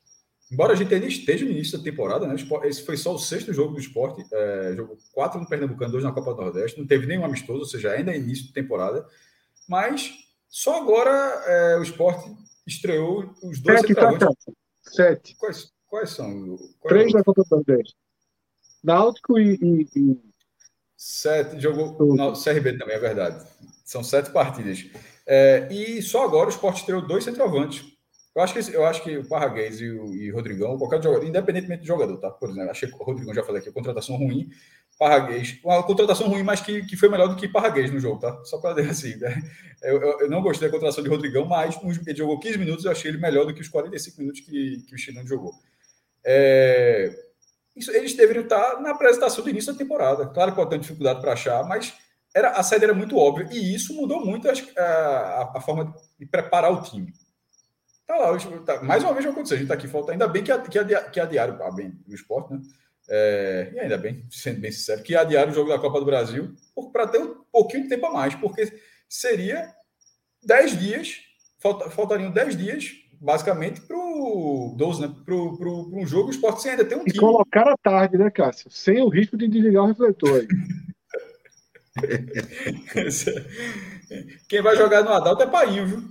Embora 0.53 0.73
a 0.73 0.75
gente 0.75 0.93
ainda 0.93 1.07
esteja 1.07 1.43
no 1.43 1.49
início 1.49 1.75
da 1.75 1.83
temporada, 1.83 2.27
né? 2.27 2.35
Esse 2.65 2.85
foi 2.85 2.95
só 2.95 3.15
o 3.15 3.17
sexto 3.17 3.51
jogo 3.51 3.73
do 3.73 3.79
esporte. 3.79 4.23
É, 4.31 4.73
jogou 4.75 4.95
quatro 5.11 5.39
no 5.39 5.49
Pernambucano, 5.49 5.91
dois 5.91 6.03
na 6.03 6.11
Copa 6.11 6.35
do 6.35 6.41
Nordeste. 6.41 6.79
Não 6.79 6.85
teve 6.85 7.07
nenhum 7.07 7.25
amistoso, 7.25 7.61
ou 7.61 7.65
seja, 7.65 7.89
ainda 7.89 8.11
é 8.11 8.17
início 8.17 8.45
de 8.45 8.53
temporada. 8.53 9.03
Mas 9.67 10.13
só 10.47 10.79
agora 10.79 11.09
é, 11.47 11.77
o 11.79 11.81
esporte 11.81 12.31
estreou 12.67 13.33
os 13.41 13.59
dois 13.59 13.81
Sete, 13.81 13.95
tá. 13.95 14.11
Sete. 14.83 15.35
Quais, 15.37 15.71
quais 15.87 16.11
são? 16.11 16.55
Qual 16.79 16.89
Três 16.89 17.11
é 17.11 17.17
na 17.17 17.23
Copa 17.23 17.41
do 17.41 17.55
Nordeste. 17.55 17.95
Náutico 18.83 19.39
e, 19.39 19.55
e, 19.55 19.87
e... 19.95 20.19
Sete, 20.95 21.59
jogou 21.59 21.97
no 22.15 22.33
CRB 22.33 22.77
também, 22.77 22.95
é 22.95 22.99
verdade. 22.99 23.43
São 23.83 24.03
sete 24.03 24.29
partidas. 24.29 24.85
É, 25.25 25.67
e 25.71 25.99
só 26.03 26.23
agora 26.23 26.45
o 26.45 26.49
esporte 26.49 26.81
estreou 26.81 27.01
dois 27.01 27.23
centroavantes. 27.23 27.92
Eu 28.35 28.41
acho 28.41 28.53
que, 28.53 28.75
eu 28.75 28.85
acho 28.85 29.03
que 29.03 29.17
o 29.17 29.27
Parraguês 29.27 29.79
e 29.79 29.91
o 29.91 30.11
e 30.15 30.31
Rodrigão, 30.31 30.75
qualquer 30.77 31.03
jogador, 31.03 31.23
independentemente 31.23 31.81
do 31.81 31.87
jogador, 31.87 32.17
tá? 32.17 32.31
Por 32.31 32.49
exemplo, 32.49 32.71
achei 32.71 32.89
que 32.89 32.95
o 32.95 33.03
Rodrigão 33.03 33.31
já 33.33 33.43
falei 33.43 33.61
aqui, 33.61 33.71
contratação 33.71 34.15
ruim, 34.15 34.49
Parraguês, 34.97 35.59
uma 35.63 35.83
contratação 35.83 36.27
ruim, 36.27 36.41
mas 36.41 36.59
que, 36.59 36.83
que 36.83 36.97
foi 36.97 37.09
melhor 37.09 37.27
do 37.27 37.35
que 37.35 37.47
Parraguês 37.47 37.91
no 37.91 37.99
jogo, 37.99 38.19
tá? 38.19 38.43
Só 38.43 38.57
para 38.57 38.73
dizer 38.73 38.89
assim, 38.89 39.15
né? 39.17 39.39
eu, 39.83 40.01
eu, 40.01 40.19
eu, 40.21 40.29
não 40.31 40.41
gostei 40.41 40.67
da 40.67 40.71
contratação 40.71 41.03
de 41.03 41.09
Rodrigão, 41.11 41.45
mas 41.45 41.77
ele 42.07 42.17
jogou 42.17 42.39
15 42.39 42.57
minutos, 42.57 42.85
eu 42.85 42.91
achei 42.91 43.11
ele 43.11 43.19
melhor 43.19 43.45
do 43.45 43.53
que 43.53 43.61
os 43.61 43.69
45 43.69 44.19
minutos 44.19 44.41
que, 44.41 44.83
que 44.87 44.95
o 44.95 44.97
Chileno 44.97 45.27
jogou. 45.27 45.53
É, 46.25 47.15
isso, 47.75 47.91
eles 47.91 48.15
deveriam 48.15 48.43
estar 48.43 48.81
na 48.81 48.91
apresentação 48.91 49.43
do 49.43 49.49
início 49.51 49.71
da 49.71 49.77
temporada. 49.77 50.25
Claro 50.27 50.51
que 50.51 50.57
pode 50.57 50.71
ter 50.71 50.79
dificuldade 50.79 51.21
para 51.21 51.33
achar, 51.33 51.63
mas 51.67 51.93
era, 52.33 52.49
a 52.51 52.63
saída 52.63 52.85
era 52.85 52.93
muito 52.95 53.15
óbvia, 53.15 53.47
e 53.51 53.75
isso 53.75 53.93
mudou 53.93 54.25
muito 54.25 54.47
a, 54.49 54.53
a, 54.81 55.51
a 55.55 55.61
forma 55.61 55.93
de 56.17 56.25
preparar 56.25 56.71
o 56.71 56.81
time. 56.81 57.13
Tá 58.05 58.17
lá, 58.17 58.37
tá, 58.65 58.83
mais 58.83 59.03
uma 59.03 59.13
vez 59.13 59.23
vai 59.23 59.33
acontecer. 59.33 59.55
A 59.55 59.57
gente 59.57 59.67
tá 59.67 59.75
aqui, 59.75 59.87
falta. 59.87 60.11
Ainda 60.11 60.27
bem 60.27 60.43
que, 60.43 60.57
que, 60.69 60.79
adia, 60.79 61.01
que 61.03 61.19
adiaram 61.19 61.57
ah, 61.65 61.71
bem, 61.71 61.93
o 62.07 62.13
esporte, 62.13 62.53
né? 62.53 62.61
É, 63.09 63.71
e 63.73 63.79
ainda 63.79 63.97
bem, 63.97 64.25
sendo 64.29 64.61
bem 64.61 64.71
sincero, 64.71 65.03
que 65.03 65.15
adiaram 65.15 65.51
o 65.51 65.55
jogo 65.55 65.69
da 65.69 65.79
Copa 65.79 65.99
do 65.99 66.05
Brasil 66.05 66.53
para 66.91 67.07
ter 67.07 67.19
um 67.19 67.43
pouquinho 67.51 67.83
de 67.83 67.89
tempo 67.89 68.05
a 68.05 68.11
mais, 68.11 68.35
porque 68.35 68.79
seria 69.09 69.73
10 70.43 70.79
dias, 70.79 71.17
falta, 71.59 71.89
faltariam 71.89 72.31
10 72.31 72.57
dias, 72.57 72.91
basicamente, 73.19 73.81
para 73.81 73.97
o 73.97 74.73
12, 74.77 75.01
né? 75.01 75.13
Para 75.25 75.35
um 75.35 76.05
jogo, 76.05 76.29
o 76.29 76.31
esporte 76.31 76.61
sem 76.61 76.71
ainda 76.71 76.85
ter 76.85 76.95
um 76.95 77.03
time. 77.03 77.15
E 77.15 77.19
colocar 77.19 77.69
a 77.69 77.77
tarde, 77.77 78.17
né, 78.17 78.29
Cássio? 78.29 78.71
Sem 78.71 79.01
o 79.01 79.09
risco 79.09 79.35
de 79.37 79.47
desligar 79.47 79.83
o 79.83 79.87
refletor 79.87 80.41
aí. 80.41 80.47
Quem 84.47 84.61
vai 84.61 84.75
jogar 84.75 85.03
no 85.03 85.11
Adalto 85.11 85.43
é 85.43 85.47
Painho, 85.47 85.87
viu? 85.87 86.03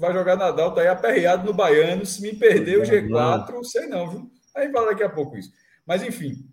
Vai 0.00 0.12
jogar 0.14 0.36
Nadal, 0.36 0.74
tá 0.74 0.80
aí 0.80 0.88
aperreado 0.88 1.44
no 1.44 1.52
Baiano. 1.52 2.06
Se 2.06 2.22
me 2.22 2.34
perder 2.34 2.78
o 2.78 2.82
G4, 2.82 3.50
não 3.50 3.62
sei 3.62 3.86
não, 3.86 4.08
viu? 4.08 4.30
Aí 4.56 4.72
fala 4.72 4.88
daqui 4.88 5.02
a 5.02 5.10
pouco 5.10 5.36
isso. 5.36 5.52
Mas 5.86 6.02
enfim, 6.02 6.48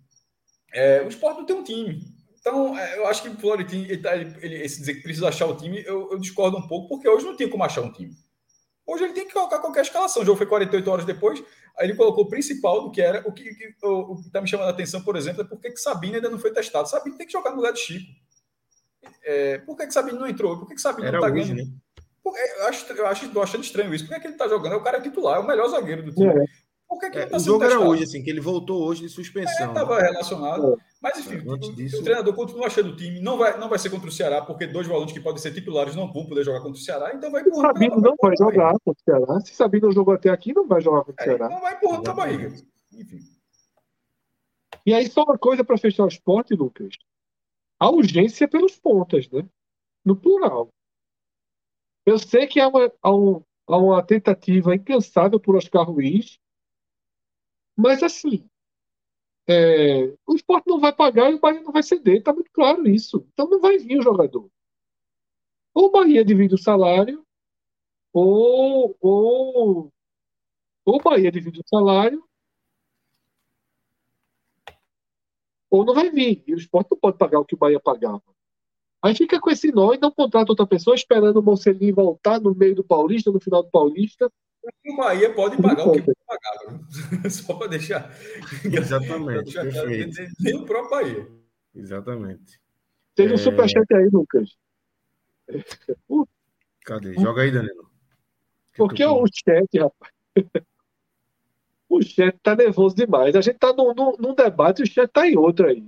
é, 0.72 1.02
o 1.02 1.08
esporte 1.08 1.38
não 1.38 1.46
tem 1.46 1.56
um 1.56 1.64
time. 1.64 2.00
Então, 2.38 2.78
é, 2.78 2.98
eu 2.98 3.06
acho 3.06 3.22
que 3.22 3.28
o 3.28 3.36
Florentino, 3.36 3.84
ele, 3.84 3.98
tá, 3.98 4.14
ele, 4.16 4.62
esse 4.62 4.78
dizer 4.78 4.94
que 4.94 5.02
precisa 5.02 5.28
achar 5.28 5.46
o 5.46 5.56
time, 5.56 5.82
eu, 5.84 6.12
eu, 6.12 6.18
discordo 6.18 6.56
um 6.56 6.66
pouco, 6.66 6.88
porque 6.88 7.08
hoje 7.08 7.24
não 7.24 7.36
tem 7.36 7.48
como 7.48 7.64
achar 7.64 7.80
um 7.80 7.92
time. 7.92 8.14
Hoje 8.86 9.04
ele 9.04 9.12
tem 9.12 9.26
que 9.26 9.34
colocar 9.34 9.58
qualquer 9.58 9.82
escalação. 9.82 10.22
O 10.22 10.24
jogo 10.24 10.38
foi 10.38 10.46
48 10.46 10.90
horas 10.90 11.04
depois, 11.04 11.42
aí 11.76 11.86
ele 11.86 11.94
colocou 11.94 12.24
o 12.24 12.28
principal 12.28 12.82
do 12.82 12.90
que 12.90 13.02
era. 13.02 13.26
O 13.28 13.32
que 13.32 13.50
está 14.26 14.40
me 14.40 14.48
chamando 14.48 14.68
a 14.68 14.70
atenção, 14.70 15.02
por 15.02 15.16
exemplo, 15.16 15.42
é 15.42 15.44
porque 15.44 15.70
que 15.70 15.80
Sabino 15.80 16.14
ainda 16.14 16.30
não 16.30 16.38
foi 16.38 16.52
testado. 16.52 16.88
Sabino 16.88 17.16
tem 17.16 17.26
que 17.26 17.32
jogar 17.32 17.50
no 17.50 17.56
lugar 17.56 17.72
de 17.72 17.80
Chico. 17.80 18.06
É, 19.22 19.58
por 19.58 19.76
que, 19.76 19.86
que 19.86 19.92
Sabino 19.92 20.18
não 20.18 20.26
entrou? 20.26 20.58
Por 20.58 20.68
que, 20.68 20.74
que 20.74 20.80
Sabino 20.80 21.06
era 21.06 21.18
não 21.18 21.26
está 21.26 21.34
ganhando? 21.34 21.66
Né? 21.66 21.70
Eu 22.36 22.66
acho, 22.66 22.92
eu 22.92 23.06
acho, 23.06 23.28
tô 23.30 23.42
achando 23.42 23.64
estranho 23.64 23.94
isso. 23.94 24.04
Por 24.04 24.10
que, 24.10 24.16
é 24.16 24.20
que 24.20 24.26
ele 24.28 24.36
tá 24.36 24.48
jogando? 24.48 24.72
É 24.72 24.76
o 24.76 24.82
cara 24.82 25.00
titular, 25.00 25.36
é 25.36 25.40
o 25.40 25.46
melhor 25.46 25.68
zagueiro 25.68 26.02
do 26.02 26.12
time. 26.12 26.28
É. 26.28 26.44
Por 26.88 26.98
que, 26.98 27.10
que 27.10 27.18
ele 27.18 27.24
é, 27.24 27.28
tá 27.28 27.36
o 27.36 27.40
jogo 27.40 27.60
testado? 27.60 27.82
era 27.82 27.90
hoje, 27.90 28.04
assim, 28.04 28.22
que 28.22 28.30
ele 28.30 28.40
voltou 28.40 28.82
hoje 28.82 29.02
de 29.02 29.08
suspensão. 29.08 29.68
Estava 29.68 29.96
né? 29.96 30.08
relacionado. 30.08 30.72
É. 30.72 30.76
Mas, 31.02 31.18
enfim, 31.18 31.46
o, 31.46 31.56
disso... 31.58 32.00
o, 32.00 32.02
treinador 32.02 32.34
continua 32.34 32.66
achando 32.66 32.90
o 32.90 32.96
time. 32.96 33.20
Não 33.20 33.36
vai, 33.36 33.58
não 33.58 33.68
vai 33.68 33.78
ser 33.78 33.90
contra 33.90 34.08
o 34.08 34.12
Ceará, 34.12 34.40
porque 34.42 34.66
dois 34.66 34.86
volantes 34.86 35.12
que 35.12 35.20
podem 35.20 35.40
ser 35.40 35.52
titulares 35.52 35.94
não 35.94 36.10
vão 36.10 36.26
poder 36.26 36.44
jogar 36.44 36.60
contra 36.60 36.78
o 36.78 36.82
Ceará. 36.82 37.12
Então 37.14 37.30
vai 37.30 37.42
empurrando. 37.42 37.66
Sabino 37.66 38.00
não 38.00 38.14
vai 38.20 38.34
jogar 38.36 38.72
contra 38.84 38.92
o 38.92 39.04
Ceará. 39.04 39.40
Se 39.40 39.54
Sabino 39.54 39.92
jogou 39.92 40.14
até 40.14 40.30
aqui, 40.30 40.54
não 40.54 40.66
vai 40.66 40.80
jogar 40.80 41.04
contra 41.04 41.22
o 41.22 41.24
Ceará. 41.24 41.48
Não 41.50 41.60
vai 41.60 41.74
empurrando 41.74 42.04
com 42.04 42.10
a 42.10 42.14
barriga. 42.14 42.54
Enfim. 42.92 43.18
E 44.86 44.94
aí, 44.94 45.10
só 45.10 45.24
uma 45.24 45.36
coisa 45.36 45.62
para 45.62 45.76
fechar 45.76 46.04
o 46.04 46.08
esporte, 46.08 46.54
Lucas. 46.54 46.94
A 47.78 47.90
urgência 47.90 48.48
pelos 48.48 48.76
pontas, 48.76 49.28
né? 49.30 49.44
no 50.08 50.16
plural. 50.16 50.70
Eu 52.08 52.18
sei 52.18 52.46
que 52.46 52.58
há 52.58 52.68
uma, 52.68 52.90
há 53.02 53.14
um, 53.14 53.44
há 53.66 53.76
uma 53.76 54.02
tentativa 54.02 54.74
incansável 54.74 55.38
por 55.38 55.56
Oscar 55.56 55.84
Ruiz, 55.84 56.40
mas 57.76 58.02
assim, 58.02 58.48
é, 59.46 60.14
o 60.26 60.34
esporte 60.34 60.68
não 60.68 60.80
vai 60.80 60.90
pagar 60.90 61.30
e 61.30 61.34
o 61.34 61.38
Bahia 61.38 61.60
não 61.60 61.70
vai 61.70 61.82
ceder, 61.82 62.16
está 62.16 62.32
muito 62.32 62.50
claro 62.50 62.88
isso. 62.88 63.28
Então 63.30 63.46
não 63.46 63.60
vai 63.60 63.76
vir 63.76 63.98
o 63.98 64.02
jogador. 64.02 64.50
Ou 65.74 65.88
o 65.88 65.90
Bahia 65.90 66.24
divide 66.24 66.54
o 66.54 66.58
salário, 66.58 67.22
ou, 68.10 68.96
ou, 69.02 69.92
ou 70.86 70.96
o 70.96 71.02
Bahia 71.02 71.30
divide 71.30 71.60
o 71.60 71.68
salário, 71.68 72.26
ou 75.68 75.84
não 75.84 75.92
vai 75.92 76.08
vir. 76.10 76.42
E 76.46 76.54
o 76.54 76.56
esporte 76.56 76.90
não 76.90 76.98
pode 76.98 77.18
pagar 77.18 77.38
o 77.38 77.44
que 77.44 77.54
o 77.54 77.58
Bahia 77.58 77.78
pagava. 77.78 78.37
Aí 79.02 79.14
fica 79.14 79.40
com 79.40 79.50
esse 79.50 79.70
nó 79.70 79.94
e 79.94 79.98
não 79.98 80.10
contrata 80.10 80.50
outra 80.50 80.66
pessoa 80.66 80.96
esperando 80.96 81.36
o 81.38 81.42
Mocelin 81.42 81.92
voltar 81.92 82.40
no 82.40 82.54
meio 82.54 82.74
do 82.74 82.82
Paulista, 82.82 83.30
no 83.30 83.40
final 83.40 83.62
do 83.62 83.70
Paulista. 83.70 84.30
O 84.86 84.96
Bahia 84.96 85.32
pode 85.32 85.56
pagar 85.62 85.86
o 85.86 85.92
que 85.92 86.02
pode 86.02 86.18
pagar, 86.26 87.30
só 87.30 87.54
para 87.54 87.68
deixar. 87.68 88.10
Exatamente. 88.64 89.54
Nem 90.40 90.56
o 90.56 90.64
próprio 90.64 90.90
Bahia. 90.90 91.28
Exatamente. 91.74 92.60
Tem 93.14 93.28
um 93.30 93.34
é... 93.34 93.36
superchat 93.36 93.86
aí, 93.94 94.08
Lucas. 94.12 94.56
Cadê? 96.84 97.14
Joga 97.14 97.42
aí, 97.42 97.52
Danilo. 97.52 97.88
Porque 98.76 99.04
o 99.04 99.24
chat, 99.26 99.78
rapaz. 99.78 100.12
o 101.88 102.02
chat 102.02 102.36
tá 102.42 102.54
nervoso 102.56 102.96
demais. 102.96 103.34
A 103.36 103.40
gente 103.40 103.58
tá 103.58 103.72
num, 103.72 103.94
num, 103.94 104.16
num 104.18 104.34
debate 104.34 104.80
e 104.80 104.82
o 104.84 104.86
chat 104.86 105.10
tá 105.10 105.26
em 105.26 105.36
outro 105.36 105.68
aí. 105.68 105.84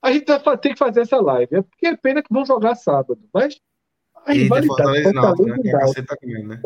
A 0.00 0.12
gente 0.12 0.26
tem 0.60 0.72
que 0.72 0.78
fazer 0.78 1.00
essa 1.00 1.20
live. 1.20 1.56
É 1.56 1.62
porque 1.62 1.86
é 1.86 1.96
pena 1.96 2.22
que 2.22 2.32
vão 2.32 2.44
jogar 2.44 2.74
sábado. 2.74 3.18
Mas 3.32 3.60
a 4.24 4.32
rivalidade 4.32 5.02
tá 5.04 5.12
não, 5.12 5.34
né? 5.46 5.58
Que 5.60 5.74
a 5.74 6.04
tá 6.04 6.16
comendo, 6.16 6.48
né? 6.48 6.62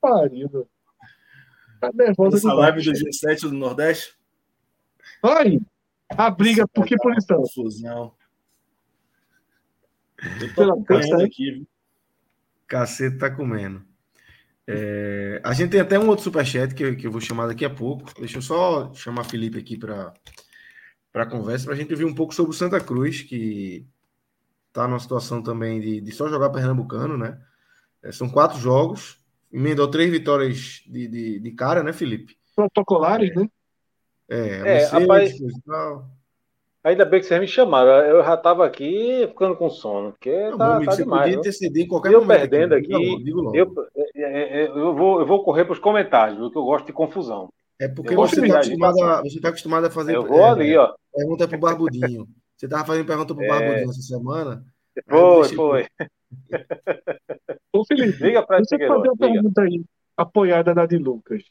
Pariu, 0.00 0.68
Tá 1.80 1.90
nervoso 1.94 2.36
Essa 2.36 2.52
live 2.52 2.82
do 2.82 2.92
dia 2.92 3.12
7 3.12 3.42
do 3.42 3.52
Nordeste? 3.52 4.16
Aí, 5.22 5.60
a 6.10 6.30
briga 6.30 6.66
por 6.66 6.84
que 6.84 6.96
posição? 6.96 7.38
Confusão. 7.38 8.14
Eu 10.40 10.54
tô 10.54 10.62
acompanhando 10.62 11.22
aqui, 11.22 11.52
viu? 11.52 11.68
Cacete 12.66 13.18
tá 13.18 13.30
comendo. 13.30 13.82
É, 14.66 15.40
a 15.42 15.54
gente 15.54 15.70
tem 15.70 15.80
até 15.80 15.98
um 15.98 16.08
outro 16.08 16.24
superchat 16.24 16.74
que, 16.74 16.96
que 16.96 17.06
eu 17.06 17.10
vou 17.10 17.20
chamar 17.20 17.46
daqui 17.46 17.64
a 17.64 17.70
pouco. 17.70 18.12
Deixa 18.18 18.38
eu 18.38 18.42
só 18.42 18.92
chamar 18.92 19.24
Felipe 19.24 19.58
aqui 19.58 19.78
para 19.78 20.12
para 21.12 21.22
a 21.24 21.26
conversa, 21.26 21.64
para 21.64 21.74
a 21.74 21.76
gente 21.76 21.92
ouvir 21.92 22.04
um 22.04 22.14
pouco 22.14 22.34
sobre 22.34 22.50
o 22.50 22.54
Santa 22.54 22.80
Cruz, 22.80 23.22
que 23.22 23.86
está 24.68 24.86
numa 24.86 25.00
situação 25.00 25.42
também 25.42 25.80
de, 25.80 26.00
de 26.00 26.12
só 26.12 26.28
jogar 26.28 26.50
Pernambucano, 26.50 27.16
né? 27.16 27.40
É, 28.02 28.12
são 28.12 28.28
quatro 28.28 28.58
jogos, 28.58 29.18
emendou 29.52 29.88
três 29.88 30.10
vitórias 30.10 30.82
de, 30.86 31.08
de, 31.08 31.40
de 31.40 31.50
cara, 31.52 31.82
né, 31.82 31.92
Felipe? 31.92 32.36
Protocolares, 32.54 33.30
é. 33.30 33.34
né? 33.34 33.48
É, 34.30 34.82
é 34.82 34.86
rapaz, 34.86 35.32
Ainda 36.84 37.04
bem 37.04 37.20
que 37.20 37.26
vocês 37.26 37.40
me 37.40 37.48
chamaram. 37.48 37.90
Eu 38.06 38.22
já 38.22 38.34
estava 38.34 38.64
aqui 38.64 39.26
ficando 39.28 39.56
com 39.56 39.68
sono, 39.68 40.12
porque 40.12 40.50
não, 40.50 40.58
tá, 40.58 40.76
amigo, 40.76 40.90
tá 40.90 40.96
você 40.96 41.02
demais. 41.02 41.24
Podia 41.24 41.42
ter 41.42 41.52
cedido 41.52 41.80
em 41.80 41.88
qualquer 41.88 42.12
eu 42.12 42.20
momento. 42.20 42.38
perdendo 42.38 42.74
aqui, 42.74 42.94
aqui 42.94 43.24
digo 43.24 43.40
logo, 43.40 43.52
digo 43.52 43.74
logo. 43.74 43.84
Eu, 44.14 44.74
eu, 44.74 44.94
vou, 44.94 45.20
eu 45.20 45.26
vou 45.26 45.42
correr 45.42 45.64
para 45.64 45.72
os 45.72 45.78
comentários, 45.78 46.38
porque 46.38 46.56
eu 46.56 46.64
gosto 46.64 46.86
de 46.86 46.92
confusão. 46.92 47.52
É 47.80 47.86
porque 47.86 48.14
você 48.14 48.44
está 48.44 48.58
acostumado, 48.58 49.02
a, 49.02 49.22
você 49.22 49.40
tá 49.40 49.48
acostumado 49.50 49.86
a 49.86 49.90
fazer. 49.90 50.16
Eu 50.16 50.26
vou 50.26 50.40
é, 50.40 50.50
ali, 50.50 50.76
ó. 50.76 50.94
Pergunta 51.14 51.46
para 51.46 51.56
o 51.56 51.60
Barbudinho. 51.60 52.28
Você 52.56 52.66
estava 52.66 52.84
fazendo 52.84 53.06
pergunta 53.06 53.34
para 53.34 53.44
o 53.44 53.48
Barbudinho 53.48 53.78
é... 53.78 53.82
essa 53.84 54.02
semana. 54.02 54.64
Foi, 55.08 55.48
foi. 55.54 55.86
Ô, 57.72 57.84
Felipe, 57.84 58.20
Liga 58.22 58.44
para 58.44 58.56
deixa 58.58 58.82
eu 58.82 58.88
fazer 58.88 59.08
uma 59.08 59.16
pergunta 59.16 59.62
aí, 59.62 59.84
apoiada 60.16 60.74
na 60.74 60.86
de 60.86 60.98
Lucas. 60.98 61.44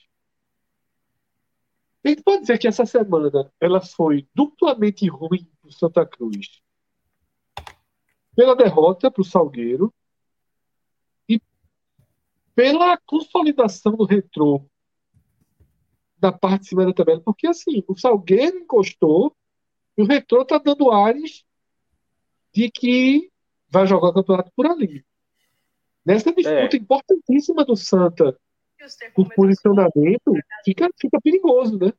A 2.03 2.09
gente 2.09 2.23
pode 2.23 2.41
dizer 2.41 2.57
que 2.57 2.67
essa 2.67 2.85
semana 2.85 3.51
ela 3.59 3.81
foi 3.81 4.27
duplamente 4.35 5.07
ruim 5.07 5.49
para 5.61 5.69
o 5.69 5.73
Santa 5.73 6.05
Cruz. 6.05 6.61
Pela 8.35 8.55
derrota 8.55 9.09
para 9.09 9.21
o 9.21 9.25
Salgueiro 9.25 9.93
e 11.27 11.41
pela 12.53 12.97
consolidação 12.97 13.93
do 13.93 14.05
retrô 14.05 14.65
da 16.17 16.31
parte 16.31 16.63
de 16.63 16.69
cima 16.69 16.85
da 16.85 16.93
tabela, 16.93 17.21
porque 17.21 17.47
assim, 17.47 17.83
o 17.87 17.97
Salgueiro 17.97 18.57
encostou 18.57 19.35
e 19.97 20.01
o 20.01 20.05
Retrô 20.05 20.43
tá 20.43 20.57
dando 20.57 20.91
ares 20.91 21.45
de 22.53 22.71
que 22.71 23.31
vai 23.69 23.85
jogar 23.85 24.09
o 24.09 24.13
campeonato 24.13 24.51
por 24.55 24.65
ali. 24.65 25.05
Nessa 26.05 26.33
disputa 26.33 26.75
é. 26.75 26.79
importantíssima 26.79 27.65
do 27.65 27.75
Santa, 27.75 28.39
o 29.15 29.25
posicionamento 29.25 30.33
fica, 30.63 30.89
fica 30.99 31.19
perigoso, 31.21 31.77
né? 31.77 31.91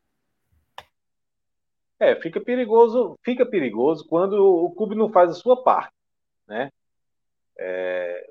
É, 2.01 2.15
fica 2.17 2.41
perigoso, 2.41 3.19
fica 3.25 3.45
perigoso 3.45 4.07
quando 4.09 4.35
o 4.35 4.71
clube 4.71 4.95
não 4.95 5.11
faz 5.11 5.31
a 5.31 5.35
sua 5.35 5.63
parte, 5.63 5.93
né? 6.47 6.71
É, 7.59 8.31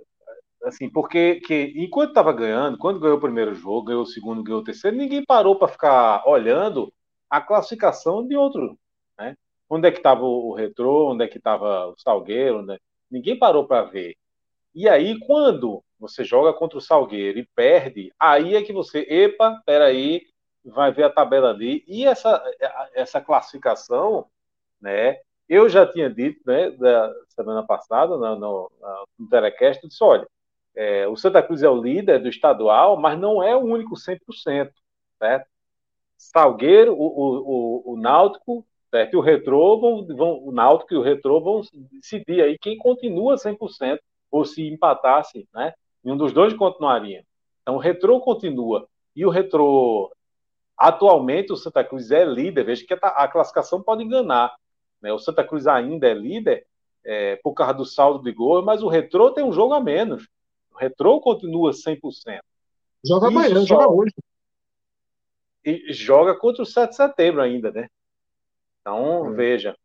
assim, 0.67 0.89
porque 0.89 1.35
que, 1.41 1.73
enquanto 1.75 2.09
estava 2.09 2.31
ganhando, 2.33 2.77
quando 2.77 2.99
ganhou 2.99 3.17
o 3.17 3.21
primeiro 3.21 3.53
jogo, 3.55 3.85
ganhou 3.85 4.03
o 4.03 4.07
segundo, 4.07 4.43
ganhou 4.43 4.61
o 4.61 4.63
terceiro, 4.63 4.97
ninguém 4.97 5.25
parou 5.25 5.57
para 5.57 5.67
ficar 5.67 6.23
olhando 6.27 6.93
a 7.29 7.41
classificação 7.41 8.27
de 8.27 8.35
outro, 8.35 8.77
né? 9.17 9.35
Onde 9.69 9.87
é 9.87 9.91
que 9.91 9.97
estava 9.97 10.23
o 10.23 10.53
Retrô, 10.53 11.11
onde 11.11 11.23
é 11.25 11.27
que 11.27 11.37
estava 11.37 11.87
o 11.87 11.97
Salgueiro, 11.97 12.61
né? 12.61 12.77
ninguém 13.09 13.37
parou 13.37 13.65
para 13.65 13.83
ver. 13.83 14.15
E 14.73 14.87
aí, 14.87 15.17
quando 15.19 15.83
você 15.99 16.23
joga 16.23 16.53
contra 16.53 16.77
o 16.77 16.81
Salgueiro 16.81 17.39
e 17.39 17.49
perde, 17.55 18.13
aí 18.19 18.55
é 18.55 18.61
que 18.61 18.73
você, 18.73 18.99
epa, 19.09 19.61
peraí, 19.65 20.27
vai 20.63 20.91
ver 20.91 21.03
a 21.03 21.09
tabela 21.09 21.49
ali. 21.49 21.83
E 21.87 22.05
essa, 22.05 22.43
essa 22.93 23.19
classificação, 23.21 24.27
né? 24.79 25.19
Eu 25.49 25.69
já 25.69 25.85
tinha 25.87 26.09
dito, 26.09 26.41
né, 26.45 26.71
da 26.71 27.13
semana 27.29 27.65
passada, 27.65 28.17
no, 28.17 28.35
no, 28.35 28.71
no 29.17 29.29
Telecast, 29.29 29.81
eu 29.81 29.89
disse, 29.89 30.03
olha, 30.03 30.27
é, 30.77 31.07
o 31.07 31.15
Santa 31.15 31.41
Cruz 31.41 31.63
é 31.63 31.69
o 31.69 31.81
líder 31.81 32.21
do 32.21 32.29
estadual, 32.29 32.97
mas 32.97 33.19
não 33.19 33.41
é 33.41 33.55
o 33.55 33.61
único 33.61 33.95
100%, 33.95 34.69
certo? 35.17 35.49
Salgueiro, 36.15 36.93
o, 36.93 37.07
o, 37.07 37.91
o, 37.91 37.93
o 37.93 37.97
Náutico, 37.97 38.63
certo? 38.91 39.15
E 39.15 39.17
o 39.17 39.21
Retrô, 39.21 39.79
vão, 39.79 40.05
vão, 40.05 40.39
o 40.45 40.51
Náutico 40.51 40.93
e 40.93 40.97
o 40.97 41.01
Retrô 41.01 41.41
vão 41.41 41.61
decidir 41.91 42.43
aí 42.43 42.59
quem 42.59 42.77
continua 42.77 43.37
100%, 43.37 43.97
ou 44.29 44.45
se 44.45 44.67
empatasse, 44.67 45.49
né? 45.51 45.73
um 46.05 46.15
dos 46.15 46.31
dois 46.31 46.53
continuaria. 46.53 47.25
Então 47.63 47.75
o 47.75 47.79
Retrô 47.79 48.19
continua. 48.19 48.87
E 49.15 49.25
o 49.25 49.31
Retrô, 49.31 50.13
atualmente, 50.77 51.51
o 51.51 51.57
Santa 51.57 51.83
Cruz 51.83 52.11
é 52.11 52.23
líder. 52.23 52.63
Veja 52.63 52.85
que 52.85 52.93
a 52.93 53.27
classificação 53.27 53.81
pode 53.81 54.03
enganar. 54.03 54.55
Né? 55.01 55.11
O 55.11 55.17
Santa 55.17 55.43
Cruz 55.43 55.65
ainda 55.65 56.07
é 56.07 56.13
líder 56.13 56.67
é, 57.03 57.35
por 57.37 57.53
causa 57.53 57.73
do 57.73 57.85
saldo 57.85 58.23
de 58.23 58.31
gol, 58.31 58.61
mas 58.61 58.83
o 58.83 58.87
Retrô 58.87 59.31
tem 59.31 59.43
um 59.43 59.51
jogo 59.51 59.73
a 59.73 59.81
menos. 59.81 60.27
O 60.77 60.79
retrô 60.79 61.19
continua 61.19 61.71
100%. 61.71 62.39
Joga 63.03 63.29
Isso 63.29 63.37
amanhã, 63.37 63.59
só... 63.61 63.65
joga 63.65 63.87
hoje. 63.89 64.13
E 65.65 65.91
joga 65.91 66.35
contra 66.35 66.61
o 66.61 66.65
7 66.65 66.91
de 66.91 66.95
setembro 66.95 67.41
ainda, 67.41 67.71
né? 67.71 67.89
Então, 68.79 69.33
veja. 69.33 69.75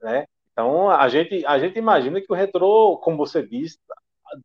Né? 0.00 0.26
Então, 0.52 0.88
a 0.88 1.08
gente, 1.08 1.44
a 1.44 1.58
gente 1.58 1.76
imagina 1.76 2.20
que 2.20 2.32
o 2.32 2.36
retrô, 2.36 2.98
como 3.02 3.16
você 3.16 3.44
disse, 3.44 3.78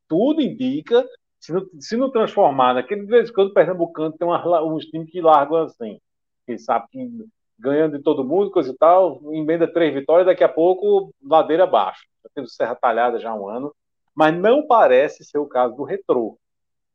tudo 0.08 0.42
indica, 0.42 1.08
se 1.40 1.54
não, 1.54 1.70
se 1.80 1.96
não 1.96 2.10
transformar 2.10 2.74
naquele 2.74 3.02
de 3.02 3.08
vez 3.08 3.30
em 3.30 3.34
quando 3.34 3.50
o 3.50 3.54
Pernambucano 3.54 4.18
tem 4.18 4.28
uma, 4.28 4.64
uns 4.64 4.86
times 4.86 5.12
que 5.12 5.22
largam 5.22 5.58
assim, 5.58 6.02
que 6.46 6.58
sabe 6.58 6.88
que 6.92 7.28
ganhando 7.58 7.98
de 7.98 8.04
todo 8.04 8.26
mundo, 8.26 8.52
coisa 8.52 8.72
e 8.72 8.78
tal, 8.78 9.22
emenda 9.32 9.72
três 9.72 9.94
vitórias, 9.94 10.26
daqui 10.26 10.44
a 10.44 10.50
pouco 10.50 11.14
ladeira 11.24 11.64
abaixo. 11.64 12.06
Já 12.24 12.30
teve 12.34 12.48
Serra 12.48 12.76
Talhada 12.76 13.20
já 13.20 13.30
há 13.30 13.36
um 13.36 13.48
ano, 13.48 13.74
mas 14.16 14.36
não 14.36 14.66
parece 14.68 15.24
ser 15.24 15.38
o 15.38 15.48
caso 15.48 15.76
do 15.76 15.84
Retrô. 15.84 16.38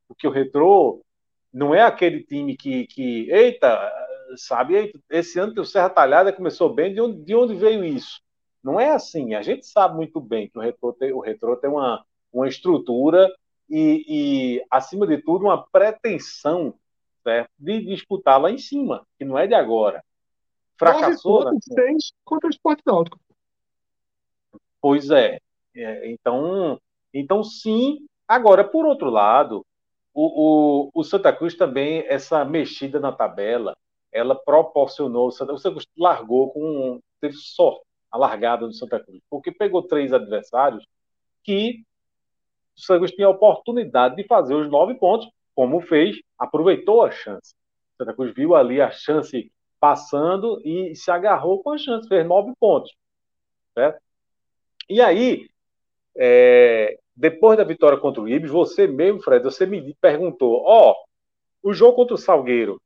Porque 0.06 0.26
o 0.26 0.30
Retrô 0.30 1.02
não 1.52 1.74
é 1.74 1.82
aquele 1.82 2.22
time 2.22 2.56
que, 2.56 2.86
que 2.86 3.30
eita, 3.30 3.92
sabe, 4.36 4.92
esse 5.10 5.38
ano 5.38 5.52
que 5.52 5.60
o 5.60 5.64
Serra 5.64 5.90
Talhada 5.90 6.32
começou 6.32 6.72
bem, 6.72 6.94
de 6.94 7.00
onde, 7.00 7.22
de 7.22 7.34
onde 7.34 7.54
veio 7.54 7.84
isso? 7.84 8.20
Não 8.62 8.78
é 8.78 8.90
assim. 8.90 9.34
A 9.34 9.42
gente 9.42 9.66
sabe 9.66 9.96
muito 9.96 10.20
bem 10.20 10.48
que 10.48 10.58
o 10.58 10.62
Retrô 10.62 10.92
tem, 10.92 11.12
o 11.12 11.20
Retrô 11.20 11.56
tem 11.56 11.70
uma, 11.70 12.04
uma 12.32 12.48
estrutura 12.48 13.32
e, 13.68 14.04
e, 14.08 14.64
acima 14.70 15.06
de 15.06 15.18
tudo, 15.18 15.44
uma 15.44 15.66
pretensão 15.66 16.74
certo, 17.22 17.50
de 17.58 17.84
disputar 17.84 18.40
lá 18.40 18.50
em 18.50 18.58
cima, 18.58 19.06
que 19.18 19.24
não 19.24 19.38
é 19.38 19.46
de 19.46 19.54
agora. 19.54 20.02
Fracassou. 20.78 21.44
Nove 21.44 21.58
pontos, 21.68 22.12
contra 22.24 22.46
o 22.46 22.50
Esporte 22.50 22.82
Náutico. 22.86 23.18
Pois 24.80 25.10
é. 25.10 25.38
é. 25.74 26.10
Então, 26.10 26.80
então, 27.18 27.42
sim. 27.42 28.06
Agora, 28.26 28.62
por 28.62 28.84
outro 28.86 29.10
lado, 29.10 29.64
o, 30.14 30.90
o, 30.92 31.00
o 31.00 31.04
Santa 31.04 31.32
Cruz 31.32 31.54
também, 31.54 32.04
essa 32.06 32.44
mexida 32.44 32.98
na 33.00 33.12
tabela, 33.12 33.76
ela 34.12 34.34
proporcionou. 34.34 35.28
O 35.28 35.30
Santa, 35.30 35.52
o 35.52 35.58
Santa 35.58 35.76
Cruz 35.76 35.86
largou 35.96 36.50
com. 36.50 37.00
teve 37.20 37.34
sorte 37.34 37.82
a 38.10 38.16
largada 38.16 38.66
do 38.66 38.72
Santa 38.72 38.98
Cruz, 38.98 39.20
porque 39.28 39.52
pegou 39.52 39.82
três 39.82 40.12
adversários 40.12 40.86
que 41.44 41.84
o 42.76 42.80
Santa 42.80 43.00
Cruz 43.00 43.12
tinha 43.12 43.26
a 43.26 43.30
oportunidade 43.30 44.16
de 44.16 44.24
fazer 44.24 44.54
os 44.54 44.70
nove 44.70 44.94
pontos, 44.94 45.28
como 45.54 45.80
fez, 45.80 46.16
aproveitou 46.38 47.02
a 47.02 47.10
chance. 47.10 47.54
O 47.94 47.96
Santa 47.98 48.14
Cruz 48.14 48.32
viu 48.34 48.54
ali 48.54 48.80
a 48.80 48.90
chance 48.90 49.52
passando 49.78 50.60
e 50.64 50.94
se 50.94 51.10
agarrou 51.10 51.62
com 51.62 51.72
a 51.72 51.78
chance, 51.78 52.08
fez 52.08 52.26
nove 52.26 52.52
pontos. 52.58 52.94
Certo? 53.74 54.00
E 54.88 55.00
aí, 55.00 55.48
é, 56.16 56.98
depois 57.18 57.58
da 57.58 57.64
vitória 57.64 57.98
contra 57.98 58.22
o 58.22 58.28
Ibis, 58.28 58.48
você 58.48 58.86
mesmo, 58.86 59.20
Fred, 59.20 59.42
você 59.42 59.66
me 59.66 59.92
perguntou: 60.00 60.62
ó, 60.64 60.92
oh, 60.92 61.68
o 61.68 61.74
jogo 61.74 61.96
contra 61.96 62.14
o 62.14 62.18
Salgueiro 62.18 62.80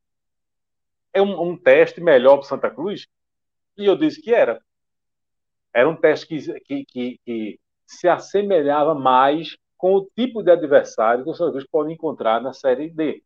é 1.13 1.21
um, 1.21 1.39
um 1.39 1.55
teste 1.55 2.01
melhor 2.01 2.37
para 2.37 2.47
Santa 2.47 2.71
Cruz? 2.71 3.05
E 3.77 3.85
eu 3.85 3.95
disse 3.95 4.19
que 4.19 4.33
era. 4.33 4.59
Era 5.71 5.87
um 5.87 5.95
teste 5.95 6.27
que, 6.27 6.59
que, 6.61 6.85
que, 6.85 7.19
que 7.23 7.59
se 7.85 8.07
assemelhava 8.07 8.95
mais 8.95 9.55
com 9.77 9.93
o 9.95 10.05
tipo 10.15 10.41
de 10.41 10.49
adversário 10.49 11.23
que 11.23 11.29
o 11.29 11.35
Santa 11.35 11.51
Cruz 11.51 11.67
pode 11.67 11.93
encontrar 11.93 12.41
na 12.41 12.53
Série 12.53 12.89
D. 12.89 13.23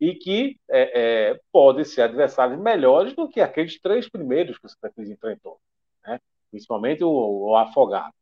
E 0.00 0.14
que 0.14 0.58
é, 0.70 1.00
é, 1.32 1.40
podem 1.52 1.84
ser 1.84 2.00
adversários 2.00 2.58
melhores 2.58 3.14
do 3.14 3.28
que 3.28 3.42
aqueles 3.42 3.78
três 3.78 4.08
primeiros 4.08 4.56
que 4.58 4.64
o 4.64 4.68
Santa 4.70 4.90
Cruz 4.90 5.10
enfrentou. 5.10 5.60
Né? 6.06 6.18
Principalmente 6.50 7.04
o, 7.04 7.10
o 7.10 7.56
Afogado. 7.56 8.14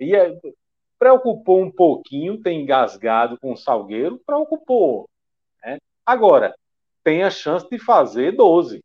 E 0.00 0.14
é, 0.14 0.36
preocupou 0.98 1.60
um 1.62 1.70
pouquinho 1.70 2.40
ter 2.40 2.52
engasgado 2.52 3.38
com 3.38 3.52
o 3.52 3.56
Salgueiro, 3.56 4.20
preocupou. 4.26 5.08
Né? 5.64 5.78
Agora, 6.04 6.54
tem 7.04 7.22
a 7.22 7.30
chance 7.30 7.68
de 7.68 7.78
fazer 7.78 8.32
12. 8.32 8.82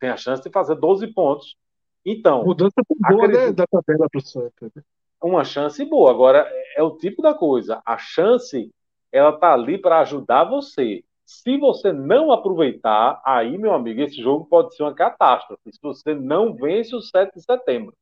Tem 0.00 0.10
a 0.10 0.16
chance 0.16 0.42
de 0.42 0.50
fazer 0.50 0.74
12 0.76 1.08
pontos. 1.08 1.56
Então. 2.04 2.44
Mudança 2.44 2.80
boa 2.88 3.28
né, 3.28 3.52
da 3.52 3.66
tabela 3.66 4.08
para 4.10 4.18
o 4.18 4.22
Santa. 4.22 4.70
Né? 4.74 4.82
Uma 5.22 5.44
chance 5.44 5.84
boa. 5.84 6.10
Agora, 6.10 6.50
é 6.76 6.82
o 6.82 6.96
tipo 6.96 7.22
da 7.22 7.34
coisa. 7.34 7.82
A 7.84 7.96
chance, 7.96 8.70
ela 9.10 9.32
tá 9.32 9.52
ali 9.52 9.78
para 9.78 10.00
ajudar 10.00 10.44
você. 10.44 11.02
Se 11.24 11.56
você 11.56 11.90
não 11.90 12.30
aproveitar, 12.30 13.22
aí, 13.24 13.56
meu 13.56 13.72
amigo, 13.72 14.02
esse 14.02 14.20
jogo 14.20 14.44
pode 14.44 14.76
ser 14.76 14.82
uma 14.82 14.94
catástrofe. 14.94 15.72
Se 15.72 15.80
você 15.80 16.14
não 16.14 16.54
vence 16.54 16.94
o 16.94 17.00
7 17.00 17.34
de 17.34 17.42
setembro. 17.42 17.94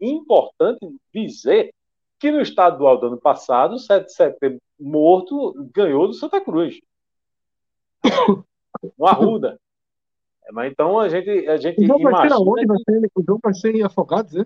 Importante 0.00 0.88
dizer 1.12 1.74
que 2.22 2.30
no 2.30 2.40
estadual 2.40 2.96
do 2.98 3.08
ano 3.08 3.20
passado, 3.20 3.74
o 3.74 3.78
7 3.80 4.06
de 4.06 4.12
setembro 4.12 4.62
morto 4.78 5.54
ganhou 5.74 6.06
do 6.06 6.14
Santa 6.14 6.40
Cruz. 6.40 6.80
No 8.98 9.06
Arruda. 9.06 9.60
É, 10.44 10.50
mas 10.50 10.72
então 10.72 10.98
a 10.98 11.08
gente, 11.08 11.30
a 11.46 11.56
gente 11.56 11.84
o 11.84 11.86
jogo. 11.86 12.10
Vai 12.10 12.28
ser 12.28 12.34
aonde? 12.34 12.66
Vai 12.66 12.78
ser, 12.78 13.10
o 13.14 13.22
jogo 13.22 13.40
vai 13.40 13.54
ser 13.54 13.74
em 13.76 13.82
Afogados, 13.82 14.32
né? 14.32 14.44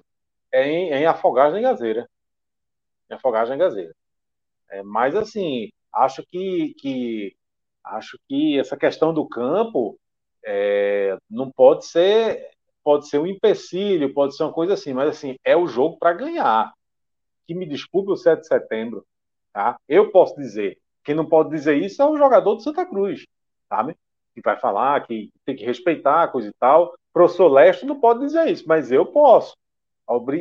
É 0.52 0.68
em, 0.68 0.90
é 0.90 0.98
em 0.98 1.06
Afogados 1.06 1.56
em 1.56 1.62
Gazeira. 1.62 2.06
Em 3.10 3.14
Afogados 3.14 3.50
em 3.50 3.56
Gazeira. 3.56 3.94
É, 4.68 4.82
mas 4.82 5.14
assim, 5.14 5.70
acho 5.90 6.22
que, 6.26 6.74
que 6.78 7.34
acho 7.82 8.18
que 8.28 8.58
essa 8.58 8.76
questão 8.76 9.14
do 9.14 9.26
campo 9.26 9.98
é, 10.44 11.16
não 11.30 11.50
pode 11.50 11.86
ser 11.86 12.50
pode 12.84 13.08
ser 13.08 13.18
um 13.18 13.26
empecilho, 13.26 14.12
pode 14.12 14.36
ser 14.36 14.42
uma 14.42 14.52
coisa 14.52 14.74
assim, 14.74 14.92
mas 14.92 15.08
assim, 15.08 15.36
é 15.42 15.56
o 15.56 15.66
jogo 15.66 15.98
para 15.98 16.12
ganhar 16.12 16.74
que 17.46 17.54
me 17.54 17.66
desculpe 17.66 18.10
o 18.10 18.16
7 18.16 18.40
de 18.40 18.46
setembro, 18.46 19.06
tá? 19.52 19.76
Eu 19.88 20.10
posso 20.10 20.36
dizer. 20.36 20.78
Quem 21.04 21.14
não 21.14 21.24
pode 21.24 21.50
dizer 21.50 21.76
isso 21.76 22.02
é 22.02 22.04
o 22.04 22.16
jogador 22.16 22.56
do 22.56 22.62
Santa 22.62 22.84
Cruz, 22.84 23.24
sabe? 23.68 23.96
Que 24.34 24.40
vai 24.40 24.58
falar 24.58 25.06
que 25.06 25.30
tem 25.44 25.54
que 25.54 25.64
respeitar 25.64 26.24
a 26.24 26.28
coisa 26.28 26.48
e 26.48 26.52
tal. 26.58 26.86
O 26.86 27.12
professor 27.12 27.48
Leste 27.48 27.86
não 27.86 28.00
pode 28.00 28.20
dizer 28.20 28.48
isso, 28.48 28.64
mas 28.66 28.90
eu 28.90 29.06
posso. 29.06 29.56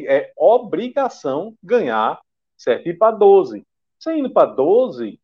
É 0.08 0.32
obrigação 0.36 1.54
ganhar, 1.64 2.20
certo? 2.58 2.88
Ir 2.90 2.98
para 2.98 3.16
12. 3.16 3.64
Você 4.00 4.16
indo 4.16 4.30
para 4.30 4.48
12, 4.48 5.20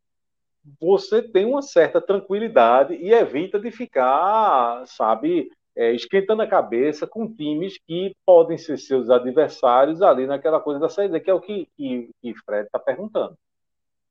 você 0.80 1.20
tem 1.20 1.44
uma 1.44 1.60
certa 1.60 2.00
tranquilidade 2.00 2.94
e 2.94 3.12
evita 3.12 3.58
de 3.58 3.70
ficar, 3.70 4.86
sabe, 4.86 5.50
é, 5.74 5.92
esquentando 5.92 6.42
a 6.42 6.46
cabeça 6.46 7.06
com 7.06 7.32
times 7.32 7.78
que 7.86 8.14
podem 8.26 8.58
ser 8.58 8.78
seus 8.78 9.08
adversários 9.10 10.02
ali 10.02 10.26
naquela 10.26 10.60
coisa 10.60 10.80
da 10.80 10.88
saída, 10.88 11.20
que 11.20 11.30
é 11.30 11.34
o 11.34 11.40
que, 11.40 11.66
que, 11.76 12.10
que 12.20 12.34
Fred 12.44 12.66
está 12.66 12.78
perguntando. 12.78 13.36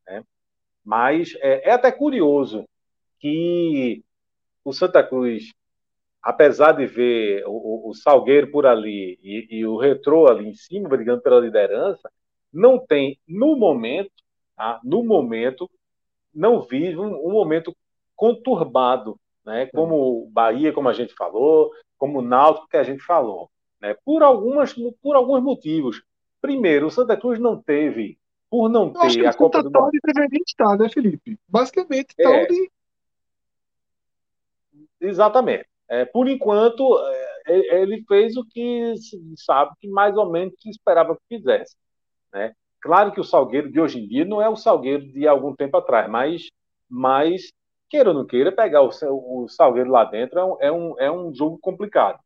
Né? 0.07 0.23
Mas 0.83 1.35
é, 1.39 1.69
é, 1.69 1.71
até 1.71 1.91
curioso 1.91 2.67
que 3.19 4.03
o 4.63 4.73
Santa 4.73 5.03
Cruz, 5.03 5.53
apesar 6.21 6.73
de 6.73 6.87
ver 6.87 7.43
o, 7.45 7.89
o 7.89 7.93
Salgueiro 7.93 8.51
por 8.51 8.65
ali 8.65 9.19
e, 9.21 9.59
e, 9.59 9.65
o 9.65 9.77
Retrô 9.77 10.27
ali 10.27 10.49
em 10.49 10.55
cima, 10.55 10.89
brigando 10.89 11.21
pela 11.21 11.39
liderança, 11.39 12.11
não 12.51 12.79
tem, 12.79 13.19
no 13.27 13.55
momento, 13.55 14.11
tá? 14.55 14.79
no 14.83 15.03
momento, 15.03 15.69
não 16.33 16.61
vive 16.61 16.97
um, 16.97 17.27
um 17.27 17.31
momento 17.31 17.75
conturbado 18.15 19.19
né? 19.45 19.67
como 19.67 20.29
Bahia, 20.31 20.73
como 20.73 20.89
a 20.89 20.93
gente 20.93 21.13
falou, 21.13 21.71
como 21.97 22.21
Náutico, 22.21 22.67
que 22.67 22.77
a 22.77 22.83
gente 22.83 23.03
falou, 23.03 23.49
né? 23.79 23.95
por, 24.05 24.23
algumas, 24.23 24.73
por 25.01 25.15
alguns 25.15 25.41
motivos. 25.41 26.01
Primeiro, 26.41 26.87
o 26.87 26.91
Santa 26.91 27.15
Cruz 27.15 27.39
não 27.39 27.61
teve, 27.61 28.17
por 28.49 28.69
não 28.69 28.87
Eu 28.87 29.11
ter 29.11 29.25
a 29.27 29.33
Copa 29.33 29.61
do 29.61 29.69
Norte. 29.69 29.99
deveria 30.03 30.41
estar, 30.45 30.77
né, 30.77 30.89
Felipe? 30.89 31.39
Basicamente, 31.47 32.09
está 32.09 32.29
é. 32.29 32.43
onde. 32.43 32.71
Exatamente. 34.99 35.67
É, 35.87 36.05
por 36.05 36.27
enquanto, 36.27 36.97
é, 37.47 37.81
ele 37.81 38.03
fez 38.07 38.37
o 38.37 38.45
que 38.45 38.93
sabe 39.35 39.71
que 39.79 39.87
mais 39.87 40.15
ou 40.15 40.29
menos 40.31 40.53
se 40.59 40.69
esperava 40.69 41.15
que 41.15 41.37
fizesse. 41.37 41.75
Né? 42.33 42.53
Claro 42.79 43.11
que 43.11 43.19
o 43.19 43.23
Salgueiro 43.23 43.71
de 43.71 43.79
hoje 43.79 43.99
em 43.99 44.07
dia 44.07 44.25
não 44.25 44.41
é 44.41 44.49
o 44.49 44.55
Salgueiro 44.55 45.05
de 45.11 45.27
algum 45.27 45.55
tempo 45.55 45.77
atrás, 45.77 46.09
mas, 46.09 46.47
mas 46.89 47.51
queira 47.91 48.09
ou 48.09 48.15
não 48.15 48.25
queira, 48.25 48.53
pegar 48.53 48.81
o, 48.81 48.89
o 48.89 49.49
Salgueiro 49.49 49.91
lá 49.91 50.05
dentro 50.05 50.39
é 50.39 50.45
um, 50.45 50.57
é 50.61 50.71
um, 50.71 50.99
é 50.99 51.11
um 51.11 51.33
jogo 51.33 51.59
complicado. 51.59 52.17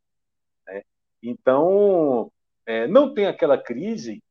Né? 0.68 0.84
Então, 1.24 2.32
é, 2.68 2.88
não 2.88 3.12
tem 3.16 3.26
aquela 3.26 3.58
crise. 3.58 4.24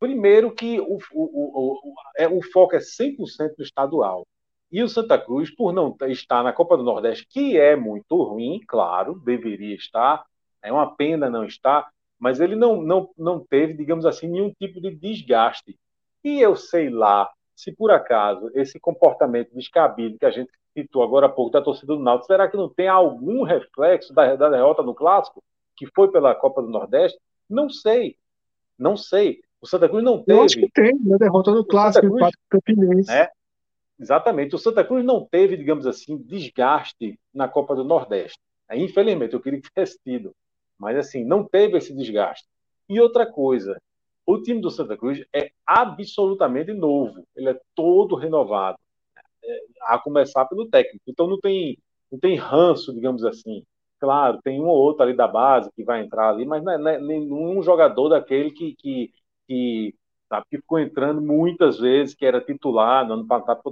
Primeiro 0.00 0.50
que 0.54 0.80
o, 0.80 0.98
o, 1.12 1.80
o, 1.92 1.94
é, 2.16 2.26
o 2.26 2.42
foco 2.42 2.74
é 2.74 2.78
100% 2.78 3.18
no 3.58 3.64
estadual. 3.64 4.26
E 4.72 4.82
o 4.82 4.88
Santa 4.88 5.18
Cruz, 5.18 5.54
por 5.54 5.72
não 5.72 5.94
estar 6.08 6.42
na 6.42 6.52
Copa 6.52 6.78
do 6.78 6.82
Nordeste, 6.82 7.26
que 7.28 7.58
é 7.58 7.76
muito 7.76 8.22
ruim, 8.22 8.60
claro, 8.66 9.20
deveria 9.20 9.76
estar, 9.76 10.24
é 10.62 10.72
uma 10.72 10.96
pena 10.96 11.28
não 11.28 11.44
estar, 11.44 11.88
mas 12.18 12.40
ele 12.40 12.56
não, 12.56 12.80
não, 12.80 13.10
não 13.16 13.38
teve, 13.38 13.74
digamos 13.74 14.06
assim, 14.06 14.28
nenhum 14.28 14.50
tipo 14.58 14.80
de 14.80 14.90
desgaste. 14.90 15.78
E 16.24 16.40
eu 16.40 16.56
sei 16.56 16.88
lá 16.88 17.30
se 17.54 17.72
por 17.72 17.90
acaso 17.90 18.50
esse 18.54 18.80
comportamento 18.80 19.54
descabido 19.54 20.18
que 20.18 20.26
a 20.26 20.30
gente 20.30 20.50
citou 20.72 21.02
agora 21.02 21.26
há 21.26 21.28
pouco 21.28 21.52
da 21.52 21.62
torcida 21.62 21.94
do 21.94 22.02
Náutico, 22.02 22.26
será 22.26 22.48
que 22.48 22.56
não 22.56 22.68
tem 22.68 22.88
algum 22.88 23.42
reflexo 23.44 24.12
da, 24.12 24.34
da 24.34 24.50
derrota 24.50 24.82
no 24.82 24.94
Clássico, 24.94 25.42
que 25.76 25.86
foi 25.94 26.10
pela 26.10 26.34
Copa 26.34 26.62
do 26.62 26.68
Nordeste? 26.68 27.18
Não 27.48 27.70
sei, 27.70 28.16
não 28.78 28.96
sei. 28.96 29.40
O 29.60 29.66
Santa 29.66 29.88
Cruz 29.88 30.04
não 30.04 30.22
teve... 30.22 30.38
Eu 30.38 30.44
acho 30.44 30.56
que 30.56 30.70
tem, 30.70 30.92
né? 31.00 31.16
Derrota 31.18 31.50
no 31.52 31.64
Clássico, 31.64 32.06
Cruz, 32.06 32.16
empate 32.16 32.38
Campinense. 32.50 33.10
É, 33.10 33.30
exatamente. 33.98 34.54
O 34.54 34.58
Santa 34.58 34.84
Cruz 34.84 35.04
não 35.04 35.24
teve, 35.24 35.56
digamos 35.56 35.86
assim, 35.86 36.18
desgaste 36.18 37.18
na 37.32 37.48
Copa 37.48 37.74
do 37.74 37.84
Nordeste. 37.84 38.38
É, 38.68 38.76
infelizmente, 38.76 39.32
eu 39.32 39.40
queria 39.40 39.60
que 39.60 39.68
tivesse 39.68 39.98
tido. 40.04 40.34
Mas, 40.78 40.96
assim, 40.96 41.24
não 41.24 41.44
teve 41.44 41.78
esse 41.78 41.94
desgaste. 41.94 42.46
E 42.88 43.00
outra 43.00 43.24
coisa, 43.24 43.80
o 44.26 44.40
time 44.40 44.60
do 44.60 44.70
Santa 44.70 44.96
Cruz 44.96 45.22
é 45.34 45.50
absolutamente 45.66 46.72
novo, 46.72 47.26
ele 47.36 47.50
é 47.50 47.60
todo 47.74 48.16
renovado, 48.16 48.78
é, 49.44 49.60
a 49.82 49.98
começar 49.98 50.44
pelo 50.46 50.68
técnico. 50.68 51.04
Então 51.06 51.26
não 51.26 51.38
tem, 51.38 51.78
não 52.10 52.18
tem 52.18 52.36
ranço, 52.36 52.92
digamos 52.94 53.24
assim. 53.24 53.64
Claro, 54.00 54.40
tem 54.42 54.60
um 54.60 54.66
ou 54.66 54.76
outro 54.76 55.02
ali 55.02 55.14
da 55.14 55.28
base 55.28 55.70
que 55.74 55.84
vai 55.84 56.02
entrar 56.02 56.30
ali, 56.30 56.44
mas 56.44 56.62
não 56.62 56.72
é, 56.72 56.94
é 56.94 57.00
nenhum 57.00 57.62
jogador 57.62 58.08
daquele 58.08 58.50
que, 58.50 58.74
que, 58.76 59.12
que, 59.46 59.94
sabe, 60.28 60.46
que 60.50 60.56
ficou 60.58 60.78
entrando 60.78 61.20
muitas 61.20 61.78
vezes, 61.78 62.14
que 62.14 62.26
era 62.26 62.40
titular 62.40 63.06
no, 63.06 63.26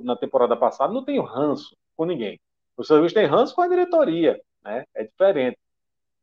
na 0.04 0.16
temporada 0.16 0.56
passada, 0.56 0.92
não 0.92 1.04
tem 1.04 1.20
ranço 1.20 1.76
com 1.96 2.04
ninguém. 2.04 2.40
O 2.76 2.84
Santa 2.84 3.00
Cruz 3.00 3.12
tem 3.12 3.26
ranço 3.26 3.54
com 3.54 3.62
a 3.62 3.68
diretoria, 3.68 4.40
né? 4.64 4.84
é 4.94 5.04
diferente. 5.04 5.58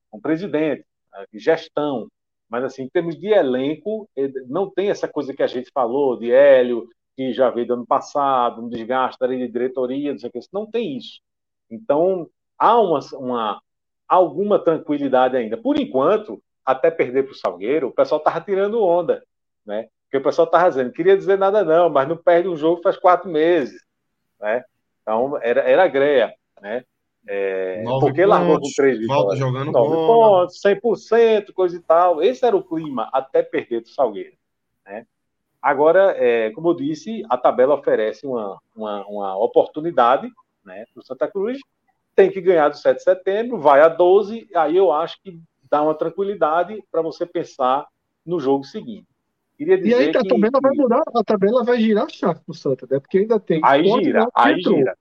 Com 0.10 0.18
o 0.18 0.22
presidente, 0.22 0.86
gestão, 1.34 2.08
mas, 2.50 2.64
assim, 2.64 2.84
em 2.84 2.90
termos 2.90 3.18
de 3.18 3.28
elenco, 3.28 4.10
não 4.48 4.70
tem 4.70 4.90
essa 4.90 5.08
coisa 5.08 5.34
que 5.34 5.44
a 5.44 5.48
gente 5.48 5.70
falou 5.72 6.18
de 6.18 6.32
Hélio, 6.32 6.88
que 7.16 7.32
já 7.32 7.50
veio 7.50 7.68
do 7.68 7.74
ano 7.74 7.86
passado, 7.86 8.62
um 8.64 8.70
desgaste 8.70 9.20
de 9.28 9.48
diretoria, 9.48 10.12
não 10.12 10.20
sei 10.20 10.30
o 10.30 10.32
que, 10.32 10.40
não 10.52 10.66
tem 10.66 10.98
isso. 10.98 11.22
Então, 11.70 12.28
há 12.58 12.80
uma, 12.80 13.00
uma 13.14 13.62
alguma 14.08 14.58
tranquilidade 14.58 15.38
ainda. 15.38 15.56
Por 15.56 15.80
enquanto, 15.80 16.42
até 16.66 16.90
perder 16.90 17.24
para 17.24 17.34
o 17.34 17.36
Salgueiro, 17.36 17.88
o 17.90 17.94
pessoal 17.94 18.18
estava 18.18 18.42
tirando 18.42 18.84
onda, 18.84 19.24
né? 19.66 19.88
Porque 20.06 20.18
o 20.18 20.24
pessoal 20.24 20.46
estava 20.46 20.70
dizendo, 20.70 20.92
queria 20.92 21.16
dizer 21.16 21.38
nada 21.38 21.64
não, 21.64 21.90
mas 21.90 22.08
não 22.08 22.18
perde 22.18 22.50
um 22.50 22.58
jogo 22.58 22.82
faz 22.82 22.98
quatro 22.98 23.30
meses, 23.30 23.80
né? 24.40 24.64
Então, 25.04 25.38
era, 25.42 25.62
era 25.62 25.88
greia, 25.88 26.34
né? 26.60 26.84
É, 27.32 27.84
porque 27.84 28.24
pontos, 28.24 28.26
largou 28.26 28.60
com 28.60 28.70
três 28.76 29.06
volta 29.06 29.36
jogando 29.36 29.72
nove 29.72 29.96
pontos, 29.96 30.60
100%, 30.66 31.54
coisa 31.54 31.78
e 31.78 31.80
tal. 31.80 32.24
Esse 32.24 32.44
era 32.44 32.58
o 32.58 32.64
clima 32.64 33.08
até 33.14 33.44
perder 33.44 33.82
do 33.82 33.90
Salgueiro. 33.90 34.36
Né? 34.84 35.06
Agora, 35.62 36.16
é, 36.18 36.50
como 36.50 36.70
eu 36.70 36.74
disse, 36.74 37.24
a 37.30 37.38
tabela 37.38 37.76
oferece 37.76 38.26
uma, 38.26 38.58
uma, 38.76 39.06
uma 39.06 39.38
oportunidade 39.38 40.28
né, 40.66 40.86
para 40.92 41.02
o 41.02 41.06
Santa 41.06 41.28
Cruz. 41.28 41.60
Tem 42.16 42.32
que 42.32 42.42
ganhar 42.42 42.70
do 42.70 42.78
7 42.78 42.98
de 42.98 43.04
setembro, 43.04 43.60
vai 43.60 43.82
a 43.82 43.90
12, 43.90 44.50
aí 44.56 44.76
eu 44.76 44.92
acho 44.92 45.22
que 45.22 45.40
dá 45.70 45.84
uma 45.84 45.94
tranquilidade 45.94 46.84
para 46.92 47.04
você 47.04 47.28
pensar 47.28 47.86
no 48.26 48.40
jogo 48.40 48.64
seguinte. 48.64 49.06
E 49.60 49.94
aí 49.94 50.10
a 50.10 50.14
tabela 50.14 50.60
vai 50.60 50.72
mudar, 50.76 51.04
a 51.14 51.24
tabela 51.24 51.64
vai 51.64 51.80
girar 51.80 52.06
a 52.06 52.10
chave 52.10 52.40
pro 52.44 52.56
Santa, 52.56 52.88
né? 52.90 53.00
Porque 53.00 53.20
ainda 53.20 53.40
tem. 53.40 53.62
Aí 53.64 53.86
gira, 53.86 54.28
aí 54.34 54.60
gira. 54.62 54.98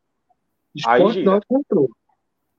Aí 0.85 1.09
gira. 1.11 1.41
Entrou. 1.51 1.89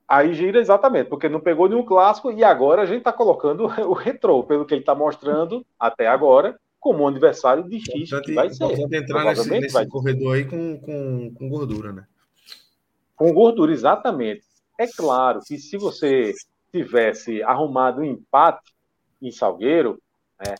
Aí 0.10 0.34
gira 0.34 0.60
exatamente, 0.60 1.08
porque 1.08 1.30
não 1.30 1.40
pegou 1.40 1.70
nenhum 1.70 1.86
clássico 1.86 2.32
e 2.32 2.44
agora 2.44 2.82
a 2.82 2.86
gente 2.88 2.98
está 2.98 3.14
colocando 3.14 3.66
o 3.88 3.94
retrô, 3.94 4.44
pelo 4.44 4.66
que 4.66 4.74
ele 4.74 4.82
está 4.82 4.96
mostrando 4.96 5.64
até 5.80 6.08
agora, 6.08 6.60
como 6.80 7.04
um 7.04 7.08
adversário 7.08 7.64
difícil 7.70 8.20
que 8.24 8.34
vai 8.34 8.50
ser. 8.50 8.64
Importante 8.64 8.96
entrar 8.96 9.24
nesse, 9.26 9.50
nesse 9.52 9.74
vai... 9.74 9.86
corredor 9.86 10.36
aí 10.36 10.46
com, 10.46 10.80
com, 10.80 11.32
com 11.36 11.50
gordura, 11.50 11.94
né? 11.94 12.08
Com 13.16 13.32
gordura, 13.32 13.72
exatamente. 13.72 14.42
É 14.80 14.88
claro 14.88 15.42
que 15.46 15.60
se 15.60 15.78
você 15.78 16.34
tivesse 16.72 17.44
arrumado 17.44 18.02
um 18.02 18.06
empate 18.06 18.74
em 19.22 19.30
Salgueiro, 19.30 20.02
né, 20.44 20.56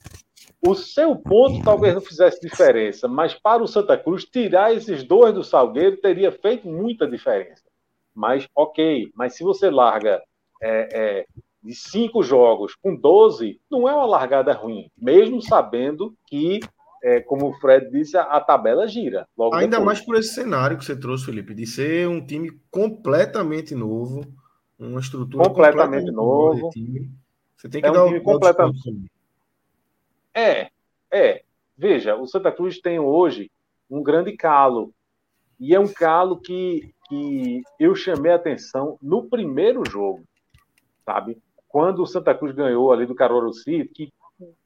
o 0.62 0.76
seu 0.76 1.16
ponto 1.16 1.64
talvez 1.64 1.96
não 1.96 2.02
fizesse 2.02 2.40
diferença, 2.40 3.08
mas 3.08 3.34
para 3.34 3.64
o 3.64 3.68
Santa 3.68 3.98
Cruz, 3.98 4.26
tirar 4.26 4.76
esses 4.76 5.04
dois 5.04 5.34
do 5.34 5.44
Salgueiro 5.44 5.98
teria 5.98 6.32
feito 6.32 6.68
muita 6.68 7.08
diferença. 7.08 7.69
Mas, 8.20 8.50
ok, 8.54 9.10
mas 9.16 9.38
se 9.38 9.46
você 9.46 9.70
larga 9.70 10.22
é, 10.62 10.90
é, 10.92 11.26
de 11.64 11.74
cinco 11.74 12.22
jogos 12.22 12.76
com 12.76 12.94
12, 12.94 13.62
não 13.72 13.88
é 13.88 13.96
uma 13.96 14.06
largada 14.06 14.52
ruim, 14.52 14.92
mesmo 14.98 15.42
sabendo 15.42 16.14
que, 16.28 16.60
é, 17.02 17.22
como 17.22 17.48
o 17.48 17.54
Fred 17.54 17.90
disse, 17.90 18.18
a, 18.18 18.24
a 18.24 18.42
tabela 18.42 18.86
gira. 18.90 19.26
Ainda 19.54 19.78
depois. 19.78 19.86
mais 19.86 20.02
por 20.02 20.18
esse 20.18 20.34
cenário 20.34 20.78
que 20.78 20.84
você 20.84 21.00
trouxe, 21.00 21.28
Felipe, 21.28 21.54
de 21.54 21.66
ser 21.66 22.10
um 22.10 22.20
time 22.20 22.52
completamente 22.70 23.74
novo, 23.74 24.26
uma 24.78 25.00
estrutura 25.00 25.42
completamente, 25.46 26.12
completamente 26.12 26.12
novo. 26.12 26.72
Você 27.56 27.70
tem 27.70 27.82
que 27.82 27.88
é 27.88 27.92
dar 27.92 28.04
um 28.04 28.08
time 28.08 28.20
completamente. 28.20 29.12
É, 30.34 30.70
é. 31.10 31.42
Veja, 31.78 32.18
o 32.18 32.28
Santa 32.28 32.52
Cruz 32.52 32.82
tem 32.82 33.00
hoje 33.00 33.50
um 33.90 34.04
grande 34.04 34.36
calo. 34.36 34.94
E 35.58 35.74
é 35.74 35.80
um 35.80 35.88
calo 35.88 36.38
que, 36.38 36.94
que 37.10 37.64
eu 37.80 37.96
chamei 37.96 38.32
atenção 38.32 38.98
no 39.02 39.28
primeiro 39.28 39.84
jogo, 39.90 40.24
sabe? 41.04 41.38
Quando 41.68 42.02
o 42.02 42.08
Santa 42.08 42.34
Cruz 42.34 42.54
ganhou 42.56 42.92
ali 42.92 43.06
do 43.06 43.16
Caruaru 43.16 43.52
City, 43.54 43.90
que 43.94 44.14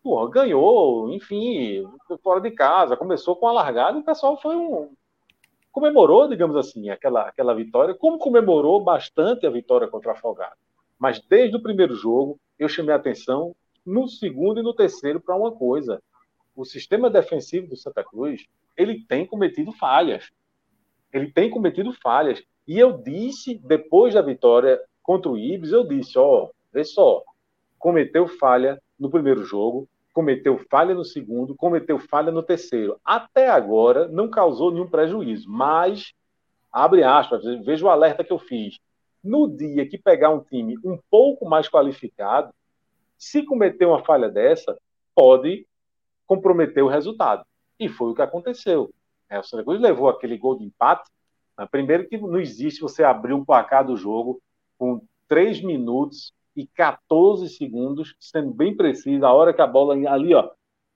porra, 0.04 0.30
ganhou, 0.30 1.10
enfim, 1.12 1.84
fora 2.22 2.40
de 2.40 2.52
casa, 2.52 2.98
começou 2.98 3.36
com 3.36 3.48
a 3.48 3.52
largada 3.52 3.98
e 3.98 4.02
o 4.02 4.06
pessoal 4.06 4.40
foi 4.40 4.56
um. 4.56 4.92
comemorou, 5.72 6.28
digamos 6.28 6.56
assim, 6.56 6.90
aquela, 6.90 7.28
aquela 7.28 7.56
vitória, 7.56 7.96
como 7.96 8.20
comemorou 8.20 8.84
bastante 8.84 9.48
a 9.48 9.50
vitória 9.50 9.88
contra 9.88 10.12
a 10.12 10.14
Afogado. 10.14 10.56
Mas 11.00 11.20
desde 11.20 11.58
o 11.58 11.62
primeiro 11.62 11.96
jogo, 11.96 12.40
eu 12.60 12.70
chamei 12.70 12.94
atenção 12.94 13.56
no 13.86 14.08
segundo 14.08 14.60
e 14.60 14.64
no 14.64 14.74
terceiro 14.74 15.20
para 15.20 15.36
uma 15.36 15.52
coisa. 15.52 16.02
O 16.56 16.64
sistema 16.64 17.10
defensivo 17.10 17.68
do 17.68 17.76
Santa 17.76 18.04
Cruz, 18.04 18.46
ele 18.78 19.04
tem 19.06 19.26
cometido 19.26 19.72
falhas. 19.72 20.32
Ele 21.14 21.32
tem 21.32 21.50
cometido 21.50 21.94
falhas. 21.94 22.44
E 22.68 22.80
eu 22.80 22.98
disse, 22.98 23.60
depois 23.64 24.14
da 24.14 24.22
vitória 24.22 24.80
contra 25.02 25.30
o 25.30 25.38
Ibis, 25.38 25.72
eu 25.72 25.88
disse, 25.88 26.18
ó, 26.18 26.50
vê 26.74 26.84
só, 26.84 27.24
cometeu 27.78 28.28
falha 28.28 28.82
no 29.00 29.10
primeiro 29.10 29.44
jogo, 29.44 29.88
cometeu 30.14 30.58
falha 30.70 30.96
no 30.96 31.04
segundo, 31.04 31.56
cometeu 31.56 32.00
falha 32.00 32.32
no 32.32 32.42
terceiro. 32.42 33.00
Até 33.04 33.50
agora 33.50 34.08
não 34.08 34.30
causou 34.30 34.72
nenhum 34.72 34.88
prejuízo, 34.88 35.50
mas 35.50 36.14
abre 36.72 37.04
aspas, 37.04 37.44
veja 37.64 37.86
o 37.86 37.90
alerta 37.90 38.24
que 38.24 38.32
eu 38.32 38.40
fiz. 38.40 38.80
No 39.24 39.48
dia 39.48 39.88
que 39.88 39.98
pegar 39.98 40.30
um 40.30 40.40
time 40.40 40.78
um 40.84 40.98
pouco 41.10 41.48
mais 41.48 41.70
qualificado, 41.70 42.54
se 43.18 43.44
cometer 43.44 43.86
uma 43.86 44.04
falha 44.04 44.30
dessa, 44.30 44.78
pode 45.16 45.66
comprometer 46.26 46.84
o 46.84 46.90
resultado. 46.90 47.46
E 47.80 47.88
foi 47.88 48.12
o 48.12 48.16
que 48.16 48.22
aconteceu. 48.22 48.92
É, 49.30 49.40
o 49.40 49.44
Santa 49.44 49.64
Cruz 49.64 49.80
levou 49.80 50.10
aquele 50.10 50.38
gol 50.38 50.58
de 50.58 50.66
empate. 50.66 51.10
Né? 51.58 51.68
Primeiro 51.70 52.08
que 52.08 52.18
não 52.18 52.40
existe 52.40 52.82
você 52.82 53.04
abrir 53.04 53.34
um 53.34 53.46
placar 53.46 53.86
do 53.86 53.96
jogo 53.96 54.42
com 54.78 55.02
3 55.28 55.62
minutos 55.62 56.34
e 56.56 56.68
14 56.68 57.50
segundos, 57.50 58.16
sendo 58.20 58.52
bem 58.52 58.76
preciso, 58.76 59.26
a 59.26 59.34
hora 59.34 59.54
que 59.54 59.62
a 59.62 59.68
bola 59.68 59.96
ali, 60.10 60.34
ó, 60.36 60.52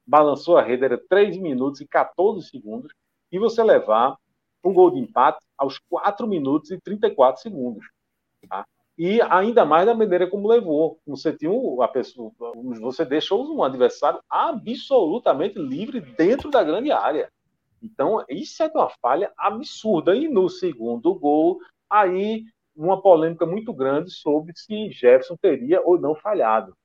balançou 0.06 0.58
a 0.58 0.62
rede, 0.62 0.86
era 0.86 0.98
3 1.10 1.38
minutos 1.38 1.82
e 1.82 1.88
14 1.88 2.48
segundos, 2.48 2.94
e 3.32 3.40
você 3.40 3.64
levar 3.64 4.16
um 4.64 4.74
gol 4.74 4.92
de 4.92 5.00
empate 5.00 5.44
aos 5.58 5.80
4 5.90 6.28
minutos 6.28 6.70
e 6.72 6.80
34 6.80 7.42
segundos. 7.42 7.86
Tá? 8.48 8.66
e 8.98 9.22
ainda 9.22 9.64
mais 9.64 9.86
da 9.86 9.94
maneira 9.94 10.28
como 10.28 10.48
levou. 10.48 11.00
Você 11.06 11.32
tinha 11.32 11.52
pessoa, 11.94 12.32
você 12.82 13.06
deixou 13.06 13.46
um 13.54 13.64
adversário 13.64 14.20
absolutamente 14.28 15.60
livre 15.60 16.02
dentro 16.02 16.50
da 16.50 16.64
grande 16.64 16.92
área. 16.92 17.32
Então, 17.94 18.24
isso 18.30 18.62
é 18.62 18.68
uma 18.68 18.90
falha 19.02 19.32
absurda. 19.38 20.16
E 20.16 20.28
no 20.28 20.50
segundo 20.50 21.14
gol, 21.16 21.60
aí 21.90 22.44
uma 22.76 23.02
polêmica 23.02 23.46
muito 23.46 23.74
grande 23.74 24.12
sobre 24.12 24.54
se 24.56 24.92
Jefferson 24.92 25.36
teria 25.36 25.82
ou 25.82 26.00
não 26.00 26.14
falhado. 26.16 26.76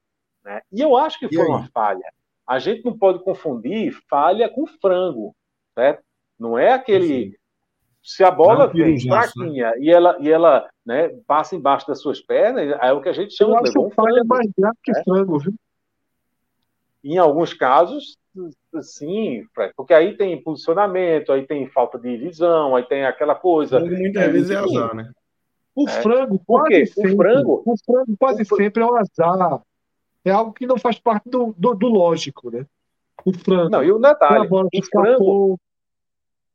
Né? 0.44 0.60
E 0.72 0.80
eu 0.80 0.96
acho 0.96 1.18
que 1.18 1.34
foi 1.34 1.46
uma 1.46 1.68
falha. 1.68 2.12
A 2.46 2.58
gente 2.58 2.84
não 2.84 2.96
pode 2.96 3.22
confundir 3.22 3.92
falha 4.08 4.48
com 4.48 4.66
frango. 4.66 5.34
Certo? 5.74 6.02
Não 6.38 6.58
é 6.58 6.72
aquele 6.72 7.36
se 8.02 8.24
a 8.24 8.30
bola 8.30 8.66
vem 8.66 8.94
né? 8.94 9.00
fraquinha 9.00 9.74
e 9.78 9.88
ela, 9.88 10.16
e 10.18 10.28
ela 10.28 10.68
né, 10.84 11.08
passa 11.24 11.54
embaixo 11.54 11.86
das 11.86 12.00
suas 12.00 12.20
pernas, 12.20 12.76
é 12.80 12.92
o 12.92 13.00
que 13.00 13.08
a 13.08 13.12
gente 13.12 13.32
chama 13.32 13.62
de 13.62 13.78
um 13.78 13.90
falha 13.90 14.16
frango, 14.16 14.26
mais 14.26 14.50
grave 14.58 14.76
que 14.82 14.92
né? 14.92 15.02
frango, 15.04 15.38
viu? 15.38 15.54
Em 17.04 17.18
alguns 17.18 17.54
casos, 17.54 18.18
sim, 18.82 19.46
porque 19.76 19.92
aí 19.92 20.16
tem 20.16 20.40
posicionamento, 20.42 21.32
aí 21.32 21.46
tem 21.46 21.68
falta 21.68 21.98
de 21.98 22.16
visão, 22.16 22.74
aí 22.74 22.84
tem 22.84 23.04
aquela 23.04 23.34
coisa. 23.34 23.80
Muitas 23.80 24.22
é, 24.22 24.28
vezes 24.28 24.50
é 24.50 24.56
azar, 24.56 24.94
né? 24.94 25.10
O 25.74 25.88
é. 25.88 26.02
frango, 26.02 26.38
quase 26.46 26.86
sempre, 26.86 27.12
o 27.12 27.16
frango, 27.16 27.62
o 27.64 27.74
frango 27.84 28.16
quase 28.18 28.42
o 28.42 28.56
sempre 28.56 28.82
é 28.82 28.86
um 28.86 28.96
azar. 28.96 29.62
É 30.24 30.30
algo 30.30 30.52
que 30.52 30.66
não 30.66 30.78
faz 30.78 30.98
parte 30.98 31.28
do, 31.28 31.54
do, 31.56 31.74
do 31.74 31.88
lógico, 31.88 32.50
né? 32.50 32.66
O 33.24 33.32
frango. 33.32 33.70
Não, 33.70 33.82
e 33.82 33.90
o 33.90 33.98
detalhe, 33.98 34.48
o 34.50 34.84
frango, 34.84 35.60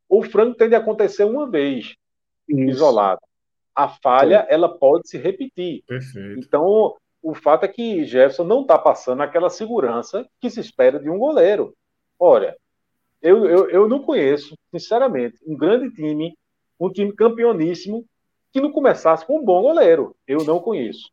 o 0.08 0.22
frango 0.22 0.54
tende 0.54 0.74
a 0.74 0.78
acontecer 0.78 1.24
uma 1.24 1.48
vez, 1.48 1.94
Isso. 2.48 2.60
isolado. 2.60 3.20
A 3.74 3.88
falha, 3.88 4.42
Sim. 4.42 4.46
ela 4.50 4.68
pode 4.68 5.08
se 5.08 5.18
repetir. 5.18 5.84
Perfeito. 5.86 6.40
Então, 6.40 6.96
o 7.28 7.34
fato 7.34 7.64
é 7.64 7.68
que 7.68 8.06
Jefferson 8.06 8.44
não 8.44 8.62
está 8.62 8.78
passando 8.78 9.22
aquela 9.22 9.50
segurança 9.50 10.26
que 10.40 10.48
se 10.48 10.60
espera 10.60 10.98
de 10.98 11.10
um 11.10 11.18
goleiro. 11.18 11.74
Olha, 12.18 12.56
eu, 13.20 13.44
eu, 13.44 13.68
eu 13.68 13.88
não 13.88 14.02
conheço, 14.02 14.56
sinceramente, 14.70 15.38
um 15.46 15.54
grande 15.54 15.94
time, 15.94 16.34
um 16.80 16.90
time 16.90 17.12
campeoníssimo, 17.12 18.06
que 18.50 18.62
não 18.62 18.72
começasse 18.72 19.26
com 19.26 19.38
um 19.38 19.44
bom 19.44 19.60
goleiro. 19.60 20.16
Eu 20.26 20.38
não 20.44 20.58
conheço. 20.58 21.10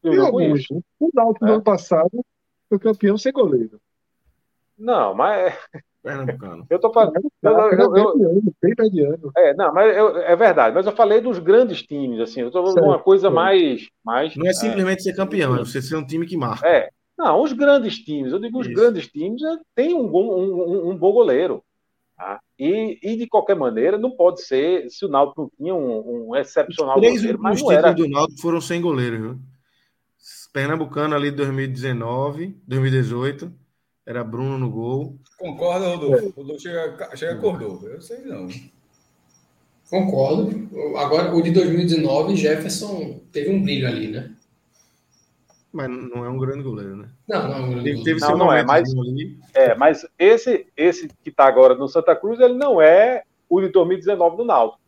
Eu 0.00 0.14
não 0.14 0.30
conheço. 0.30 0.80
O 1.00 1.10
Náutico 1.12 1.44
é. 1.44 1.48
no 1.48 1.54
ano 1.54 1.64
passado 1.64 2.24
foi 2.68 2.78
campeão 2.78 3.18
sem 3.18 3.32
goleiro. 3.32 3.80
Não, 4.78 5.12
mas 5.12 5.58
Pernambucano. 6.02 6.66
Eu 6.70 6.78
tô 6.78 6.92
falando. 6.92 7.16
Eu, 7.42 7.52
eu, 7.52 7.96
eu, 7.96 8.42
mediano. 8.78 9.32
É, 9.36 9.54
não, 9.54 9.72
mas 9.72 9.96
eu, 9.96 10.16
é 10.18 10.36
verdade. 10.36 10.74
Mas 10.74 10.86
eu 10.86 10.92
falei 10.92 11.20
dos 11.20 11.38
grandes 11.38 11.82
times, 11.82 12.20
assim. 12.20 12.40
Eu 12.40 12.50
tô 12.50 12.62
falando 12.62 12.84
uma 12.84 12.98
coisa 12.98 13.30
mais, 13.30 13.88
mais. 14.04 14.36
Não 14.36 14.46
é 14.46 14.52
simplesmente 14.52 15.00
é, 15.00 15.02
ser 15.02 15.16
campeão, 15.16 15.56
é 15.56 15.58
você 15.58 15.82
ser 15.82 15.96
um 15.96 16.06
time 16.06 16.26
que 16.26 16.36
marca. 16.36 16.66
É. 16.66 16.88
Não, 17.18 17.42
os 17.42 17.52
grandes 17.52 17.96
times, 17.96 18.32
eu 18.32 18.38
digo 18.38 18.60
os 18.60 18.66
Isso. 18.68 18.76
grandes 18.76 19.08
times, 19.08 19.42
é, 19.42 19.56
tem 19.74 19.92
um, 19.92 20.06
um, 20.06 20.86
um, 20.86 20.90
um 20.90 20.96
bom 20.96 21.12
goleiro. 21.12 21.64
Tá? 22.16 22.40
E, 22.56 22.98
e, 23.02 23.16
de 23.16 23.26
qualquer 23.26 23.56
maneira, 23.56 23.98
não 23.98 24.12
pode 24.12 24.42
ser 24.42 24.88
se 24.88 25.04
o 25.04 25.08
Náutico 25.08 25.42
não 25.42 25.50
tinha 25.56 25.74
um, 25.74 26.28
um 26.28 26.36
excepcional 26.36 26.96
os 26.96 27.00
três 27.00 27.16
goleiro. 27.16 27.38
Mas 27.40 27.60
não 27.60 27.72
era... 27.72 27.92
do 27.92 28.08
Náutico 28.08 28.40
foram 28.40 28.60
sem 28.60 28.80
goleiro, 28.80 29.20
viu? 29.20 29.38
Pernambucano 30.52 31.14
ali 31.14 31.30
2019, 31.30 32.56
2018. 32.66 33.52
Era 34.08 34.24
Bruno 34.24 34.56
no 34.56 34.70
gol. 34.70 35.18
Concorda, 35.36 35.88
Rodolfo? 35.88 36.32
Rodolfo 36.34 36.62
chega, 36.62 37.14
chega 37.14 37.34
acordou. 37.34 37.86
Eu 37.86 38.00
sei 38.00 38.20
não. 38.22 38.48
Concordo. 39.90 40.96
Agora, 40.96 41.34
o 41.34 41.42
de 41.42 41.50
2019, 41.50 42.34
Jefferson 42.34 43.20
teve 43.30 43.50
um 43.50 43.62
brilho 43.62 43.86
ali, 43.86 44.08
né? 44.08 44.34
Mas 45.70 45.90
não 45.90 46.24
é 46.24 46.28
um 46.30 46.38
grande 46.38 46.62
goleiro, 46.62 46.96
né? 46.96 47.10
Não, 47.28 47.48
não 47.48 47.54
é 47.54 47.58
um 47.58 47.70
grande 47.70 47.74
goleiro. 47.80 48.02
Teve 48.02 48.20
não, 48.20 48.38
não 48.38 48.50
é, 48.50 48.64
mas, 48.64 48.88
é, 49.52 49.74
mas 49.74 50.06
esse, 50.18 50.66
esse 50.74 51.08
que 51.22 51.28
está 51.28 51.44
agora 51.44 51.74
no 51.74 51.86
Santa 51.86 52.16
Cruz, 52.16 52.40
ele 52.40 52.54
não 52.54 52.80
é 52.80 53.24
o 53.46 53.60
de 53.60 53.68
2019 53.68 54.38
do 54.38 54.44
Náutico. 54.46 54.80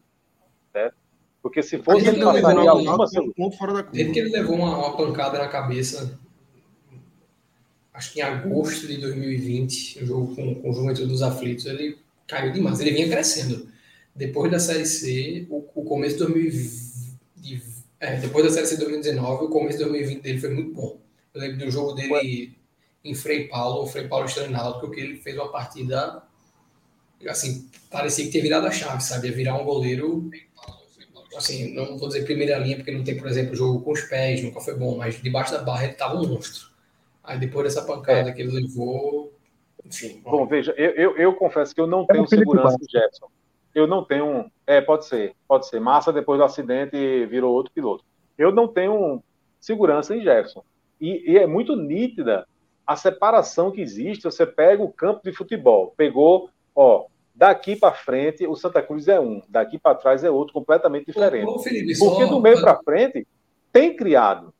Certo? 0.72 0.96
Porque 1.42 1.62
se 1.62 1.76
fosse 1.76 2.08
ele, 2.08 2.22
ele 2.22 2.24
passaria 2.24 2.70
alguma... 2.70 3.04
Da 3.04 3.20
curva. 3.34 3.82
Desde 3.92 4.12
que 4.14 4.18
ele 4.18 4.30
levou 4.30 4.56
uma, 4.56 4.78
uma 4.78 4.96
pancada 4.96 5.38
na 5.38 5.48
cabeça 5.48 6.18
acho 8.00 8.14
que 8.14 8.20
em 8.20 8.22
agosto 8.22 8.86
de 8.86 8.96
2020, 8.96 10.02
o 10.02 10.06
jogo 10.06 10.34
com, 10.34 10.54
com 10.54 10.70
o 10.70 10.72
Juventude 10.72 11.06
dos 11.06 11.20
Aflitos, 11.20 11.66
ele 11.66 11.98
caiu 12.26 12.50
demais. 12.50 12.80
Ele 12.80 12.92
vinha 12.92 13.08
crescendo. 13.08 13.68
Depois 14.16 14.50
da 14.50 14.58
Série 14.58 14.86
C, 14.86 15.46
o, 15.50 15.62
o 15.74 15.84
começo 15.84 16.16
de 16.16 16.24
2020, 16.24 17.62
é, 18.00 18.16
depois 18.16 18.46
da 18.46 18.50
Série 18.50 18.66
C 18.66 18.76
de 18.76 18.80
2019, 18.80 19.44
o 19.44 19.48
começo 19.50 19.76
de 19.76 19.84
2020 19.84 20.22
dele 20.22 20.40
foi 20.40 20.48
muito 20.48 20.72
bom. 20.72 20.98
Eu 21.34 21.40
lembro 21.42 21.58
do 21.58 21.70
jogo 21.70 21.92
dele 21.92 22.56
em 23.04 23.14
Frei 23.14 23.48
Paulo, 23.48 23.82
o 23.82 23.86
Frei 23.86 24.08
Paulo 24.08 24.24
Estranaldo, 24.24 24.80
porque 24.80 24.98
ele 24.98 25.16
fez 25.16 25.36
uma 25.36 25.52
partida 25.52 26.22
assim, 27.28 27.68
parecia 27.90 28.24
que 28.24 28.30
tinha 28.30 28.42
virado 28.42 28.66
a 28.66 28.70
chave, 28.70 29.02
sabe? 29.02 29.28
Ia 29.28 29.34
virar 29.34 29.58
um 29.58 29.64
goleiro 29.64 30.30
assim, 31.36 31.74
não 31.74 31.98
vou 31.98 32.08
dizer 32.08 32.24
primeira 32.24 32.58
linha, 32.58 32.76
porque 32.76 32.90
não 32.90 33.04
tem, 33.04 33.16
por 33.16 33.28
exemplo, 33.28 33.54
jogo 33.54 33.82
com 33.82 33.92
os 33.92 34.00
pés, 34.00 34.42
nunca 34.42 34.58
foi 34.60 34.74
bom, 34.74 34.96
mas 34.96 35.20
debaixo 35.20 35.52
da 35.52 35.62
barra 35.62 35.84
ele 35.84 35.92
estava 35.92 36.18
um 36.18 36.26
monstro. 36.26 36.69
Aí 37.22 37.38
depois 37.38 37.64
dessa 37.64 37.86
pancada 37.86 38.30
é. 38.30 38.32
que 38.32 38.42
ele 38.42 38.60
levou. 38.60 39.32
Enfim. 39.84 40.20
Bom, 40.22 40.46
veja, 40.46 40.72
eu, 40.76 40.90
eu, 40.90 41.16
eu, 41.16 41.34
confesso 41.34 41.74
que 41.74 41.80
eu 41.80 41.86
não 41.86 42.02
é 42.02 42.12
tenho 42.12 42.26
segurança 42.26 42.76
de 42.78 42.90
Jefferson. 42.90 43.28
Eu 43.74 43.86
não 43.86 44.04
tenho. 44.04 44.50
É, 44.66 44.80
pode 44.80 45.06
ser, 45.06 45.34
pode 45.46 45.66
ser. 45.66 45.80
Massa, 45.80 46.12
depois 46.12 46.38
do 46.38 46.44
acidente, 46.44 47.26
virou 47.26 47.52
outro 47.52 47.72
piloto. 47.72 48.04
Eu 48.36 48.52
não 48.52 48.66
tenho 48.68 49.22
segurança 49.60 50.14
em 50.14 50.22
Jefferson. 50.22 50.64
E, 51.00 51.32
e 51.32 51.38
é 51.38 51.46
muito 51.46 51.76
nítida 51.76 52.46
a 52.86 52.96
separação 52.96 53.70
que 53.70 53.80
existe. 53.80 54.24
Você 54.24 54.44
pega 54.44 54.82
o 54.82 54.92
campo 54.92 55.20
de 55.22 55.32
futebol, 55.32 55.94
pegou, 55.96 56.50
ó, 56.74 57.06
daqui 57.34 57.76
para 57.76 57.92
frente 57.94 58.46
o 58.46 58.56
Santa 58.56 58.82
Cruz 58.82 59.08
é 59.08 59.20
um, 59.20 59.40
daqui 59.48 59.78
para 59.78 59.94
trás 59.94 60.24
é 60.24 60.30
outro, 60.30 60.52
completamente 60.52 61.06
diferente. 61.06 61.48
Ô, 61.48 61.58
Felipe, 61.60 61.98
Porque 61.98 62.24
só... 62.24 62.28
do 62.28 62.40
meio 62.40 62.60
para 62.60 62.82
frente 62.82 63.26
tem 63.72 63.96
criado. 63.96 64.52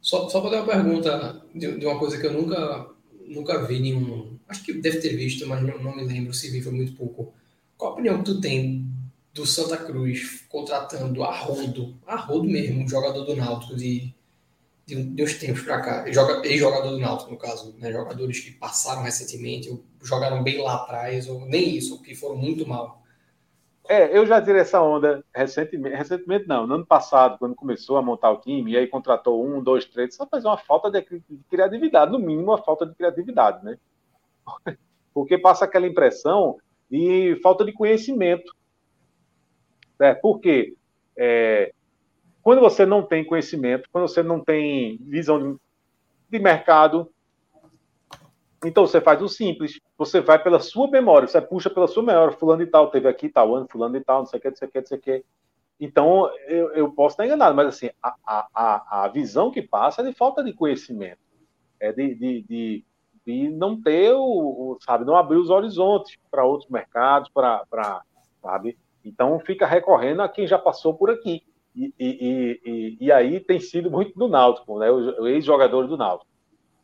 Só, 0.00 0.28
só 0.28 0.40
para 0.40 0.50
dar 0.50 0.62
uma 0.62 0.72
pergunta 0.72 1.42
de, 1.54 1.78
de, 1.78 1.86
uma 1.86 1.98
coisa 1.98 2.18
que 2.18 2.26
eu 2.26 2.32
nunca, 2.32 2.88
nunca 3.26 3.66
vi 3.66 3.80
nenhum. 3.80 4.38
Acho 4.48 4.64
que 4.64 4.72
deve 4.72 5.00
ter 5.00 5.16
visto, 5.16 5.46
mas 5.46 5.62
não, 5.62 5.78
não 5.78 5.96
me 5.96 6.04
lembro 6.04 6.32
se 6.32 6.50
vi, 6.50 6.62
foi 6.62 6.72
muito 6.72 6.92
pouco. 6.92 7.32
Qual 7.76 7.90
a 7.90 7.94
opinião 7.94 8.18
que 8.18 8.24
tu 8.24 8.40
tem 8.40 8.86
do 9.34 9.46
Santa 9.46 9.76
Cruz 9.76 10.44
contratando 10.48 11.22
a 11.22 11.36
Rodo, 11.36 11.96
a 12.06 12.16
Rodo 12.16 12.48
mesmo, 12.48 12.82
um 12.82 12.88
jogador 12.88 13.24
do 13.24 13.36
Náutico 13.36 13.76
de, 13.76 14.12
de, 14.86 15.02
de 15.04 15.22
uns 15.22 15.34
tempos 15.34 15.62
para 15.62 15.80
cá, 15.80 16.08
ex-jogador 16.08 16.90
do 16.90 16.98
Náutico, 16.98 17.30
no 17.30 17.36
caso, 17.36 17.74
né? 17.78 17.92
jogadores 17.92 18.40
que 18.40 18.50
passaram 18.50 19.02
recentemente, 19.02 19.78
jogaram 20.02 20.42
bem 20.42 20.60
lá 20.60 20.76
atrás, 20.76 21.28
ou 21.28 21.46
nem 21.46 21.76
isso, 21.76 21.94
ou 21.94 22.00
que 22.00 22.14
foram 22.14 22.36
muito 22.36 22.66
mal. 22.66 22.97
É, 23.88 24.14
eu 24.16 24.26
já 24.26 24.40
tirei 24.42 24.60
essa 24.60 24.82
onda 24.82 25.24
recentemente, 25.34 25.96
recentemente 25.96 26.46
não, 26.46 26.66
no 26.66 26.74
ano 26.74 26.86
passado, 26.86 27.38
quando 27.38 27.54
começou 27.54 27.96
a 27.96 28.02
montar 28.02 28.30
o 28.30 28.40
time, 28.40 28.72
e 28.72 28.76
aí 28.76 28.86
contratou 28.86 29.42
um, 29.42 29.62
dois, 29.62 29.86
três, 29.86 30.14
só 30.14 30.26
faz 30.26 30.44
uma 30.44 30.58
falta 30.58 30.90
de 30.90 31.02
criatividade, 31.48 32.12
no 32.12 32.18
mínimo 32.18 32.50
uma 32.50 32.62
falta 32.62 32.84
de 32.84 32.94
criatividade, 32.94 33.64
né? 33.64 33.78
Porque 35.14 35.38
passa 35.38 35.64
aquela 35.64 35.86
impressão 35.86 36.58
de 36.90 37.40
falta 37.42 37.64
de 37.64 37.72
conhecimento. 37.72 38.54
Né? 39.98 40.14
Por 40.14 40.38
quê? 40.38 40.76
É, 41.16 41.72
quando 42.42 42.60
você 42.60 42.84
não 42.84 43.02
tem 43.02 43.24
conhecimento, 43.24 43.88
quando 43.90 44.06
você 44.06 44.22
não 44.22 44.38
tem 44.38 44.98
visão 44.98 45.38
de, 45.54 45.58
de 46.28 46.38
mercado, 46.38 47.10
então 48.64 48.86
você 48.86 49.00
faz 49.00 49.22
o 49.22 49.28
simples, 49.28 49.80
você 49.96 50.20
vai 50.20 50.42
pela 50.42 50.58
sua 50.58 50.90
memória, 50.90 51.28
você 51.28 51.40
puxa 51.40 51.70
pela 51.70 51.86
sua 51.86 52.02
memória, 52.02 52.32
fulano 52.32 52.62
e 52.62 52.66
tal, 52.66 52.90
teve 52.90 53.08
aqui 53.08 53.28
tal 53.28 53.54
ano, 53.54 53.68
fulano 53.70 53.96
e 53.96 54.00
tal, 54.00 54.20
não 54.20 54.26
sei 54.26 54.38
o 54.38 54.42
que, 54.42 54.48
não 54.48 54.56
sei 54.56 54.68
o 54.68 54.70
que, 54.70 54.80
não 54.80 54.86
sei 54.86 54.98
o 54.98 55.00
que. 55.00 55.24
Então, 55.80 56.28
eu, 56.48 56.72
eu 56.72 56.90
posso 56.90 57.14
estar 57.14 57.24
enganado, 57.24 57.54
mas 57.54 57.68
assim, 57.68 57.88
a, 58.02 58.16
a, 58.26 59.04
a 59.04 59.08
visão 59.08 59.50
que 59.50 59.62
passa 59.62 60.02
é 60.02 60.04
de 60.04 60.12
falta 60.12 60.42
de 60.42 60.52
conhecimento, 60.52 61.20
é 61.78 61.92
de, 61.92 62.14
de, 62.16 62.42
de, 62.42 62.84
de 63.24 63.48
não 63.50 63.80
ter 63.80 64.12
o, 64.12 64.22
o, 64.22 64.78
sabe, 64.80 65.04
não 65.04 65.16
abrir 65.16 65.36
os 65.36 65.50
horizontes 65.50 66.18
para 66.28 66.44
outros 66.44 66.68
mercados, 66.68 67.30
para, 67.30 68.02
sabe? 68.42 68.76
Então, 69.04 69.38
fica 69.38 69.66
recorrendo 69.66 70.20
a 70.20 70.28
quem 70.28 70.48
já 70.48 70.58
passou 70.58 70.94
por 70.94 71.10
aqui. 71.10 71.44
E, 71.76 71.94
e, 71.96 72.60
e, 72.66 72.96
e 73.00 73.12
aí 73.12 73.38
tem 73.38 73.60
sido 73.60 73.88
muito 73.88 74.18
do 74.18 74.26
Náutico, 74.26 74.80
né? 74.80 74.90
O 74.90 75.28
ex-jogador 75.28 75.86
do 75.86 75.96
Náutico. 75.96 76.28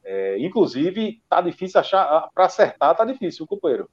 É, 0.05 0.39
inclusive, 0.39 1.23
tá 1.29 1.41
difícil 1.41 1.81
achar, 1.81 2.03
ah, 2.03 2.29
para 2.35 2.45
acertar, 2.45 2.95
tá 2.95 3.05
difícil 3.05 3.45
o 3.45 3.49
companheiro. 3.49 3.89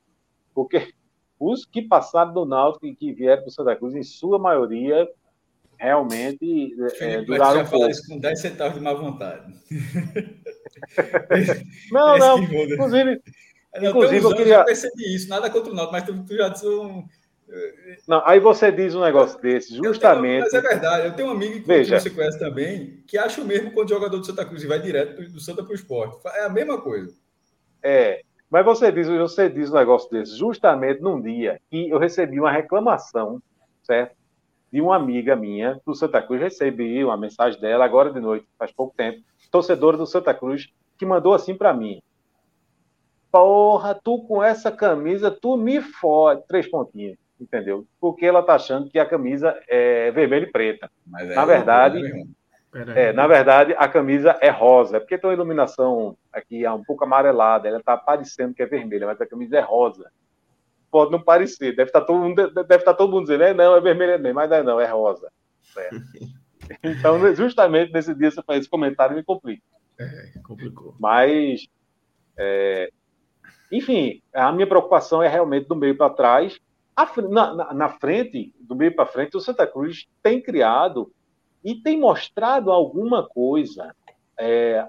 Porque 0.53 0.93
os 1.39 1.65
que 1.65 1.81
passaram 1.81 2.33
do 2.33 2.45
Náutico 2.45 2.85
e 2.85 2.95
que 2.95 3.13
vieram 3.13 3.41
para 3.41 3.49
o 3.49 3.51
Santa 3.51 3.75
Cruz, 3.75 3.95
em 3.95 4.03
sua 4.03 4.37
maioria, 4.37 5.07
realmente 5.79 6.75
é, 6.99 7.13
é 7.13 7.21
duraram 7.21 7.61
um 7.61 7.65
pouco. 7.65 7.89
isso 7.89 8.05
com 8.07 8.19
10 8.19 8.39
centavos 8.39 8.77
de 8.77 8.83
má 8.83 8.93
vontade. 8.93 9.53
não, 11.91 12.17
não, 12.17 12.43
inclusive... 12.43 13.21
Não, 13.73 13.89
inclusive 13.89 14.25
eu 14.25 14.35
queria... 14.35 14.57
já 14.57 14.65
percebi 14.65 15.15
isso, 15.15 15.29
nada 15.29 15.49
contra 15.49 15.71
o 15.71 15.75
Náutico, 15.75 15.93
mas 15.93 16.03
tu, 16.03 16.25
tu 16.25 16.35
já 16.35 16.49
disse 16.49 16.67
um 16.67 17.07
não, 18.07 18.21
aí 18.25 18.39
você 18.39 18.71
diz 18.71 18.95
um 18.95 19.01
negócio 19.01 19.39
desse, 19.41 19.75
justamente. 19.75 20.49
Tenho, 20.49 20.53
mas 20.53 20.53
é 20.53 20.61
verdade, 20.61 21.07
eu 21.07 21.13
tenho 21.13 21.29
um 21.29 21.31
amigo 21.31 21.53
que 21.53 21.67
Veja. 21.67 21.99
você 21.99 22.09
conhece 22.09 22.39
também, 22.39 23.03
que 23.05 23.17
acha 23.17 23.41
o 23.41 23.45
mesmo 23.45 23.71
quando 23.71 23.89
jogador 23.89 24.17
do 24.17 24.25
Santa 24.25 24.45
Cruz 24.45 24.63
e 24.63 24.67
vai 24.67 24.79
direto 24.79 25.21
do 25.29 25.39
Santa 25.39 25.63
para 25.63 25.71
o 25.71 25.75
esporte. 25.75 26.17
É 26.35 26.45
a 26.45 26.49
mesma 26.49 26.79
coisa. 26.81 27.13
É, 27.83 28.21
mas 28.49 28.65
você 28.65 28.91
diz, 28.91 29.07
você 29.07 29.49
diz 29.49 29.69
um 29.71 29.75
negócio 29.75 30.09
desse, 30.09 30.37
justamente 30.37 31.01
num 31.01 31.21
dia 31.21 31.59
que 31.69 31.89
eu 31.89 31.97
recebi 31.97 32.39
uma 32.39 32.51
reclamação, 32.51 33.41
certo? 33.83 34.15
De 34.71 34.79
uma 34.79 34.95
amiga 34.95 35.35
minha 35.35 35.79
do 35.85 35.93
Santa 35.93 36.21
Cruz, 36.21 36.41
recebi 36.41 37.03
uma 37.03 37.17
mensagem 37.17 37.59
dela 37.59 37.83
agora 37.83 38.13
de 38.13 38.19
noite, 38.19 38.47
faz 38.57 38.71
pouco 38.71 38.95
tempo, 38.95 39.21
torcedora 39.51 39.97
do 39.97 40.07
Santa 40.07 40.33
Cruz, 40.33 40.69
que 40.97 41.05
mandou 41.05 41.33
assim 41.33 41.53
para 41.53 41.73
mim: 41.73 42.01
Porra, 43.29 43.93
tu 43.93 44.23
com 44.23 44.41
essa 44.41 44.71
camisa, 44.71 45.29
tu 45.29 45.57
me 45.57 45.81
fode. 45.81 46.43
Três 46.47 46.69
pontinhos 46.69 47.17
entendeu? 47.41 47.87
Porque 47.99 48.25
ela 48.25 48.43
tá 48.43 48.55
achando 48.55 48.89
que 48.89 48.99
a 48.99 49.05
camisa 49.05 49.59
é 49.67 50.11
vermelha 50.11 50.43
e 50.43 50.51
preta. 50.51 50.89
Mas 51.05 51.27
na 51.35 51.41
é 51.41 51.45
verdade, 51.45 52.25
é, 52.73 53.09
é, 53.09 53.13
na 53.13 53.27
verdade, 53.27 53.75
a 53.77 53.87
camisa 53.87 54.37
é 54.39 54.49
rosa. 54.49 54.97
É 54.97 54.99
porque 54.99 55.17
tem 55.17 55.29
uma 55.29 55.35
iluminação 55.35 56.15
aqui 56.31 56.63
é 56.63 56.71
um 56.71 56.83
pouco 56.83 57.03
amarelada, 57.03 57.67
ela 57.67 57.81
tá 57.81 57.97
parecendo 57.97 58.53
que 58.53 58.61
é 58.61 58.65
vermelha, 58.65 59.07
mas 59.07 59.19
a 59.19 59.25
camisa 59.25 59.57
é 59.57 59.61
rosa. 59.61 60.11
Pode 60.89 61.11
não 61.11 61.21
parecer, 61.21 61.75
deve 61.75 61.89
estar 61.89 62.01
tá 62.01 62.05
todo 62.05 62.19
mundo, 62.19 62.35
deve 62.35 62.75
estar 62.75 62.91
tá 62.91 62.93
todo 62.93 63.11
mundo 63.11 63.23
dizendo, 63.23 63.43
é, 63.43 63.53
não, 63.53 63.75
é 63.75 63.81
vermelha 63.81 64.17
mesmo, 64.17 64.35
mas 64.35 64.49
não 64.49 64.57
é, 64.57 64.63
não, 64.63 64.79
é 64.79 64.85
rosa. 64.85 65.31
então, 66.83 67.35
justamente 67.35 67.91
nesse 67.91 68.13
dia 68.13 68.29
você 68.29 68.43
faz 68.43 68.59
esse 68.59 68.69
comentário 68.69 69.15
me 69.15 69.23
complica. 69.23 69.63
É, 69.99 70.39
complicou. 70.43 70.95
Mas, 70.99 71.67
é, 72.37 72.91
enfim, 73.71 74.21
a 74.33 74.51
minha 74.51 74.67
preocupação 74.67 75.23
é 75.23 75.27
realmente 75.27 75.67
do 75.67 75.75
meio 75.75 75.95
para 75.95 76.13
trás, 76.13 76.59
na, 77.29 77.53
na, 77.53 77.73
na 77.73 77.89
frente, 77.89 78.53
do 78.59 78.75
meio 78.75 78.95
para 78.95 79.05
frente, 79.05 79.37
o 79.37 79.41
Santa 79.41 79.65
Cruz 79.65 80.07
tem 80.21 80.41
criado 80.41 81.11
e 81.63 81.75
tem 81.75 81.99
mostrado 81.99 82.71
alguma 82.71 83.27
coisa. 83.27 83.95
É, 84.37 84.87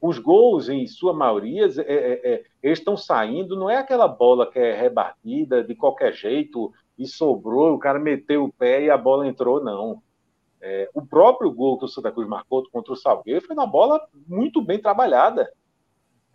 os 0.00 0.18
gols, 0.18 0.68
em 0.68 0.86
sua 0.86 1.12
maioria, 1.12 1.66
é, 1.66 1.80
é, 1.80 2.32
é, 2.32 2.44
eles 2.62 2.80
estão 2.80 2.96
saindo, 2.96 3.54
não 3.54 3.70
é 3.70 3.76
aquela 3.76 4.08
bola 4.08 4.50
que 4.50 4.58
é 4.58 4.74
rebatida 4.74 5.62
de 5.62 5.74
qualquer 5.76 6.12
jeito 6.12 6.72
e 6.98 7.06
sobrou, 7.06 7.74
o 7.74 7.78
cara 7.78 7.98
meteu 7.98 8.44
o 8.44 8.52
pé 8.52 8.82
e 8.82 8.90
a 8.90 8.98
bola 8.98 9.26
entrou, 9.26 9.62
não. 9.62 10.02
É, 10.60 10.88
o 10.94 11.04
próprio 11.04 11.52
gol 11.52 11.78
que 11.78 11.84
o 11.84 11.88
Santa 11.88 12.12
Cruz 12.12 12.28
marcou 12.28 12.68
contra 12.70 12.92
o 12.92 12.96
Salgueiro 12.96 13.44
foi 13.44 13.54
uma 13.54 13.66
bola 13.66 14.00
muito 14.28 14.62
bem 14.62 14.80
trabalhada. 14.80 15.52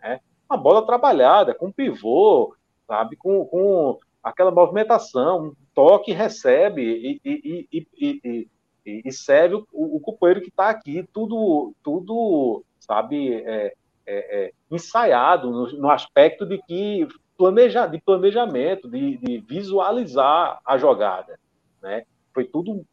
Né? 0.00 0.20
Uma 0.48 0.58
bola 0.58 0.84
trabalhada, 0.84 1.54
com 1.54 1.72
pivô, 1.72 2.54
sabe? 2.86 3.16
Com, 3.16 3.44
com 3.46 3.98
aquela 4.28 4.50
movimentação, 4.50 5.54
toque, 5.74 6.12
recebe 6.12 6.82
e, 6.82 7.20
e, 7.24 7.68
e, 7.72 8.48
e, 8.84 9.02
e 9.04 9.12
serve 9.12 9.56
o, 9.72 9.96
o 9.96 10.00
companheiro 10.00 10.40
que 10.40 10.48
está 10.48 10.70
aqui, 10.70 11.08
tudo, 11.12 11.74
tudo 11.82 12.64
sabe, 12.80 13.34
é, 13.34 13.74
é, 14.06 14.44
é, 14.46 14.52
ensaiado 14.70 15.50
no, 15.50 15.72
no, 15.78 15.90
aspecto 15.90 16.46
de 16.46 16.58
que 16.66 17.06
planeja, 17.36 17.86
de 17.86 18.00
planejamento, 18.00 18.88
de, 18.88 19.18
de 19.18 19.38
visualizar 19.38 20.60
a 20.64 20.78
jogada, 20.78 21.38
né? 21.82 22.04
Foi 22.32 22.44
tudo 22.44 22.84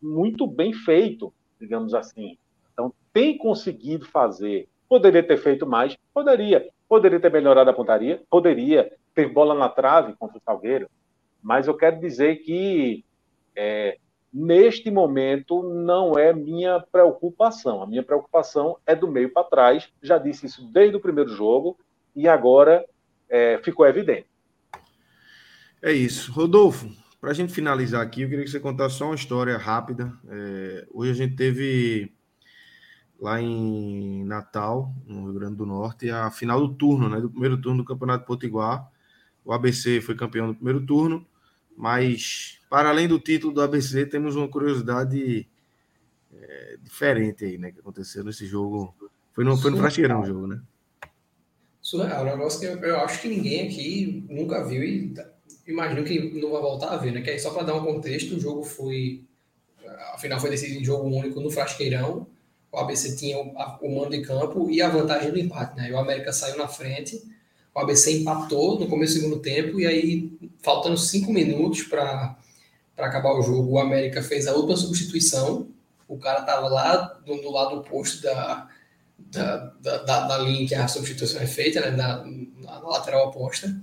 muito 0.00 0.46
bem 0.46 0.72
feito, 0.72 1.32
digamos 1.60 1.94
assim. 1.94 2.36
Então, 2.72 2.92
tem 3.12 3.36
conseguido 3.36 4.06
fazer. 4.06 4.68
Poderia 4.88 5.22
ter 5.22 5.36
feito 5.36 5.66
mais? 5.66 5.96
Poderia. 6.12 6.68
Poderia 6.88 7.20
ter 7.20 7.30
melhorado 7.30 7.70
a 7.70 7.72
pontaria? 7.72 8.22
Poderia 8.28 8.92
ter 9.14 9.28
bola 9.28 9.54
na 9.54 9.68
trave 9.68 10.14
contra 10.16 10.38
o 10.38 10.42
Salgueiro, 10.44 10.88
mas 11.42 11.66
eu 11.66 11.76
quero 11.76 11.98
dizer 11.98 12.36
que 12.36 13.04
é, 13.56 13.98
neste 14.32 14.90
momento 14.90 15.62
não 15.62 16.18
é 16.18 16.32
minha 16.32 16.80
preocupação. 16.80 17.82
A 17.82 17.86
minha 17.86 18.02
preocupação 18.02 18.76
é 18.86 18.94
do 18.94 19.08
meio 19.08 19.32
para 19.32 19.44
trás. 19.44 19.88
Já 20.02 20.18
disse 20.18 20.46
isso 20.46 20.64
desde 20.72 20.96
o 20.96 21.00
primeiro 21.00 21.30
jogo 21.30 21.78
e 22.14 22.28
agora 22.28 22.84
é, 23.28 23.58
ficou 23.58 23.86
evidente. 23.86 24.26
É 25.82 25.92
isso. 25.92 26.30
Rodolfo, 26.32 26.90
para 27.20 27.30
a 27.30 27.34
gente 27.34 27.52
finalizar 27.52 28.02
aqui, 28.02 28.22
eu 28.22 28.28
queria 28.28 28.44
que 28.44 28.50
você 28.50 28.60
contasse 28.60 28.96
só 28.96 29.06
uma 29.06 29.14
história 29.14 29.56
rápida. 29.56 30.12
É, 30.28 30.86
hoje 30.92 31.10
a 31.10 31.14
gente 31.14 31.36
teve 31.36 32.12
lá 33.20 33.40
em 33.40 34.24
Natal, 34.24 34.92
no 35.06 35.24
Rio 35.24 35.34
Grande 35.34 35.56
do 35.56 35.66
Norte, 35.66 36.10
a 36.10 36.30
final 36.30 36.60
do 36.60 36.74
turno, 36.74 37.08
né, 37.08 37.20
do 37.20 37.28
primeiro 37.28 37.60
turno 37.60 37.82
do 37.82 37.84
Campeonato 37.84 38.24
Potiguar. 38.24 38.90
O 39.44 39.52
ABC 39.52 40.00
foi 40.00 40.14
campeão 40.14 40.48
do 40.48 40.54
primeiro 40.54 40.84
turno, 40.84 41.26
mas 41.76 42.58
para 42.68 42.88
além 42.88 43.08
do 43.08 43.18
título 43.18 43.52
do 43.52 43.62
ABC, 43.62 44.06
temos 44.06 44.36
uma 44.36 44.48
curiosidade 44.48 45.48
é, 46.32 46.76
diferente 46.80 47.44
aí, 47.44 47.58
né, 47.58 47.72
que 47.72 47.80
aconteceu 47.80 48.22
nesse 48.22 48.46
jogo. 48.46 48.94
Foi 49.32 49.44
no, 49.44 49.56
foi 49.56 49.70
no 49.70 49.78
Frasqueirão 49.78 50.22
o 50.22 50.26
jogo, 50.26 50.46
né? 50.46 50.60
Surreal, 51.80 52.22
um 52.22 52.26
negócio 52.26 52.60
que 52.60 52.66
eu, 52.66 52.78
eu, 52.78 53.00
acho 53.00 53.20
que 53.20 53.28
ninguém 53.28 53.66
aqui 53.66 54.24
nunca 54.28 54.64
viu 54.64 54.84
e 54.84 55.12
imagino 55.66 56.04
que 56.04 56.40
não 56.40 56.52
vai 56.52 56.60
voltar 56.60 56.90
a 56.90 56.96
ver, 56.96 57.12
né? 57.12 57.20
Que 57.22 57.30
aí, 57.30 57.38
só 57.38 57.50
para 57.50 57.64
dar 57.64 57.74
um 57.74 57.84
contexto, 57.84 58.36
o 58.36 58.40
jogo 58.40 58.62
foi. 58.62 59.24
Afinal, 60.14 60.38
foi 60.38 60.50
decidido 60.50 60.80
em 60.80 60.84
jogo 60.84 61.08
único 61.08 61.40
no 61.40 61.50
Frasqueirão. 61.50 62.26
O 62.70 62.78
ABC 62.78 63.16
tinha 63.16 63.38
o, 63.38 63.58
a, 63.58 63.78
o 63.82 63.92
mando 63.92 64.10
de 64.10 64.22
campo 64.22 64.70
e 64.70 64.80
a 64.80 64.88
vantagem 64.88 65.32
do 65.32 65.38
empate, 65.38 65.76
né? 65.76 65.88
E 65.88 65.92
o 65.92 65.98
América 65.98 66.32
saiu 66.32 66.56
na 66.56 66.68
frente. 66.68 67.20
O 67.74 67.80
ABC 67.80 68.18
empatou 68.18 68.78
no 68.78 68.88
começo 68.88 69.14
do 69.14 69.20
segundo 69.20 69.40
tempo 69.40 69.80
e 69.80 69.86
aí, 69.86 70.32
faltando 70.60 70.96
cinco 70.96 71.32
minutos 71.32 71.82
para 71.82 72.36
acabar 72.98 73.32
o 73.32 73.42
jogo, 73.42 73.72
o 73.72 73.78
América 73.78 74.22
fez 74.22 74.46
a 74.46 74.54
última 74.54 74.76
substituição. 74.76 75.68
O 76.08 76.18
cara 76.18 76.40
estava 76.40 76.68
lá 76.68 76.96
do, 77.24 77.40
do 77.40 77.50
lado 77.50 77.76
oposto 77.76 78.22
da, 78.22 78.68
da, 79.16 79.56
da, 79.80 79.98
da, 79.98 80.26
da 80.26 80.38
linha 80.38 80.66
que 80.66 80.74
a 80.74 80.88
substituição 80.88 81.40
é 81.40 81.46
feita, 81.46 81.80
né, 81.80 81.90
na, 81.92 82.24
na 82.60 82.88
lateral 82.88 83.28
oposta. 83.28 83.74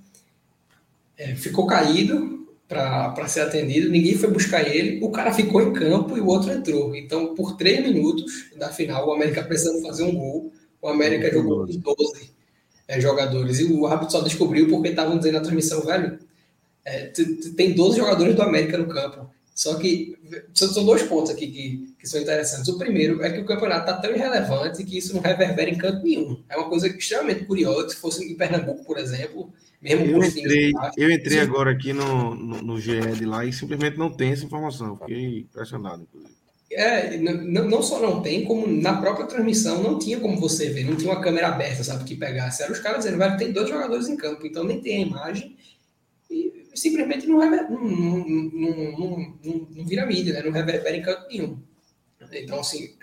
É, 1.17 1.35
ficou 1.35 1.65
caído 1.65 2.45
para 2.67 3.27
ser 3.29 3.41
atendido, 3.41 3.89
ninguém 3.89 4.17
foi 4.17 4.29
buscar 4.29 4.61
ele, 4.67 5.01
o 5.01 5.09
cara 5.09 5.33
ficou 5.33 5.61
em 5.61 5.71
campo 5.71 6.17
e 6.17 6.19
o 6.19 6.27
outro 6.27 6.51
entrou. 6.51 6.93
Então, 6.93 7.33
por 7.33 7.55
três 7.55 7.81
minutos 7.81 8.49
da 8.57 8.69
final, 8.69 9.07
o 9.07 9.13
América 9.13 9.41
precisando 9.41 9.81
fazer 9.81 10.03
um 10.03 10.13
gol, 10.13 10.51
o 10.81 10.89
América 10.89 11.31
jogou 11.31 11.65
com 11.65 11.95
12 11.95 12.36
é, 12.87 13.01
jogadores. 13.01 13.59
E 13.59 13.65
o 13.65 13.85
árbitro 13.85 14.11
só 14.11 14.21
descobriu 14.21 14.69
porque 14.69 14.89
estavam 14.89 15.17
dizendo 15.17 15.35
na 15.35 15.41
transmissão, 15.41 15.81
velho, 15.81 16.19
é, 16.85 17.11
tem 17.55 17.73
12 17.73 17.97
jogadores 17.97 18.35
do 18.35 18.41
América 18.41 18.77
no 18.77 18.87
campo. 18.87 19.29
Só 19.53 19.73
que 19.73 20.15
são 20.53 20.85
dois 20.85 21.01
pontos 21.01 21.31
aqui 21.31 21.47
que, 21.47 21.95
que 21.99 22.07
são 22.07 22.21
interessantes. 22.21 22.67
O 22.69 22.77
primeiro 22.77 23.23
é 23.23 23.31
que 23.31 23.39
o 23.39 23.45
campeonato 23.45 23.89
está 23.89 23.99
tão 23.99 24.11
irrelevante 24.11 24.83
que 24.83 24.99
isso 24.99 25.15
não 25.15 25.21
reverbera 25.21 25.67
em 25.67 25.77
canto 25.77 26.03
nenhum. 26.03 26.43
É 26.47 26.55
uma 26.55 26.69
coisa 26.69 26.87
extremamente 26.87 27.45
curiosa. 27.45 27.89
Se 27.89 27.95
fosse 27.95 28.23
em 28.23 28.35
Pernambuco, 28.35 28.85
por 28.85 28.99
exemplo, 28.99 29.51
mesmo 29.81 30.05
eu 30.05 30.23
entrei, 30.23 30.71
eu 30.95 31.11
entrei 31.11 31.39
agora 31.39 31.71
aqui 31.71 31.91
no, 31.91 32.35
no, 32.35 32.61
no 32.61 32.79
GE 32.79 32.99
de 33.17 33.25
lá 33.25 33.45
e 33.45 33.51
simplesmente 33.51 33.97
não 33.97 34.11
tem 34.11 34.31
essa 34.31 34.45
informação. 34.45 34.95
Fiquei 34.99 35.39
impressionado, 35.39 36.03
inclusive. 36.03 36.36
É, 36.69 37.17
não, 37.17 37.65
não 37.65 37.81
só 37.81 37.99
não 38.01 38.21
tem, 38.21 38.43
como 38.43 38.67
na 38.67 38.97
própria 38.97 39.25
transmissão 39.25 39.81
não 39.81 39.97
tinha 39.97 40.19
como 40.19 40.37
você 40.37 40.69
ver, 40.69 40.83
não 40.83 40.97
tinha 40.97 41.11
uma 41.11 41.21
câmera 41.21 41.47
aberta, 41.47 41.83
sabe, 41.83 42.03
que 42.03 42.15
pegasse. 42.15 42.61
Era 42.61 42.73
os 42.73 42.79
caras 42.79 42.99
dizendo, 42.99 43.17
vai 43.17 43.37
tem 43.37 43.53
dois 43.53 43.69
jogadores 43.69 44.09
em 44.09 44.17
campo, 44.17 44.45
então 44.45 44.65
nem 44.65 44.81
tem 44.81 45.03
a 45.03 45.07
imagem 45.07 45.57
simplesmente 46.77 47.25
não, 47.27 47.39
rever, 47.39 47.69
não, 47.69 47.79
não, 47.79 48.91
não, 48.91 49.67
não, 49.75 49.85
vira 49.85 50.05
mídia, 50.05 50.33
né? 50.33 50.43
não 50.43 50.51
reverbera 50.51 50.95
em 50.95 51.01
canto 51.01 51.27
nenhum. 51.27 51.59
Então, 52.31 52.59
assim, 52.59 52.95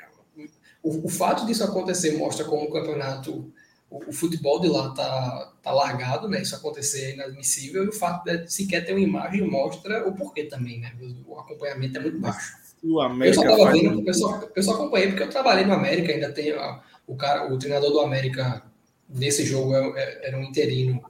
o, 0.83 1.07
o, 1.07 1.09
fato 1.09 1.47
disso 1.47 1.65
acontecer 1.65 2.17
mostra 2.17 2.45
como 2.45 2.65
o 2.65 2.73
campeonato, 2.73 3.53
o, 3.91 4.11
o, 4.11 4.13
futebol 4.13 4.61
de 4.61 4.69
lá 4.69 4.91
tá, 4.91 5.53
tá 5.63 5.73
largado, 5.73 6.29
né? 6.29 6.43
Isso 6.43 6.55
acontecer 6.55 7.05
é 7.05 7.15
inadmissível, 7.15 7.85
e 7.85 7.89
o 7.89 7.93
fato 7.93 8.25
de 8.25 8.53
sequer 8.53 8.85
ter 8.85 8.93
uma 8.93 9.01
imagem 9.01 9.43
mostra 9.49 10.07
o 10.07 10.15
porquê 10.15 10.45
também, 10.45 10.81
né? 10.81 10.95
O 11.27 11.39
acompanhamento 11.39 11.99
é 11.99 12.01
muito 12.01 12.19
baixo. 12.19 12.57
O 12.85 13.01
América 13.01 13.41
eu 13.41 13.51
só 13.51 13.57
tava 13.57 13.73
vendo, 13.73 14.03
eu 14.07 14.15
só, 14.15 14.49
eu 14.55 14.63
só 14.63 14.75
acompanhei 14.75 15.09
porque 15.09 15.23
eu 15.23 15.31
trabalhei 15.31 15.65
no 15.65 15.73
América, 15.73 16.13
ainda 16.13 16.31
tem 16.31 16.53
a, 16.53 16.83
o 17.07 17.17
cara, 17.17 17.51
o 17.51 17.59
treinador 17.59 17.91
do 17.91 18.01
América 18.01 18.63
nesse 19.09 19.45
jogo 19.45 19.75
é, 19.75 19.93
é, 19.97 20.29
era 20.29 20.37
um 20.37 20.43
interino, 20.43 21.01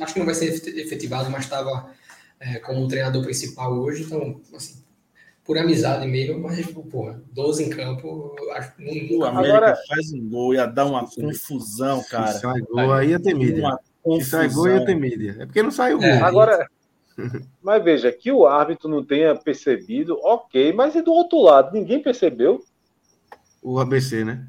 acho 0.00 0.12
que 0.12 0.18
não 0.18 0.26
vai 0.26 0.34
ser 0.34 0.46
efetivado, 0.78 1.30
mas 1.30 1.44
estava 1.44 1.90
é, 2.40 2.58
como 2.58 2.88
treinador 2.88 3.22
principal 3.22 3.72
hoje, 3.74 4.04
então, 4.04 4.40
assim, 4.54 4.82
por 5.44 5.58
amizade 5.58 6.06
mesmo, 6.06 6.40
mas, 6.40 6.64
porra, 6.66 7.20
12 7.32 7.64
em 7.64 7.70
campo, 7.70 8.34
acho 8.52 8.76
que 8.76 9.16
O 9.16 9.24
América 9.24 9.56
Agora, 9.56 9.76
faz 9.88 10.12
um 10.12 10.28
gol, 10.28 10.54
ia 10.54 10.66
dar 10.66 10.86
uma 10.86 11.08
confusão, 11.08 12.02
cara. 12.08 12.32
Se 12.32 12.40
sai 12.40 12.60
gol, 12.60 12.92
aí 12.92 13.10
ia 13.10 13.20
ter 13.20 13.34
mídia. 13.34 13.76
Se 14.20 14.24
sai 14.24 14.48
gol, 14.48 14.68
ia 14.68 14.84
ter 14.84 14.94
mídia. 14.94 15.36
É 15.40 15.46
porque 15.46 15.62
não 15.62 15.72
saiu 15.72 16.00
é, 16.00 16.16
gol. 16.16 16.26
Agora, 16.26 16.68
mas 17.62 17.82
veja, 17.82 18.12
que 18.12 18.30
o 18.30 18.46
árbitro 18.46 18.88
não 18.88 19.04
tenha 19.04 19.34
percebido, 19.34 20.18
ok, 20.22 20.72
mas 20.72 20.94
e 20.94 21.02
do 21.02 21.12
outro 21.12 21.40
lado, 21.40 21.72
ninguém 21.72 22.02
percebeu? 22.02 22.62
O 23.62 23.78
ABC, 23.78 24.24
né? 24.24 24.46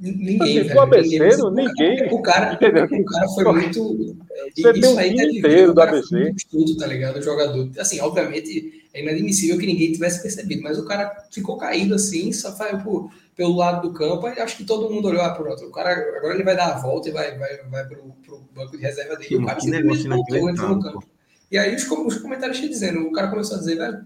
Ninguém. 0.00 0.60
Assim, 0.60 0.74
o 0.74 0.80
ABC, 0.80 1.18
ninguém, 1.18 1.38
não, 1.38 1.50
ninguém. 1.50 2.12
O 2.12 2.22
cara, 2.22 2.54
o 2.54 3.04
cara 3.04 3.28
foi 3.34 3.44
muito. 3.52 4.16
Você 4.54 4.72
tem 4.72 4.86
um 4.86 4.96
time 4.96 5.38
inteiro 5.38 5.74
do 5.74 5.80
ABC. 5.80 6.34
Estudo, 6.36 6.76
tá 6.76 6.86
ligado? 6.86 7.18
O 7.18 7.22
jogador. 7.22 7.68
Assim, 7.78 8.00
obviamente, 8.00 8.84
é 8.94 9.02
inadmissível 9.02 9.58
que 9.58 9.66
ninguém 9.66 9.92
tivesse 9.92 10.22
percebido, 10.22 10.62
mas 10.62 10.78
o 10.78 10.84
cara 10.84 11.26
ficou 11.30 11.56
caído 11.56 11.94
assim, 11.94 12.32
só 12.32 12.56
foi 12.56 12.78
por, 12.78 13.10
pelo 13.36 13.56
lado 13.56 13.88
do 13.88 13.94
campo, 13.94 14.28
e 14.28 14.40
acho 14.40 14.56
que 14.56 14.64
todo 14.64 14.92
mundo 14.92 15.08
olhou, 15.08 15.22
ah, 15.22 15.30
pronto, 15.30 15.64
o 15.64 15.72
cara 15.72 15.92
agora 16.16 16.34
ele 16.34 16.44
vai 16.44 16.56
dar 16.56 16.74
a 16.74 16.78
volta 16.78 17.08
e 17.08 17.12
vai, 17.12 17.36
vai, 17.36 17.56
vai 17.68 17.86
pro, 17.86 18.02
pro 18.24 18.40
banco 18.54 18.76
de 18.76 18.82
reserva 18.82 19.16
dele. 19.16 19.28
Que, 19.28 19.36
o 19.36 19.46
cara 19.46 19.60
simplesmente 19.60 20.08
voltou, 20.08 20.50
entrou 20.50 20.68
no 20.68 20.82
campo. 20.82 21.04
E 21.50 21.56
aí 21.56 21.74
os, 21.74 21.90
os 21.90 22.18
comentários 22.18 22.58
dizendo, 22.58 23.00
o 23.06 23.12
cara 23.12 23.28
começou 23.28 23.56
a 23.56 23.60
dizer, 23.60 23.76
velho, 23.76 24.04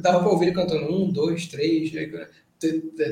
dava 0.00 0.20
pra 0.20 0.28
ouvir 0.28 0.46
ele 0.46 0.54
cantando 0.54 0.92
um, 0.92 1.10
dois, 1.10 1.46
três, 1.46 1.92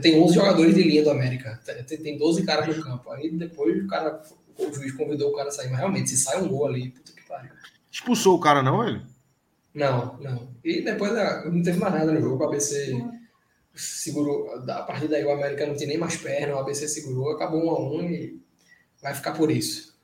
tem 0.02 0.20
11 0.20 0.34
jogadores 0.34 0.74
de 0.74 0.82
linha 0.82 1.02
do 1.02 1.10
América, 1.10 1.60
tem 1.86 2.18
12 2.18 2.44
caras 2.44 2.76
no 2.76 2.82
campo. 2.82 3.10
Aí 3.10 3.30
depois 3.30 3.82
o 3.82 3.86
cara, 3.86 4.22
o 4.58 4.72
juiz 4.72 4.92
convidou 4.92 5.30
o 5.30 5.36
cara 5.36 5.48
a 5.48 5.52
sair, 5.52 5.70
mas 5.70 5.78
realmente, 5.78 6.10
se 6.10 6.18
sai 6.18 6.42
um 6.42 6.48
gol 6.48 6.66
ali, 6.66 6.90
puta 6.90 7.12
que 7.12 7.26
pariu. 7.26 7.50
Expulsou 7.90 8.36
o 8.36 8.40
cara, 8.40 8.62
não, 8.62 8.86
ele? 8.86 9.02
Não, 9.72 10.18
não. 10.18 10.48
E 10.64 10.82
depois 10.82 11.12
ah, 11.12 11.44
não 11.46 11.62
teve 11.62 11.78
mais 11.78 11.94
nada 11.94 12.12
no 12.12 12.20
jogo, 12.20 12.42
o 12.42 12.46
ABC 12.46 12.92
segurou. 13.74 14.50
A 14.68 14.82
partir 14.82 15.08
daí 15.08 15.24
o 15.24 15.30
América 15.30 15.66
não 15.66 15.76
tinha 15.76 15.88
nem 15.88 15.98
mais 15.98 16.16
perna, 16.16 16.56
o 16.56 16.58
ABC 16.58 16.88
segurou, 16.88 17.30
acabou 17.30 17.64
um 17.64 17.70
a 17.70 17.80
um 17.80 18.02
e 18.02 18.40
vai 19.00 19.14
ficar 19.14 19.32
por 19.32 19.50
isso. 19.50 19.96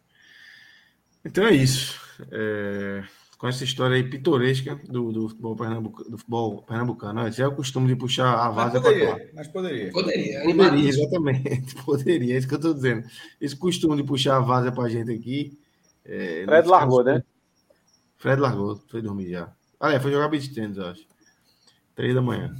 Então 1.25 1.47
é 1.47 1.53
isso. 1.53 2.01
É 2.31 3.03
com 3.45 3.49
essa 3.49 3.63
história 3.63 3.95
aí 3.95 4.03
pitoresca 4.03 4.81
do, 4.89 5.13
do 5.13 5.29
futebol, 5.29 5.55
pernambucano, 5.55 6.11
do 6.11 6.17
futebol 6.17 6.63
pernambucano. 6.63 7.31
Já 7.31 7.45
é 7.45 7.47
o 7.47 7.55
costume 7.55 7.89
de 7.89 7.95
puxar 7.95 8.33
a 8.39 8.49
vaza 8.49 8.81
para 8.81 8.91
lá. 8.91 9.19
Mas 9.35 9.49
poderia. 9.49 9.93
Poderia. 9.93 10.43
Poderia, 10.43 10.89
exatamente. 10.89 11.75
Poderia, 11.85 12.35
é 12.35 12.39
isso 12.39 12.49
que 12.49 12.55
eu 12.55 12.57
estou 12.57 12.73
dizendo. 12.73 13.07
Esse 13.39 13.55
costume 13.55 13.99
de 13.99 14.03
puxar 14.03 14.39
a 14.39 14.41
vaza 14.41 14.73
para 14.73 14.85
a 14.85 14.89
gente 14.89 15.13
aqui. 15.13 15.59
É, 16.07 16.45
Fred 16.47 16.67
largou, 16.67 17.05
né? 17.05 17.23
Fred 18.17 18.41
largou, 18.41 18.81
foi 18.89 19.03
dormir 19.03 19.33
já. 19.33 19.53
Ah, 19.79 19.93
é, 19.93 20.01
foi 20.01 20.11
jogar 20.11 20.29
beat 20.29 20.51
tênis, 20.55 20.79
acho. 20.79 21.07
Três 21.95 22.15
da 22.15 22.23
manhã. 22.23 22.57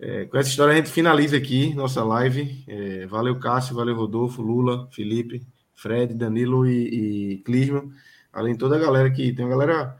É, 0.00 0.24
com 0.24 0.36
essa 0.36 0.48
história 0.48 0.72
a 0.72 0.76
gente 0.76 0.90
finaliza 0.90 1.36
aqui 1.36 1.72
nossa 1.72 2.02
live. 2.02 2.64
É, 2.66 3.06
valeu, 3.06 3.38
Cássio, 3.38 3.76
valeu, 3.76 3.94
Rodolfo, 3.94 4.42
Lula, 4.42 4.88
Felipe, 4.90 5.46
Fred, 5.72 6.14
Danilo 6.14 6.66
e, 6.66 7.34
e 7.34 7.38
Clisman. 7.44 7.92
Além 8.34 8.52
de 8.54 8.58
toda 8.58 8.76
a 8.76 8.78
galera 8.78 9.10
que 9.10 9.32
tem 9.32 9.44
uma 9.44 9.52
galera. 9.52 9.96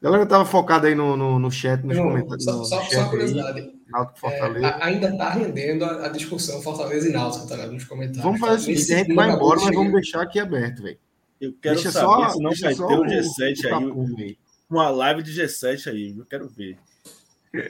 A 0.00 0.04
galera 0.04 0.26
tava 0.26 0.44
focada 0.44 0.88
aí 0.88 0.94
no, 0.94 1.16
no, 1.16 1.38
no 1.38 1.50
chat, 1.50 1.84
nos 1.84 1.96
Não, 1.96 2.04
comentários. 2.04 2.44
Só, 2.44 2.64
só, 2.64 2.82
só 2.82 2.98
uma 2.98 3.08
curiosidade. 3.08 3.60
Aí, 3.60 4.06
Fortaleza. 4.16 4.66
É, 4.66 4.84
ainda 4.84 5.16
tá 5.16 5.30
rendendo 5.30 5.84
a, 5.84 6.06
a, 6.06 6.08
discussão 6.08 6.60
Fortaleza 6.60 7.08
e 7.08 7.12
Náutico, 7.12 7.46
tá 7.46 7.56
nos 7.66 7.84
comentários. 7.84 8.24
Vamos 8.24 8.40
fazer 8.40 8.56
o 8.56 8.60
seguinte: 8.60 8.94
a 8.94 8.98
gente 8.98 9.14
vai 9.14 9.30
embora, 9.30 9.60
mas 9.60 9.74
vamos 9.74 9.92
deixar 9.92 10.22
aqui 10.22 10.40
aberto, 10.40 10.82
velho. 10.82 10.98
Eu 11.40 11.52
quero 11.60 11.74
deixa 11.74 11.90
saber, 11.92 12.06
só, 12.06 12.28
senão 12.30 12.50
vai 12.50 12.74
ter 12.74 12.82
um 12.82 13.02
G7 13.02 13.64
aí, 13.66 14.24
aí. 14.24 14.38
Uma 14.70 14.88
live 14.90 15.22
de 15.22 15.32
G7 15.32 15.90
aí, 15.90 16.14
eu 16.16 16.24
quero 16.24 16.48
ver. 16.48 16.78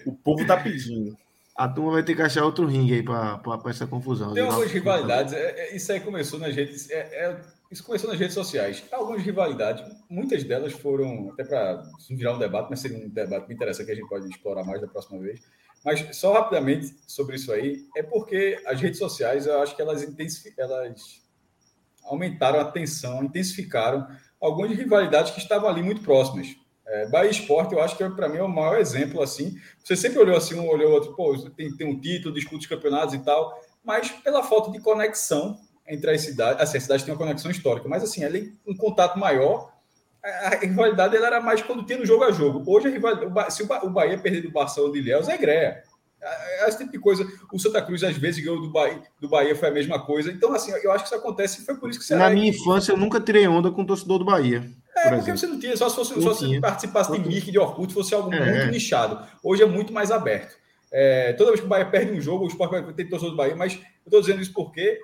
O 0.07 0.13
povo 0.13 0.47
tá 0.47 0.57
pedindo. 0.57 1.17
A 1.57 1.69
turma 1.69 1.93
vai 1.93 2.03
ter 2.03 2.15
que 2.15 2.23
achar 2.23 2.45
outro 2.45 2.67
ringue 2.67 2.95
aí 2.95 3.03
para 3.03 3.41
essa 3.67 3.87
confusão. 3.87 4.33
Tem 4.33 4.43
algumas 4.43 4.71
rivalidades. 4.71 5.35
É, 5.35 5.69
é, 5.71 5.77
isso 5.77 5.91
aí 5.93 6.01
começou 6.01 6.39
na 6.39 6.51
gente. 6.51 6.93
É, 6.93 6.99
é 6.99 7.41
isso 7.73 7.83
começou 7.85 8.11
nas 8.11 8.19
redes 8.19 8.35
sociais. 8.35 8.85
Algumas 8.93 9.23
rivalidades, 9.23 9.83
muitas 10.09 10.45
delas 10.45 10.75
foram, 10.75 11.31
até 11.33 11.43
para 11.43 11.83
virar 12.11 12.35
um 12.35 12.39
debate, 12.39 12.69
mas 12.69 12.81
seria 12.81 12.99
um 12.99 13.09
debate 13.09 13.47
que 13.47 13.55
interessa, 13.55 13.83
que 13.83 13.91
a 13.91 13.95
gente 13.95 14.09
pode 14.09 14.29
explorar 14.29 14.63
mais 14.63 14.81
da 14.81 14.87
próxima 14.87 15.19
vez. 15.19 15.41
Mas 15.83 16.15
só 16.15 16.35
rapidamente 16.35 16.95
sobre 17.07 17.37
isso 17.37 17.51
aí, 17.51 17.87
é 17.97 18.03
porque 18.03 18.63
as 18.67 18.79
redes 18.79 18.99
sociais, 18.99 19.47
eu 19.47 19.61
acho 19.63 19.75
que 19.75 19.81
elas, 19.81 20.07
elas 20.59 21.23
aumentaram 22.05 22.61
a 22.61 22.65
tensão, 22.67 23.25
intensificaram 23.25 24.07
algumas 24.39 24.77
rivalidades 24.77 25.33
que 25.33 25.41
estavam 25.41 25.69
ali 25.69 25.83
muito 25.83 26.03
próximas. 26.03 26.55
É, 26.87 27.09
Bahia 27.09 27.31
Esporte, 27.31 27.73
eu 27.73 27.81
acho 27.81 27.97
que 27.97 28.07
para 28.11 28.29
mim 28.29 28.37
é 28.37 28.43
o 28.43 28.49
maior 28.49 28.79
exemplo 28.79 29.23
assim. 29.23 29.57
Você 29.83 29.97
sempre 29.97 30.19
olhou 30.19 30.37
assim, 30.37 30.55
um 30.57 30.69
olhou 30.69 30.93
outro, 30.93 31.15
pô, 31.15 31.35
tem, 31.57 31.75
tem 31.75 31.87
um 31.87 31.99
título, 31.99 32.35
disputa 32.35 32.59
os 32.59 32.67
campeonatos 32.67 33.15
e 33.15 33.21
tal, 33.21 33.59
mas 33.83 34.11
pela 34.11 34.43
falta 34.43 34.71
de 34.71 34.79
conexão 34.79 35.59
entre 35.87 36.11
as 36.11 36.21
cidades. 36.21 36.63
Assim, 36.63 36.79
a 36.79 36.81
cidade 36.81 37.05
tem 37.05 37.13
uma 37.13 37.19
conexão 37.19 37.51
histórica, 37.51 37.89
mas 37.89 38.03
assim, 38.03 38.25
ali 38.25 38.55
um 38.67 38.77
contato 38.77 39.19
maior. 39.19 39.73
A 40.23 40.51
rivalidade 40.51 41.17
ela 41.17 41.27
era 41.27 41.41
mais 41.41 41.63
quando 41.63 41.85
tinha 41.85 41.99
no 41.99 42.07
jogo 42.07 42.23
a 42.23 42.31
jogo. 42.31 42.63
Hoje, 42.67 42.89
a 42.89 42.91
rivalidade, 42.91 43.55
se 43.55 43.63
o 43.63 43.91
Bahia 43.91 44.17
perder 44.17 44.43
do 44.43 44.53
Barcelona 44.53 44.93
de 44.93 45.01
Ilhéus, 45.01 45.29
é 45.29 45.37
greia. 45.37 45.83
É, 46.23 46.65
é 46.65 46.69
esse 46.69 46.79
tipo 46.79 46.93
de 46.93 46.99
coisa. 46.99 47.27
O 47.53 47.59
Santa 47.59 47.83
Cruz, 47.83 48.05
às 48.05 48.17
vezes, 48.17 48.43
ganhou 48.43 48.61
do 48.61 48.71
Bahia, 48.71 49.03
do 49.21 49.29
Bahia, 49.29 49.57
foi 49.57 49.69
a 49.69 49.73
mesma 49.73 49.99
coisa. 49.99 50.31
Então, 50.31 50.55
assim, 50.55 50.71
eu 50.71 50.93
acho 50.93 51.05
que 51.05 51.09
isso 51.09 51.19
acontece 51.19 51.65
foi 51.65 51.77
por 51.77 51.91
isso 51.91 51.99
que 51.99 52.05
você. 52.05 52.15
Na 52.15 52.31
minha 52.31 52.51
infância, 52.51 52.93
eu 52.93 52.97
nunca 52.97 53.21
tirei 53.21 53.49
onda 53.49 53.71
com 53.71 53.83
o 53.83 53.87
torcedor 53.87 54.19
do 54.19 54.25
Bahia. 54.25 54.65
É, 54.97 55.09
por 55.09 55.17
porque 55.17 55.31
exemplo. 55.31 55.39
você 55.39 55.47
não 55.47 55.59
tinha, 55.59 55.77
só 55.77 55.89
se 55.89 55.97
fosse 55.97 56.23
só 56.23 56.35
se 56.35 56.61
participasse 56.61 57.13
de 57.13 57.19
Mickey, 57.19 57.51
de 57.51 57.59
Orkut, 57.59 57.93
fosse 57.93 58.15
algo 58.15 58.33
é. 58.33 58.53
muito 58.53 58.71
nichado. 58.71 59.27
Hoje 59.43 59.63
é 59.63 59.67
muito 59.67 59.93
mais 59.93 60.13
aberto. 60.13 60.55
É, 60.93 61.33
toda 61.33 61.51
vez 61.51 61.61
que 61.61 61.67
o 61.67 61.69
Bahia 61.69 61.87
perde 61.87 62.13
um 62.13 62.21
jogo, 62.21 62.45
o 62.45 62.49
Sport 62.49 62.71
vai 62.71 62.93
ter 62.93 63.07
torcedor 63.07 63.31
do 63.31 63.37
Bahia, 63.37 63.57
mas 63.57 63.75
eu 63.75 63.81
estou 64.05 64.21
dizendo 64.21 64.43
isso 64.43 64.53
porque 64.53 65.01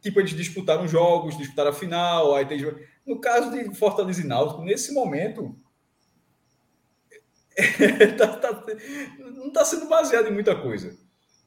tipo, 0.00 0.20
eles 0.20 0.30
disputaram 0.30 0.88
jogos, 0.88 1.36
disputaram 1.36 1.70
a 1.70 1.74
final, 1.74 2.34
aí 2.34 2.46
tem 2.46 2.60
No 3.06 3.20
caso 3.20 3.50
de 3.50 3.74
Fortaleza 3.74 4.22
e 4.22 4.26
Náutico, 4.26 4.62
nesse 4.62 4.92
momento, 4.92 5.54
tá, 8.16 8.26
tá, 8.28 8.64
não 9.18 9.48
está 9.48 9.64
sendo 9.64 9.88
baseado 9.88 10.28
em 10.28 10.32
muita 10.32 10.54
coisa. 10.54 10.96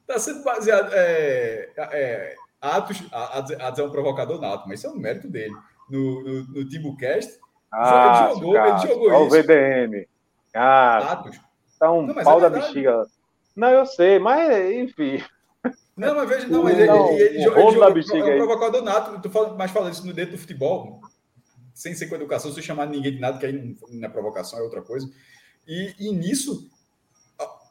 Está 0.02 0.20
sendo 0.20 0.44
baseado. 0.44 0.92
É, 0.94 1.72
é, 1.78 2.36
Atos, 2.62 3.02
Atos 3.12 3.80
é 3.80 3.84
um 3.84 3.90
provocador 3.90 4.40
nato, 4.40 4.68
mas 4.68 4.80
isso 4.80 4.88
é 4.88 4.92
um 4.92 4.98
mérito 4.98 5.28
dele. 5.28 5.56
No, 5.90 6.24
no, 6.24 6.44
no 6.46 6.70
Timbucast, 6.70 7.40
ah, 7.72 8.30
ele 8.30 8.36
jogou, 8.36 8.56
ele 8.56 8.78
jogou 8.80 9.08
isso. 9.08 9.24
O 9.24 9.30
VDM. 9.30 10.08
Ah, 10.54 11.14
Atos. 11.14 11.40
Tá 11.80 11.92
um 11.92 12.08
não, 12.08 12.16
pau 12.16 12.38
é 12.38 12.42
da 12.42 12.50
bexiga. 12.50 13.06
Não, 13.56 13.70
eu 13.70 13.86
sei, 13.86 14.20
mas 14.20 14.72
enfim. 14.72 15.22
Não, 15.96 16.16
mas 16.16 16.28
veja, 16.28 16.48
não, 16.48 16.64
mas 16.64 16.78
ele, 16.78 16.88
não, 16.88 17.10
ele, 17.10 17.22
ele, 17.22 17.36
ele 17.36 17.44
joga, 17.44 17.62
é 17.62 18.34
um 18.34 18.38
provocador 18.38 18.82
nato. 18.82 19.22
Tu 19.22 19.30
fala, 19.30 19.56
mas 19.56 19.72
falando 19.72 19.94
isso 19.94 20.06
no 20.06 20.14
dentro 20.14 20.32
do 20.32 20.40
futebol, 20.40 21.00
sem 21.74 21.94
ser 21.94 22.08
com 22.08 22.16
educação, 22.16 22.52
sem 22.52 22.64
chamar 22.64 22.88
ninguém 22.88 23.14
de 23.14 23.20
nada, 23.20 23.38
que 23.38 23.46
aí 23.46 23.78
não 23.90 24.08
é 24.08 24.10
provocação, 24.10 24.58
é 24.58 24.64
outra 24.64 24.82
coisa. 24.82 25.08
E, 25.68 25.94
e 26.00 26.12
nisso 26.12 26.70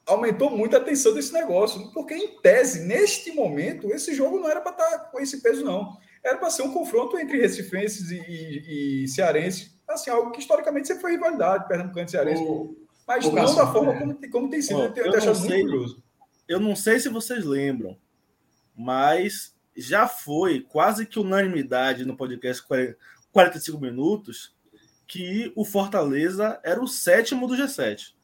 aumentou 0.07 0.51
muito 0.51 0.77
a 0.77 0.81
tensão 0.81 1.15
desse 1.15 1.33
negócio, 1.33 1.91
porque 1.93 2.15
em 2.15 2.41
tese, 2.41 2.81
neste 2.87 3.33
momento, 3.33 3.89
esse 3.93 4.15
jogo 4.15 4.39
não 4.39 4.49
era 4.49 4.61
para 4.61 4.73
estar 4.73 4.91
tá 4.91 4.99
com 5.11 5.21
esse 5.21 5.41
peso, 5.41 5.65
não. 5.65 5.97
Era 6.25 6.39
para 6.39 6.51
ser 6.51 6.63
um 6.63 6.73
confronto 6.73 7.19
entre 7.19 7.41
recifenses 7.41 8.11
e, 8.11 8.19
e, 8.19 9.05
e 9.05 9.09
cearenses, 9.09 9.77
assim, 9.89 10.11
algo 10.11 10.31
que 10.31 10.41
historicamente 10.41 10.89
sempre 10.89 11.03
foi 11.03 11.13
rivalidade, 11.13 11.67
pernambucano 11.67 12.07
e 12.07 12.11
cearense. 12.11 12.43
O, 12.43 12.77
mas 13.07 13.25
o 13.25 13.33
não 13.33 13.55
da 13.55 13.73
forma 13.73 13.99
como, 13.99 14.31
como 14.31 14.51
tem 14.51 14.63
sido. 14.63 14.81
eu, 14.81 15.07
eu, 15.07 15.13
eu, 15.13 15.35
sei, 15.35 15.65
eu 16.49 16.61
não 16.61 16.77
sei 16.77 17.01
se 17.01 17.09
vocês 17.09 17.45
lembram, 17.45 17.97
mas 18.83 19.55
já 19.77 20.07
foi 20.07 20.61
quase 20.61 21.07
que 21.07 21.19
unanimidade 21.19 22.05
no 22.05 22.17
podcast 22.17 22.63
45 23.33 23.81
minutos 23.81 24.55
que 25.07 25.53
o 25.55 25.65
Fortaleza 25.65 26.61
era 26.65 26.83
o 26.83 26.89
sétimo 26.89 27.47
do 27.47 27.55
G7. 27.55 28.15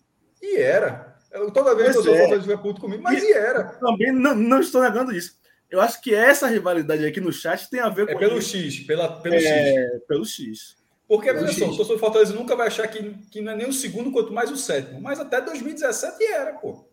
E 0.42 0.56
era. 0.56 1.16
Eu, 1.30 1.50
toda 1.50 1.74
vez 1.74 1.92
que 1.92 1.98
eu 1.98 2.02
sou 2.02 2.14
é. 2.14 2.18
Fortaleza 2.18 2.42
fica 2.44 2.58
puto 2.58 2.80
comigo, 2.80 3.02
mas 3.02 3.22
e, 3.22 3.26
e 3.26 3.32
era. 3.32 3.64
Também 3.64 4.12
não, 4.12 4.34
não, 4.34 4.60
estou 4.60 4.82
negando 4.82 5.12
isso. 5.12 5.38
Eu 5.70 5.80
acho 5.80 6.00
que 6.00 6.14
essa 6.14 6.46
rivalidade 6.46 7.04
aqui 7.04 7.20
no 7.20 7.32
chat 7.32 7.68
tem 7.68 7.80
a 7.80 7.88
ver 7.88 8.08
é 8.08 8.12
com. 8.12 8.18
É 8.18 8.28
pelo 8.28 8.40
X, 8.40 8.80
pela, 8.80 9.20
pelo 9.20 9.34
é, 9.34 9.40
X. 9.40 10.02
Pelo 10.06 10.24
X. 10.24 10.76
Porque, 11.06 11.32
veja 11.32 11.52
só, 11.52 11.66
o 11.66 11.76
torcedor 11.76 11.96
do 11.96 12.00
Fortaleza 12.00 12.34
nunca 12.34 12.56
vai 12.56 12.68
achar 12.68 12.86
que, 12.86 13.14
que 13.30 13.40
não 13.40 13.52
é 13.52 13.56
nem 13.56 13.68
o 13.68 13.72
segundo, 13.72 14.12
quanto 14.12 14.32
mais 14.32 14.50
o 14.50 14.56
sétimo. 14.56 15.00
Mas 15.00 15.18
até 15.20 15.40
2017 15.40 16.22
era, 16.24 16.52
pô. 16.54 16.87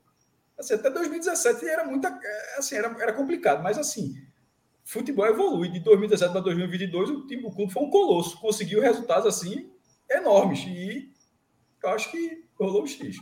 Assim, 0.57 0.73
até 0.73 0.89
2017 0.89 1.67
era 1.67 1.85
muita. 1.85 2.07
É, 2.07 2.59
assim, 2.59 2.75
era, 2.75 2.87
era 2.99 3.13
complicado, 3.13 3.61
mas 3.61 3.77
assim, 3.77 4.15
futebol 4.83 5.25
evolui. 5.25 5.69
De 5.69 5.79
2017 5.79 6.31
para 6.31 6.41
2022, 6.41 7.09
o 7.09 7.27
time 7.27 7.41
do 7.41 7.51
clube 7.51 7.73
foi 7.73 7.83
um 7.83 7.89
colosso. 7.89 8.39
Conseguiu 8.39 8.81
resultados 8.81 9.27
assim 9.27 9.69
enormes. 10.09 10.59
E 10.67 11.11
eu 11.83 11.89
acho 11.89 12.11
que 12.11 12.45
rolou 12.57 12.83
o 12.83 12.87
X. 12.87 13.17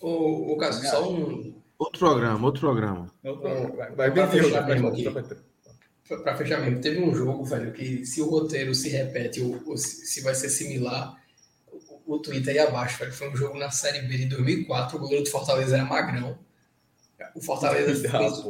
O, 0.00 0.52
o 0.52 0.56
caso, 0.56 0.84
só 0.86 1.10
um. 1.10 1.60
Outro 1.78 1.98
programa, 1.98 2.46
outro 2.46 2.60
programa. 2.60 3.12
Vai, 3.96 4.10
vai 4.10 4.30
fechar 4.30 4.66
mesmo 4.66 4.88
aqui. 4.88 5.06
Para 6.22 6.36
fechar 6.36 6.60
mesmo, 6.60 6.80
teve 6.80 7.00
um 7.00 7.14
jogo, 7.14 7.44
velho, 7.44 7.72
que 7.72 8.04
se 8.04 8.20
o 8.20 8.28
roteiro 8.28 8.74
se 8.74 8.88
repete 8.88 9.40
ou, 9.40 9.60
ou 9.66 9.76
se, 9.76 10.06
se, 10.06 10.20
vai 10.20 10.34
ser 10.34 10.48
similar, 10.48 11.16
o, 12.06 12.14
o 12.14 12.18
Twitter 12.18 12.52
aí 12.52 12.58
abaixo, 12.58 12.98
velho. 12.98 13.12
Foi 13.12 13.30
um 13.30 13.36
jogo 13.36 13.58
na 13.58 13.70
Série 13.70 14.02
B 14.02 14.18
de 14.18 14.26
2004, 14.26 14.96
o 14.96 15.00
goleiro 15.00 15.24
do 15.24 15.30
Fortaleza 15.30 15.76
era 15.76 15.84
Magrão. 15.84 16.38
O 17.34 17.40
Fortaleza 17.40 17.94
fez, 18.08 18.44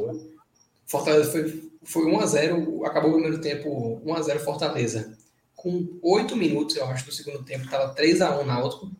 Fortaleza 0.85 1.31
foi, 1.31 1.71
foi 1.83 2.03
1x0, 2.05 2.85
acabou 2.85 3.11
o 3.11 3.13
primeiro 3.13 3.41
tempo 3.41 4.01
1x0 4.05 4.39
Fortaleza. 4.39 5.17
Com 5.55 5.99
8 6.01 6.35
minutos, 6.35 6.75
eu 6.75 6.85
acho, 6.85 7.05
do 7.05 7.11
segundo 7.11 7.43
tempo, 7.43 7.65
estava 7.65 7.95
3x1 7.95 8.45
Náutico. 8.45 8.91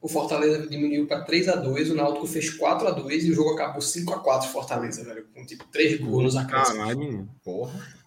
O 0.00 0.08
Fortaleza 0.08 0.66
diminuiu 0.66 1.06
para 1.06 1.26
3x2, 1.26 1.90
o 1.90 1.94
Náutico 1.94 2.26
fez 2.26 2.56
4x2 2.58 3.24
e 3.24 3.30
o 3.32 3.34
jogo 3.34 3.50
acabou 3.50 3.82
5x4 3.82 4.44
Fortaleza, 4.44 5.04
velho. 5.04 5.26
Com 5.34 5.44
tipo 5.44 5.64
3 5.70 6.00
gols 6.00 6.24
nos 6.24 6.36
acréscimos. 6.36 6.78
Caralho, 6.78 7.28
porra. 7.44 8.00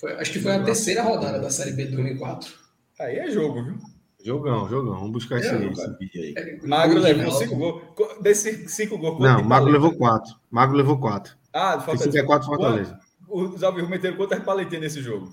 Foi, 0.00 0.12
acho 0.14 0.32
que 0.32 0.40
foi 0.40 0.52
a 0.52 0.64
terceira 0.64 1.02
rodada 1.02 1.38
da 1.38 1.48
Série 1.48 1.72
B 1.72 1.84
de 1.84 1.92
2004. 1.92 2.52
Aí 2.98 3.18
é 3.18 3.30
jogo, 3.30 3.62
viu? 3.62 3.78
Jogão, 4.24 4.68
jogão. 4.68 4.94
Vamos 4.94 5.12
buscar 5.12 5.38
esse, 5.38 5.48
é, 5.48 5.66
esse 5.66 5.98
vídeo 5.98 6.22
aí. 6.22 6.34
É, 6.36 6.66
Magro 6.66 7.00
levou 7.00 7.32
5 7.32 7.56
gols. 7.56 7.82
Desse 8.20 8.68
5 8.68 8.98
gols. 8.98 9.20
Não, 9.20 9.42
Magro 9.42 9.70
levou 9.70 9.94
4. 9.94 10.34
Magro 10.50 10.76
levou 10.76 10.98
4. 10.98 11.36
Ah, 11.52 11.80
falta 11.80 12.04
5 12.04 12.16
é 12.16 12.22
4 12.22 12.46
Fortaleza. 12.46 12.98
Os 13.28 13.62
Alves 13.62 13.88
meteram 13.88 14.16
quantas 14.16 14.42
paletinhas 14.42 14.82
nesse 14.82 15.02
jogo? 15.02 15.32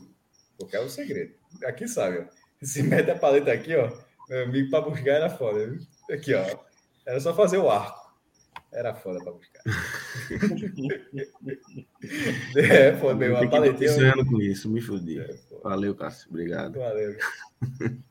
Porque 0.57 0.75
é 0.75 0.79
o 0.79 0.89
segredo. 0.89 1.33
Aqui 1.65 1.87
sabe, 1.87 2.19
ó. 2.19 2.23
Se 2.61 2.83
mete 2.83 3.09
a 3.11 3.17
paleta 3.17 3.51
aqui, 3.51 3.75
ó. 3.75 3.91
Meu 4.29 4.43
amigo, 4.43 4.69
para 4.69 4.81
buscar 4.81 5.11
era 5.11 5.29
foda. 5.29 5.67
Viu? 5.67 5.79
Aqui, 6.11 6.33
ó. 6.33 6.45
Era 7.05 7.19
só 7.19 7.33
fazer 7.33 7.57
o 7.57 7.69
arco. 7.69 8.09
Era 8.71 8.93
foda 8.93 9.19
para 9.23 9.31
buscar. 9.31 9.63
é, 12.55 12.91
pô, 12.91 13.15
meu, 13.15 13.37
a 13.37 13.47
paletinha. 13.47 14.13
Eu 14.15 14.25
com 14.25 14.41
isso, 14.41 14.69
me 14.69 14.79
fudi. 14.79 15.19
É, 15.19 15.35
Valeu, 15.63 15.95
Cássio. 15.95 16.29
Obrigado. 16.29 16.77
Valeu. 16.77 17.17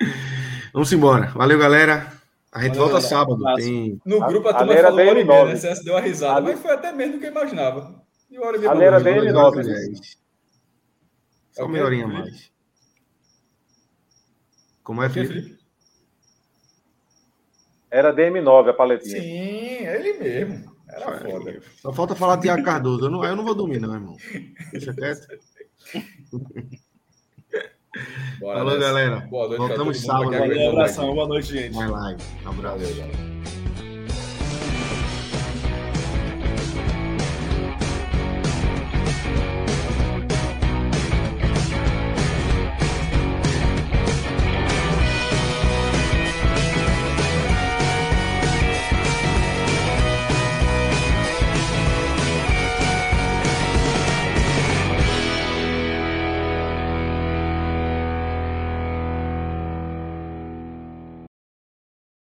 Vamos 0.72 0.92
embora. 0.92 1.26
Valeu, 1.28 1.58
galera. 1.58 2.12
A 2.52 2.62
gente 2.62 2.76
Valeu, 2.76 2.90
volta 2.90 3.08
galera. 3.08 3.08
sábado. 3.08 3.54
Tem... 3.56 4.00
No 4.04 4.20
grupo 4.26 4.48
a, 4.48 4.50
a 4.52 4.54
turma 4.54 4.74
falou 4.74 5.00
uma 5.00 5.10
hora 5.10 5.20
e 5.20 5.24
meia, 5.24 5.44
né? 5.44 5.74
Deu 5.84 5.94
uma 5.94 6.00
risada, 6.00 6.38
a... 6.38 6.40
mas 6.40 6.60
foi 6.60 6.72
até 6.72 6.92
menos 6.92 7.14
do 7.16 7.20
que 7.20 7.26
eu 7.26 7.30
imaginava. 7.30 8.02
E 8.30 8.38
uma 8.38 8.46
hora 8.46 8.56
e 8.56 8.60
meia. 8.60 8.72
A 8.72 8.84
era 8.84 9.00
DM9. 9.00 9.64
Né? 9.64 10.00
Só 11.52 11.66
uma 11.66 11.82
horinha 11.82 12.04
a 12.04 12.08
mais. 12.08 12.50
Como 14.82 15.02
é, 15.02 15.08
Felipe? 15.08 15.58
Era 17.90 18.14
DM9 18.14 18.70
a 18.70 18.72
paletinha. 18.72 19.20
Sim, 19.20 19.86
ele 19.86 20.18
mesmo. 20.18 20.76
Era 20.88 21.18
foda. 21.18 21.62
Só 21.76 21.92
falta 21.92 22.14
falar 22.14 22.38
Tiago 22.38 22.62
Cardoso. 22.62 23.06
Eu 23.06 23.10
não, 23.10 23.24
eu 23.24 23.36
não 23.36 23.44
vou 23.44 23.54
dormir, 23.54 23.80
não, 23.80 23.94
irmão. 23.94 24.16
Deixa 24.72 24.94
quieto. 24.94 25.26
Bora 28.40 28.58
Falou, 28.58 28.74
nessa. 28.74 28.86
galera. 28.86 29.16
Boa 29.30 29.48
noite 29.48 29.58
Voltamos 29.58 30.00
sábado. 30.00 30.30
Um 30.30 30.68
abração, 30.70 31.14
boa 31.14 31.28
noite, 31.28 31.48
gente. 31.52 31.74
Vai 31.74 31.88
live. 31.88 32.22
Um 32.44 32.48
abraço. 32.50 32.78
Valeu, 32.78 32.96
galera. 32.96 33.28